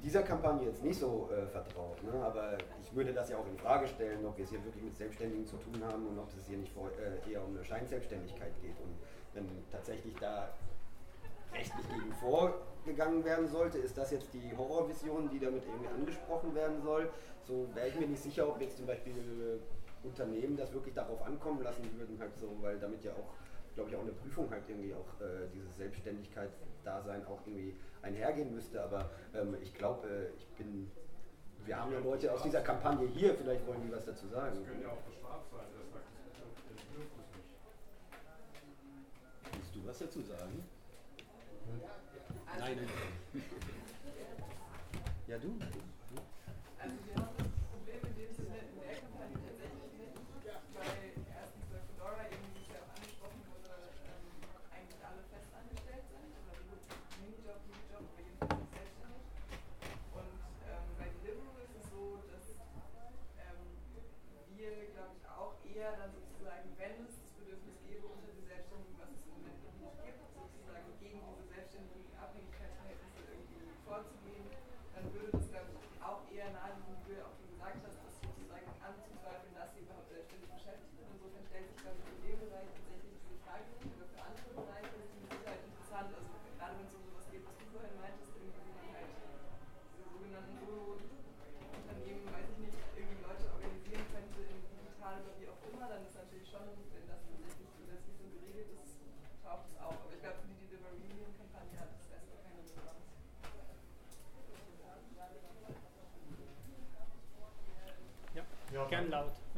Dieser 0.07 0.23
Kampagne 0.23 0.67
jetzt 0.67 0.81
nicht 0.81 0.97
so 0.97 1.29
äh, 1.33 1.45
vertraut, 1.47 2.01
ne? 2.01 2.13
aber 2.23 2.57
ich 2.81 2.95
würde 2.95 3.11
das 3.11 3.29
ja 3.29 3.37
auch 3.37 3.45
in 3.45 3.57
Frage 3.57 3.85
stellen, 3.85 4.25
ob 4.25 4.37
wir 4.37 4.45
es 4.45 4.49
hier 4.51 4.63
wirklich 4.63 4.81
mit 4.81 4.95
Selbstständigen 4.95 5.45
zu 5.45 5.57
tun 5.57 5.83
haben 5.83 6.07
und 6.07 6.17
ob 6.17 6.29
es 6.29 6.47
hier 6.47 6.57
nicht 6.57 6.71
vor, 6.71 6.89
äh, 6.91 7.29
eher 7.29 7.43
um 7.43 7.53
eine 7.53 7.61
Scheinselbstständigkeit 7.61 8.53
geht. 8.61 8.79
Und 8.79 8.95
wenn 9.33 9.45
tatsächlich 9.69 10.15
da 10.15 10.47
rechtlich 11.53 11.85
gegen 11.89 12.13
vorgegangen 12.13 13.25
werden 13.25 13.49
sollte, 13.49 13.79
ist 13.79 13.97
das 13.97 14.11
jetzt 14.11 14.33
die 14.33 14.55
Horrorvision, 14.55 15.29
die 15.29 15.39
damit 15.39 15.65
irgendwie 15.65 15.89
angesprochen 15.89 16.55
werden 16.55 16.81
soll. 16.81 17.09
So 17.43 17.67
wäre 17.73 17.89
ich 17.89 17.99
mir 17.99 18.07
nicht 18.07 18.23
sicher, 18.23 18.47
ob 18.47 18.61
jetzt 18.61 18.77
zum 18.77 18.85
Beispiel 18.85 19.11
äh, 19.11 20.07
Unternehmen 20.07 20.55
das 20.55 20.71
wirklich 20.71 20.93
darauf 20.93 21.21
ankommen 21.25 21.61
lassen 21.63 21.83
würden, 21.97 22.17
halt 22.17 22.37
so, 22.39 22.47
weil 22.61 22.79
damit 22.79 23.03
ja 23.03 23.11
auch, 23.11 23.33
glaube 23.77 23.91
ich, 23.91 23.95
auch 23.95 24.01
eine 24.01 24.11
Prüfung 24.11 24.49
halt 24.49 24.63
irgendwie 24.67 24.93
auch 24.93 25.21
äh, 25.21 25.47
dieses 25.53 25.77
Selbstständigkeitsdasein 25.77 27.23
auch 27.27 27.39
irgendwie 27.45 27.75
einhergehen 28.01 28.53
müsste. 28.53 28.81
Aber 28.81 29.11
ähm, 29.35 29.55
ich 29.61 29.73
glaube, 29.73 30.07
äh, 30.07 30.35
ich 30.35 30.47
bin. 30.57 30.91
Wir 31.65 31.77
haben 31.77 31.91
ja 31.91 31.99
Leute 31.99 32.31
aus 32.31 32.41
dieser 32.43 32.61
Kampagne 32.61 33.07
hier, 33.07 33.35
vielleicht 33.35 33.67
wollen 33.67 33.81
die 33.85 33.91
was 33.91 34.05
dazu 34.05 34.25
sagen. 34.27 34.55
Das 34.55 34.65
könnte 34.65 34.83
ja 34.83 34.89
auch 34.89 35.01
bestraft 35.01 35.51
sein, 35.51 35.65
das 35.77 35.91
sagt 35.91 36.05
das 36.69 36.77
dürfen 36.95 37.21
nicht. 37.35 37.51
Willst 39.53 39.75
du 39.75 39.85
was 39.85 39.99
dazu 39.99 40.21
sagen? 40.21 40.63
Nein, 42.57 42.77
nein. 42.77 42.87
Ja, 45.27 45.37
du? 45.37 45.59
Also 46.79 46.95
wir 47.03 47.15
haben 47.19 47.35
das 47.35 47.51
Problem 47.67 47.99
in 47.99 48.15
dem 48.15 48.31
Sinne 48.31 48.57
in 48.63 48.79
der 48.79 48.95
Kampagne 48.95 49.35
tatsächlich 49.43 49.91
nicht, 49.97 50.15
weil 50.71 51.09
erstens 51.35 51.65
bei 51.67 51.83
Fedora 51.83 52.23
eben, 52.31 52.47
wie 52.55 52.63
es 52.63 52.71
ja 52.71 52.79
auch 52.79 52.95
angesprochen 52.95 53.41
wurde, 53.51 53.91
ähm, 54.07 54.23
eigentlich 54.71 55.01
alle 55.03 55.19
fest 55.27 55.51
angestellt 55.51 56.05
sind 56.07 56.31
oder 56.47 56.63
Minijob, 57.19 57.59
Minijob, 57.67 58.07
aber 58.07 58.23
jedenfalls 58.23 58.71
selbstständig. 58.71 59.25
Und 60.15 60.31
ähm, 60.63 60.85
bei 60.95 61.09
Deliveroo 61.19 61.59
ist 61.65 61.75
es 61.75 61.85
so, 61.91 62.23
dass 62.31 62.45
ähm, 63.41 63.67
wir, 64.55 64.71
glaube 64.95 65.17
ich, 65.17 65.25
auch 65.27 65.59
eher 65.65 65.91
dann 65.97 66.13
sozusagen, 66.13 66.71
wenn 66.79 67.03
es 67.03 67.19
das 67.19 67.35
Bedürfnis 67.35 67.75
gäbe, 67.83 68.05
unter 68.07 68.31
die 68.31 68.47
Selbstständigen, 68.47 68.95
was 69.01 69.11
es 69.11 69.27
im 69.27 69.33
Moment 69.43 69.59
noch 69.59 69.75
nicht 69.75 69.97
gibt, 70.07 70.23
sozusagen 70.37 70.87
gegen 71.03 71.19
diese 71.19 71.45
selbstständigen 71.51 72.05
Abhängigkeitsverhältnisse 72.15 73.27
irgendwie 73.27 73.75
vorzugehen, 73.83 74.47
dann 74.93 75.03
würde 75.11 75.35
das, 75.35 75.51
glaube 75.51 75.67
ich, 75.73 75.77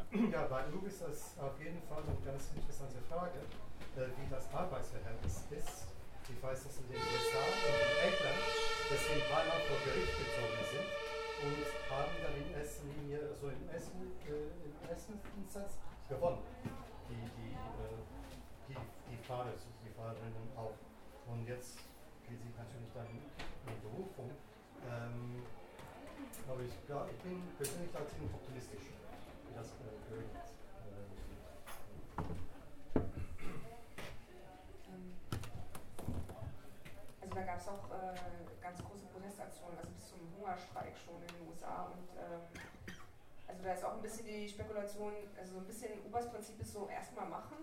Ja, 0.10 0.50
bei 0.50 0.66
Uber 0.74 0.90
ist 0.90 1.06
das 1.06 1.38
auf 1.38 1.54
jeden 1.62 1.86
Fall 1.86 2.02
eine 2.02 2.18
ganz 2.26 2.50
interessante 2.58 2.98
Frage, 3.06 3.46
äh, 3.94 4.10
wie 4.18 4.26
das 4.26 4.50
Arbeitsverhältnis 4.50 5.46
ist. 5.54 5.86
Ich 6.26 6.42
weiß, 6.42 6.66
dass 6.66 6.82
in 6.82 6.90
den 6.90 6.98
USA 6.98 7.46
und 7.46 7.78
in 7.78 7.94
England 8.10 8.42
deswegen 8.90 9.22
dreimal 9.30 9.62
vor 9.70 9.78
Gericht 9.86 10.10
gezogen 10.18 10.62
sind 10.66 10.90
und 11.46 11.62
haben 11.94 12.14
dann 12.26 12.34
in 12.42 12.50
erster 12.58 12.90
Linie, 12.90 13.22
also 13.22 13.54
im 13.54 13.70
ersten, 13.70 14.02
äh, 14.26 14.50
im 14.66 14.74
ersten 14.90 15.14
Instanz 15.38 15.78
gewonnen. 16.10 16.42
Die, 17.06 17.22
die, 17.38 17.54
äh, 17.54 18.02
die, 18.66 18.82
die 18.82 19.20
Fahrer, 19.30 19.54
die 19.54 19.94
Fahrerinnen 19.94 20.50
auch. 20.58 20.74
Und 21.30 21.46
jetzt 21.46 21.86
geht 22.26 22.42
sie 22.42 22.50
natürlich 22.58 22.90
dann 22.98 23.14
in 23.14 23.78
Berufung. 23.86 24.34
Ähm, 24.90 25.46
aber 26.50 26.66
ich, 26.66 26.74
glaub, 26.90 27.06
ich 27.14 27.20
bin 27.22 27.46
persönlich 27.62 27.94
da 27.94 28.02
ziemlich 28.10 28.34
optimistisch, 28.34 28.90
Also 29.60 29.76
da 37.36 37.42
gab 37.42 37.60
es 37.60 37.68
auch 37.68 37.92
äh, 37.92 38.16
ganz 38.62 38.80
große 38.80 39.06
Protestaktionen, 39.08 39.78
also 39.78 39.92
bis 39.92 40.10
zum 40.10 40.20
Hungerstreik 40.40 40.96
schon 41.04 41.22
in 41.22 41.28
den 41.28 41.50
USA. 41.50 41.92
Und 41.92 42.08
ähm, 42.16 42.40
also 43.48 43.64
da 43.64 43.74
ist 43.74 43.84
auch 43.84 43.96
ein 43.96 44.02
bisschen 44.02 44.26
die 44.28 44.48
Spekulation, 44.48 45.12
also 45.38 45.54
so 45.56 45.60
ein 45.60 45.66
bisschen 45.66 46.06
Ubers 46.06 46.32
Prinzip 46.32 46.58
ist 46.62 46.72
so 46.72 46.88
erstmal 46.88 47.28
machen 47.28 47.58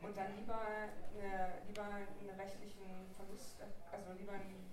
und 0.00 0.16
dann 0.16 0.34
lieber, 0.36 0.58
eine, 0.58 1.52
lieber 1.68 1.84
einen 1.84 2.40
rechtlichen 2.40 3.12
Verlust, 3.16 3.60
also 3.92 4.12
lieber 4.16 4.32
einen 4.32 4.72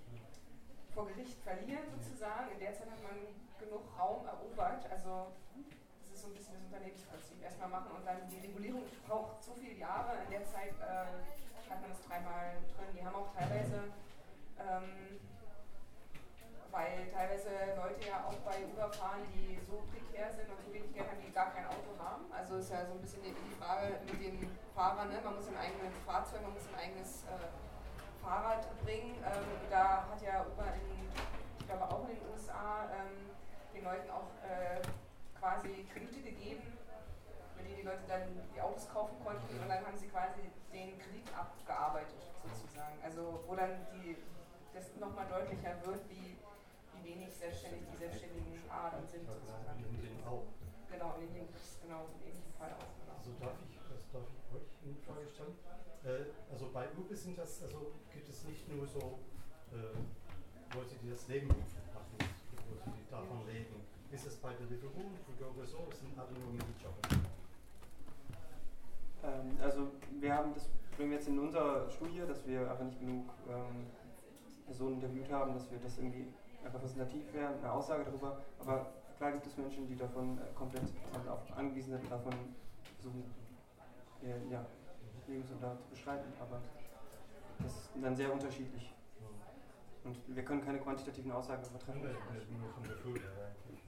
vor 0.93 1.05
Gericht 1.07 1.37
verlieren 1.43 1.83
sozusagen. 1.91 2.51
In 2.53 2.59
der 2.59 2.73
Zeit 2.73 2.89
hat 2.91 3.03
man 3.03 3.27
genug 3.59 3.83
Raum 3.97 4.25
erobert. 4.25 4.89
Also 4.89 5.27
so 6.21 6.27
ein 6.27 6.33
bisschen 6.33 6.53
das 6.53 6.63
Unternehmensprinzip. 6.69 7.41
Erstmal 7.41 7.69
machen 7.69 7.91
und 7.97 8.05
dann 8.05 8.21
die 8.29 8.39
Regulierung 8.45 8.85
braucht 9.07 9.41
so 9.43 9.53
viele 9.53 9.73
Jahre. 9.73 10.21
In 10.25 10.29
der 10.29 10.45
Zeit 10.45 10.77
äh, 10.77 11.25
hat 11.69 11.81
man 11.81 11.89
das 11.89 12.01
dreimal 12.05 12.61
drin. 12.77 12.93
Die 12.93 13.03
haben 13.03 13.15
auch 13.15 13.33
teilweise, 13.33 13.89
ähm, 14.61 15.17
weil 16.69 17.09
teilweise 17.09 17.73
Leute 17.75 18.05
ja 18.05 18.21
auch 18.29 18.37
bei 18.45 18.61
Uber 18.69 18.93
fahren, 18.93 19.25
die 19.33 19.57
so 19.65 19.81
prekär 19.89 20.29
sind 20.31 20.47
und 20.53 20.61
so 20.61 20.71
wenig 20.71 20.93
Geld 20.93 21.09
haben, 21.09 21.19
die 21.25 21.33
gar 21.33 21.49
kein 21.51 21.65
Auto 21.65 21.97
haben. 21.97 22.31
Also 22.31 22.57
ist 22.61 22.69
ja 22.69 22.85
so 22.85 22.93
ein 22.93 23.01
bisschen 23.01 23.23
die, 23.23 23.33
die 23.33 23.57
Frage 23.57 23.97
mit 24.05 24.21
den 24.21 24.45
Fahrern, 24.75 25.09
ne? 25.09 25.19
man 25.23 25.35
muss 25.35 25.47
ein 25.49 25.57
eigenes 25.57 25.97
Fahrzeug, 26.05 26.43
man 26.43 26.53
muss 26.53 26.69
ein 26.69 26.77
eigenes 26.77 27.25
äh, 27.25 27.49
Fahrrad 28.21 28.69
bringen. 28.85 29.17
Ähm, 29.25 29.49
da 29.69 30.05
hat 30.05 30.21
ja 30.21 30.45
Uber 30.45 30.69
in, 30.77 31.09
ich 31.59 31.65
glaube 31.65 31.89
auch 31.89 32.07
in 32.07 32.15
den 32.15 32.29
USA, 32.29 32.87
ähm, 32.93 33.33
den 33.73 33.83
Leuten 33.83 34.09
auch 34.11 34.29
äh, 34.45 34.79
quasi 35.41 35.89
Kredite 35.89 36.21
gegeben, 36.21 36.61
mit 37.57 37.65
denen 37.65 37.77
die 37.81 37.87
Leute 37.89 38.05
dann 38.07 38.29
die 38.53 38.61
Autos 38.61 38.87
kaufen 38.93 39.17
konnten 39.25 39.49
und 39.57 39.67
dann 39.67 39.81
haben 39.81 39.97
sie 39.97 40.07
quasi 40.07 40.53
den 40.71 41.01
Kredit 41.01 41.25
abgearbeitet 41.33 42.21
sozusagen. 42.45 43.01
Also 43.01 43.43
wo 43.47 43.55
dann 43.55 43.89
die, 43.91 44.15
das 44.71 44.95
nochmal 45.01 45.25
deutlicher 45.25 45.81
wird, 45.81 46.05
wie, 46.13 46.37
wie 46.93 47.03
wenig 47.03 47.33
selbstständig 47.33 47.81
die 47.91 47.97
selbstständigen 47.97 48.61
sind 49.09 49.25
sozusagen. 49.25 49.65
In 49.81 49.97
Indien 49.97 50.23
auch. 50.29 50.45
Genau, 50.91 51.15
in 51.17 51.27
Indien, 51.27 51.47
genau, 51.81 52.05
in 52.21 52.37
dem 52.37 52.53
Fall 52.53 52.71
auch. 52.77 52.93
Genau. 53.01 53.17
Also 53.17 53.31
darf 53.41 53.57
ich, 53.65 53.81
das 53.89 54.05
darf 54.13 54.29
ich 54.29 54.45
euch 54.53 54.69
eine 54.85 54.95
Frage 55.01 55.25
stellen? 55.25 55.57
Äh, 56.05 56.53
also 56.53 56.69
bei 56.69 56.85
Uber 56.93 57.15
sind 57.15 57.37
das, 57.37 57.63
also 57.63 57.97
gibt 58.13 58.29
es 58.29 58.43
nicht 58.45 58.69
nur 58.69 58.85
so 58.85 59.17
äh, 59.73 59.97
Leute, 60.77 60.95
die 61.01 61.09
das 61.09 61.27
Leben 61.27 61.47
machen, 61.47 62.13
Leute, 62.21 62.91
die 62.93 63.09
davon 63.09 63.47
leben. 63.47 63.90
Ist 64.11 64.27
es 64.27 64.35
bei 64.37 64.53
Deliveroo, 64.53 64.91
Fugogo 65.25 65.65
so, 65.65 65.87
sind 65.93 66.19
alle 66.19 66.31
nur 66.33 66.51
Minijobber? 66.51 67.07
Ähm, 69.23 69.57
also 69.61 69.91
wir 70.19 70.33
haben 70.33 70.53
das 70.53 70.67
Problem 70.89 71.13
jetzt 71.13 71.29
in 71.29 71.39
unserer 71.39 71.89
Studie, 71.89 72.21
dass 72.27 72.45
wir 72.45 72.69
einfach 72.69 72.83
nicht 72.83 72.99
genug 72.99 73.31
ähm, 73.47 73.87
Personen 74.65 74.95
interviewt 74.95 75.31
haben, 75.31 75.53
dass 75.53 75.71
wir 75.71 75.79
das 75.79 75.97
irgendwie 75.97 76.27
repräsentativ 76.63 77.33
wären, 77.33 77.55
eine 77.55 77.71
Aussage 77.71 78.03
darüber. 78.03 78.41
Aber 78.59 78.91
klar 79.17 79.31
gibt 79.31 79.47
es 79.47 79.57
Menschen, 79.57 79.87
die 79.87 79.95
davon 79.95 80.37
äh, 80.37 80.53
komplett 80.55 80.83
also 81.17 81.29
auf 81.29 81.57
angewiesen 81.57 81.91
sind 81.91 82.03
und 82.03 82.11
davon 82.11 82.33
versuchen, 82.95 83.23
ihr 84.21 84.35
ja, 84.49 84.65
Lebensunterhalt 85.27 85.79
zu 85.79 85.87
bestreiten. 85.87 86.33
Aber 86.41 86.61
das 87.59 87.71
ist 87.71 87.91
dann 88.01 88.15
sehr 88.15 88.31
unterschiedlich. 88.33 88.93
Und 90.03 90.17
wir 90.35 90.43
können 90.43 90.65
keine 90.65 90.79
quantitativen 90.79 91.31
Aussagen 91.31 91.61
darüber 91.63 91.79
treffen. 91.79 92.01
Nur 92.01 92.69
vom 92.71 92.83
Gefühl 92.83 93.19
her 93.21 93.31
eigentlich. 93.45 93.83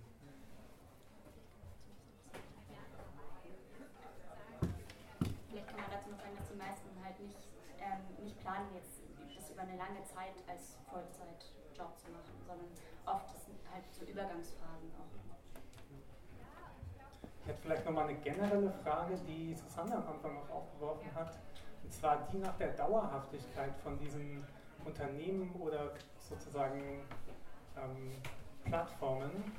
Vielleicht 5.50 5.68
kann 5.68 5.78
man 5.82 5.92
dazu 5.92 6.10
noch 6.10 6.18
sagen, 6.18 6.36
dass 6.38 6.50
die 6.50 6.58
meisten 6.58 6.90
halt 7.04 7.20
nicht, 7.20 7.38
ähm, 7.78 8.26
nicht 8.26 8.33
planen, 8.44 8.68
jetzt 8.76 9.02
das 9.36 9.50
über 9.50 9.62
eine 9.62 9.78
lange 9.78 10.04
Zeit 10.04 10.36
als 10.48 10.78
Vollzeitjob 10.92 11.98
zu 11.98 12.12
machen, 12.12 12.36
sondern 12.46 12.68
oft 13.06 13.32
sind 13.40 13.58
halt 13.72 13.84
so 13.92 14.06
Übergangsphasen 14.06 14.92
auch. 15.00 15.24
Ich 17.42 17.50
hätte 17.50 17.62
vielleicht 17.62 17.86
nochmal 17.86 18.08
eine 18.08 18.20
generelle 18.20 18.72
Frage, 18.84 19.18
die 19.28 19.54
Susanne 19.54 19.96
am 19.96 20.08
Anfang 20.08 20.34
noch 20.36 20.50
aufgeworfen 20.50 21.14
hat. 21.14 21.38
Und 21.84 21.92
zwar 21.92 22.26
die 22.32 22.38
nach 22.38 22.56
der 22.56 22.70
Dauerhaftigkeit 22.70 23.76
von 23.84 24.00
diesen 24.00 24.46
Unternehmen 24.86 25.54
oder 25.60 25.92
sozusagen 26.20 27.02
ähm, 27.76 28.12
Plattformen. 28.64 29.52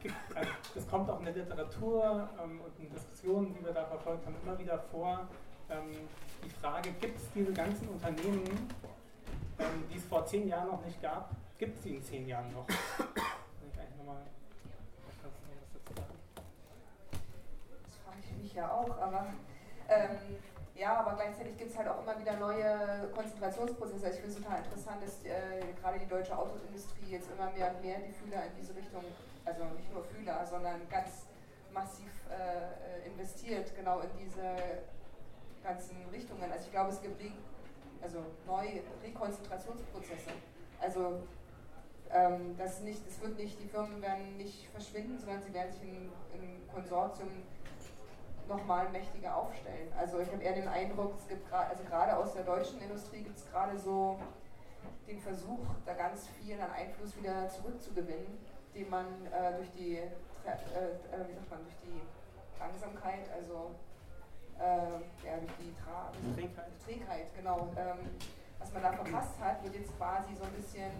Gibt, 0.00 0.14
also 0.34 0.50
es 0.74 0.88
kommt 0.88 1.08
auch 1.10 1.18
in 1.20 1.26
der 1.26 1.34
Literatur 1.34 2.28
ähm, 2.42 2.60
und 2.60 2.78
in 2.78 2.90
Diskussionen, 2.90 3.54
die 3.54 3.64
wir 3.64 3.72
da 3.72 3.84
verfolgt 3.84 4.26
haben, 4.26 4.36
immer 4.42 4.58
wieder 4.58 4.78
vor, 4.78 5.28
ähm, 5.70 6.08
die 6.44 6.50
Frage, 6.50 6.90
gibt 6.92 7.18
es 7.18 7.30
diese 7.34 7.52
ganzen 7.52 7.88
Unternehmen, 7.88 8.68
ähm, 9.58 9.84
die 9.92 9.98
es 9.98 10.04
vor 10.04 10.24
zehn 10.26 10.48
Jahren 10.48 10.68
noch 10.68 10.84
nicht 10.84 11.00
gab, 11.02 11.30
gibt 11.58 11.76
es 11.76 11.82
sie 11.82 11.96
in 11.96 12.02
zehn 12.02 12.26
Jahren 12.28 12.52
noch? 12.52 12.66
Kann 12.66 12.76
ich 13.72 13.78
eigentlich 13.78 13.96
nochmal 13.98 14.22
was 15.06 15.16
dazu 15.22 15.94
sagen? 15.94 16.18
Das 17.84 17.96
frage 18.04 18.18
ich 18.22 18.42
mich 18.42 18.54
ja 18.54 18.70
auch, 18.70 18.98
aber 18.98 19.26
ähm, 19.88 20.36
ja, 20.78 21.00
aber 21.00 21.16
gleichzeitig 21.16 21.56
gibt 21.56 21.72
es 21.72 21.76
halt 21.76 21.88
auch 21.88 22.02
immer 22.02 22.18
wieder 22.20 22.36
neue 22.36 23.10
Konzentrationsprozesse. 23.12 24.10
Ich 24.10 24.20
finde 24.20 24.28
es 24.28 24.36
total 24.36 24.58
interessant, 24.58 25.02
dass 25.02 25.24
äh, 25.24 25.72
gerade 25.80 25.98
die 25.98 26.06
deutsche 26.06 26.38
Autoindustrie 26.38 27.10
jetzt 27.10 27.28
immer 27.32 27.50
mehr 27.50 27.74
und 27.74 27.82
mehr 27.82 27.98
die 27.98 28.12
Fühler 28.12 28.46
in 28.46 28.52
diese 28.60 28.76
Richtung, 28.76 29.02
also 29.44 29.64
nicht 29.76 29.92
nur 29.92 30.04
Fühler, 30.04 30.46
sondern 30.46 30.88
ganz 30.88 31.26
massiv 31.74 32.12
äh, 32.30 33.08
investiert, 33.08 33.74
genau 33.74 34.00
in 34.00 34.10
diese 34.18 34.86
ganzen 35.62 35.96
Richtungen. 36.12 36.50
Also 36.50 36.64
ich 36.66 36.70
glaube, 36.70 36.90
es 36.90 37.00
gibt 37.00 37.20
Re 37.20 37.30
also 38.00 38.18
neue 38.46 38.80
Rekonzentrationsprozesse. 39.02 40.30
Also 40.80 41.20
ähm, 42.10 42.56
das, 42.56 42.80
nicht, 42.80 43.04
das 43.06 43.20
wird 43.20 43.36
nicht, 43.36 43.60
die 43.60 43.66
Firmen 43.66 44.00
werden 44.00 44.36
nicht 44.36 44.68
verschwinden, 44.68 45.18
sondern 45.18 45.42
sie 45.42 45.52
werden 45.52 45.72
sich 45.72 45.82
in, 45.82 46.10
in 46.32 46.68
Konsortium 46.72 47.28
nochmal 48.48 48.88
mächtiger 48.90 49.36
aufstellen. 49.36 49.92
Also 49.98 50.20
ich 50.20 50.30
habe 50.32 50.42
eher 50.42 50.54
den 50.54 50.68
Eindruck, 50.68 51.14
es 51.18 51.28
gibt 51.28 51.48
gerade, 51.48 51.70
also 51.70 51.84
gerade 51.84 52.16
aus 52.16 52.32
der 52.34 52.44
deutschen 52.44 52.80
Industrie 52.80 53.22
gibt 53.22 53.36
es 53.36 53.50
gerade 53.50 53.78
so 53.78 54.18
den 55.06 55.20
Versuch, 55.20 55.60
da 55.84 55.94
ganz 55.94 56.28
viel 56.28 56.58
an 56.60 56.70
Einfluss 56.70 57.16
wieder 57.16 57.48
zurückzugewinnen, 57.48 58.38
den 58.74 58.88
man 58.88 59.06
äh, 59.26 59.56
durch 59.56 59.70
die, 59.72 59.96
äh, 59.96 60.06
äh, 60.06 61.28
wie 61.28 61.34
sagt 61.34 61.50
man, 61.50 61.62
durch 61.62 61.76
die 61.84 62.00
Langsamkeit, 62.58 63.30
also 63.36 63.70
äh, 64.58 65.26
ja, 65.26 65.36
durch 65.38 65.52
die 65.60 65.74
Tra 65.82 66.10
Trägheit. 66.34 66.66
Trägheit, 66.84 67.26
genau, 67.36 67.68
ähm, 67.76 67.98
was 68.58 68.72
man 68.72 68.82
da 68.82 68.92
verpasst 68.92 69.38
hat, 69.40 69.62
wird 69.62 69.74
jetzt 69.74 69.96
quasi 69.96 70.34
so 70.34 70.44
ein 70.44 70.52
bisschen 70.52 70.90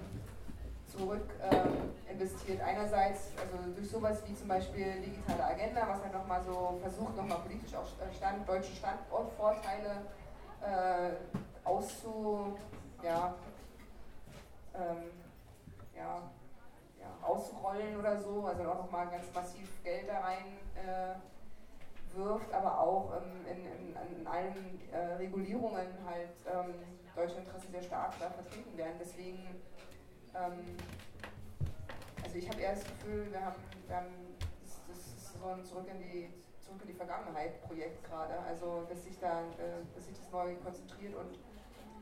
zurück 0.87 1.29
ähm, 1.51 1.93
investiert. 2.09 2.61
Einerseits 2.61 3.31
also 3.39 3.73
durch 3.75 3.89
sowas 3.91 4.23
wie 4.27 4.35
zum 4.35 4.49
Beispiel 4.49 5.01
digitale 5.01 5.45
Agenda, 5.45 5.87
was 5.89 6.03
halt 6.03 6.13
nochmal 6.13 6.43
so 6.43 6.79
versucht, 6.81 7.17
nochmal 7.17 7.39
politisch 7.39 7.75
auch 7.75 7.87
Stand, 8.17 8.49
deutsche 8.49 8.75
Standortvorteile 8.75 10.03
äh, 10.61 11.11
auszu, 11.65 12.57
ja, 13.03 13.35
ähm, 14.75 15.11
ja, 15.95 16.23
ja, 16.99 17.27
auszurollen 17.27 17.99
oder 17.99 18.19
so, 18.21 18.47
also 18.47 18.63
auch 18.63 18.79
nochmal 18.79 19.09
ganz 19.09 19.27
massiv 19.35 19.83
Geld 19.83 20.09
da 20.09 20.21
rein 20.21 20.59
äh, 20.75 21.15
wirft, 22.15 22.53
aber 22.53 22.81
auch 22.81 23.15
ähm, 23.17 23.47
in, 23.47 23.67
in, 23.67 24.19
in, 24.21 24.27
allen 24.27 24.81
äh, 24.93 25.15
Regulierungen 25.15 25.87
halt 26.07 26.35
ähm, 26.53 26.75
deutsche 27.15 27.37
Interessen 27.37 27.71
sehr 27.73 27.83
stark 27.83 28.15
da 28.19 28.31
vertreten 28.31 28.77
werden. 28.77 28.97
Deswegen 28.99 29.61
ähm, 30.35 30.77
also 32.29 32.37
ich 32.37 32.49
habe 32.51 32.61
eher 32.61 32.75
das 32.75 32.85
Gefühl, 32.85 33.31
wir 33.31 33.45
haben, 33.45 33.57
wir 33.87 33.97
haben 33.97 34.37
das, 34.61 34.81
das 34.87 34.99
ist 34.99 35.41
so 35.41 35.49
ein 35.49 35.65
Zurück 35.65 35.89
in 35.89 35.99
die, 35.99 36.29
Zurück 36.61 36.83
in 36.83 36.89
die 36.89 36.95
Vergangenheit 36.95 37.63
Projekt 37.63 38.05
gerade. 38.05 38.39
Also 38.41 38.85
dass 38.89 39.03
sich 39.05 39.19
da, 39.19 39.41
äh, 39.57 39.81
dass 39.95 40.07
sich 40.07 40.17
das 40.17 40.31
neu 40.31 40.55
konzentriert 40.57 41.15
und 41.15 41.39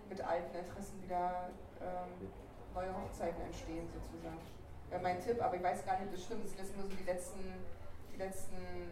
mit 0.09 0.21
alten 0.21 0.57
Interessen 0.57 1.01
wieder 1.03 1.51
ähm, 1.81 2.31
neue 2.75 2.91
Hochzeiten 2.97 3.41
entstehen 3.43 3.87
sozusagen. 3.95 4.39
Wäre 4.91 5.03
mein 5.03 5.21
Tipp, 5.21 5.43
aber 5.43 5.57
ich 5.57 5.63
weiß 5.63 5.87
gar 5.87 5.99
nicht, 5.99 6.09
ob 6.09 6.15
das 6.15 6.25
stimmt. 6.25 6.45
Das 6.45 6.67
sind 6.67 6.77
nur 6.77 6.87
so 6.87 6.97
die 6.97 7.05
letzten, 7.05 7.41
die 8.13 8.19
letzten 8.19 8.91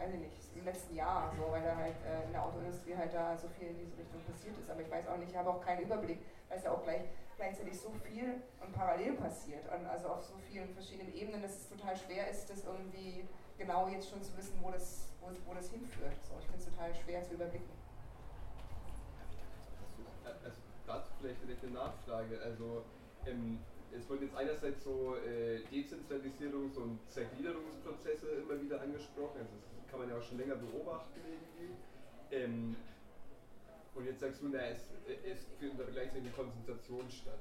weiß 0.00 0.14
ich 0.14 0.20
nicht, 0.20 0.56
im 0.56 0.64
letzten 0.64 0.96
Jahr, 0.96 1.30
so, 1.36 1.52
weil 1.52 1.62
da 1.62 1.76
halt 1.76 1.96
äh, 2.06 2.24
in 2.24 2.32
der 2.32 2.42
Autoindustrie 2.42 2.96
halt 2.96 3.12
da 3.12 3.36
so 3.36 3.48
viel 3.48 3.68
in 3.68 3.78
diese 3.78 3.98
Richtung 3.98 4.24
passiert 4.24 4.56
ist. 4.58 4.70
Aber 4.70 4.80
ich 4.80 4.90
weiß 4.90 5.06
auch 5.08 5.18
nicht, 5.18 5.30
ich 5.30 5.36
habe 5.36 5.50
auch 5.50 5.60
keinen 5.60 5.82
Überblick, 5.82 6.18
weil 6.48 6.58
es 6.58 6.64
ja 6.64 6.72
auch 6.72 6.82
gleich, 6.82 7.02
gleichzeitig 7.36 7.78
so 7.78 7.90
viel 7.90 8.40
und 8.64 8.72
parallel 8.72 9.12
passiert. 9.14 9.64
Und 9.70 9.86
also 9.86 10.08
auf 10.08 10.24
so 10.24 10.34
vielen 10.50 10.72
verschiedenen 10.72 11.12
Ebenen, 11.14 11.42
dass 11.42 11.54
es 11.54 11.68
total 11.68 11.94
schwer 11.96 12.30
ist, 12.30 12.48
das 12.48 12.64
irgendwie 12.64 13.28
genau 13.58 13.88
jetzt 13.88 14.08
schon 14.08 14.22
zu 14.22 14.34
wissen, 14.38 14.58
wo 14.62 14.70
das, 14.70 15.12
wo, 15.20 15.28
wo 15.46 15.54
das 15.54 15.70
hinführt. 15.70 16.16
So, 16.24 16.32
ich 16.40 16.46
finde 16.46 16.58
es 16.58 16.64
total 16.64 16.94
schwer 16.94 17.22
zu 17.22 17.34
überblicken. 17.34 17.68
Also 20.24 20.56
dazu 20.86 21.10
vielleicht 21.20 21.62
eine 21.62 21.72
Nachfrage. 21.72 22.40
Also 22.42 22.84
ähm, 23.26 23.58
es 23.96 24.08
wurden 24.08 24.24
jetzt 24.24 24.36
einerseits 24.36 24.84
so 24.84 25.16
äh, 25.16 25.60
Dezentralisierungs- 25.72 26.76
und 26.76 26.98
Zergliederungsprozesse 27.08 28.26
immer 28.42 28.60
wieder 28.60 28.80
angesprochen. 28.80 29.40
Also 29.40 29.52
das 29.76 29.90
kann 29.90 30.00
man 30.00 30.08
ja 30.08 30.16
auch 30.16 30.22
schon 30.22 30.38
länger 30.38 30.56
beobachten 30.56 31.20
irgendwie. 31.24 31.74
Ähm, 32.30 32.76
und 33.94 34.06
jetzt 34.06 34.20
sagst 34.20 34.42
du, 34.42 34.48
na, 34.48 34.60
es, 34.66 34.88
es 35.24 35.46
findet 35.58 35.80
aber 35.80 35.90
gleichzeitig 35.90 36.22
eine 36.22 36.32
Konzentration 36.32 37.10
statt. 37.10 37.40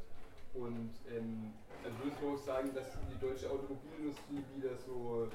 Und 0.54 0.92
ähm, 1.16 1.54
also 1.84 1.98
würdest 2.04 2.22
du 2.22 2.34
auch 2.34 2.38
sagen, 2.38 2.74
dass 2.74 2.88
die 3.14 3.20
deutsche 3.20 3.50
Automobilindustrie 3.50 4.44
wieder 4.58 4.76
so 4.76 5.30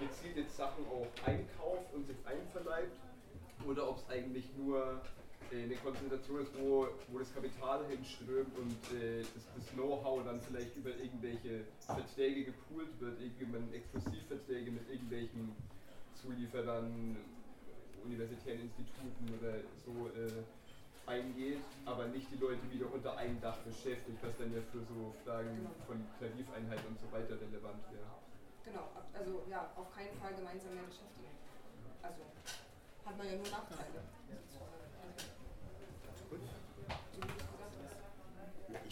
gezielt 0.00 0.36
jetzt 0.36 0.56
Sachen 0.56 0.86
auch 0.86 1.06
einkauft 1.26 1.92
und 1.92 2.06
sich 2.06 2.16
einverleibt? 2.24 2.96
Oder 3.66 3.90
ob 3.90 3.98
es 3.98 4.08
eigentlich 4.08 4.46
nur 4.56 4.78
äh, 4.78 5.27
eine 5.52 5.74
Konzentration 5.76 6.42
ist, 6.42 6.52
wo, 6.58 6.88
wo 7.08 7.18
das 7.18 7.32
Kapital 7.32 7.86
hinströmt 7.86 8.56
und 8.58 8.98
äh, 8.98 9.20
das, 9.22 9.44
das 9.56 9.66
Know-how 9.74 10.24
dann 10.24 10.40
vielleicht 10.40 10.76
über 10.76 10.90
irgendwelche 10.90 11.64
Verträge 11.80 12.44
gepoolt 12.44 12.88
wird, 13.00 13.20
irgendwann 13.20 13.72
Exklusivverträge 13.72 14.70
mit 14.70 14.88
irgendwelchen 14.90 15.56
Zulieferern, 16.20 17.16
universitären 18.04 18.60
Instituten 18.60 19.38
oder 19.40 19.60
so 19.84 20.08
äh, 20.18 20.44
eingeht, 21.08 21.64
aber 21.86 22.06
nicht 22.08 22.30
die 22.30 22.36
Leute 22.36 22.70
wieder 22.70 22.92
unter 22.92 23.16
einem 23.16 23.40
Dach 23.40 23.56
beschäftigt, 23.58 24.18
was 24.22 24.36
dann 24.36 24.52
ja 24.52 24.60
für 24.70 24.80
so 24.84 25.14
Fragen 25.24 25.66
von 25.86 26.04
Tarifeinheit 26.20 26.84
und 26.86 26.98
so 27.00 27.10
weiter 27.10 27.40
relevant 27.40 27.80
wäre. 27.90 28.12
Genau, 28.64 28.88
also 29.16 29.42
ja, 29.48 29.72
auf 29.76 29.88
keinen 29.94 30.12
Fall 30.20 30.34
gemeinsam 30.34 30.74
mehr 30.74 30.84
beschäftigen. 30.84 31.32
Also 32.02 32.20
hat 33.04 33.16
man 33.16 33.26
ja 33.26 33.36
nur 33.36 33.48
Nachteile. 33.48 34.04
Ich 34.28 34.87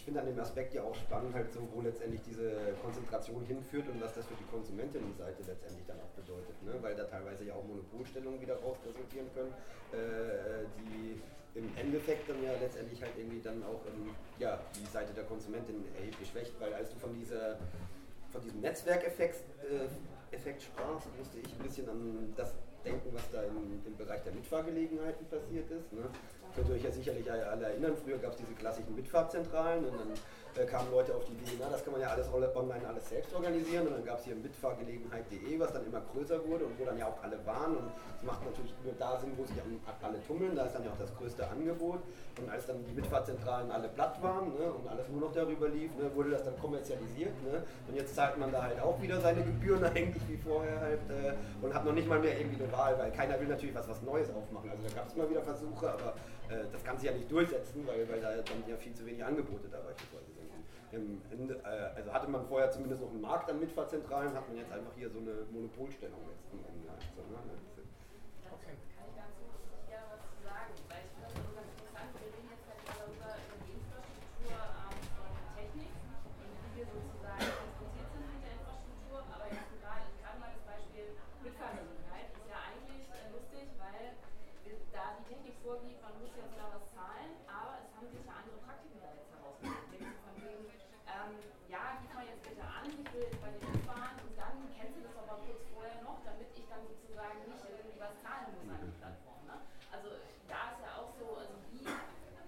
finde 0.06 0.20
an 0.20 0.26
dem 0.26 0.38
Aspekt 0.38 0.72
ja 0.72 0.84
auch 0.84 0.94
spannend, 0.94 1.34
halt 1.34 1.52
so, 1.52 1.60
wo 1.74 1.80
letztendlich 1.82 2.22
diese 2.22 2.52
Konzentration 2.80 3.44
hinführt 3.44 3.88
und 3.88 4.00
was 4.00 4.14
das 4.14 4.24
für 4.24 4.34
die 4.34 4.44
Konsumentinnenseite 4.44 5.42
letztendlich 5.42 5.84
dann 5.84 5.98
auch 5.98 6.14
bedeutet. 6.14 6.54
Ne? 6.62 6.78
Weil 6.80 6.94
da 6.94 7.04
teilweise 7.04 7.44
ja 7.44 7.54
auch 7.54 7.66
Monopolstellungen 7.66 8.40
wieder 8.40 8.54
raus 8.62 8.78
resultieren 8.86 9.26
können, 9.34 9.52
äh, 9.92 10.64
die 10.78 11.20
im 11.58 11.68
Endeffekt 11.76 12.30
dann 12.30 12.40
ja 12.40 12.52
letztendlich 12.60 13.02
halt 13.02 13.18
irgendwie 13.18 13.40
dann 13.40 13.64
auch 13.64 13.82
ähm, 13.90 14.14
ja, 14.38 14.60
die 14.78 14.86
Seite 14.86 15.12
der 15.12 15.24
Konsumentin 15.24 15.84
erheblich 15.98 16.28
schwächt, 16.28 16.54
weil 16.60 16.72
als 16.72 16.90
du 16.90 16.98
von 16.98 17.12
dieser 17.12 17.58
von 18.30 18.40
diesem 18.42 18.60
Netzwerkeffekt 18.60 19.42
äh, 19.66 20.34
Effekt 20.34 20.62
sprachst, 20.62 21.08
musste 21.18 21.38
ich 21.38 21.52
ein 21.52 21.62
bisschen 21.64 21.88
an 21.88 22.32
das 22.36 22.54
denken, 22.84 23.10
was 23.12 23.28
da 23.32 23.42
im, 23.42 23.82
im 23.84 23.96
Bereich 23.96 24.22
der 24.22 24.32
Mitfahrgelegenheiten 24.32 25.26
passiert 25.26 25.70
ist. 25.70 25.92
Ne? 25.92 26.08
Könnt 26.56 26.70
ihr 26.70 26.74
euch 26.76 26.84
ja 26.84 26.90
sicherlich 26.90 27.30
alle 27.30 27.66
erinnern, 27.66 27.92
früher 28.02 28.16
gab 28.16 28.32
es 28.32 28.38
diese 28.38 28.54
klassischen 28.54 28.96
Mitfahrzentralen 28.96 29.84
und 29.84 29.92
dann 29.92 30.08
äh, 30.56 30.64
kamen 30.64 30.90
Leute 30.90 31.14
auf 31.14 31.24
die 31.26 31.32
Idee, 31.32 31.60
na, 31.60 31.68
das 31.68 31.84
kann 31.84 31.92
man 31.92 32.00
ja 32.00 32.08
alles 32.08 32.32
online 32.32 32.88
alles 32.88 33.08
selbst 33.10 33.34
organisieren 33.34 33.86
und 33.88 33.92
dann 33.92 34.04
gab 34.04 34.18
es 34.18 34.24
hier 34.24 34.34
mitfahrgelegenheit.de, 34.36 35.60
was 35.60 35.72
dann 35.72 35.84
immer 35.84 36.00
größer 36.00 36.42
wurde 36.48 36.64
und 36.64 36.78
wo 36.80 36.84
dann 36.86 36.96
ja 36.96 37.08
auch 37.08 37.22
alle 37.22 37.44
waren 37.44 37.76
und 37.76 37.90
es 38.16 38.22
macht 38.24 38.42
natürlich 38.44 38.72
nur 38.82 38.94
da 38.98 39.18
Sinn, 39.20 39.32
wo 39.36 39.44
sich 39.44 39.56
alle 39.60 40.22
tummeln, 40.26 40.56
da 40.56 40.64
ist 40.64 40.74
dann 40.74 40.84
ja 40.84 40.90
auch 40.92 40.98
das 40.98 41.14
größte 41.16 41.46
Angebot 41.46 42.00
und 42.40 42.48
als 42.48 42.66
dann 42.66 42.82
die 42.86 42.92
Mitfahrzentralen 42.94 43.70
alle 43.70 43.88
platt 43.88 44.16
waren 44.22 44.54
ne, 44.56 44.72
und 44.72 44.88
alles 44.88 45.08
nur 45.10 45.20
noch 45.20 45.32
darüber 45.32 45.68
lief, 45.68 45.94
ne, 45.96 46.08
wurde 46.14 46.30
das 46.30 46.44
dann 46.44 46.58
kommerzialisiert 46.58 47.36
ne, 47.44 47.62
und 47.88 47.94
jetzt 47.94 48.14
zahlt 48.14 48.38
man 48.38 48.50
da 48.50 48.62
halt 48.62 48.80
auch 48.80 49.00
wieder 49.02 49.20
seine 49.20 49.44
Gebühren 49.44 49.84
eigentlich 49.94 50.22
wie 50.26 50.38
vorher 50.38 50.80
halt 50.80 51.00
äh, 51.10 51.34
und 51.60 51.74
hat 51.74 51.84
noch 51.84 51.92
nicht 51.92 52.08
mal 52.08 52.18
mehr 52.18 52.38
irgendwie 52.38 52.62
eine 52.62 52.72
Wahl, 52.72 52.98
weil 52.98 53.12
keiner 53.12 53.38
will 53.38 53.48
natürlich 53.48 53.74
was, 53.74 53.86
was 53.88 54.00
Neues 54.00 54.30
aufmachen, 54.30 54.70
also 54.70 54.82
da 54.88 54.94
gab 54.94 55.08
es 55.08 55.14
immer 55.14 55.28
wieder 55.28 55.42
Versuche, 55.42 55.90
aber 55.90 56.14
äh, 56.48 56.64
das 56.72 56.84
kann 56.84 56.96
sich 56.98 57.10
ja 57.10 57.14
nicht 57.16 57.30
durchsetzen, 57.30 57.86
weil, 57.86 58.08
weil 58.08 58.20
da 58.20 58.36
dann 58.36 58.62
ja 58.68 58.76
viel 58.76 58.94
zu 58.94 59.04
wenig 59.06 59.24
Angebote 59.24 59.68
da 59.68 59.80
beispielsweise 59.80 60.32
sind. 60.32 60.46
Ende, 60.92 61.60
äh, 61.64 61.98
also 61.98 62.12
hatte 62.12 62.30
man 62.30 62.46
vorher 62.46 62.70
zumindest 62.70 63.02
noch 63.02 63.10
einen 63.10 63.20
Markt 63.20 63.50
an 63.50 63.60
Mitfahrzentralen, 63.60 64.32
hat 64.32 64.48
man 64.48 64.56
jetzt 64.56 64.72
einfach 64.72 64.94
hier 64.96 65.10
so 65.10 65.18
eine 65.18 65.44
Monopolstellung 65.50 66.22
jetzt 66.30 66.46
am 66.52 66.62
Ende. 66.62 66.88
Also, 66.88 67.20
ne? 67.26 67.36
Okay. 68.54 68.78
Kann 68.96 69.10
ich 69.10 69.18
dazu 69.18 69.44
gerne 69.90 70.06
was 70.14 70.22
zu 70.24 70.38
sagen, 70.46 70.72
weil 70.88 71.02
ich 71.04 71.12
finde 71.12 71.26
das 71.26 71.34
so 71.36 71.52
ganz 71.52 71.68
interessant. 71.74 72.08
Wir 72.16 72.30
reden 72.32 72.48
jetzt 72.48 72.64
halt 72.70 72.80
darüber, 72.86 73.28
über 73.34 73.58
die 73.66 73.74
Infrastruktur 73.76 74.56
ähm, 74.56 74.96
von 75.18 75.30
Technik 75.58 75.90
und 75.90 76.54
wie 76.54 76.70
wir 76.78 76.86
sozusagen 76.86 77.44
transportiert 77.44 78.08
sind 78.14 78.24
mit 78.30 78.40
der 78.46 78.52
Infrastruktur. 78.56 79.18
Aber 79.36 79.46
jetzt 79.52 79.72
gerade, 79.82 80.06
gerade 80.22 80.38
mal 80.38 80.50
das 80.54 80.64
Beispiel 80.64 81.06
Mitfahrgelegenheit 81.44 82.30
ist 82.30 82.46
ja 82.48 82.58
eigentlich 82.62 83.04
äh, 83.10 83.26
lustig, 83.34 83.66
weil 83.82 84.16
da 84.96 85.12
die 85.20 85.28
Technik 85.28 85.60
vorgibt, 85.60 86.00
man 86.00 86.16
muss 86.24 86.32
jetzt 86.40 86.56
da 86.56 86.72
was 86.72 86.88
zahlen, 86.88 87.36
aber 87.44 87.84
es 87.84 87.90
haben 87.92 88.08
sich 88.08 88.24
ja 88.24 88.32
andere 88.32 88.56
Praktiken 88.64 88.96
da 88.96 89.12
jetzt 89.12 89.28
herausgebildet. 89.28 90.16
Von 90.24 90.34
wegen, 90.40 90.64
ähm, 91.04 91.32
ja, 91.68 92.00
gib 92.00 92.10
mal 92.16 92.24
jetzt 92.24 92.40
bitte 92.48 92.64
an, 92.64 92.88
ich 92.88 93.08
will 93.12 93.28
jetzt 93.28 93.36
bei 93.44 93.52
dir 93.52 93.68
mitfahren 93.68 94.16
und 94.24 94.32
dann 94.40 94.56
kennst 94.72 94.96
du 94.96 95.04
das 95.04 95.16
aber 95.20 95.36
kurz 95.44 95.60
vorher 95.68 96.00
noch, 96.00 96.16
damit 96.24 96.48
ich 96.56 96.64
dann 96.66 96.80
sozusagen 96.88 97.44
nicht 97.44 97.60
irgendwie 97.60 98.00
was 98.00 98.16
zahlen 98.24 98.56
muss 98.56 98.72
an 98.72 98.80
die 98.88 98.96
Plattform. 98.96 99.40
Ne? 99.44 99.56
Also 99.92 100.08
da 100.48 100.60
ist 100.72 100.80
ja 100.80 100.90
auch 100.96 101.12
so, 101.12 101.26
also 101.44 101.54
wie 101.76 101.84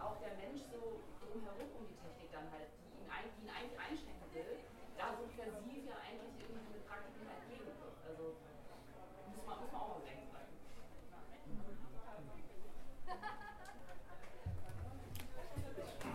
auch 0.00 0.16
der 0.24 0.34
Mensch 0.40 0.64
so 0.72 1.04
drumherum 1.20 1.68
um 1.76 1.84
die 1.84 1.98
Technik 2.00 2.32
dann 2.32 2.48
halt, 2.48 2.72
die 2.80 2.96
ihn, 2.96 3.12
ein, 3.12 3.28
die 3.36 3.44
ihn 3.44 3.52
eigentlich 3.52 3.76
einschränken 3.76 4.28
will, 4.32 4.56
da 4.96 5.12
so 5.20 5.28
versiv 5.36 5.84
ja 5.84 6.00
eigentlich 6.00 6.32
irgendwie 6.40 6.80
mit 6.80 6.82
Praktiken 6.88 7.28
halt 7.28 7.44
gegenwirkt. 7.44 8.00
Also 8.08 8.40
muss 9.36 9.44
man, 9.44 9.56
muss 9.60 9.68
man 9.68 9.80
auch 9.84 10.00
bedenken. 10.00 10.26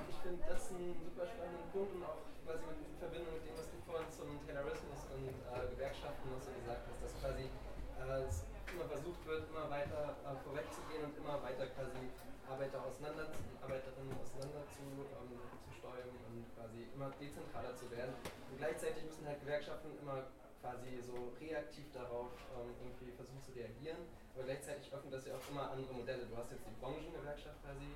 Ich 0.10 0.30
finde 0.30 0.45
das 0.47 0.72
einen 0.72 0.95
super 1.03 1.27
spannenden 1.27 1.68
Punkt 1.76 1.91
und 1.99 2.03
auch 2.07 2.23
quasi 2.47 2.64
in 2.64 2.95
Verbindung 2.95 3.34
mit 3.35 3.43
dem, 3.43 3.60
was 3.60 3.68
du 3.68 3.76
vorhin 3.84 4.07
zum 4.07 4.39
Taylorismus 4.47 5.03
und 5.11 5.27
äh, 5.27 5.68
Gewerkschaften 5.76 6.31
noch 6.31 6.39
so 6.39 6.47
gesagt 6.55 6.88
hast, 6.88 6.99
dass 7.03 7.11
quasi 7.19 7.43
äh, 7.49 8.23
es 8.23 8.47
immer 8.72 8.88
versucht 8.88 9.19
wird, 9.27 9.49
immer 9.51 9.68
weiter 9.68 10.15
äh, 10.23 10.38
vorwegzugehen 10.47 11.11
und 11.11 11.18
immer 11.19 11.43
weiter 11.43 11.68
quasi 11.76 12.07
Arbeiter 12.47 12.80
auseinander, 12.88 13.35
Arbeiterinnen 13.60 14.15
auseinander 14.15 14.64
zu, 14.72 14.85
ähm, 15.11 15.35
zu 15.60 15.69
steuern 15.76 16.07
und 16.07 16.47
quasi 16.55 16.88
immer 16.95 17.11
dezentraler 17.19 17.76
zu 17.76 17.91
werden. 17.91 18.15
Und 18.47 18.55
gleichzeitig 18.64 19.03
müssen 19.03 19.27
halt 19.27 19.43
Gewerkschaften 19.43 19.91
immer 19.99 20.23
quasi 20.64 21.03
so 21.03 21.35
reaktiv 21.64 21.88
darauf 21.95 22.35
ähm, 22.60 22.76
irgendwie 22.84 23.15
versuchen 23.15 23.40
zu 23.40 23.56
reagieren, 23.56 24.03
aber 24.35 24.44
gleichzeitig 24.44 24.91
öffnet 24.91 25.14
das 25.15 25.26
ja 25.26 25.40
auch 25.40 25.48
immer 25.48 25.72
andere 25.72 25.94
Modelle. 25.95 26.27
Du 26.27 26.35
hast 26.35 26.52
jetzt 26.52 26.68
die 26.68 26.76
Branchengewerkschaft 26.84 27.56
quasi 27.64 27.88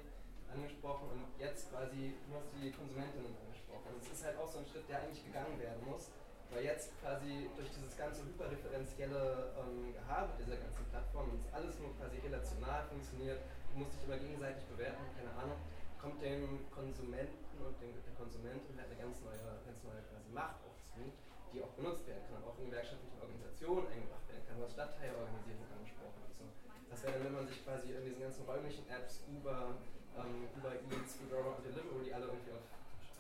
angesprochen 0.48 1.12
und 1.12 1.28
jetzt 1.36 1.68
quasi, 1.68 2.16
du 2.24 2.32
hast 2.32 2.48
die 2.56 2.72
Konsumentinnen 2.72 3.36
angesprochen. 3.36 3.92
Und 3.92 4.00
es 4.00 4.08
ist 4.08 4.24
halt 4.24 4.40
auch 4.40 4.48
so 4.48 4.64
ein 4.64 4.68
Schritt, 4.72 4.88
der 4.88 5.04
eigentlich 5.04 5.20
gegangen 5.28 5.60
werden 5.60 5.84
muss, 5.84 6.16
weil 6.48 6.64
jetzt 6.64 6.96
quasi 7.04 7.52
durch 7.60 7.68
dieses 7.76 7.92
ganze 8.00 8.24
hyperreferenzielle 8.24 9.52
ähm, 9.60 9.92
Gehabe 9.92 10.32
dieser 10.40 10.56
ganzen 10.56 10.88
Plattform 10.88 11.36
und 11.36 11.44
es 11.44 11.52
alles 11.52 11.76
nur 11.84 11.92
quasi 12.00 12.24
relational 12.24 12.88
funktioniert, 12.88 13.44
du 13.76 13.84
musst 13.84 14.00
dich 14.00 14.08
immer 14.08 14.16
gegenseitig 14.16 14.64
bewerten, 14.72 15.04
keine 15.20 15.36
Ahnung, 15.36 15.60
kommt 16.00 16.24
dem 16.24 16.64
Konsumenten 16.72 17.60
und 17.60 17.76
dem, 17.84 17.92
der 17.92 18.16
Konsumentin 18.16 18.80
halt 18.80 18.88
eine 18.88 18.96
ganz 18.96 19.20
neue, 19.20 19.36
ganz 19.68 19.84
neue 19.84 20.00
quasi 20.08 20.32
Macht 20.32 20.64
auch 20.64 20.80
zu, 20.88 21.12
die 21.54 21.62
auch 21.64 21.74
benutzt 21.76 22.06
werden 22.08 22.24
kann, 22.30 22.44
auch 22.44 22.58
in 22.60 22.70
gewerkschaftlichen 22.70 23.18
Organisationen 23.20 23.88
eingebracht 23.88 24.26
werden 24.30 24.44
kann, 24.48 24.58
was 24.62 24.72
Stadtteilorganisierung 24.74 25.68
angesprochen 25.72 26.20
und 26.28 26.34
so. 26.36 26.46
Das 26.90 26.98
wäre 27.04 27.14
dann, 27.20 27.24
wenn 27.30 27.38
man 27.44 27.48
sich 27.48 27.60
quasi 27.64 27.94
in 27.94 28.04
diesen 28.04 28.22
ganzen 28.22 28.44
räumlichen 28.46 28.86
Apps 28.90 29.24
über 29.28 29.76
ähm, 30.18 30.50
über 30.58 30.74
Eats, 30.74 31.22
Foodora 31.22 31.56
und 31.56 31.62
Deliveroo, 31.62 32.02
die 32.02 32.14
alle 32.14 32.26
irgendwie 32.26 32.58
auf, 32.58 32.66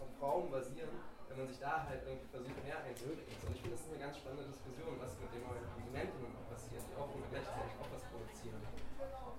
auf 0.01 0.11
Raum 0.17 0.49
basieren, 0.49 0.89
wenn 1.29 1.37
man 1.37 1.47
sich 1.47 1.61
da 1.61 1.85
halt 1.85 2.01
irgendwie 2.01 2.25
versucht, 2.33 2.57
mehr 2.65 2.81
einzubringen. 2.81 3.21
Und 3.45 3.53
ich 3.53 3.61
finde, 3.61 3.77
das 3.77 3.85
ist 3.85 3.93
eine 3.93 4.01
ganz 4.01 4.17
spannende 4.17 4.49
Diskussion, 4.49 4.97
was 4.97 5.13
mit 5.21 5.29
Konsumentinnen 5.97 6.33
auch 6.37 6.49
passiert, 6.53 6.83
die 6.85 6.93
auch 6.93 7.09
gleichzeitig 7.09 7.73
auch 7.81 7.89
was 7.89 8.03
produzieren. 8.05 8.61
So. 8.61 9.33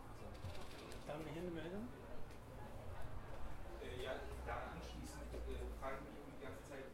Da 1.06 1.14
haben 1.14 1.22
wir 1.22 1.32
hier 1.32 1.46
eine 1.46 1.54
Meldung. 1.54 1.86
Äh, 3.78 4.02
ja, 4.02 4.18
daran 4.42 4.74
anschließend 4.74 5.30
äh, 5.38 5.70
frage 5.78 6.02
ich 6.02 6.18
mich 6.18 6.34
die 6.34 6.42
ganze 6.42 6.62
Zeit, 6.66 6.88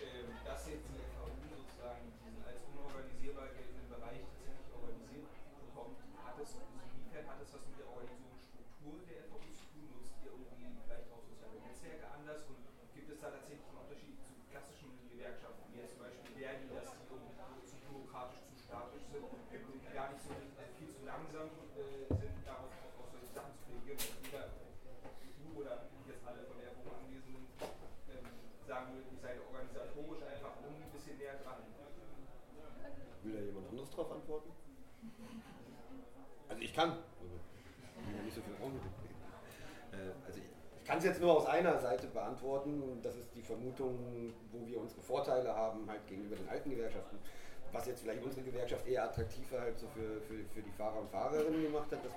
äh, 0.00 0.32
dass 0.48 0.64
jetzt 0.64 0.88
die 0.88 0.96
FAU 1.12 1.28
sozusagen 1.28 2.08
diesen 2.24 2.40
als 2.40 2.64
unorganisierbar 2.72 3.52
geltenden 3.52 3.84
Bereich 3.92 4.24
tatsächlich 4.32 4.70
organisiert 4.72 5.28
bekommt, 5.60 6.00
hat 6.24 6.40
es, 6.40 6.56
inwiefern 6.56 7.28
hat 7.28 7.38
es 7.44 7.52
was 7.52 7.62
mit 7.68 7.76
der 7.76 7.88
Organisationsstruktur 7.92 8.96
der 9.04 9.28
FAU 9.28 9.44
zu 9.52 9.64
tun? 9.76 9.92
Nutzt 9.92 10.16
ihr 10.24 10.32
irgendwie 10.32 10.72
vielleicht 10.88 11.12
auch 11.12 11.20
soziale 11.20 11.60
Netzwerke 11.60 12.08
anders? 12.16 12.48
Und 12.48 12.64
gibt 12.96 13.12
es 13.12 13.20
da 13.20 13.28
tatsächlich 13.28 13.60
einen 13.68 13.84
Unterschied 13.84 14.16
zu 14.24 14.32
klassischen 14.48 14.88
Gewerkschaften, 15.12 15.68
wie 15.68 15.84
jetzt 15.84 16.00
zum 16.00 16.08
Beispiel 16.08 16.32
Verdi, 16.32 16.64
dass 16.72 16.96
die 16.96 17.04
irgendwie 17.12 17.68
zu 17.68 17.76
bürokratisch, 17.84 18.40
zu 18.48 18.56
statisch 18.56 19.04
sind 19.12 19.28
und 19.28 19.44
gar 19.92 20.08
nicht 20.10 20.24
so, 20.24 20.32
also 20.32 20.50
kann. 36.80 36.90
Also, 36.90 38.40
ich. 39.04 39.98
Äh, 39.98 40.12
also 40.26 40.40
kann 40.86 40.98
es 40.98 41.04
jetzt 41.04 41.20
nur 41.20 41.36
aus 41.36 41.46
einer 41.46 41.78
Seite 41.78 42.06
beantworten 42.08 43.00
das 43.02 43.16
ist 43.16 43.34
die 43.34 43.42
Vermutung, 43.42 44.32
wo 44.50 44.66
wir 44.66 44.80
unsere 44.80 45.00
Vorteile 45.02 45.54
haben 45.54 45.88
halt 45.88 46.06
gegenüber 46.06 46.36
den 46.36 46.48
alten 46.48 46.70
Gewerkschaften 46.70 47.18
was 47.72 47.86
jetzt 47.86 48.00
vielleicht 48.02 48.22
unsere 48.24 48.42
Gewerkschaft 48.42 48.86
eher 48.86 49.04
attraktiver 49.04 49.60
halt 49.60 49.78
so 49.78 49.86
für, 49.88 50.20
für, 50.22 50.44
für 50.52 50.62
die 50.62 50.72
Fahrer 50.72 51.00
und 51.00 51.10
Fahrerinnen 51.10 51.62
gemacht 51.62 51.90
hat, 51.92 52.04
das 52.04 52.12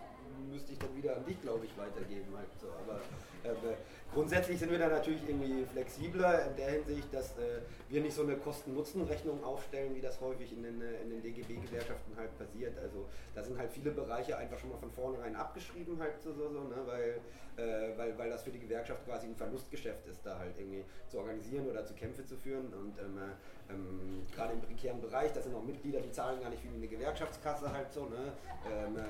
müsste 0.52 0.74
ich 0.74 0.80
dann 0.80 0.96
wieder 0.96 1.16
an 1.18 1.26
dich, 1.26 1.42
glaube 1.42 1.66
ich, 1.66 1.78
weitergeben. 1.78 2.28
Halt 2.36 2.48
so. 2.60 2.68
Aber 2.68 3.00
äh, 3.44 3.76
grundsätzlich 4.14 4.60
sind 4.60 4.72
wir 4.72 4.80
da 4.80 4.88
natürlich 4.88 5.22
irgendwie 5.28 5.66
flexibler 5.66 6.48
in 6.48 6.56
der 6.56 6.72
Hinsicht, 6.72 7.14
dass 7.14 7.38
äh, 7.38 7.62
wir 7.90 8.02
nicht 8.02 8.14
so 8.14 8.24
eine 8.24 8.38
Kosten-Nutzen-Rechnung 8.38 9.44
aufstellen, 9.44 9.96
wie 9.96 10.02
das 10.02 10.20
häufig 10.22 10.52
in 10.54 10.64
den, 10.64 10.82
äh, 10.82 11.02
in 11.02 11.10
den 11.10 11.22
DGB-Gewerkschaften 11.22 12.16
halt 12.16 12.38
passiert. 12.38 12.78
Also 12.80 13.06
da 13.36 13.44
sind 13.44 13.58
halt 13.58 13.72
viele 13.72 13.92
Bereiche 13.92 14.38
einfach 14.38 14.58
schon 14.60 14.70
mal 14.70 14.78
von 14.78 14.92
vornherein 14.92 15.36
abgeschrieben 15.36 16.00
halt 16.00 16.22
so, 16.22 16.34
so, 16.34 16.50
so 16.50 16.64
ne? 16.64 16.76
weil, 16.86 17.20
äh, 17.58 17.98
weil, 17.98 18.18
weil 18.18 18.30
das 18.30 18.44
für 18.44 18.52
die 18.52 18.60
Gewerkschaft 18.60 19.06
quasi 19.06 19.28
ein 19.28 19.36
Verlustgeschäft 19.36 20.08
ist, 20.08 20.26
da 20.26 20.40
halt 20.40 20.58
irgendwie 20.58 20.86
zu 21.08 21.20
organisieren 21.20 21.68
oder 21.70 21.86
zu 21.86 21.94
Kämpfe 21.94 22.26
zu 22.26 22.38
führen 22.38 22.74
und 22.74 22.98
ähm, 23.00 23.18
äh, 23.18 23.74
ähm, 23.74 24.26
gerade 24.34 24.54
im 24.54 24.62
prekären 24.62 25.02
Bereich, 25.02 25.32
da 25.34 25.42
sind 25.42 25.56
auch 25.56 25.64
Mitglieder, 25.64 26.00
die 26.02 26.12
zahlen 26.12 26.42
gar 26.42 26.50
nicht 26.50 26.64
wie 26.64 26.76
eine 26.76 26.88
Gewerkschaftskasse 26.88 27.72
halt 27.72 27.92
so, 27.92 28.06
ne? 28.06 28.34
Ähm, 28.72 28.98
äh, 28.98 29.02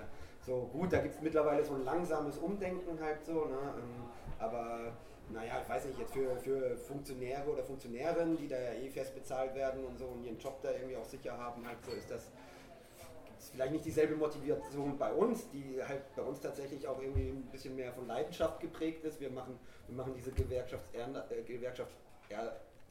so 0.45 0.69
gut, 0.71 0.91
da 0.91 0.99
gibt 0.99 1.15
es 1.15 1.21
mittlerweile 1.21 1.63
so 1.63 1.73
ein 1.73 1.83
langsames 1.83 2.37
Umdenken 2.37 2.99
halt 3.01 3.25
so, 3.25 3.45
ne? 3.45 3.73
Ähm, 3.77 4.03
aber 4.39 4.91
naja, 5.29 5.61
ich 5.61 5.69
weiß 5.69 5.85
nicht, 5.85 5.99
jetzt 5.99 6.13
für, 6.13 6.35
für 6.37 6.75
Funktionäre 6.75 7.49
oder 7.49 7.63
Funktionärinnen, 7.63 8.37
die 8.37 8.47
da 8.47 8.59
ja 8.59 8.73
eh 8.73 8.89
fest 8.89 9.15
bezahlt 9.15 9.55
werden 9.55 9.85
und 9.85 9.97
so 9.97 10.05
und 10.05 10.23
ihren 10.23 10.37
Job 10.37 10.61
da 10.61 10.71
irgendwie 10.71 10.97
auch 10.97 11.05
sicher 11.05 11.37
haben, 11.37 11.65
halt 11.65 11.77
so 11.85 11.91
ist 11.91 12.11
das 12.11 12.29
vielleicht 13.51 13.73
nicht 13.73 13.85
dieselbe 13.85 14.15
Motivation 14.15 14.97
bei 14.97 15.11
uns, 15.11 15.49
die 15.49 15.81
halt 15.85 16.01
bei 16.15 16.21
uns 16.21 16.39
tatsächlich 16.39 16.87
auch 16.87 17.01
irgendwie 17.01 17.29
ein 17.29 17.49
bisschen 17.51 17.75
mehr 17.75 17.91
von 17.91 18.07
Leidenschaft 18.07 18.59
geprägt 18.59 19.03
ist. 19.03 19.19
Wir 19.19 19.29
machen, 19.29 19.59
wir 19.87 19.95
machen 19.95 20.13
diese 20.15 20.31
Gewerkschafts 20.31 20.93
äh, 20.93 21.41
Gewerkschafts 21.43 21.95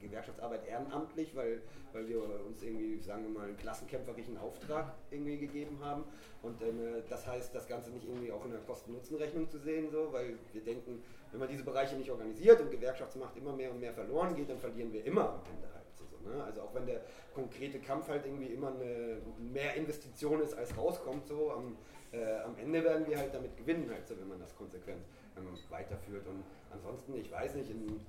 Gewerkschaftsarbeit 0.02 0.66
ehrenamtlich, 0.66 1.34
weil, 1.34 1.62
weil 1.92 2.08
wir 2.08 2.22
uns 2.46 2.62
irgendwie, 2.62 3.00
sagen 3.00 3.24
wir 3.24 3.30
mal, 3.30 3.48
einen 3.48 3.56
klassenkämpferischen 3.56 4.36
Auftrag 4.36 4.94
irgendwie 5.10 5.38
gegeben 5.38 5.78
haben. 5.82 6.04
Und 6.42 6.60
ähm, 6.62 7.02
das 7.08 7.26
heißt, 7.26 7.54
das 7.54 7.66
Ganze 7.66 7.90
nicht 7.90 8.06
irgendwie 8.06 8.32
auch 8.32 8.44
in 8.44 8.50
der 8.50 8.60
Kosten-Nutzen-Rechnung 8.60 9.48
zu 9.48 9.58
sehen, 9.58 9.90
so, 9.90 10.12
weil 10.12 10.38
wir 10.52 10.62
denken, 10.62 11.02
wenn 11.30 11.40
man 11.40 11.48
diese 11.48 11.64
Bereiche 11.64 11.96
nicht 11.96 12.10
organisiert 12.10 12.60
und 12.60 12.70
Gewerkschaftsmacht 12.70 13.36
immer 13.36 13.54
mehr 13.54 13.70
und 13.70 13.80
mehr 13.80 13.92
verloren 13.92 14.34
geht, 14.34 14.50
dann 14.50 14.58
verlieren 14.58 14.92
wir 14.92 15.04
immer 15.04 15.28
am 15.30 15.40
Ende 15.50 15.72
halt. 15.72 15.82
Ne? 16.24 16.42
Also 16.44 16.62
auch 16.62 16.74
wenn 16.74 16.86
der 16.86 17.00
konkrete 17.34 17.78
Kampf 17.78 18.08
halt 18.08 18.24
irgendwie 18.24 18.46
immer 18.46 18.68
eine 18.68 19.18
mehr 19.38 19.74
Investition 19.74 20.40
ist, 20.40 20.54
als 20.54 20.76
rauskommt, 20.76 21.26
so 21.26 21.52
am, 21.52 21.76
äh, 22.12 22.40
am 22.40 22.56
Ende 22.58 22.82
werden 22.84 23.06
wir 23.06 23.18
halt 23.18 23.34
damit 23.34 23.56
gewinnen, 23.56 23.90
halt 23.90 24.06
so, 24.06 24.18
wenn 24.18 24.28
man 24.28 24.38
das 24.38 24.56
konsequent 24.56 25.02
ähm, 25.36 25.48
weiterführt. 25.70 26.26
Und 26.26 26.44
ansonsten, 26.70 27.14
ich 27.16 27.30
weiß 27.30 27.54
nicht, 27.56 27.70
in 27.70 28.00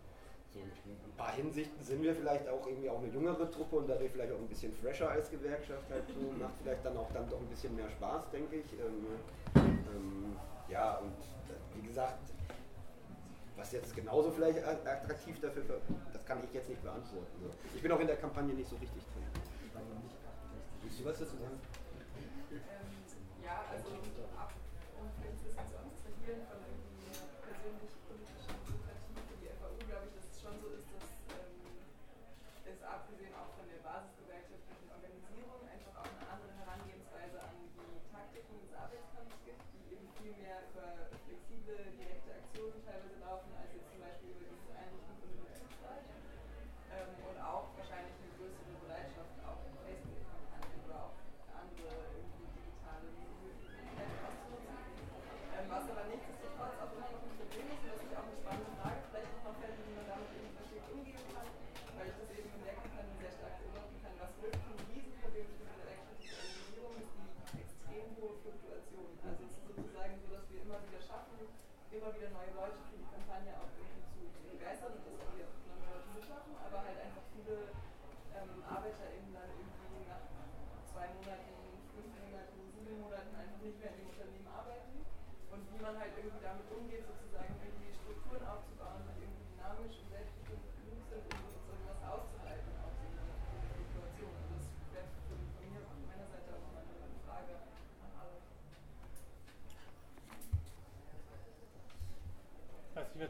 so 0.54 0.60
ein 0.60 1.18
paar 1.18 1.34
Hinsichten 1.34 1.84
sind 1.84 2.04
wir 2.04 2.14
vielleicht 2.14 2.48
auch 2.48 2.66
irgendwie 2.68 2.90
auch 2.90 3.00
eine 3.00 3.08
jüngere 3.08 3.50
Truppe 3.50 3.78
und 3.78 3.90
dadurch 3.90 4.12
vielleicht 4.12 4.32
auch 4.32 4.38
ein 4.38 4.48
bisschen 4.48 4.72
fresher 4.74 5.10
als 5.10 5.30
Gewerkschaft 5.30 5.90
halt 5.90 6.04
so, 6.08 6.32
macht 6.40 6.54
vielleicht 6.62 6.86
dann 6.86 6.98
auch 6.98 7.12
dann 7.12 7.28
doch 7.30 7.40
ein 7.40 7.48
bisschen 7.48 7.76
mehr 7.76 7.90
Spaß, 7.90 8.30
denke 8.32 8.58
ich. 8.58 8.74
Ähm, 8.74 9.08
ähm, 9.56 10.36
ja, 10.70 10.98
und 10.98 11.10
äh, 11.10 11.82
wie 11.82 11.88
gesagt, 11.88 12.20
was 13.56 13.72
jetzt 13.72 13.96
genauso 13.96 14.32
vielleicht 14.32 14.64
attraktiv 14.64 15.40
dafür, 15.40 15.64
das 16.12 16.26
kann 16.26 16.44
ich 16.44 16.54
jetzt 16.54 16.70
nicht 16.70 16.82
beantworten. 16.82 17.32
So. 17.42 17.50
Ich 17.76 17.82
bin 17.82 17.92
auch 17.92 18.00
in 18.00 18.08
der 18.08 18.18
Kampagne 18.18 18.54
nicht 18.54 18.70
so 18.70 18.76
richtig 18.76 19.04
drin. 19.04 19.24
Willst 20.82 21.00
du 21.00 21.06
was 21.06 21.20
dazu 21.20 21.38
sagen? 21.38 21.60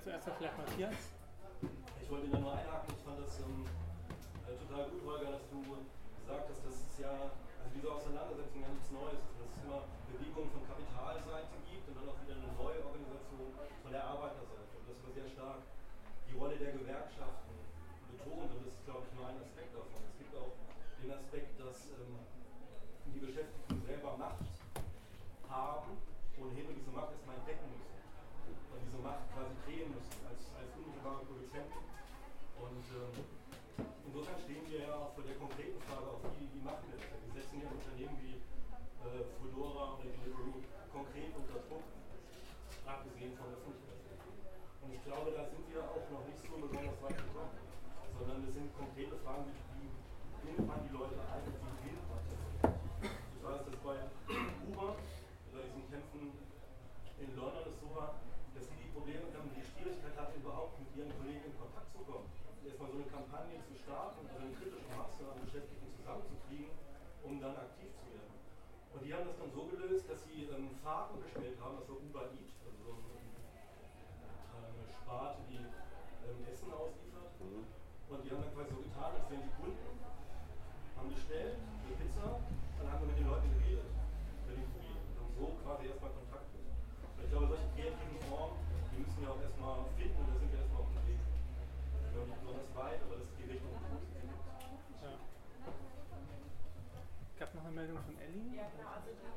Zuerst 0.04 0.28
vielleicht 0.36 0.58
Matthias. 0.60 1.16
Ich 2.04 2.12
wollte 2.12 2.28
da 2.28 2.38
nur 2.44 2.52
einhaken. 2.52 2.92
Ich 2.92 3.04
fand 3.08 3.24
das 3.24 3.40
ähm, 3.40 3.64
äh, 4.44 4.60
total 4.60 4.92
gut, 4.92 5.00
Holger, 5.08 5.32
dass 5.32 5.48
du 5.48 5.64
gesagt 5.64 6.44
hast, 6.52 6.60
dass 6.68 6.76
es 6.76 6.94
ja, 7.00 7.32
also 7.32 7.72
diese 7.72 7.88
Auseinandersetzung 7.88 8.60
ja 8.60 8.68
nichts 8.68 8.92
Neues 8.92 9.24
ist. 9.24 9.40
Dass 9.40 9.48
es 9.48 9.60
immer 9.64 9.80
Bewegungen 10.12 10.52
von 10.52 10.60
Kapitalseite 10.68 11.56
gibt 11.72 11.88
und 11.88 11.96
dann 11.96 12.12
auch 12.12 12.20
wieder 12.20 12.36
eine 12.36 12.52
neue 12.52 12.84
Organisation 12.84 13.48
von 13.56 13.92
der 13.96 14.04
Arbeiterseite. 14.04 14.76
Und 14.76 14.86
das 14.92 15.00
war 15.08 15.12
sehr 15.16 15.30
stark 15.32 15.64
die 16.28 16.36
Rolle 16.36 16.60
der 16.60 16.76
Gewerkschaften 16.76 17.56
betont. 18.12 18.52
Und 18.52 18.60
das 18.68 18.76
ist, 18.76 18.84
glaube 18.84 19.08
ich, 19.08 19.12
nur 19.16 19.24
ein 19.24 19.40
Aspekt 19.40 19.72
davon. 19.72 20.04
Es 20.04 20.16
gibt 20.20 20.36
auch 20.36 20.52
den 21.00 21.16
Aspekt, 21.16 21.56
dass 21.64 21.88
ähm, 21.96 22.20
die 23.08 23.24
Beschäftigten 23.24 23.80
selber 23.88 24.20
Macht 24.20 24.52
haben 25.48 25.96
und 26.44 26.52
hinter 26.60 26.76
diese 26.76 26.92
Macht 26.92 27.16
erstmal 27.16 27.40
entdecken 27.40 27.72
müssen 27.72 27.94
diese 28.94 29.02
Macht 29.02 29.26
quasi 29.34 29.54
drehen 29.66 29.90
müssen 29.90 30.22
als, 30.30 30.54
als 30.54 30.70
unmittelbare 30.78 31.26
Produzenten. 31.26 31.82
Und 32.62 32.86
ähm, 32.94 33.14
insofern 34.06 34.38
stehen 34.46 34.66
wir 34.70 34.86
ja 34.86 34.94
auch 34.94 35.18
vor 35.18 35.26
der 35.26 35.34
konkreten 35.42 35.82
Frage, 35.90 36.06
auch 36.14 36.22
wie, 36.38 36.46
wie 36.46 36.62
machen 36.62 36.86
wir 36.94 37.02
das? 37.02 37.10
Wir 37.10 37.34
setzen 37.42 37.66
ja 37.66 37.74
Unternehmen 37.74 38.14
wie 38.22 38.38
äh, 38.38 39.26
Fedora 39.42 39.98
oder 39.98 40.06
Deliveroo 40.14 40.62
konkret 40.94 41.34
unter 41.34 41.58
Druck, 41.66 41.86
abgesehen 42.86 43.34
von 43.34 43.50
Öffentlichkeitsrechten. 43.50 44.34
Und 44.86 44.90
ich 44.94 45.02
glaube, 45.02 45.34
da 45.34 45.42
sind 45.50 45.66
wir 45.74 45.82
auch 45.82 46.06
noch 46.14 46.24
nicht 46.30 46.38
so 46.46 46.54
besonders 46.54 46.98
weit 47.02 47.18
gekommen, 47.18 47.58
sondern 48.14 48.46
es 48.46 48.54
sind 48.54 48.70
konkrete 48.78 49.18
Fragen, 49.26 49.50
wie, 49.50 49.90
wie 49.90 49.90
bindet 50.46 50.70
man 50.70 50.86
die 50.86 50.94
Leute 50.94 51.18
ein 51.18 51.42
und 51.50 51.58
wie 51.58 51.82
bildet 51.82 52.06
man 52.06 52.22
das? 52.30 52.42
Ich 53.10 53.42
weiß, 53.42 53.62
dass 53.66 53.78
bei 53.82 53.98
Uber, 54.70 55.02
bei 55.50 55.62
diesen 55.66 55.84
Kämpfen 55.90 56.22
in 57.18 57.30
London 57.34 57.66
es 57.74 57.82
so 57.82 57.90
war, 57.98 58.22
Probleme, 58.94 59.26
die 59.26 59.66
Schwierigkeit 59.66 60.14
hatte, 60.16 60.38
überhaupt 60.38 60.78
mit 60.78 60.88
ihren 60.96 61.10
Kollegen 61.18 61.50
in 61.50 61.56
Kontakt 61.58 61.90
zu 61.92 62.06
kommen. 62.06 62.30
Erstmal 62.62 62.94
so 62.94 63.02
eine 63.02 63.10
Kampagne 63.10 63.58
zu 63.66 63.74
starten 63.76 64.22
und 64.22 64.30
eine 64.32 64.54
kritische 64.54 64.88
Masse 64.94 65.26
an 65.28 65.42
Beschäftigten 65.44 65.90
zusammenzukriegen, 65.98 66.72
um 67.26 67.42
dann 67.42 67.58
aktiv 67.58 67.90
zu 68.00 68.06
werden. 68.14 68.38
Und 69.04 69.12
die 69.12 69.20
haben 69.20 69.28
das 69.28 69.36
dann 69.36 69.52
so 69.52 69.68
gelöst, 69.68 70.08
dass 70.08 70.24
sie 70.32 70.48
ähm, 70.48 70.72
Fahrten 70.80 71.20
bestellt 71.20 71.60
haben, 71.60 71.76
das 71.76 71.92
war 71.92 72.00
Uber 72.00 72.24
Eat, 72.40 72.56
also 72.64 73.04
so 73.04 73.20
eine 73.20 74.88
Sparte, 74.96 75.44
die 75.52 75.60
ähm, 75.60 76.40
Essen 76.48 76.72
ausliefert. 76.72 77.36
Mhm. 77.44 77.68
Und 77.68 78.20
die 78.24 78.32
haben 78.32 78.48
dann 78.48 78.56
quasi 78.56 78.72
so 78.72 78.80
getan, 78.80 79.12
als 79.12 79.28
wären 79.28 79.44
die 79.44 79.56
Kunden, 79.60 79.92
haben 80.96 81.12
bestellt, 81.12 81.60
eine 81.60 81.92
Pizza, 82.00 82.48
dann 82.80 82.88
haben 82.88 83.04
wir 83.04 83.12
mit 83.12 83.20
den 83.20 83.28
Leuten 83.28 83.52
geredet, 83.60 83.92
über 83.92 84.56
die 84.56 84.68
Profil, 84.72 84.96
und 84.96 85.16
haben 85.20 85.36
so 85.36 85.46
quasi 85.52 85.84
erstmal 85.92 86.12
Kontakt 86.16 86.48
mit. 86.56 86.64
Und 86.64 87.20
ich 87.28 87.28
glaube, 87.28 87.48
solche 87.52 87.68
kreativen 87.76 88.20
Formen 88.32 88.56
die 88.88 89.04
müssen 89.04 89.20
wir 89.20 89.36
auch 89.36 89.42
erstmal 89.44 89.84
finden 90.00 90.13
Yeah, 98.64 98.70
positive. 98.88 99.33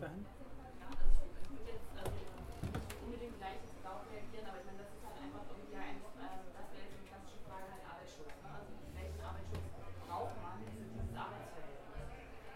Vielleicht 0.00 0.16
dahin? 0.16 0.24
Ja, 0.80 0.88
also 0.96 1.28
ich 1.28 1.44
würde 1.52 1.76
jetzt 1.76 1.92
also 1.92 2.08
nicht 2.08 2.32
unbedingt 3.04 3.36
gleich 3.36 3.60
darauf 3.84 4.00
reagieren, 4.08 4.48
aber 4.48 4.56
ich 4.56 4.64
meine, 4.64 4.80
das 4.80 4.88
ist 4.96 5.04
halt 5.04 5.18
einfach 5.20 5.44
irgendwie 5.44 5.76
ein, 5.76 6.00
äh, 6.00 6.40
das 6.56 6.66
wäre 6.72 6.88
jetzt 6.88 6.96
eine 6.96 7.04
klassische 7.04 7.40
Frage 7.44 7.68
halt 7.68 7.84
Arbeitsschutz. 7.84 8.32
Ne? 8.40 8.48
Also 8.48 8.72
welchen 8.96 9.20
Arbeitsschutz 9.20 9.66
braucht 10.08 10.36
man 10.40 10.56
für 10.72 10.88
dieses 10.88 11.12
Arbeitsverhältnis? 11.12 12.00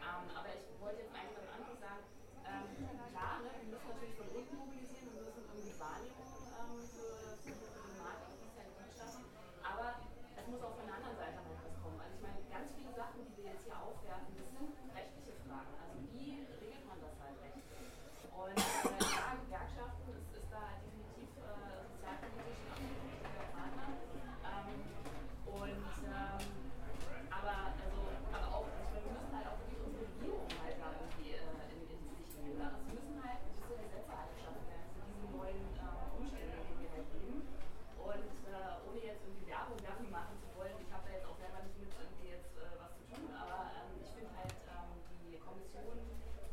Ähm, 0.01 0.25
aber 0.33 0.49
ich 0.57 0.65
wollte 0.81 1.05
jetzt 1.05 1.13
eigentlich 1.13 1.37
was 1.37 1.51
anderes 1.53 1.79
sagen. 1.85 2.05
Ähm, 2.49 2.65
klar, 3.13 3.35
ne, 3.45 3.51
wir 3.61 3.69
müssen 3.77 3.89
natürlich 3.93 4.17
von 4.17 4.29
unten 4.33 4.55
mobilisieren, 4.65 5.13
wir 5.13 5.25
müssen 5.29 5.45
irgendwie 5.45 5.77
Wahrnehmung 5.77 6.33
ähm, 6.49 6.81
für, 6.97 7.13
für 7.45 7.53
die 7.53 7.69
Problematik, 7.77 8.41
das 8.41 8.49
ist 8.49 8.57
ja 8.57 8.65
gut 8.73 8.89
schaffen. 8.97 9.25
Aber 9.61 10.01
es 10.33 10.45
muss 10.49 10.61
auch 10.65 10.77
von 10.81 10.89
der 10.89 10.97
anderen 10.97 11.21
Seite 11.21 11.37
halt 11.45 11.61
was 11.61 11.77
kommen. 11.85 12.01
Also 12.01 12.17
ich 12.17 12.25
meine, 12.25 12.41
ganz 12.49 12.73
viele 12.73 12.93
Sachen, 12.97 13.21
die 13.29 13.37
wir 13.37 13.53
jetzt 13.53 13.69
hier 13.69 13.77
aufwerfen, 13.77 14.33
das 14.33 14.49
sind 14.49 14.73
rechtliche 14.97 15.37
Fragen. 15.45 15.73
Also 15.77 16.01
wie 16.13 16.41
regelt 16.61 16.85
man 16.89 17.01
das 17.01 17.17
halt 17.21 17.37
rechtlich? 17.41 17.93
Und 18.35 18.61
äh, 18.61 19.01
ja, 19.01 19.27
Gewerkschaften 19.41 20.05
ist, 20.15 20.31
ist 20.37 20.49
da 20.53 20.77
definitiv 20.85 21.33
äh, 21.41 21.81
sozialpolitisch 21.89 22.61
ein 22.61 22.71
absolut 22.77 23.09
wichtiger 23.09 23.47
Partner. 23.57 23.89
Ähm, 24.45 24.71
und 25.49 25.87
ähm, 26.05 26.45
aber 27.33 27.57
also 27.73 27.99
aber 28.35 28.49
auch, 28.53 28.69
ich 28.69 28.91
meine, 28.93 29.07
wir 29.07 29.15
müssen 29.17 29.33
halt 29.33 29.49
auch 29.49 29.59
wirklich 29.65 29.81
unsere 29.81 30.05
Regierung 30.05 30.47
halt 30.61 30.77
da 30.77 30.89
irgendwie 30.93 31.31
äh, 31.41 31.73
in, 31.73 31.81
ins 31.89 32.07
Licht 32.21 32.35
nehmen. 32.43 32.59
Ne? 32.59 32.65
Also 32.69 32.85
es 32.85 32.91
müssen 33.01 33.17
halt 33.23 33.41
gewisse 33.49 33.81
Gesetze 33.81 34.13
halt 34.13 34.31
geschaffen 34.35 34.65
werden 34.69 34.89
für 34.93 35.03
diese 35.09 35.27
neuen 35.31 35.63
äh, 35.79 36.19
Umstände, 36.19 36.55
in 36.59 36.65
denen 36.69 36.83
wir 36.85 36.91
halt 36.95 37.09
leben. 37.17 37.41
Und 38.05 38.35
äh, 38.51 38.85
ohne 38.85 38.99
jetzt 39.01 39.23
irgendwie 39.25 39.49
Werbung 39.49 39.79
dafür 39.81 40.11
machen 40.13 40.35
zu 40.43 40.49
wollen, 40.59 40.77
ich 40.83 40.91
habe 40.93 41.07
da 41.09 41.11
jetzt 41.17 41.27
auch 41.27 41.39
selber 41.41 41.63
nicht 41.65 41.79
mit 41.81 41.91
irgendwie 41.95 42.29
jetzt 42.35 42.53
äh, 42.61 42.69
was 42.77 42.93
zu 42.99 43.03
tun, 43.15 43.31
aber 43.33 43.73
ähm, 43.81 43.97
ich 44.03 44.11
finde 44.13 44.31
halt 44.37 44.53
ähm, 44.69 44.91
die 45.25 45.39
Kommission 45.41 45.97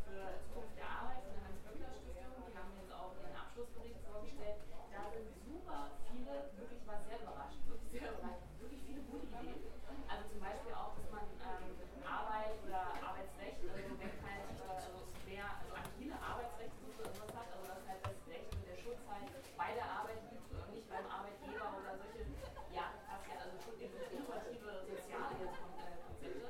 für 0.08 0.40
Zukunft 0.48 0.76
der 0.80 0.88
Arbeit 0.88 1.20
von 1.28 1.34
der 1.36 1.44
Hans-Böckler-Stiftung, 1.52 2.36
die 2.48 2.56
haben 2.56 2.72
jetzt 2.80 2.92
auch 2.96 3.12
ihren 3.20 3.36
Abschlussbericht 3.36 4.00
vorgestellt. 4.08 4.60
Da 4.92 5.08
sind 5.12 5.28
super 5.44 5.92
viele, 6.08 6.52
wirklich 6.56 6.80
ich 6.84 6.88
war 6.88 7.00
sehr 7.08 7.20
überrascht, 7.20 7.60
wirklich 7.68 7.92
sehr 7.96 8.12
überrascht, 8.16 8.48
wirklich 8.60 8.82
viele 8.88 9.02
gute 9.12 9.28
Ideen. 9.28 9.62
Also 10.08 10.24
zum 10.32 10.40
Beispiel 10.44 10.74
auch, 10.76 10.96
dass 10.96 11.08
man 11.12 11.28
ähm, 11.28 11.68
Arbeit 12.04 12.56
oder 12.64 12.84
Arbeitsrecht, 13.04 13.60
also 13.64 13.92
wenn 14.00 14.16
halt 14.24 14.48
äh, 14.56 14.72
also 14.88 15.00
mehr 15.28 15.48
also 15.60 15.72
agile 15.76 16.16
Arbeitsrechte 16.20 16.80
oder 16.96 17.08
sowas 17.12 17.32
hat, 17.36 17.48
also 17.56 17.66
dass 17.72 17.84
halt 17.88 18.02
das 18.08 18.20
Recht 18.28 18.52
und 18.52 18.64
der 18.68 18.80
Schutz 18.80 19.00
halt 19.08 19.32
bei 19.56 19.70
der 19.80 19.88
Arbeit 19.88 20.20
liegt 20.28 20.48
und 20.52 20.68
nicht 20.76 20.88
beim 20.92 21.08
Arbeitgeber 21.08 21.72
oder 21.80 21.96
solche, 21.96 22.28
ja, 22.76 22.92
fast 23.08 23.24
ja, 23.32 23.36
also 23.48 23.56
schon 23.64 23.80
innovative 23.80 24.84
soziale 24.92 25.40
jetzt 25.40 25.56
Kon- 25.56 25.80
äh, 25.80 25.96
Konzepte, 26.04 26.48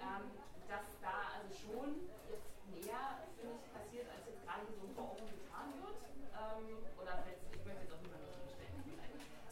ähm, 0.00 0.24
dass 0.64 0.86
da 1.04 1.36
also 1.36 1.52
schon 1.52 2.08
jetzt 2.32 2.48
mehr, 2.72 3.20
finde 3.36 3.60
ich, 3.60 3.66
passiert, 3.76 4.06
als 4.08 4.24
jetzt 4.24 4.40
gerade 4.48 4.64
hier 4.64 4.78
so 4.80 4.88
vor 4.96 5.12
Augen 5.12 5.28
getan 5.28 5.68
wird. 5.84 5.98
Ähm, 6.42 6.82
vielleicht, 6.98 7.38
ich 7.54 7.62
möchte 7.62 7.86
jetzt 7.86 7.94
auch 7.94 8.02
niemanden 8.02 8.34
stellen, 8.50 8.82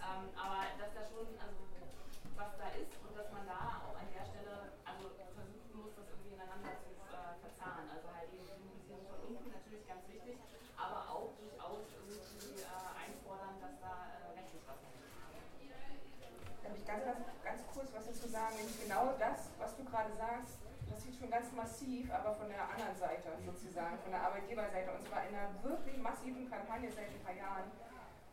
ähm, 0.02 0.26
aber 0.34 0.58
dass 0.74 0.90
da 0.90 1.02
schon, 1.06 1.22
also 1.38 1.54
was 2.34 2.50
da 2.58 2.66
ist 2.74 2.90
und 3.06 3.14
dass 3.14 3.30
man 3.30 3.46
da 3.46 3.78
auch 3.86 3.94
an 3.94 4.10
der 4.10 4.26
Stelle 4.26 4.74
also 4.82 5.06
versuchen 5.14 5.70
muss, 5.70 5.94
das 5.94 6.10
irgendwie 6.10 6.34
ineinander 6.34 6.74
zu 6.82 6.90
äh, 7.14 7.38
verzahnen. 7.46 7.86
Also 7.94 8.10
halt 8.10 8.26
eben 8.34 8.42
die 8.42 8.58
Mobilisierung 8.58 9.06
von 9.06 9.22
unten 9.22 9.54
natürlich 9.54 9.86
ganz 9.86 10.02
wichtig, 10.10 10.34
aber 10.74 11.14
auch 11.14 11.30
durchaus 11.38 11.86
irgendwie 11.94 12.58
äh, 12.58 12.90
einfordern, 12.98 13.54
dass 13.62 13.74
da 13.78 14.10
äh, 14.10 14.34
rechtlich 14.34 14.66
was 14.66 14.82
passiert. 14.82 15.14
Darf 16.58 16.74
ich 16.74 16.86
ganz, 16.90 17.06
ganz, 17.06 17.22
ganz 17.22 17.60
kurz 17.70 17.88
was 17.94 18.02
dazu 18.10 18.26
sagen? 18.26 18.58
Nämlich 18.58 18.82
genau 18.82 19.14
das, 19.14 19.46
was 19.62 19.78
du 19.78 19.86
gerade 19.86 20.10
sagst, 20.18 20.58
passiert 20.90 21.19
ganz 21.30 21.52
massiv, 21.52 22.12
aber 22.12 22.34
von 22.34 22.48
der 22.48 22.68
anderen 22.68 22.96
Seite 22.96 23.30
sozusagen, 23.44 23.98
von 23.98 24.10
der 24.10 24.22
Arbeitgeberseite. 24.22 24.90
Und 24.92 25.02
zwar 25.06 25.26
in 25.28 25.34
einer 25.34 25.54
wirklich 25.62 25.96
massiven 25.98 26.50
Kampagne 26.50 26.90
seit 26.90 27.08
ein 27.08 27.22
paar 27.22 27.34
Jahren. 27.34 27.70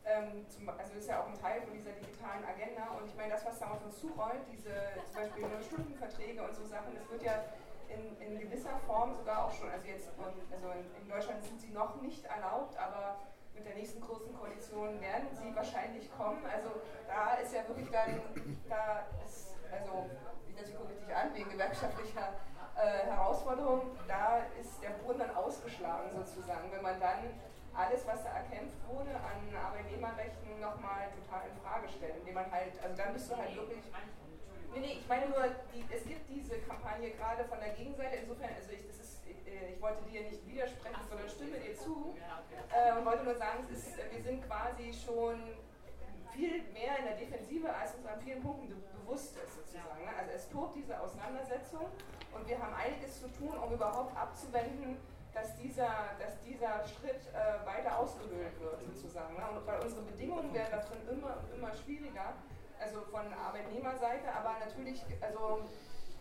Ähm, 0.06 0.46
zum, 0.50 0.70
also 0.70 0.94
ist 0.96 1.10
ja 1.10 1.22
auch 1.22 1.28
ein 1.28 1.38
Teil 1.40 1.62
von 1.62 1.74
dieser 1.74 1.92
digitalen 1.92 2.44
Agenda. 2.46 2.96
Und 2.98 3.08
ich 3.08 3.16
meine, 3.16 3.34
das, 3.34 3.46
was 3.46 3.60
da 3.60 3.70
auf 3.70 3.84
uns 3.84 3.98
zurollt, 4.00 4.42
diese 4.52 4.72
zum 5.06 5.16
Beispiel 5.16 5.46
Stundenverträge 5.62 6.42
und 6.44 6.56
so 6.56 6.64
Sachen, 6.66 6.96
das 6.96 7.10
wird 7.10 7.24
ja 7.24 7.44
in, 7.90 8.18
in 8.22 8.40
gewisser 8.40 8.78
Form 8.86 9.16
sogar 9.16 9.46
auch 9.46 9.52
schon, 9.52 9.70
also 9.70 9.86
jetzt, 9.86 10.10
also 10.52 10.72
in, 10.72 11.04
in 11.04 11.10
Deutschland 11.10 11.44
sind 11.44 11.60
sie 11.60 11.70
noch 11.70 12.02
nicht 12.02 12.24
erlaubt, 12.26 12.78
aber 12.78 13.20
mit 13.54 13.66
der 13.66 13.76
nächsten 13.76 14.02
großen 14.02 14.34
Koalition 14.38 15.02
werden 15.02 15.28
sie 15.34 15.54
wahrscheinlich 15.56 16.10
kommen. 16.16 16.44
Also 16.46 16.70
da 17.08 17.36
ist 17.36 17.54
ja 17.54 17.68
wirklich 17.68 17.90
dann, 17.90 18.22
da 18.70 19.08
ist, 19.26 19.56
also 19.72 20.10
ich 20.48 20.56
das 20.56 20.74
gucke 20.74 20.90
richtig 20.90 21.14
an, 21.16 21.34
wegen 21.34 21.50
gewerkschaftlicher 21.50 22.34
äh, 22.78 23.08
Herausforderung, 23.10 23.82
da 24.08 24.42
ist 24.60 24.82
der 24.82 24.90
Boden 25.02 25.20
dann 25.20 25.36
ausgeschlagen 25.36 26.10
sozusagen, 26.16 26.72
wenn 26.72 26.82
man 26.82 27.00
dann 27.00 27.34
alles, 27.74 28.06
was 28.08 28.24
da 28.24 28.30
erkämpft 28.30 28.78
wurde 28.88 29.12
an 29.12 29.38
Arbeitnehmerrechten, 29.54 30.60
nochmal 30.60 31.10
total 31.14 31.50
in 31.50 31.58
Frage 31.62 31.90
stellt, 31.90 32.18
indem 32.18 32.36
man 32.36 32.52
halt, 32.52 32.74
also 32.84 32.96
dann 32.96 33.14
bist 33.14 33.30
du 33.32 33.38
halt 33.38 33.56
wirklich 33.56 33.84
Nee, 34.74 34.80
nee, 34.80 34.98
ich 35.00 35.08
meine 35.08 35.30
nur, 35.30 35.42
die, 35.74 35.84
es 35.90 36.04
gibt 36.06 36.30
diese 36.30 36.60
Kampagne 36.60 37.12
gerade 37.12 37.46
von 37.46 37.60
der 37.60 37.70
Gegenseite. 37.70 38.18
Insofern, 38.18 38.52
also 38.54 38.72
ich, 38.72 38.86
ist, 38.86 39.22
ich, 39.26 39.48
äh, 39.48 39.74
ich 39.74 39.82
wollte 39.82 40.04
dir 40.04 40.22
nicht 40.22 40.46
widersprechen, 40.46 41.02
sondern 41.10 41.30
stimme 41.30 41.58
dir 41.58 41.74
zu. 41.76 42.16
Äh, 42.70 42.98
und 42.98 43.06
wollte 43.06 43.24
nur 43.24 43.36
sagen, 43.36 43.66
es 43.72 43.78
ist, 43.78 43.98
wir 43.98 44.22
sind 44.22 44.46
quasi 44.46 44.94
schon 44.94 45.42
viel 46.38 46.62
mehr 46.72 47.00
in 47.00 47.06
der 47.06 47.18
Defensive, 47.18 47.74
als 47.74 47.96
uns 47.96 48.06
an 48.06 48.22
vielen 48.22 48.42
Punkten 48.42 48.70
be 48.70 48.76
bewusst 49.02 49.38
ist 49.38 49.56
sozusagen. 49.56 50.04
Ne? 50.04 50.12
Also 50.20 50.32
es 50.36 50.50
tobt 50.50 50.76
diese 50.76 51.00
Auseinandersetzung 51.00 51.88
und 52.36 52.46
wir 52.46 52.60
haben 52.60 52.76
einiges 52.76 53.22
zu 53.22 53.32
tun, 53.32 53.58
um 53.58 53.74
überhaupt 53.74 54.16
abzuwenden, 54.18 54.98
dass 55.34 55.56
dieser, 55.56 56.12
dass 56.20 56.42
dieser 56.44 56.86
Schritt 56.86 57.24
äh, 57.32 57.66
weiter 57.66 57.98
ausgehöhlt 57.98 58.60
wird 58.60 58.84
sozusagen. 58.84 59.36
Ne? 59.36 59.44
Und 59.50 59.66
weil 59.66 59.80
unsere 59.80 60.02
Bedingungen 60.02 60.54
werden 60.54 60.72
da 60.72 60.80
drin 60.80 61.00
immer 61.10 61.38
und 61.40 61.56
immer 61.56 61.74
schwieriger 61.74 62.34
also 62.80 63.02
von 63.10 63.26
Arbeitnehmerseite, 63.34 64.28
aber 64.34 64.58
natürlich, 64.60 65.02
also 65.22 65.64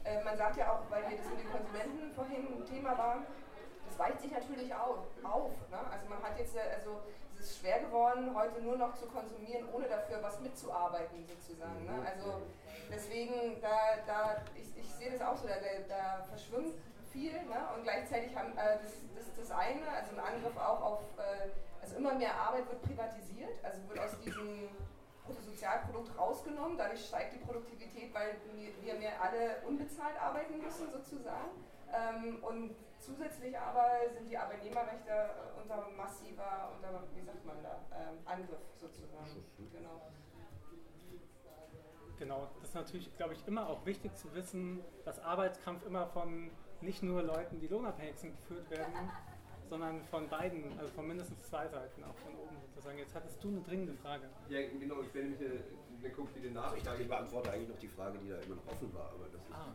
äh, 0.05 0.23
man 0.25 0.37
sagt 0.37 0.57
ja 0.57 0.73
auch, 0.73 0.91
weil 0.91 1.07
hier 1.09 1.19
das 1.19 1.29
mit 1.29 1.41
den 1.41 1.51
Konsumenten 1.51 2.15
vorhin 2.15 2.47
ein 2.47 2.65
Thema 2.65 2.97
war, 2.97 3.19
das 3.87 3.99
weicht 3.99 4.21
sich 4.21 4.33
natürlich 4.33 4.75
auf. 4.75 5.05
auf 5.23 5.53
ne? 5.71 5.79
Also 5.91 6.09
man 6.09 6.23
hat 6.23 6.39
jetzt, 6.39 6.57
äh, 6.57 6.61
also 6.79 7.03
es 7.39 7.51
ist 7.51 7.59
schwer 7.59 7.81
geworden, 7.81 8.35
heute 8.35 8.61
nur 8.63 8.77
noch 8.77 8.95
zu 8.95 9.07
konsumieren, 9.07 9.69
ohne 9.73 9.89
dafür 9.89 10.23
was 10.23 10.41
mitzuarbeiten 10.41 11.25
sozusagen. 11.27 11.85
Ne? 11.85 12.07
Also 12.07 12.43
deswegen, 12.91 13.61
da, 13.61 13.97
da 14.07 14.43
ich, 14.55 14.77
ich 14.77 14.95
sehe 14.95 15.11
das 15.11 15.21
auch 15.21 15.37
so, 15.37 15.47
da, 15.47 15.55
da 15.89 16.25
verschwimmt 16.25 16.75
viel 17.13 17.33
ne? 17.33 17.69
und 17.75 17.83
gleichzeitig 17.83 18.35
haben 18.37 18.53
äh, 18.57 18.79
das, 18.83 18.93
das, 19.15 19.25
das 19.37 19.51
eine, 19.51 19.89
also 19.89 20.13
ein 20.13 20.21
Angriff 20.21 20.57
auch 20.57 20.83
auf, 20.83 21.01
äh, 21.19 21.51
also 21.83 21.97
immer 21.97 22.15
mehr 22.15 22.35
Arbeit 22.35 22.69
wird 22.69 22.83
privatisiert, 22.83 23.53
also 23.63 23.89
wird 23.89 24.01
aus 24.01 24.19
diesem 24.21 24.69
Bruttosozialprodukt 25.25 26.17
rausgenommen. 26.19 26.79
Dadurch 26.79 27.05
steigt 27.07 27.35
die 27.35 27.39
Produktivität, 27.39 28.15
weil 28.15 28.37
wir 28.83 28.95
mehr 28.95 29.21
alle 29.21 29.63
unbezahlt 29.67 30.21
arbeiten 30.21 30.61
müssen 30.61 30.91
sozusagen. 30.91 31.51
Ähm, 31.93 32.43
und 32.43 32.77
zusätzlich 33.07 33.57
aber 33.57 33.87
sind 34.13 34.29
die 34.29 34.37
Arbeitnehmerrechte 34.37 35.31
unter 35.63 35.89
massiver, 35.97 36.73
unter, 36.75 37.03
wie 37.15 37.23
sagt 37.23 37.45
man 37.45 37.63
da, 37.63 37.81
ähm, 37.95 38.19
Angriff 38.25 38.61
sozusagen. 38.81 39.45
Genau. 39.73 40.03
Genau, 42.19 42.49
das 42.55 42.71
ist 42.71 42.75
natürlich, 42.75 43.15
glaube 43.17 43.35
ich, 43.35 43.47
immer 43.47 43.69
auch 43.69 43.85
wichtig 43.85 44.15
zu 44.17 44.35
wissen, 44.35 44.81
dass 45.05 45.19
Arbeitskampf 45.21 45.85
immer 45.85 46.07
von 46.07 46.51
nicht 46.81 47.03
nur 47.03 47.23
Leuten, 47.23 47.61
die 47.61 47.69
lohnabhängig 47.69 48.17
sind, 48.17 48.37
geführt 48.37 48.71
werden, 48.71 48.93
sondern 49.69 50.03
von 50.05 50.27
beiden, 50.29 50.79
also 50.79 50.91
von 50.93 51.07
mindestens 51.07 51.43
zwei 51.43 51.69
Seiten, 51.69 52.03
auch 52.05 52.17
von 52.17 52.35
oben 52.37 52.57
sozusagen. 52.63 52.99
Jetzt 52.99 53.15
hattest 53.15 53.43
du 53.45 53.49
eine 53.49 53.61
dringende 53.61 53.95
Frage. 53.95 54.29
Ja, 54.49 54.61
genau, 54.67 55.03
ich 55.03 55.09
stelle 55.11 55.27
mich 55.27 55.41
eine, 55.41 55.61
eine 55.99 56.11
konkrete 56.11 56.47
Also 56.49 56.55
Nachfrage. 56.55 56.79
ich 56.79 56.85
dachte, 56.85 57.03
ich 57.03 57.09
beantworte 57.09 57.51
eigentlich 57.53 57.69
noch 57.69 57.79
die 57.79 57.89
Frage, 57.89 58.19
die 58.19 58.29
da 58.31 58.39
immer 58.39 58.57
noch 58.57 58.67
offen 58.67 58.95
war, 58.95 59.11
aber 59.11 59.27
das 59.31 59.43
ist. 59.43 59.53
Ah. 59.53 59.75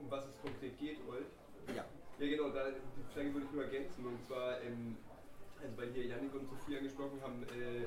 um 0.00 0.10
was 0.10 0.24
es 0.26 0.40
konkret 0.40 0.78
geht, 0.78 0.98
Old. 1.06 1.26
Ja. 1.74 1.84
Ja, 2.18 2.26
genau, 2.26 2.50
da, 2.50 2.70
die 2.70 3.14
Frage 3.14 3.32
würde 3.32 3.46
ich 3.46 3.52
nur 3.52 3.64
ergänzen. 3.64 4.06
Und 4.06 4.20
zwar, 4.26 4.60
ähm, 4.62 4.96
also 5.62 5.76
weil 5.76 5.92
hier 5.92 6.06
Janik 6.06 6.34
und 6.34 6.48
Sophie 6.48 6.78
angesprochen 6.78 7.20
haben, 7.22 7.42
äh, 7.44 7.86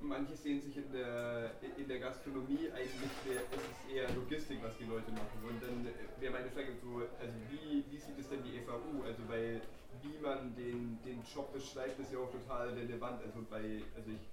manche 0.00 0.34
sehen 0.36 0.60
sich 0.60 0.76
in 0.76 0.92
der, 0.92 1.52
in 1.76 1.88
der 1.88 1.98
Gastronomie 1.98 2.70
eigentlich, 2.70 3.10
der, 3.26 3.42
es 3.42 3.62
ist 3.62 3.84
eher 3.90 4.08
Logistik, 4.14 4.62
was 4.62 4.76
die 4.78 4.84
Leute 4.84 5.10
machen. 5.10 5.38
Und 5.42 5.62
dann 5.62 5.86
äh, 5.86 6.22
wäre 6.22 6.32
meine 6.32 6.50
Frage 6.50 6.74
so, 6.80 7.02
also 7.18 7.34
wie, 7.50 7.84
wie 7.90 7.98
sieht 7.98 8.18
es 8.18 8.28
denn 8.28 8.42
die 8.42 8.60
FAU? 8.60 9.02
Also 9.04 9.22
weil 9.28 9.60
wie 10.02 10.18
man 10.22 10.54
den, 10.54 10.98
den 11.02 11.22
Job 11.24 11.52
beschreibt, 11.52 11.98
ist 11.98 12.12
ja 12.12 12.18
auch 12.18 12.30
total 12.30 12.70
relevant. 12.70 13.22
Also 13.22 13.44
bei, 13.50 13.82
also 13.96 14.10
ich, 14.10 14.28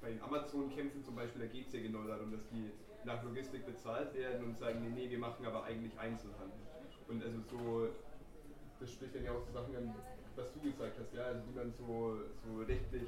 bei 0.00 0.10
den 0.10 0.22
Amazon-Kämpfen 0.22 1.02
zum 1.02 1.16
Beispiel, 1.16 1.42
da 1.42 1.48
geht 1.48 1.66
es 1.66 1.72
ja 1.72 1.80
genau 1.80 2.02
darum, 2.04 2.30
dass 2.30 2.46
die 2.50 2.70
nach 3.04 3.22
Logistik 3.24 3.66
bezahlt 3.66 4.14
werden 4.14 4.44
und 4.44 4.58
sagen, 4.58 4.80
nee, 4.82 4.90
nee, 4.94 5.10
wir 5.10 5.18
machen 5.18 5.44
aber 5.44 5.64
eigentlich 5.64 5.98
Einzelhandel. 5.98 6.71
Und 7.08 7.22
also 7.22 7.38
so, 7.50 7.88
das 8.80 8.92
spricht 8.92 9.14
dann 9.14 9.24
ja 9.24 9.30
genau 9.30 9.40
auch 9.40 9.46
zu 9.46 9.52
Sachen 9.52 9.76
an, 9.76 9.94
was 10.36 10.52
du 10.52 10.60
gesagt 10.60 10.98
hast, 10.98 11.12
ja, 11.14 11.24
also 11.24 11.40
wie 11.48 11.54
man 11.58 11.72
so, 11.72 12.16
so 12.44 12.62
richtig 12.62 13.02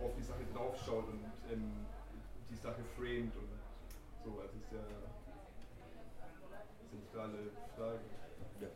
auf 0.00 0.12
die 0.16 0.22
Sache 0.22 0.44
draufschaut 0.52 1.08
und 1.08 1.24
ähm, 1.52 1.86
die 2.50 2.56
Sache 2.56 2.82
framed 2.96 3.34
und 3.36 3.48
so, 4.24 4.40
also 4.40 4.56
ist 4.58 4.72
ja 4.72 4.80
eine 4.80 5.06
zentrale 6.90 7.38
Frage. 7.76 8.00
Ja. 8.60 8.68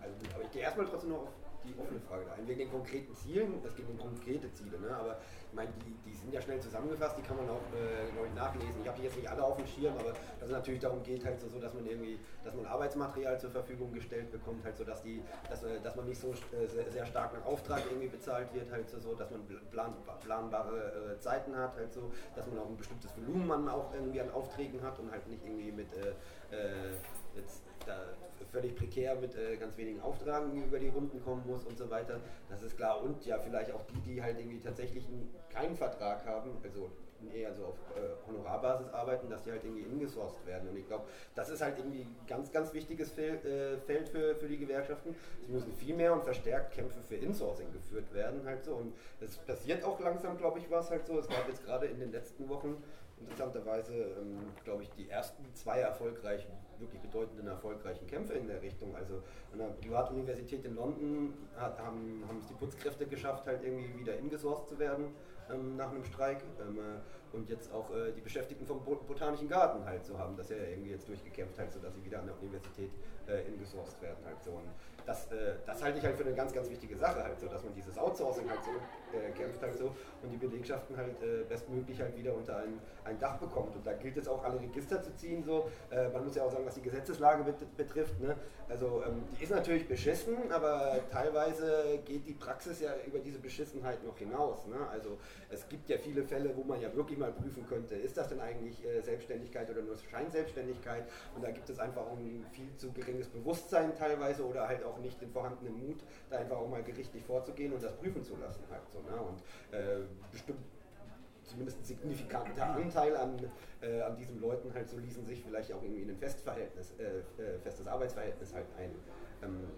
Also, 0.00 0.16
aber 0.34 0.44
ich 0.44 0.50
gehe 0.52 0.62
erstmal 0.62 0.86
trotzdem 0.86 1.10
noch 1.10 1.22
auf 1.22 1.28
die 1.64 1.74
offene 1.78 2.00
Frage 2.00 2.32
ein. 2.32 2.48
Wegen 2.48 2.58
den 2.60 2.70
konkreten 2.70 3.14
Zielen, 3.14 3.54
es 3.64 3.74
geht 3.76 3.88
um 3.88 3.98
konkrete 3.98 4.52
Ziele, 4.54 4.80
ne? 4.80 4.96
aber 4.96 5.20
ich 5.50 5.56
meine, 5.56 5.70
die, 5.84 5.94
die 6.08 6.14
sind 6.14 6.32
ja 6.32 6.40
schnell 6.40 6.60
zusammengefasst, 6.60 7.16
die 7.18 7.22
kann 7.22 7.36
man 7.36 7.48
auch 7.50 7.62
äh, 7.74 8.36
nachlesen. 8.36 8.80
Ich 8.82 8.88
habe 8.88 8.96
die 8.98 9.04
jetzt 9.04 9.16
nicht 9.16 9.28
alle 9.28 9.42
auf 9.42 9.56
dem 9.56 9.66
Schirm, 9.66 9.94
aber 9.98 10.12
dass 10.38 10.48
es 10.48 10.50
natürlich 10.50 10.80
darum 10.80 11.02
geht, 11.02 11.24
halt 11.24 11.40
so, 11.40 11.58
dass 11.58 11.74
man 11.74 11.86
irgendwie, 11.86 12.20
dass 12.44 12.54
man 12.54 12.66
Arbeitsmaterial 12.66 13.38
zur 13.40 13.50
Verfügung 13.50 13.92
gestellt 13.92 14.30
bekommt, 14.30 14.64
halt 14.64 14.76
so, 14.76 14.84
dass 14.84 15.02
die, 15.02 15.22
dass, 15.48 15.64
äh, 15.64 15.80
dass 15.82 15.96
man 15.96 16.06
nicht 16.06 16.20
so 16.20 16.30
äh, 16.30 16.66
sehr, 16.68 16.90
sehr, 16.92 17.06
stark 17.06 17.34
nach 17.34 17.44
Auftrag 17.44 17.82
irgendwie 17.90 18.06
bezahlt 18.06 18.54
wird, 18.54 18.70
halt 18.70 18.88
so, 18.88 19.14
dass 19.14 19.30
man 19.30 19.40
plan, 19.72 19.94
planbare 20.22 21.16
äh, 21.16 21.20
Zeiten 21.20 21.56
hat, 21.56 21.76
halt 21.76 21.92
so, 21.92 22.12
dass 22.36 22.46
man 22.46 22.58
auch 22.60 22.68
ein 22.68 22.76
bestimmtes 22.76 23.10
Volumen 23.16 23.68
auch 23.68 23.92
irgendwie 23.92 24.20
an 24.20 24.30
Aufträgen 24.30 24.80
hat 24.82 25.00
und 25.00 25.10
halt 25.10 25.26
nicht 25.26 25.44
irgendwie 25.44 25.72
mit 25.72 25.88
äh, 25.94 26.10
äh, 26.54 26.92
jetzt 27.40 27.62
da 27.86 27.96
völlig 28.50 28.74
prekär 28.74 29.14
mit 29.16 29.34
äh, 29.36 29.56
ganz 29.56 29.76
wenigen 29.76 30.00
Auftragen 30.00 30.62
über 30.62 30.78
die 30.78 30.88
Runden 30.88 31.22
kommen 31.22 31.42
muss 31.46 31.64
und 31.64 31.78
so 31.78 31.88
weiter. 31.90 32.20
Das 32.48 32.62
ist 32.62 32.76
klar. 32.76 33.02
Und 33.02 33.24
ja, 33.24 33.38
vielleicht 33.38 33.72
auch 33.72 33.82
die, 33.86 34.00
die 34.00 34.22
halt 34.22 34.38
irgendwie 34.38 34.60
tatsächlich 34.60 35.06
keinen 35.52 35.76
Vertrag 35.76 36.24
haben, 36.26 36.50
also 36.62 36.90
eher 37.34 37.52
so 37.52 37.66
auf 37.66 37.76
äh, 37.96 38.26
Honorarbasis 38.26 38.88
arbeiten, 38.92 39.28
dass 39.28 39.44
die 39.44 39.50
halt 39.50 39.62
irgendwie 39.62 39.82
ingesourced 39.82 40.46
werden. 40.46 40.68
Und 40.70 40.76
ich 40.76 40.86
glaube, 40.86 41.04
das 41.34 41.50
ist 41.50 41.60
halt 41.60 41.78
irgendwie 41.78 42.00
ein 42.00 42.16
ganz, 42.26 42.50
ganz 42.50 42.72
wichtiges 42.72 43.12
Fel 43.12 43.34
äh, 43.44 43.78
Feld 43.86 44.08
für, 44.08 44.34
für 44.36 44.48
die 44.48 44.56
Gewerkschaften. 44.56 45.14
Es 45.42 45.48
müssen 45.48 45.72
viel 45.74 45.94
mehr 45.94 46.12
und 46.12 46.24
verstärkt 46.24 46.72
Kämpfe 46.72 47.00
für 47.02 47.16
Insourcing 47.16 47.70
geführt 47.72 48.12
werden 48.14 48.44
halt 48.46 48.64
so. 48.64 48.74
Und 48.74 48.94
es 49.20 49.36
passiert 49.36 49.84
auch 49.84 50.00
langsam, 50.00 50.38
glaube 50.38 50.58
ich, 50.60 50.70
was 50.70 50.90
halt 50.90 51.06
so. 51.06 51.18
Es 51.18 51.28
gab 51.28 51.46
jetzt 51.48 51.64
gerade 51.64 51.86
in 51.86 52.00
den 52.00 52.10
letzten 52.10 52.48
Wochen 52.48 52.82
interessanterweise, 53.20 53.94
ähm, 53.94 54.38
glaube 54.64 54.82
ich, 54.82 54.90
die 54.90 55.08
ersten 55.08 55.44
zwei 55.54 55.80
erfolgreichen, 55.80 56.50
wirklich 56.78 57.00
bedeutenden 57.00 57.46
erfolgreichen 57.46 58.06
Kämpfe 58.06 58.34
in 58.34 58.46
der 58.46 58.62
Richtung. 58.62 58.94
Also 58.96 59.22
an 59.52 59.58
der 59.58 59.66
Privatuniversität 59.66 60.64
in 60.64 60.74
London 60.74 61.34
hat, 61.56 61.78
haben, 61.78 62.24
haben 62.26 62.38
es 62.38 62.46
die 62.46 62.54
Putzkräfte 62.54 63.06
geschafft, 63.06 63.46
halt 63.46 63.62
irgendwie 63.62 63.98
wieder 63.98 64.18
ingesourced 64.18 64.68
zu 64.68 64.78
werden 64.78 65.14
ähm, 65.52 65.76
nach 65.76 65.90
einem 65.90 66.04
Streik. 66.04 66.42
Ähm, 66.60 66.78
äh, 66.78 67.36
und 67.36 67.48
jetzt 67.48 67.72
auch 67.72 67.90
äh, 67.94 68.12
die 68.12 68.20
Beschäftigten 68.20 68.66
vom 68.66 68.82
Botanischen 68.84 69.48
Garten 69.48 69.84
halt 69.84 70.04
so 70.04 70.18
haben, 70.18 70.36
dass 70.36 70.50
er 70.50 70.68
irgendwie 70.68 70.90
jetzt 70.90 71.08
durchgekämpft 71.08 71.58
halt, 71.58 71.72
sodass 71.72 71.94
sie 71.94 72.04
wieder 72.04 72.18
an 72.18 72.26
der 72.26 72.36
Universität 72.40 72.90
äh, 73.30 73.42
ingesourced 73.48 74.00
werden 74.02 74.24
halt 74.24 74.42
so. 74.42 74.50
Und 74.50 74.68
das, 75.06 75.26
äh, 75.32 75.54
das 75.66 75.82
halte 75.82 75.98
ich 75.98 76.04
halt 76.04 76.16
für 76.16 76.24
eine 76.24 76.34
ganz, 76.34 76.52
ganz 76.52 76.70
wichtige 76.70 76.96
Sache 76.96 77.22
halt 77.22 77.38
so, 77.40 77.46
dass 77.46 77.62
man 77.64 77.74
dieses 77.74 77.96
Outsourcing 77.98 78.48
halt 78.48 78.60
so 78.64 78.70
äh, 79.16 79.30
kämpft 79.32 79.62
halt 79.62 79.76
so 79.76 79.94
und 80.22 80.30
die 80.30 80.36
Belegschaften 80.36 80.96
halt 80.96 81.20
äh, 81.22 81.44
bestmöglich 81.48 82.00
halt 82.00 82.16
wieder 82.16 82.34
unter 82.34 82.58
ein, 82.58 82.78
ein 83.04 83.18
Dach 83.18 83.38
bekommt. 83.38 83.74
Und 83.74 83.86
da 83.86 83.92
gilt 83.94 84.16
es 84.16 84.28
auch 84.28 84.44
alle 84.44 84.60
Register 84.60 85.02
zu 85.02 85.14
ziehen 85.16 85.42
so. 85.42 85.70
Äh, 85.90 86.08
man 86.08 86.24
muss 86.24 86.36
ja 86.36 86.44
auch 86.44 86.50
sagen, 86.50 86.66
was 86.66 86.74
die 86.74 86.82
Gesetzeslage 86.82 87.44
bet 87.44 87.76
betrifft. 87.76 88.20
Ne? 88.20 88.36
Also 88.68 89.02
ähm, 89.06 89.22
die 89.32 89.44
ist 89.44 89.50
natürlich 89.50 89.88
beschissen, 89.88 90.52
aber 90.52 91.00
teilweise 91.10 91.98
geht 92.04 92.26
die 92.26 92.34
Praxis 92.34 92.80
ja 92.80 92.90
über 93.06 93.18
diese 93.18 93.38
Beschissenheit 93.38 94.04
noch 94.04 94.16
hinaus. 94.18 94.66
Ne? 94.66 94.76
Also 94.90 95.18
es 95.48 95.68
gibt 95.68 95.88
ja 95.88 95.98
viele 95.98 96.22
Fälle, 96.22 96.56
wo 96.56 96.62
man 96.62 96.80
ja 96.80 96.94
wirklich 96.94 97.18
mal 97.18 97.32
prüfen 97.32 97.66
könnte, 97.66 97.94
ist 97.94 98.16
das 98.16 98.28
denn 98.28 98.40
eigentlich 98.40 98.84
äh, 98.84 99.00
Selbstständigkeit 99.00 99.68
oder 99.70 99.82
nur 99.82 99.96
Scheinselbstständigkeit? 99.98 101.04
Und 101.34 101.42
da 101.42 101.50
gibt 101.50 101.68
es 101.68 101.78
einfach 101.78 102.02
auch 102.02 102.16
ein 102.16 102.46
viel 102.52 102.74
zu 102.76 102.92
geringes 103.20 103.28
Bewusstsein 103.28 103.94
teilweise 103.94 104.46
oder 104.46 104.66
halt 104.66 104.84
auch 104.84 104.98
nicht 104.98 105.20
den 105.20 105.30
vorhandenen 105.30 105.86
Mut, 105.86 106.02
da 106.30 106.38
einfach 106.38 106.56
auch 106.56 106.68
mal 106.68 106.82
gerichtlich 106.82 107.24
vorzugehen 107.24 107.72
und 107.72 107.82
das 107.82 107.94
prüfen 107.96 108.24
zu 108.24 108.36
lassen. 108.36 108.64
Halt 108.70 108.82
so, 108.90 109.00
ne? 109.00 109.20
Und 109.20 109.40
äh, 109.72 110.06
bestimmt 110.30 110.60
zumindest 111.44 111.80
ein 111.80 111.84
signifikanter 111.84 112.66
Anteil 112.74 113.16
an, 113.16 113.36
äh, 113.80 114.00
an 114.02 114.16
diesen 114.16 114.40
Leuten 114.40 114.72
halt 114.72 114.88
so 114.88 114.96
ließen 114.98 115.24
sich 115.26 115.42
vielleicht 115.42 115.72
auch 115.72 115.82
irgendwie 115.82 116.02
in 116.02 116.10
ein 116.10 116.16
Festverhältnis, 116.16 116.94
äh, 116.98 117.42
äh 117.42 117.58
festes 117.58 117.86
Arbeitsverhältnis 117.86 118.54
halt 118.54 118.66
ein. 118.78 118.94
Ähm, 119.42 119.70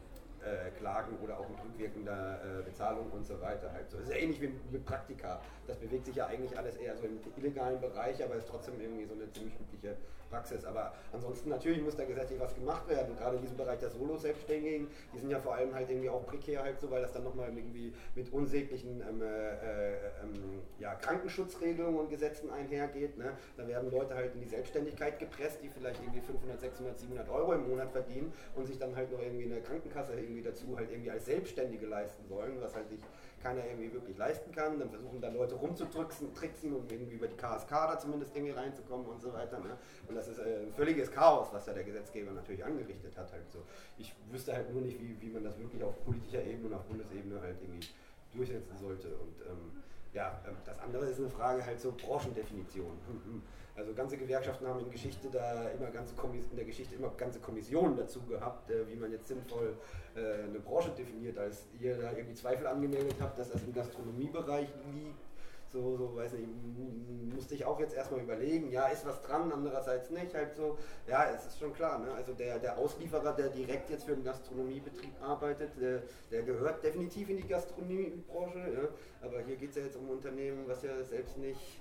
äh, 0.43 0.73
klagen 0.73 1.17
oder 1.23 1.39
auch 1.39 1.49
mit 1.49 1.57
rückwirkender 1.63 2.41
äh, 2.43 2.63
Bezahlung 2.65 3.13
und 3.13 3.25
so 3.25 3.41
weiter. 3.41 3.73
Halt 3.73 3.89
so. 3.89 3.99
Das 3.99 4.09
ist 4.09 4.13
ja 4.13 4.21
ähnlich 4.21 4.41
wie 4.41 4.53
mit 4.73 4.85
Praktika. 4.85 5.41
Das 5.69 5.77
bewegt 5.77 6.05
sich 6.05 6.17
ja 6.17 6.27
eigentlich 6.27 6.59
alles 6.59 6.75
eher 6.79 6.97
so 6.97 7.07
im 7.07 7.21
illegalen 7.37 7.81
Bereich, 7.81 8.23
aber 8.25 8.35
ist 8.35 8.49
trotzdem 8.49 8.81
irgendwie 8.81 9.05
so 9.05 9.15
eine 9.15 9.31
ziemlich 9.31 9.55
übliche 9.61 9.97
Praxis. 10.33 10.65
Aber 10.65 10.95
ansonsten 11.13 11.51
natürlich 11.51 11.83
muss 11.83 11.95
da 11.95 12.05
gesetzlich 12.05 12.41
was 12.41 12.55
gemacht 12.55 12.89
werden. 12.89 13.15
Gerade 13.17 13.37
in 13.37 13.43
diesem 13.43 13.57
Bereich 13.57 13.79
der 13.79 13.91
Solo-Selbstständigen, 13.91 14.89
die 15.13 15.19
sind 15.19 15.31
ja 15.31 15.39
vor 15.39 15.55
allem 15.55 15.75
halt 15.75 15.91
irgendwie 15.91 16.09
auch 16.09 16.25
prekär 16.27 16.63
halt 16.63 16.81
so, 16.81 16.91
weil 16.91 17.03
das 17.03 17.13
dann 17.13 17.25
nochmal 17.25 17.51
irgendwie 17.55 17.93
mit 18.15 18.33
unsäglichen 18.33 19.03
ähm, 19.09 19.23
äh, 19.23 19.93
ähm, 20.23 20.63
ja, 20.79 20.95
Krankenschutzregelungen 20.95 22.01
und 22.01 22.11
Gesetzen 22.11 22.51
einhergeht. 22.51 23.19
Ne? 23.19 23.37
Da 23.57 23.69
werden 23.69 23.91
Leute 23.91 24.15
halt 24.15 24.35
in 24.35 24.41
die 24.41 24.49
Selbstständigkeit 24.49 25.19
gepresst, 25.19 25.59
die 25.63 25.69
vielleicht 25.69 26.01
irgendwie 26.01 26.21
500, 26.21 26.61
600, 26.61 26.99
700 26.99 27.29
Euro 27.29 27.53
im 27.53 27.69
Monat 27.69 27.91
verdienen 27.93 28.33
und 28.55 28.67
sich 28.67 28.79
dann 28.79 28.97
halt 28.97 29.13
noch 29.13 29.21
irgendwie 29.21 29.45
eine 29.45 29.61
Krankenkasse 29.61 30.15
irgendwie 30.15 30.43
dazu 30.43 30.77
halt 30.77 30.91
irgendwie 30.91 31.11
als 31.11 31.27
Selbstständige 31.27 31.87
leisten 31.87 32.27
sollen, 32.27 32.61
was 32.61 32.75
halt 32.75 32.89
sich 32.89 33.01
keiner 33.43 33.65
irgendwie 33.67 33.93
wirklich 33.93 34.17
leisten 34.17 34.53
kann. 34.53 34.79
Dann 34.79 34.91
versuchen 34.91 35.21
da 35.21 35.29
Leute 35.29 35.55
rumzutricksen, 35.55 36.35
tricksen, 36.35 36.75
um 36.75 36.85
irgendwie 36.89 37.15
über 37.15 37.27
die 37.27 37.37
KSK 37.37 37.71
da 37.71 37.99
zumindest 37.99 38.35
irgendwie 38.35 38.53
reinzukommen 38.53 39.07
und 39.07 39.21
so 39.21 39.33
weiter. 39.33 39.59
Ne? 39.59 39.77
Und 40.09 40.15
das 40.15 40.29
ist 40.29 40.39
äh, 40.39 40.63
ein 40.63 40.73
völliges 40.73 41.11
Chaos, 41.11 41.49
was 41.53 41.65
da 41.65 41.73
der 41.73 41.85
Gesetzgeber 41.85 42.33
natürlich 42.33 42.65
angerichtet 42.65 43.17
hat. 43.17 43.33
Halt 43.33 43.51
so. 43.53 43.59
Ich 43.99 44.15
wüsste 44.31 44.53
halt 44.55 44.73
nur 44.73 44.83
nicht, 44.83 45.01
wie, 45.01 45.17
wie 45.21 45.31
man 45.31 45.45
das 45.45 45.59
wirklich 45.59 45.83
auf 45.83 46.03
politischer 46.05 46.43
Ebene 46.45 46.69
und 46.69 46.75
auf 46.75 46.85
Bundesebene 46.85 47.41
halt 47.41 47.57
irgendwie 47.61 47.89
durchsetzen 48.35 48.77
sollte. 48.79 49.09
Und 49.09 49.41
ähm, 49.49 49.83
ja, 50.13 50.41
ähm, 50.47 50.57
das 50.65 50.79
andere 50.79 51.07
ist 51.07 51.19
eine 51.19 51.31
Frage 51.31 51.65
halt 51.65 51.81
so 51.81 51.93
Branchendefinition. 51.93 52.99
Also 53.75 53.95
ganze 53.95 54.19
Gewerkschaften 54.19 54.67
haben 54.67 54.81
in 54.81 54.91
Geschichte 54.91 55.29
da 55.31 55.69
immer 55.71 55.91
ganze 55.91 56.15
Kommis 56.15 56.47
in 56.51 56.57
der 56.57 56.67
Geschichte 56.67 56.95
immer 56.95 57.09
ganze 57.17 57.41
Kommissionen 57.41 57.97
dazu 57.97 58.21
gehabt, 58.23 58.71
äh, 58.71 58.87
wie 58.89 58.97
man 58.97 59.11
jetzt 59.11 59.29
sinnvoll 59.29 59.75
äh, 60.15 60.45
eine 60.45 60.61
Branche 60.61 60.91
definiert. 60.91 61.39
Als 61.39 61.67
ihr 61.81 61.97
da 61.97 62.13
irgendwie 62.13 62.35
Zweifel 62.35 62.67
angemeldet 62.67 63.17
habt, 63.21 63.39
dass 63.39 63.51
das 63.51 63.63
im 63.63 63.73
Gastronomiebereich 63.73 64.69
liegt, 64.93 65.19
so, 65.73 65.97
so, 65.97 66.15
weiß 66.15 66.35
nicht, 66.35 66.49
musste 67.35 67.55
ich 67.55 67.65
auch 67.65 67.81
jetzt 67.81 67.95
erstmal 67.95 68.21
überlegen, 68.21 68.71
ja, 68.71 68.89
ist 68.89 69.07
was 69.07 69.23
dran, 69.23 69.51
andererseits 69.51 70.11
nicht, 70.11 70.35
halt 70.35 70.55
so, 70.55 70.77
ja, 71.07 71.31
es 71.31 71.47
ist 71.47 71.59
schon 71.59 71.73
klar, 71.73 71.99
ne? 71.99 72.13
also 72.13 72.35
der, 72.35 72.59
der 72.59 72.77
Auslieferer, 72.77 73.33
der 73.33 73.49
direkt 73.49 73.89
jetzt 73.89 74.05
für 74.05 74.15
den 74.15 74.23
Gastronomiebetrieb 74.23 75.13
arbeitet, 75.23 75.71
der, 75.81 76.03
der 76.31 76.43
gehört 76.43 76.85
definitiv 76.85 77.31
in 77.31 77.39
die 77.39 77.49
Gastronomiebranche, 77.49 78.59
ja? 78.59 79.27
aber 79.27 79.41
hier 79.41 79.57
geht 79.57 79.71
es 79.71 79.77
ja 79.77 79.85
jetzt 79.85 79.97
um 79.97 80.05
ein 80.05 80.11
Unternehmen, 80.11 80.65
was 80.67 80.83
ja 80.83 81.03
selbst 81.05 81.39
nicht 81.39 81.81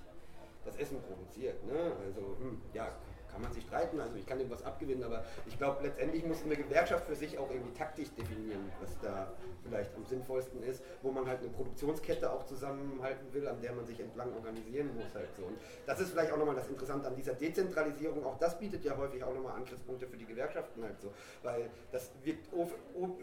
das 0.64 0.76
Essen 0.76 1.00
produziert, 1.02 1.64
ne? 1.64 1.92
also, 2.04 2.36
hm, 2.38 2.62
ja, 2.72 2.94
kann 3.32 3.42
man 3.42 3.52
sich 3.52 3.64
streiten, 3.64 3.98
also 4.00 4.16
ich 4.16 4.26
kann 4.26 4.38
dem 4.38 4.50
was 4.50 4.62
abgewinnen, 4.64 5.02
aber 5.02 5.24
ich 5.46 5.58
glaube, 5.58 5.82
letztendlich 5.82 6.24
muss 6.24 6.42
eine 6.44 6.56
Gewerkschaft 6.56 7.06
für 7.06 7.14
sich 7.14 7.38
auch 7.38 7.50
irgendwie 7.50 7.72
taktisch 7.72 8.10
definieren, 8.10 8.70
was 8.80 8.98
da 9.00 9.32
vielleicht 9.64 9.94
am 9.96 10.04
sinnvollsten 10.04 10.62
ist, 10.62 10.82
wo 11.02 11.10
man 11.10 11.26
halt 11.26 11.40
eine 11.40 11.48
Produktionskette 11.48 12.30
auch 12.30 12.44
zusammenhalten 12.44 13.32
will, 13.32 13.48
an 13.48 13.60
der 13.60 13.72
man 13.72 13.86
sich 13.86 14.00
entlang 14.00 14.32
organisieren 14.34 14.90
muss 14.94 15.14
halt 15.14 15.34
so. 15.36 15.44
Und 15.44 15.56
das 15.86 16.00
ist 16.00 16.10
vielleicht 16.10 16.32
auch 16.32 16.36
nochmal 16.36 16.56
das 16.56 16.68
Interessante 16.68 17.08
an 17.08 17.16
dieser 17.16 17.34
Dezentralisierung, 17.34 18.24
auch 18.24 18.38
das 18.38 18.58
bietet 18.58 18.84
ja 18.84 18.96
häufig 18.96 19.22
auch 19.24 19.34
nochmal 19.34 19.56
Angriffspunkte 19.56 20.06
für 20.06 20.16
die 20.16 20.26
Gewerkschaften 20.26 20.82
halt 20.82 21.00
so, 21.00 21.12
weil 21.42 21.70
das 21.90 22.10
wirkt 22.22 22.48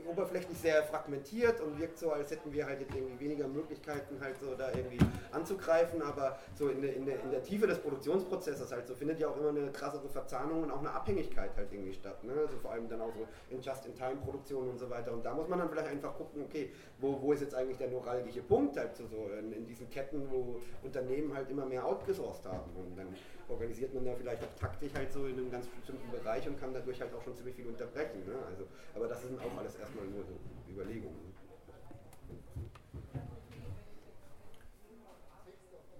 oberflächlich 0.07 0.57
sehr 0.57 0.83
fragmentiert 0.83 1.61
und 1.61 1.79
wirkt 1.79 1.97
so, 1.97 2.11
als 2.11 2.31
hätten 2.31 2.51
wir 2.51 2.65
halt 2.65 2.81
jetzt 2.81 2.95
irgendwie 2.95 3.19
weniger 3.19 3.47
Möglichkeiten 3.47 4.19
halt 4.21 4.39
so 4.39 4.55
da 4.55 4.71
irgendwie 4.71 4.99
anzugreifen, 5.31 6.01
aber 6.01 6.39
so 6.55 6.69
in 6.69 6.81
der, 6.81 6.95
in 6.95 7.05
der, 7.05 7.21
in 7.21 7.31
der 7.31 7.43
Tiefe 7.43 7.67
des 7.67 7.79
Produktionsprozesses 7.79 8.71
halt 8.71 8.87
so 8.87 8.95
findet 8.95 9.19
ja 9.19 9.27
auch 9.27 9.37
immer 9.37 9.49
eine 9.49 9.71
krasse 9.71 9.98
krassere 9.99 10.09
Verzahnung 10.09 10.63
und 10.63 10.71
auch 10.71 10.79
eine 10.79 10.91
Abhängigkeit 10.91 11.51
halt 11.55 11.71
irgendwie 11.71 11.93
statt. 11.93 12.23
Ne? 12.23 12.33
Also 12.33 12.57
vor 12.57 12.71
allem 12.71 12.87
dann 12.87 13.01
auch 13.01 13.13
so 13.13 13.27
in 13.49 13.61
Just-in-Time-Produktion 13.61 14.69
und 14.69 14.77
so 14.77 14.89
weiter. 14.89 15.11
Und 15.11 15.25
da 15.25 15.33
muss 15.33 15.47
man 15.47 15.59
dann 15.59 15.69
vielleicht 15.69 15.89
einfach 15.89 16.15
gucken, 16.15 16.43
okay, 16.43 16.71
wo, 16.99 17.21
wo 17.21 17.33
ist 17.33 17.41
jetzt 17.41 17.55
eigentlich 17.55 17.77
der 17.77 17.89
neuralgische 17.89 18.41
Punkt 18.41 18.77
halt 18.77 18.95
so, 18.95 19.05
so 19.07 19.29
in, 19.37 19.51
in, 19.51 19.65
diesen 19.65 19.89
Ketten, 19.89 20.29
wo 20.29 20.59
Unternehmen 20.83 21.33
halt 21.33 21.49
immer 21.49 21.65
mehr 21.65 21.85
outgesourced 21.85 22.45
haben. 22.45 22.71
Und 22.75 22.97
dann 22.97 23.15
organisiert 23.47 23.93
man 23.93 24.05
da 24.05 24.15
vielleicht 24.15 24.43
auch 24.43 24.59
taktisch 24.59 24.93
halt 24.93 25.11
so 25.11 25.25
in 25.25 25.37
einem 25.37 25.51
ganz 25.51 25.67
bestimmten 25.67 26.09
Bereich 26.11 26.47
und 26.47 26.59
kann 26.59 26.73
dadurch 26.73 26.99
halt 27.01 27.13
auch 27.13 27.23
schon 27.23 27.35
ziemlich 27.35 27.55
viel 27.55 27.67
unterbrechen. 27.67 28.25
Ne? 28.25 28.35
Also, 28.49 28.65
aber 28.95 29.07
das 29.07 29.21
sind 29.21 29.39
auch 29.39 29.57
alles 29.57 29.75
erstmal 29.75 30.05
nur 30.05 30.23
so 30.23 30.33
Überlegungen. 30.71 31.29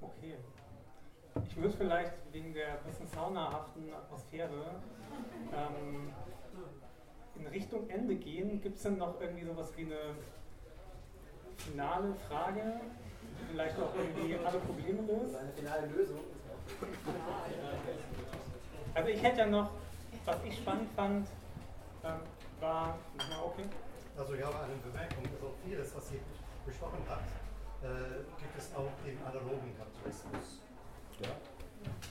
Okay. 0.02 0.36
Ich 1.36 1.42
würde 1.61 1.76
vielleicht 1.77 2.14
wegen 2.31 2.53
der 2.53 2.77
bisschen 2.86 3.07
saunahaften 3.07 3.94
Atmosphäre 3.94 4.76
ähm, 5.53 6.14
in 7.36 7.48
Richtung 7.48 7.90
Ende 7.90 8.15
gehen. 8.15 8.61
Gibt 8.61 8.77
es 8.77 8.84
denn 8.84 8.98
noch 8.98 9.19
irgendwie 9.19 9.45
sowas 9.45 9.72
wie 9.76 9.86
eine 9.86 10.15
finale 11.57 12.14
Frage, 12.27 12.80
die 13.40 13.52
vielleicht 13.52 13.77
auch 13.80 13.94
irgendwie 13.95 14.38
alle 14.45 14.60
Probleme 14.60 15.02
löst? 15.02 15.36
Eine 15.36 15.52
finale 15.52 15.88
Lösung. 15.88 16.19
Also 18.94 19.10
ich 19.10 19.23
hätte 19.23 19.40
ja 19.40 19.45
noch, 19.48 19.72
was 20.26 20.38
ich 20.44 20.57
spannend 20.57 20.90
fand, 20.95 21.27
ähm, 22.03 22.19
war, 22.60 22.98
okay. 23.44 23.64
Also 24.18 24.34
ich 24.34 24.44
habe 24.44 24.60
eine 24.60 24.76
Bemerkung, 24.76 25.23
also 25.34 25.53
vieles, 25.65 25.95
was 25.95 26.10
Sie 26.10 26.19
besprochen 26.65 26.99
hat, 27.07 27.23
äh, 27.81 28.19
gibt 28.38 28.57
es 28.57 28.76
auch 28.76 28.91
im 29.06 29.18
analogen 29.26 29.76
Kapitalismus. 29.77 30.60
Ja? 31.20 31.36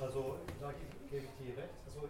Also 0.01 0.39
da 0.61 0.73
gebe 1.11 1.25
ich 1.25 1.35
dir 1.41 1.57
recht. 1.57 1.79
Also 1.87 2.09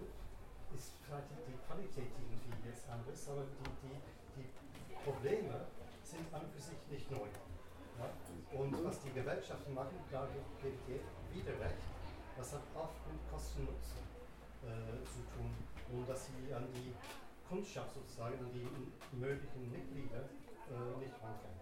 ist 0.75 0.93
vielleicht 1.03 1.31
die, 1.33 1.53
die 1.53 1.59
Qualität 1.67 2.11
irgendwie 2.13 2.69
jetzt 2.69 2.89
anders, 2.89 3.29
aber 3.29 3.45
die, 3.49 3.65
die, 3.83 3.97
die 4.37 4.95
Probleme 5.03 5.67
sind 6.05 6.29
an 6.33 6.43
und 6.43 6.53
für 6.53 6.61
sich 6.61 6.79
nicht 6.91 7.11
neu. 7.11 7.29
Ja? 7.99 8.09
Und 8.53 8.85
was 8.85 9.01
die 9.01 9.13
Gewerkschaften 9.13 9.75
machen, 9.75 9.97
da 10.11 10.29
gebe 10.63 10.77
ich 10.89 11.37
wieder 11.37 11.55
recht, 11.61 11.83
das 12.37 12.53
hat 12.53 12.63
oft 12.75 13.01
mit 13.11 13.19
Kosten-Nutzen 13.31 14.03
äh, 14.65 15.05
zu 15.05 15.21
tun 15.35 15.51
und 15.93 16.09
dass 16.09 16.27
sie 16.27 16.53
an 16.55 16.67
die 16.73 16.95
Kundschaft 17.49 17.95
sozusagen, 17.95 18.39
an 18.39 18.53
die 18.53 19.17
möglichen 19.17 19.73
Mitglieder 19.73 20.29
äh, 20.69 20.99
nicht 21.01 21.15
rankommen. 21.23 21.59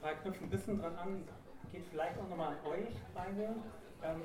Frage 0.00 0.20
knüpft 0.22 0.42
ein 0.42 0.50
bisschen 0.50 0.78
dran 0.80 0.96
an, 0.96 1.24
geht 1.72 1.84
vielleicht 1.90 2.18
auch 2.18 2.28
nochmal 2.28 2.54
an 2.54 2.66
euch 2.66 2.94
beide. 3.14 3.54
Ähm, 4.02 4.22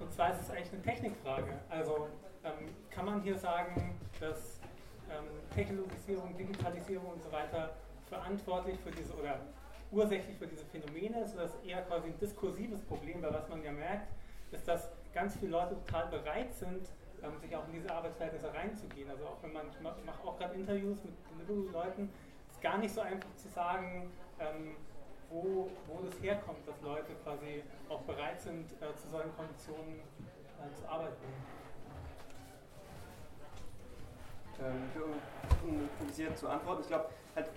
und 0.00 0.12
zwar 0.12 0.32
ist 0.32 0.42
es 0.42 0.50
eigentlich 0.50 0.72
eine 0.72 0.82
Technikfrage. 0.82 1.58
Also 1.68 2.08
ähm, 2.44 2.74
kann 2.90 3.06
man 3.06 3.22
hier 3.22 3.38
sagen, 3.38 3.98
dass 4.20 4.60
ähm, 5.10 5.26
Technologisierung, 5.54 6.36
Digitalisierung 6.36 7.12
und 7.12 7.22
so 7.22 7.30
weiter 7.32 7.76
verantwortlich 8.08 8.78
für 8.80 8.90
diese 8.90 9.14
oder 9.14 9.40
ursächlich 9.90 10.36
für 10.36 10.46
diese 10.46 10.64
Phänomene 10.64 11.20
ist, 11.20 11.34
ist 11.36 11.56
eher 11.64 11.82
quasi 11.82 12.08
ein 12.08 12.18
diskursives 12.18 12.80
Problem, 12.82 13.22
weil 13.22 13.32
was 13.32 13.48
man 13.48 13.62
ja 13.62 13.72
merkt, 13.72 14.08
ist, 14.52 14.66
dass 14.66 14.90
ganz 15.12 15.36
viele 15.36 15.52
Leute 15.52 15.74
total 15.86 16.08
bereit 16.08 16.54
sind, 16.54 16.88
ähm, 17.22 17.38
sich 17.40 17.54
auch 17.56 17.66
in 17.66 17.74
diese 17.74 17.92
Arbeitsverhältnisse 17.92 18.52
reinzugehen. 18.52 19.10
Also 19.10 19.24
auch 19.26 19.42
wenn 19.42 19.52
man, 19.52 19.66
ich 19.70 20.04
mache 20.04 20.24
auch 20.24 20.38
gerade 20.38 20.54
Interviews 20.54 20.98
mit 21.04 21.14
Delivery-Leuten, 21.48 22.10
ist 22.50 22.60
gar 22.60 22.78
nicht 22.78 22.94
so 22.94 23.00
einfach 23.00 23.34
zu 23.36 23.48
sagen, 23.48 24.10
ähm, 24.38 24.76
wo, 25.30 25.70
wo 25.86 26.02
das 26.04 26.20
herkommt, 26.22 26.66
dass 26.66 26.80
Leute 26.82 27.12
quasi 27.24 27.62
auch 27.88 28.02
bereit 28.02 28.40
sind, 28.40 28.72
äh, 28.80 28.94
zu 28.96 29.08
solchen 29.08 29.34
Konditionen 29.36 30.00
äh, 30.00 30.74
zu 30.74 30.88
arbeiten. 30.88 31.16
Ähm, 34.58 34.90
improvisiert 35.68 36.38
zu 36.38 36.48
antworten. 36.48 36.80
Ich 36.82 36.88
glaube, 36.88 37.10
halt, 37.34 37.50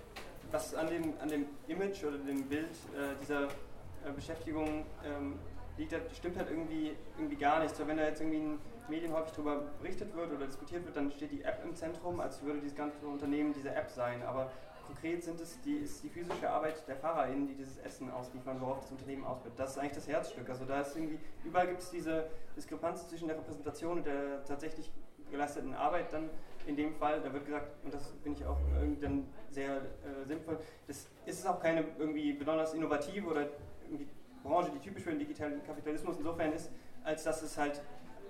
was 0.50 0.74
an 0.74 0.88
dem, 0.88 1.14
an 1.20 1.28
dem 1.28 1.46
Image 1.66 2.04
oder 2.04 2.18
dem 2.18 2.46
Bild 2.48 2.70
äh, 2.94 3.14
dieser 3.20 3.44
äh, 3.44 4.12
Beschäftigung 4.14 4.84
ähm, 5.04 5.38
liegt, 5.78 5.92
das 5.92 6.00
stimmt 6.16 6.36
halt 6.36 6.50
irgendwie, 6.50 6.96
irgendwie 7.16 7.36
gar 7.36 7.62
nicht. 7.62 7.74
So, 7.74 7.86
wenn 7.86 7.96
da 7.96 8.04
jetzt 8.04 8.20
irgendwie 8.20 8.38
in 8.38 8.58
Medien 8.88 9.12
häufig 9.12 9.32
darüber 9.32 9.62
berichtet 9.80 10.14
wird 10.14 10.30
oder 10.32 10.46
diskutiert 10.46 10.84
wird, 10.84 10.96
dann 10.96 11.10
steht 11.10 11.32
die 11.32 11.42
App 11.42 11.62
im 11.64 11.74
Zentrum, 11.74 12.20
als 12.20 12.42
würde 12.42 12.60
dieses 12.60 12.76
ganze 12.76 13.06
Unternehmen 13.06 13.54
diese 13.54 13.74
App 13.74 13.90
sein. 13.90 14.22
Aber 14.22 14.50
konkret 14.90 15.22
sind 15.22 15.40
es 15.40 15.60
die, 15.62 15.76
ist 15.76 16.02
die 16.02 16.08
physische 16.08 16.50
Arbeit 16.50 16.86
der 16.88 16.96
FahrerInnen, 16.96 17.46
die 17.46 17.54
dieses 17.54 17.78
Essen 17.78 18.10
ausliefern, 18.10 18.60
worauf 18.60 18.80
das 18.80 18.90
Unternehmen 18.90 19.24
ausbildet. 19.24 19.58
Das 19.58 19.70
ist 19.70 19.78
eigentlich 19.78 19.92
das 19.92 20.08
Herzstück. 20.08 20.48
Also 20.48 20.64
da 20.64 20.80
ist 20.80 20.96
irgendwie, 20.96 21.18
überall 21.44 21.68
gibt 21.68 21.80
es 21.80 21.90
diese 21.90 22.26
Diskrepanz 22.56 23.08
zwischen 23.08 23.28
der 23.28 23.36
Repräsentation 23.36 23.98
und 23.98 24.06
der 24.06 24.44
tatsächlich 24.44 24.90
geleisteten 25.30 25.74
Arbeit 25.74 26.12
dann 26.12 26.28
in 26.66 26.76
dem 26.76 26.94
Fall, 26.94 27.20
da 27.20 27.32
wird 27.32 27.46
gesagt, 27.46 27.72
und 27.84 27.94
das 27.94 28.12
finde 28.22 28.40
ich 28.40 28.46
auch 28.46 28.58
dann 29.00 29.26
sehr 29.50 29.76
äh, 29.76 30.26
sinnvoll, 30.26 30.58
das 30.86 31.08
ist 31.24 31.46
auch 31.46 31.60
keine 31.60 31.84
irgendwie 31.98 32.32
besonders 32.32 32.74
innovative 32.74 33.26
oder 33.26 33.46
irgendwie 33.84 34.08
Branche, 34.42 34.70
die 34.74 34.80
typisch 34.80 35.04
für 35.04 35.10
den 35.10 35.20
digitalen 35.20 35.62
Kapitalismus 35.64 36.16
insofern 36.18 36.52
ist, 36.52 36.70
als 37.04 37.22
dass 37.24 37.42
es 37.42 37.56
halt 37.56 37.80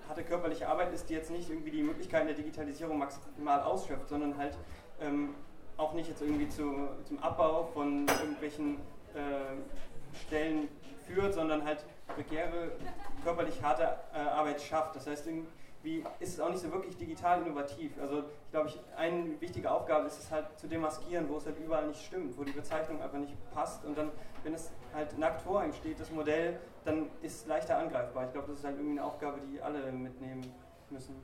harte 0.08 0.24
körperliche 0.24 0.68
Arbeit 0.68 0.92
ist, 0.92 1.08
die 1.08 1.14
jetzt 1.14 1.30
nicht 1.30 1.48
irgendwie 1.48 1.70
die 1.70 1.82
Möglichkeiten 1.82 2.26
der 2.26 2.36
Digitalisierung 2.36 2.98
maximal 2.98 3.62
ausschöpft, 3.62 4.08
sondern 4.08 4.36
halt 4.36 4.58
ähm, 5.00 5.34
auch 5.80 5.94
nicht 5.94 6.08
jetzt 6.08 6.20
irgendwie 6.20 6.48
zu, 6.48 6.88
zum 7.04 7.18
Abbau 7.22 7.64
von 7.72 8.06
irgendwelchen 8.06 8.76
äh, 9.14 10.16
Stellen 10.26 10.68
führt, 11.06 11.34
sondern 11.34 11.64
halt 11.64 11.84
prekäre, 12.06 12.72
körperlich 13.24 13.62
harte 13.62 13.98
äh, 14.14 14.18
Arbeit 14.18 14.60
schafft. 14.60 14.96
Das 14.96 15.06
heißt, 15.06 15.26
irgendwie 15.26 16.04
ist 16.18 16.34
es 16.34 16.40
auch 16.40 16.50
nicht 16.50 16.60
so 16.60 16.70
wirklich 16.70 16.96
digital 16.98 17.42
innovativ. 17.42 17.92
Also 18.00 18.18
ich 18.18 18.50
glaube, 18.50 18.68
ich, 18.68 18.78
eine 18.96 19.40
wichtige 19.40 19.70
Aufgabe 19.70 20.06
ist 20.06 20.18
es 20.18 20.30
halt 20.30 20.46
zu 20.58 20.68
demaskieren, 20.68 21.28
wo 21.28 21.38
es 21.38 21.46
halt 21.46 21.58
überall 21.58 21.86
nicht 21.86 22.04
stimmt, 22.04 22.36
wo 22.36 22.44
die 22.44 22.52
Bezeichnung 22.52 23.00
einfach 23.00 23.18
nicht 23.18 23.34
passt 23.52 23.84
und 23.84 23.96
dann, 23.96 24.10
wenn 24.42 24.52
es 24.52 24.70
halt 24.92 25.16
nackt 25.18 25.40
vor 25.40 25.64
ihm 25.64 25.72
steht, 25.72 25.98
das 25.98 26.10
Modell, 26.10 26.58
dann 26.84 27.06
ist 27.22 27.42
es 27.42 27.46
leichter 27.46 27.78
angreifbar. 27.78 28.26
Ich 28.26 28.32
glaube, 28.32 28.48
das 28.48 28.58
ist 28.58 28.64
halt 28.64 28.76
irgendwie 28.76 28.98
eine 28.98 29.04
Aufgabe, 29.04 29.38
die 29.50 29.60
alle 29.62 29.90
mitnehmen 29.92 30.52
müssen. 30.90 31.16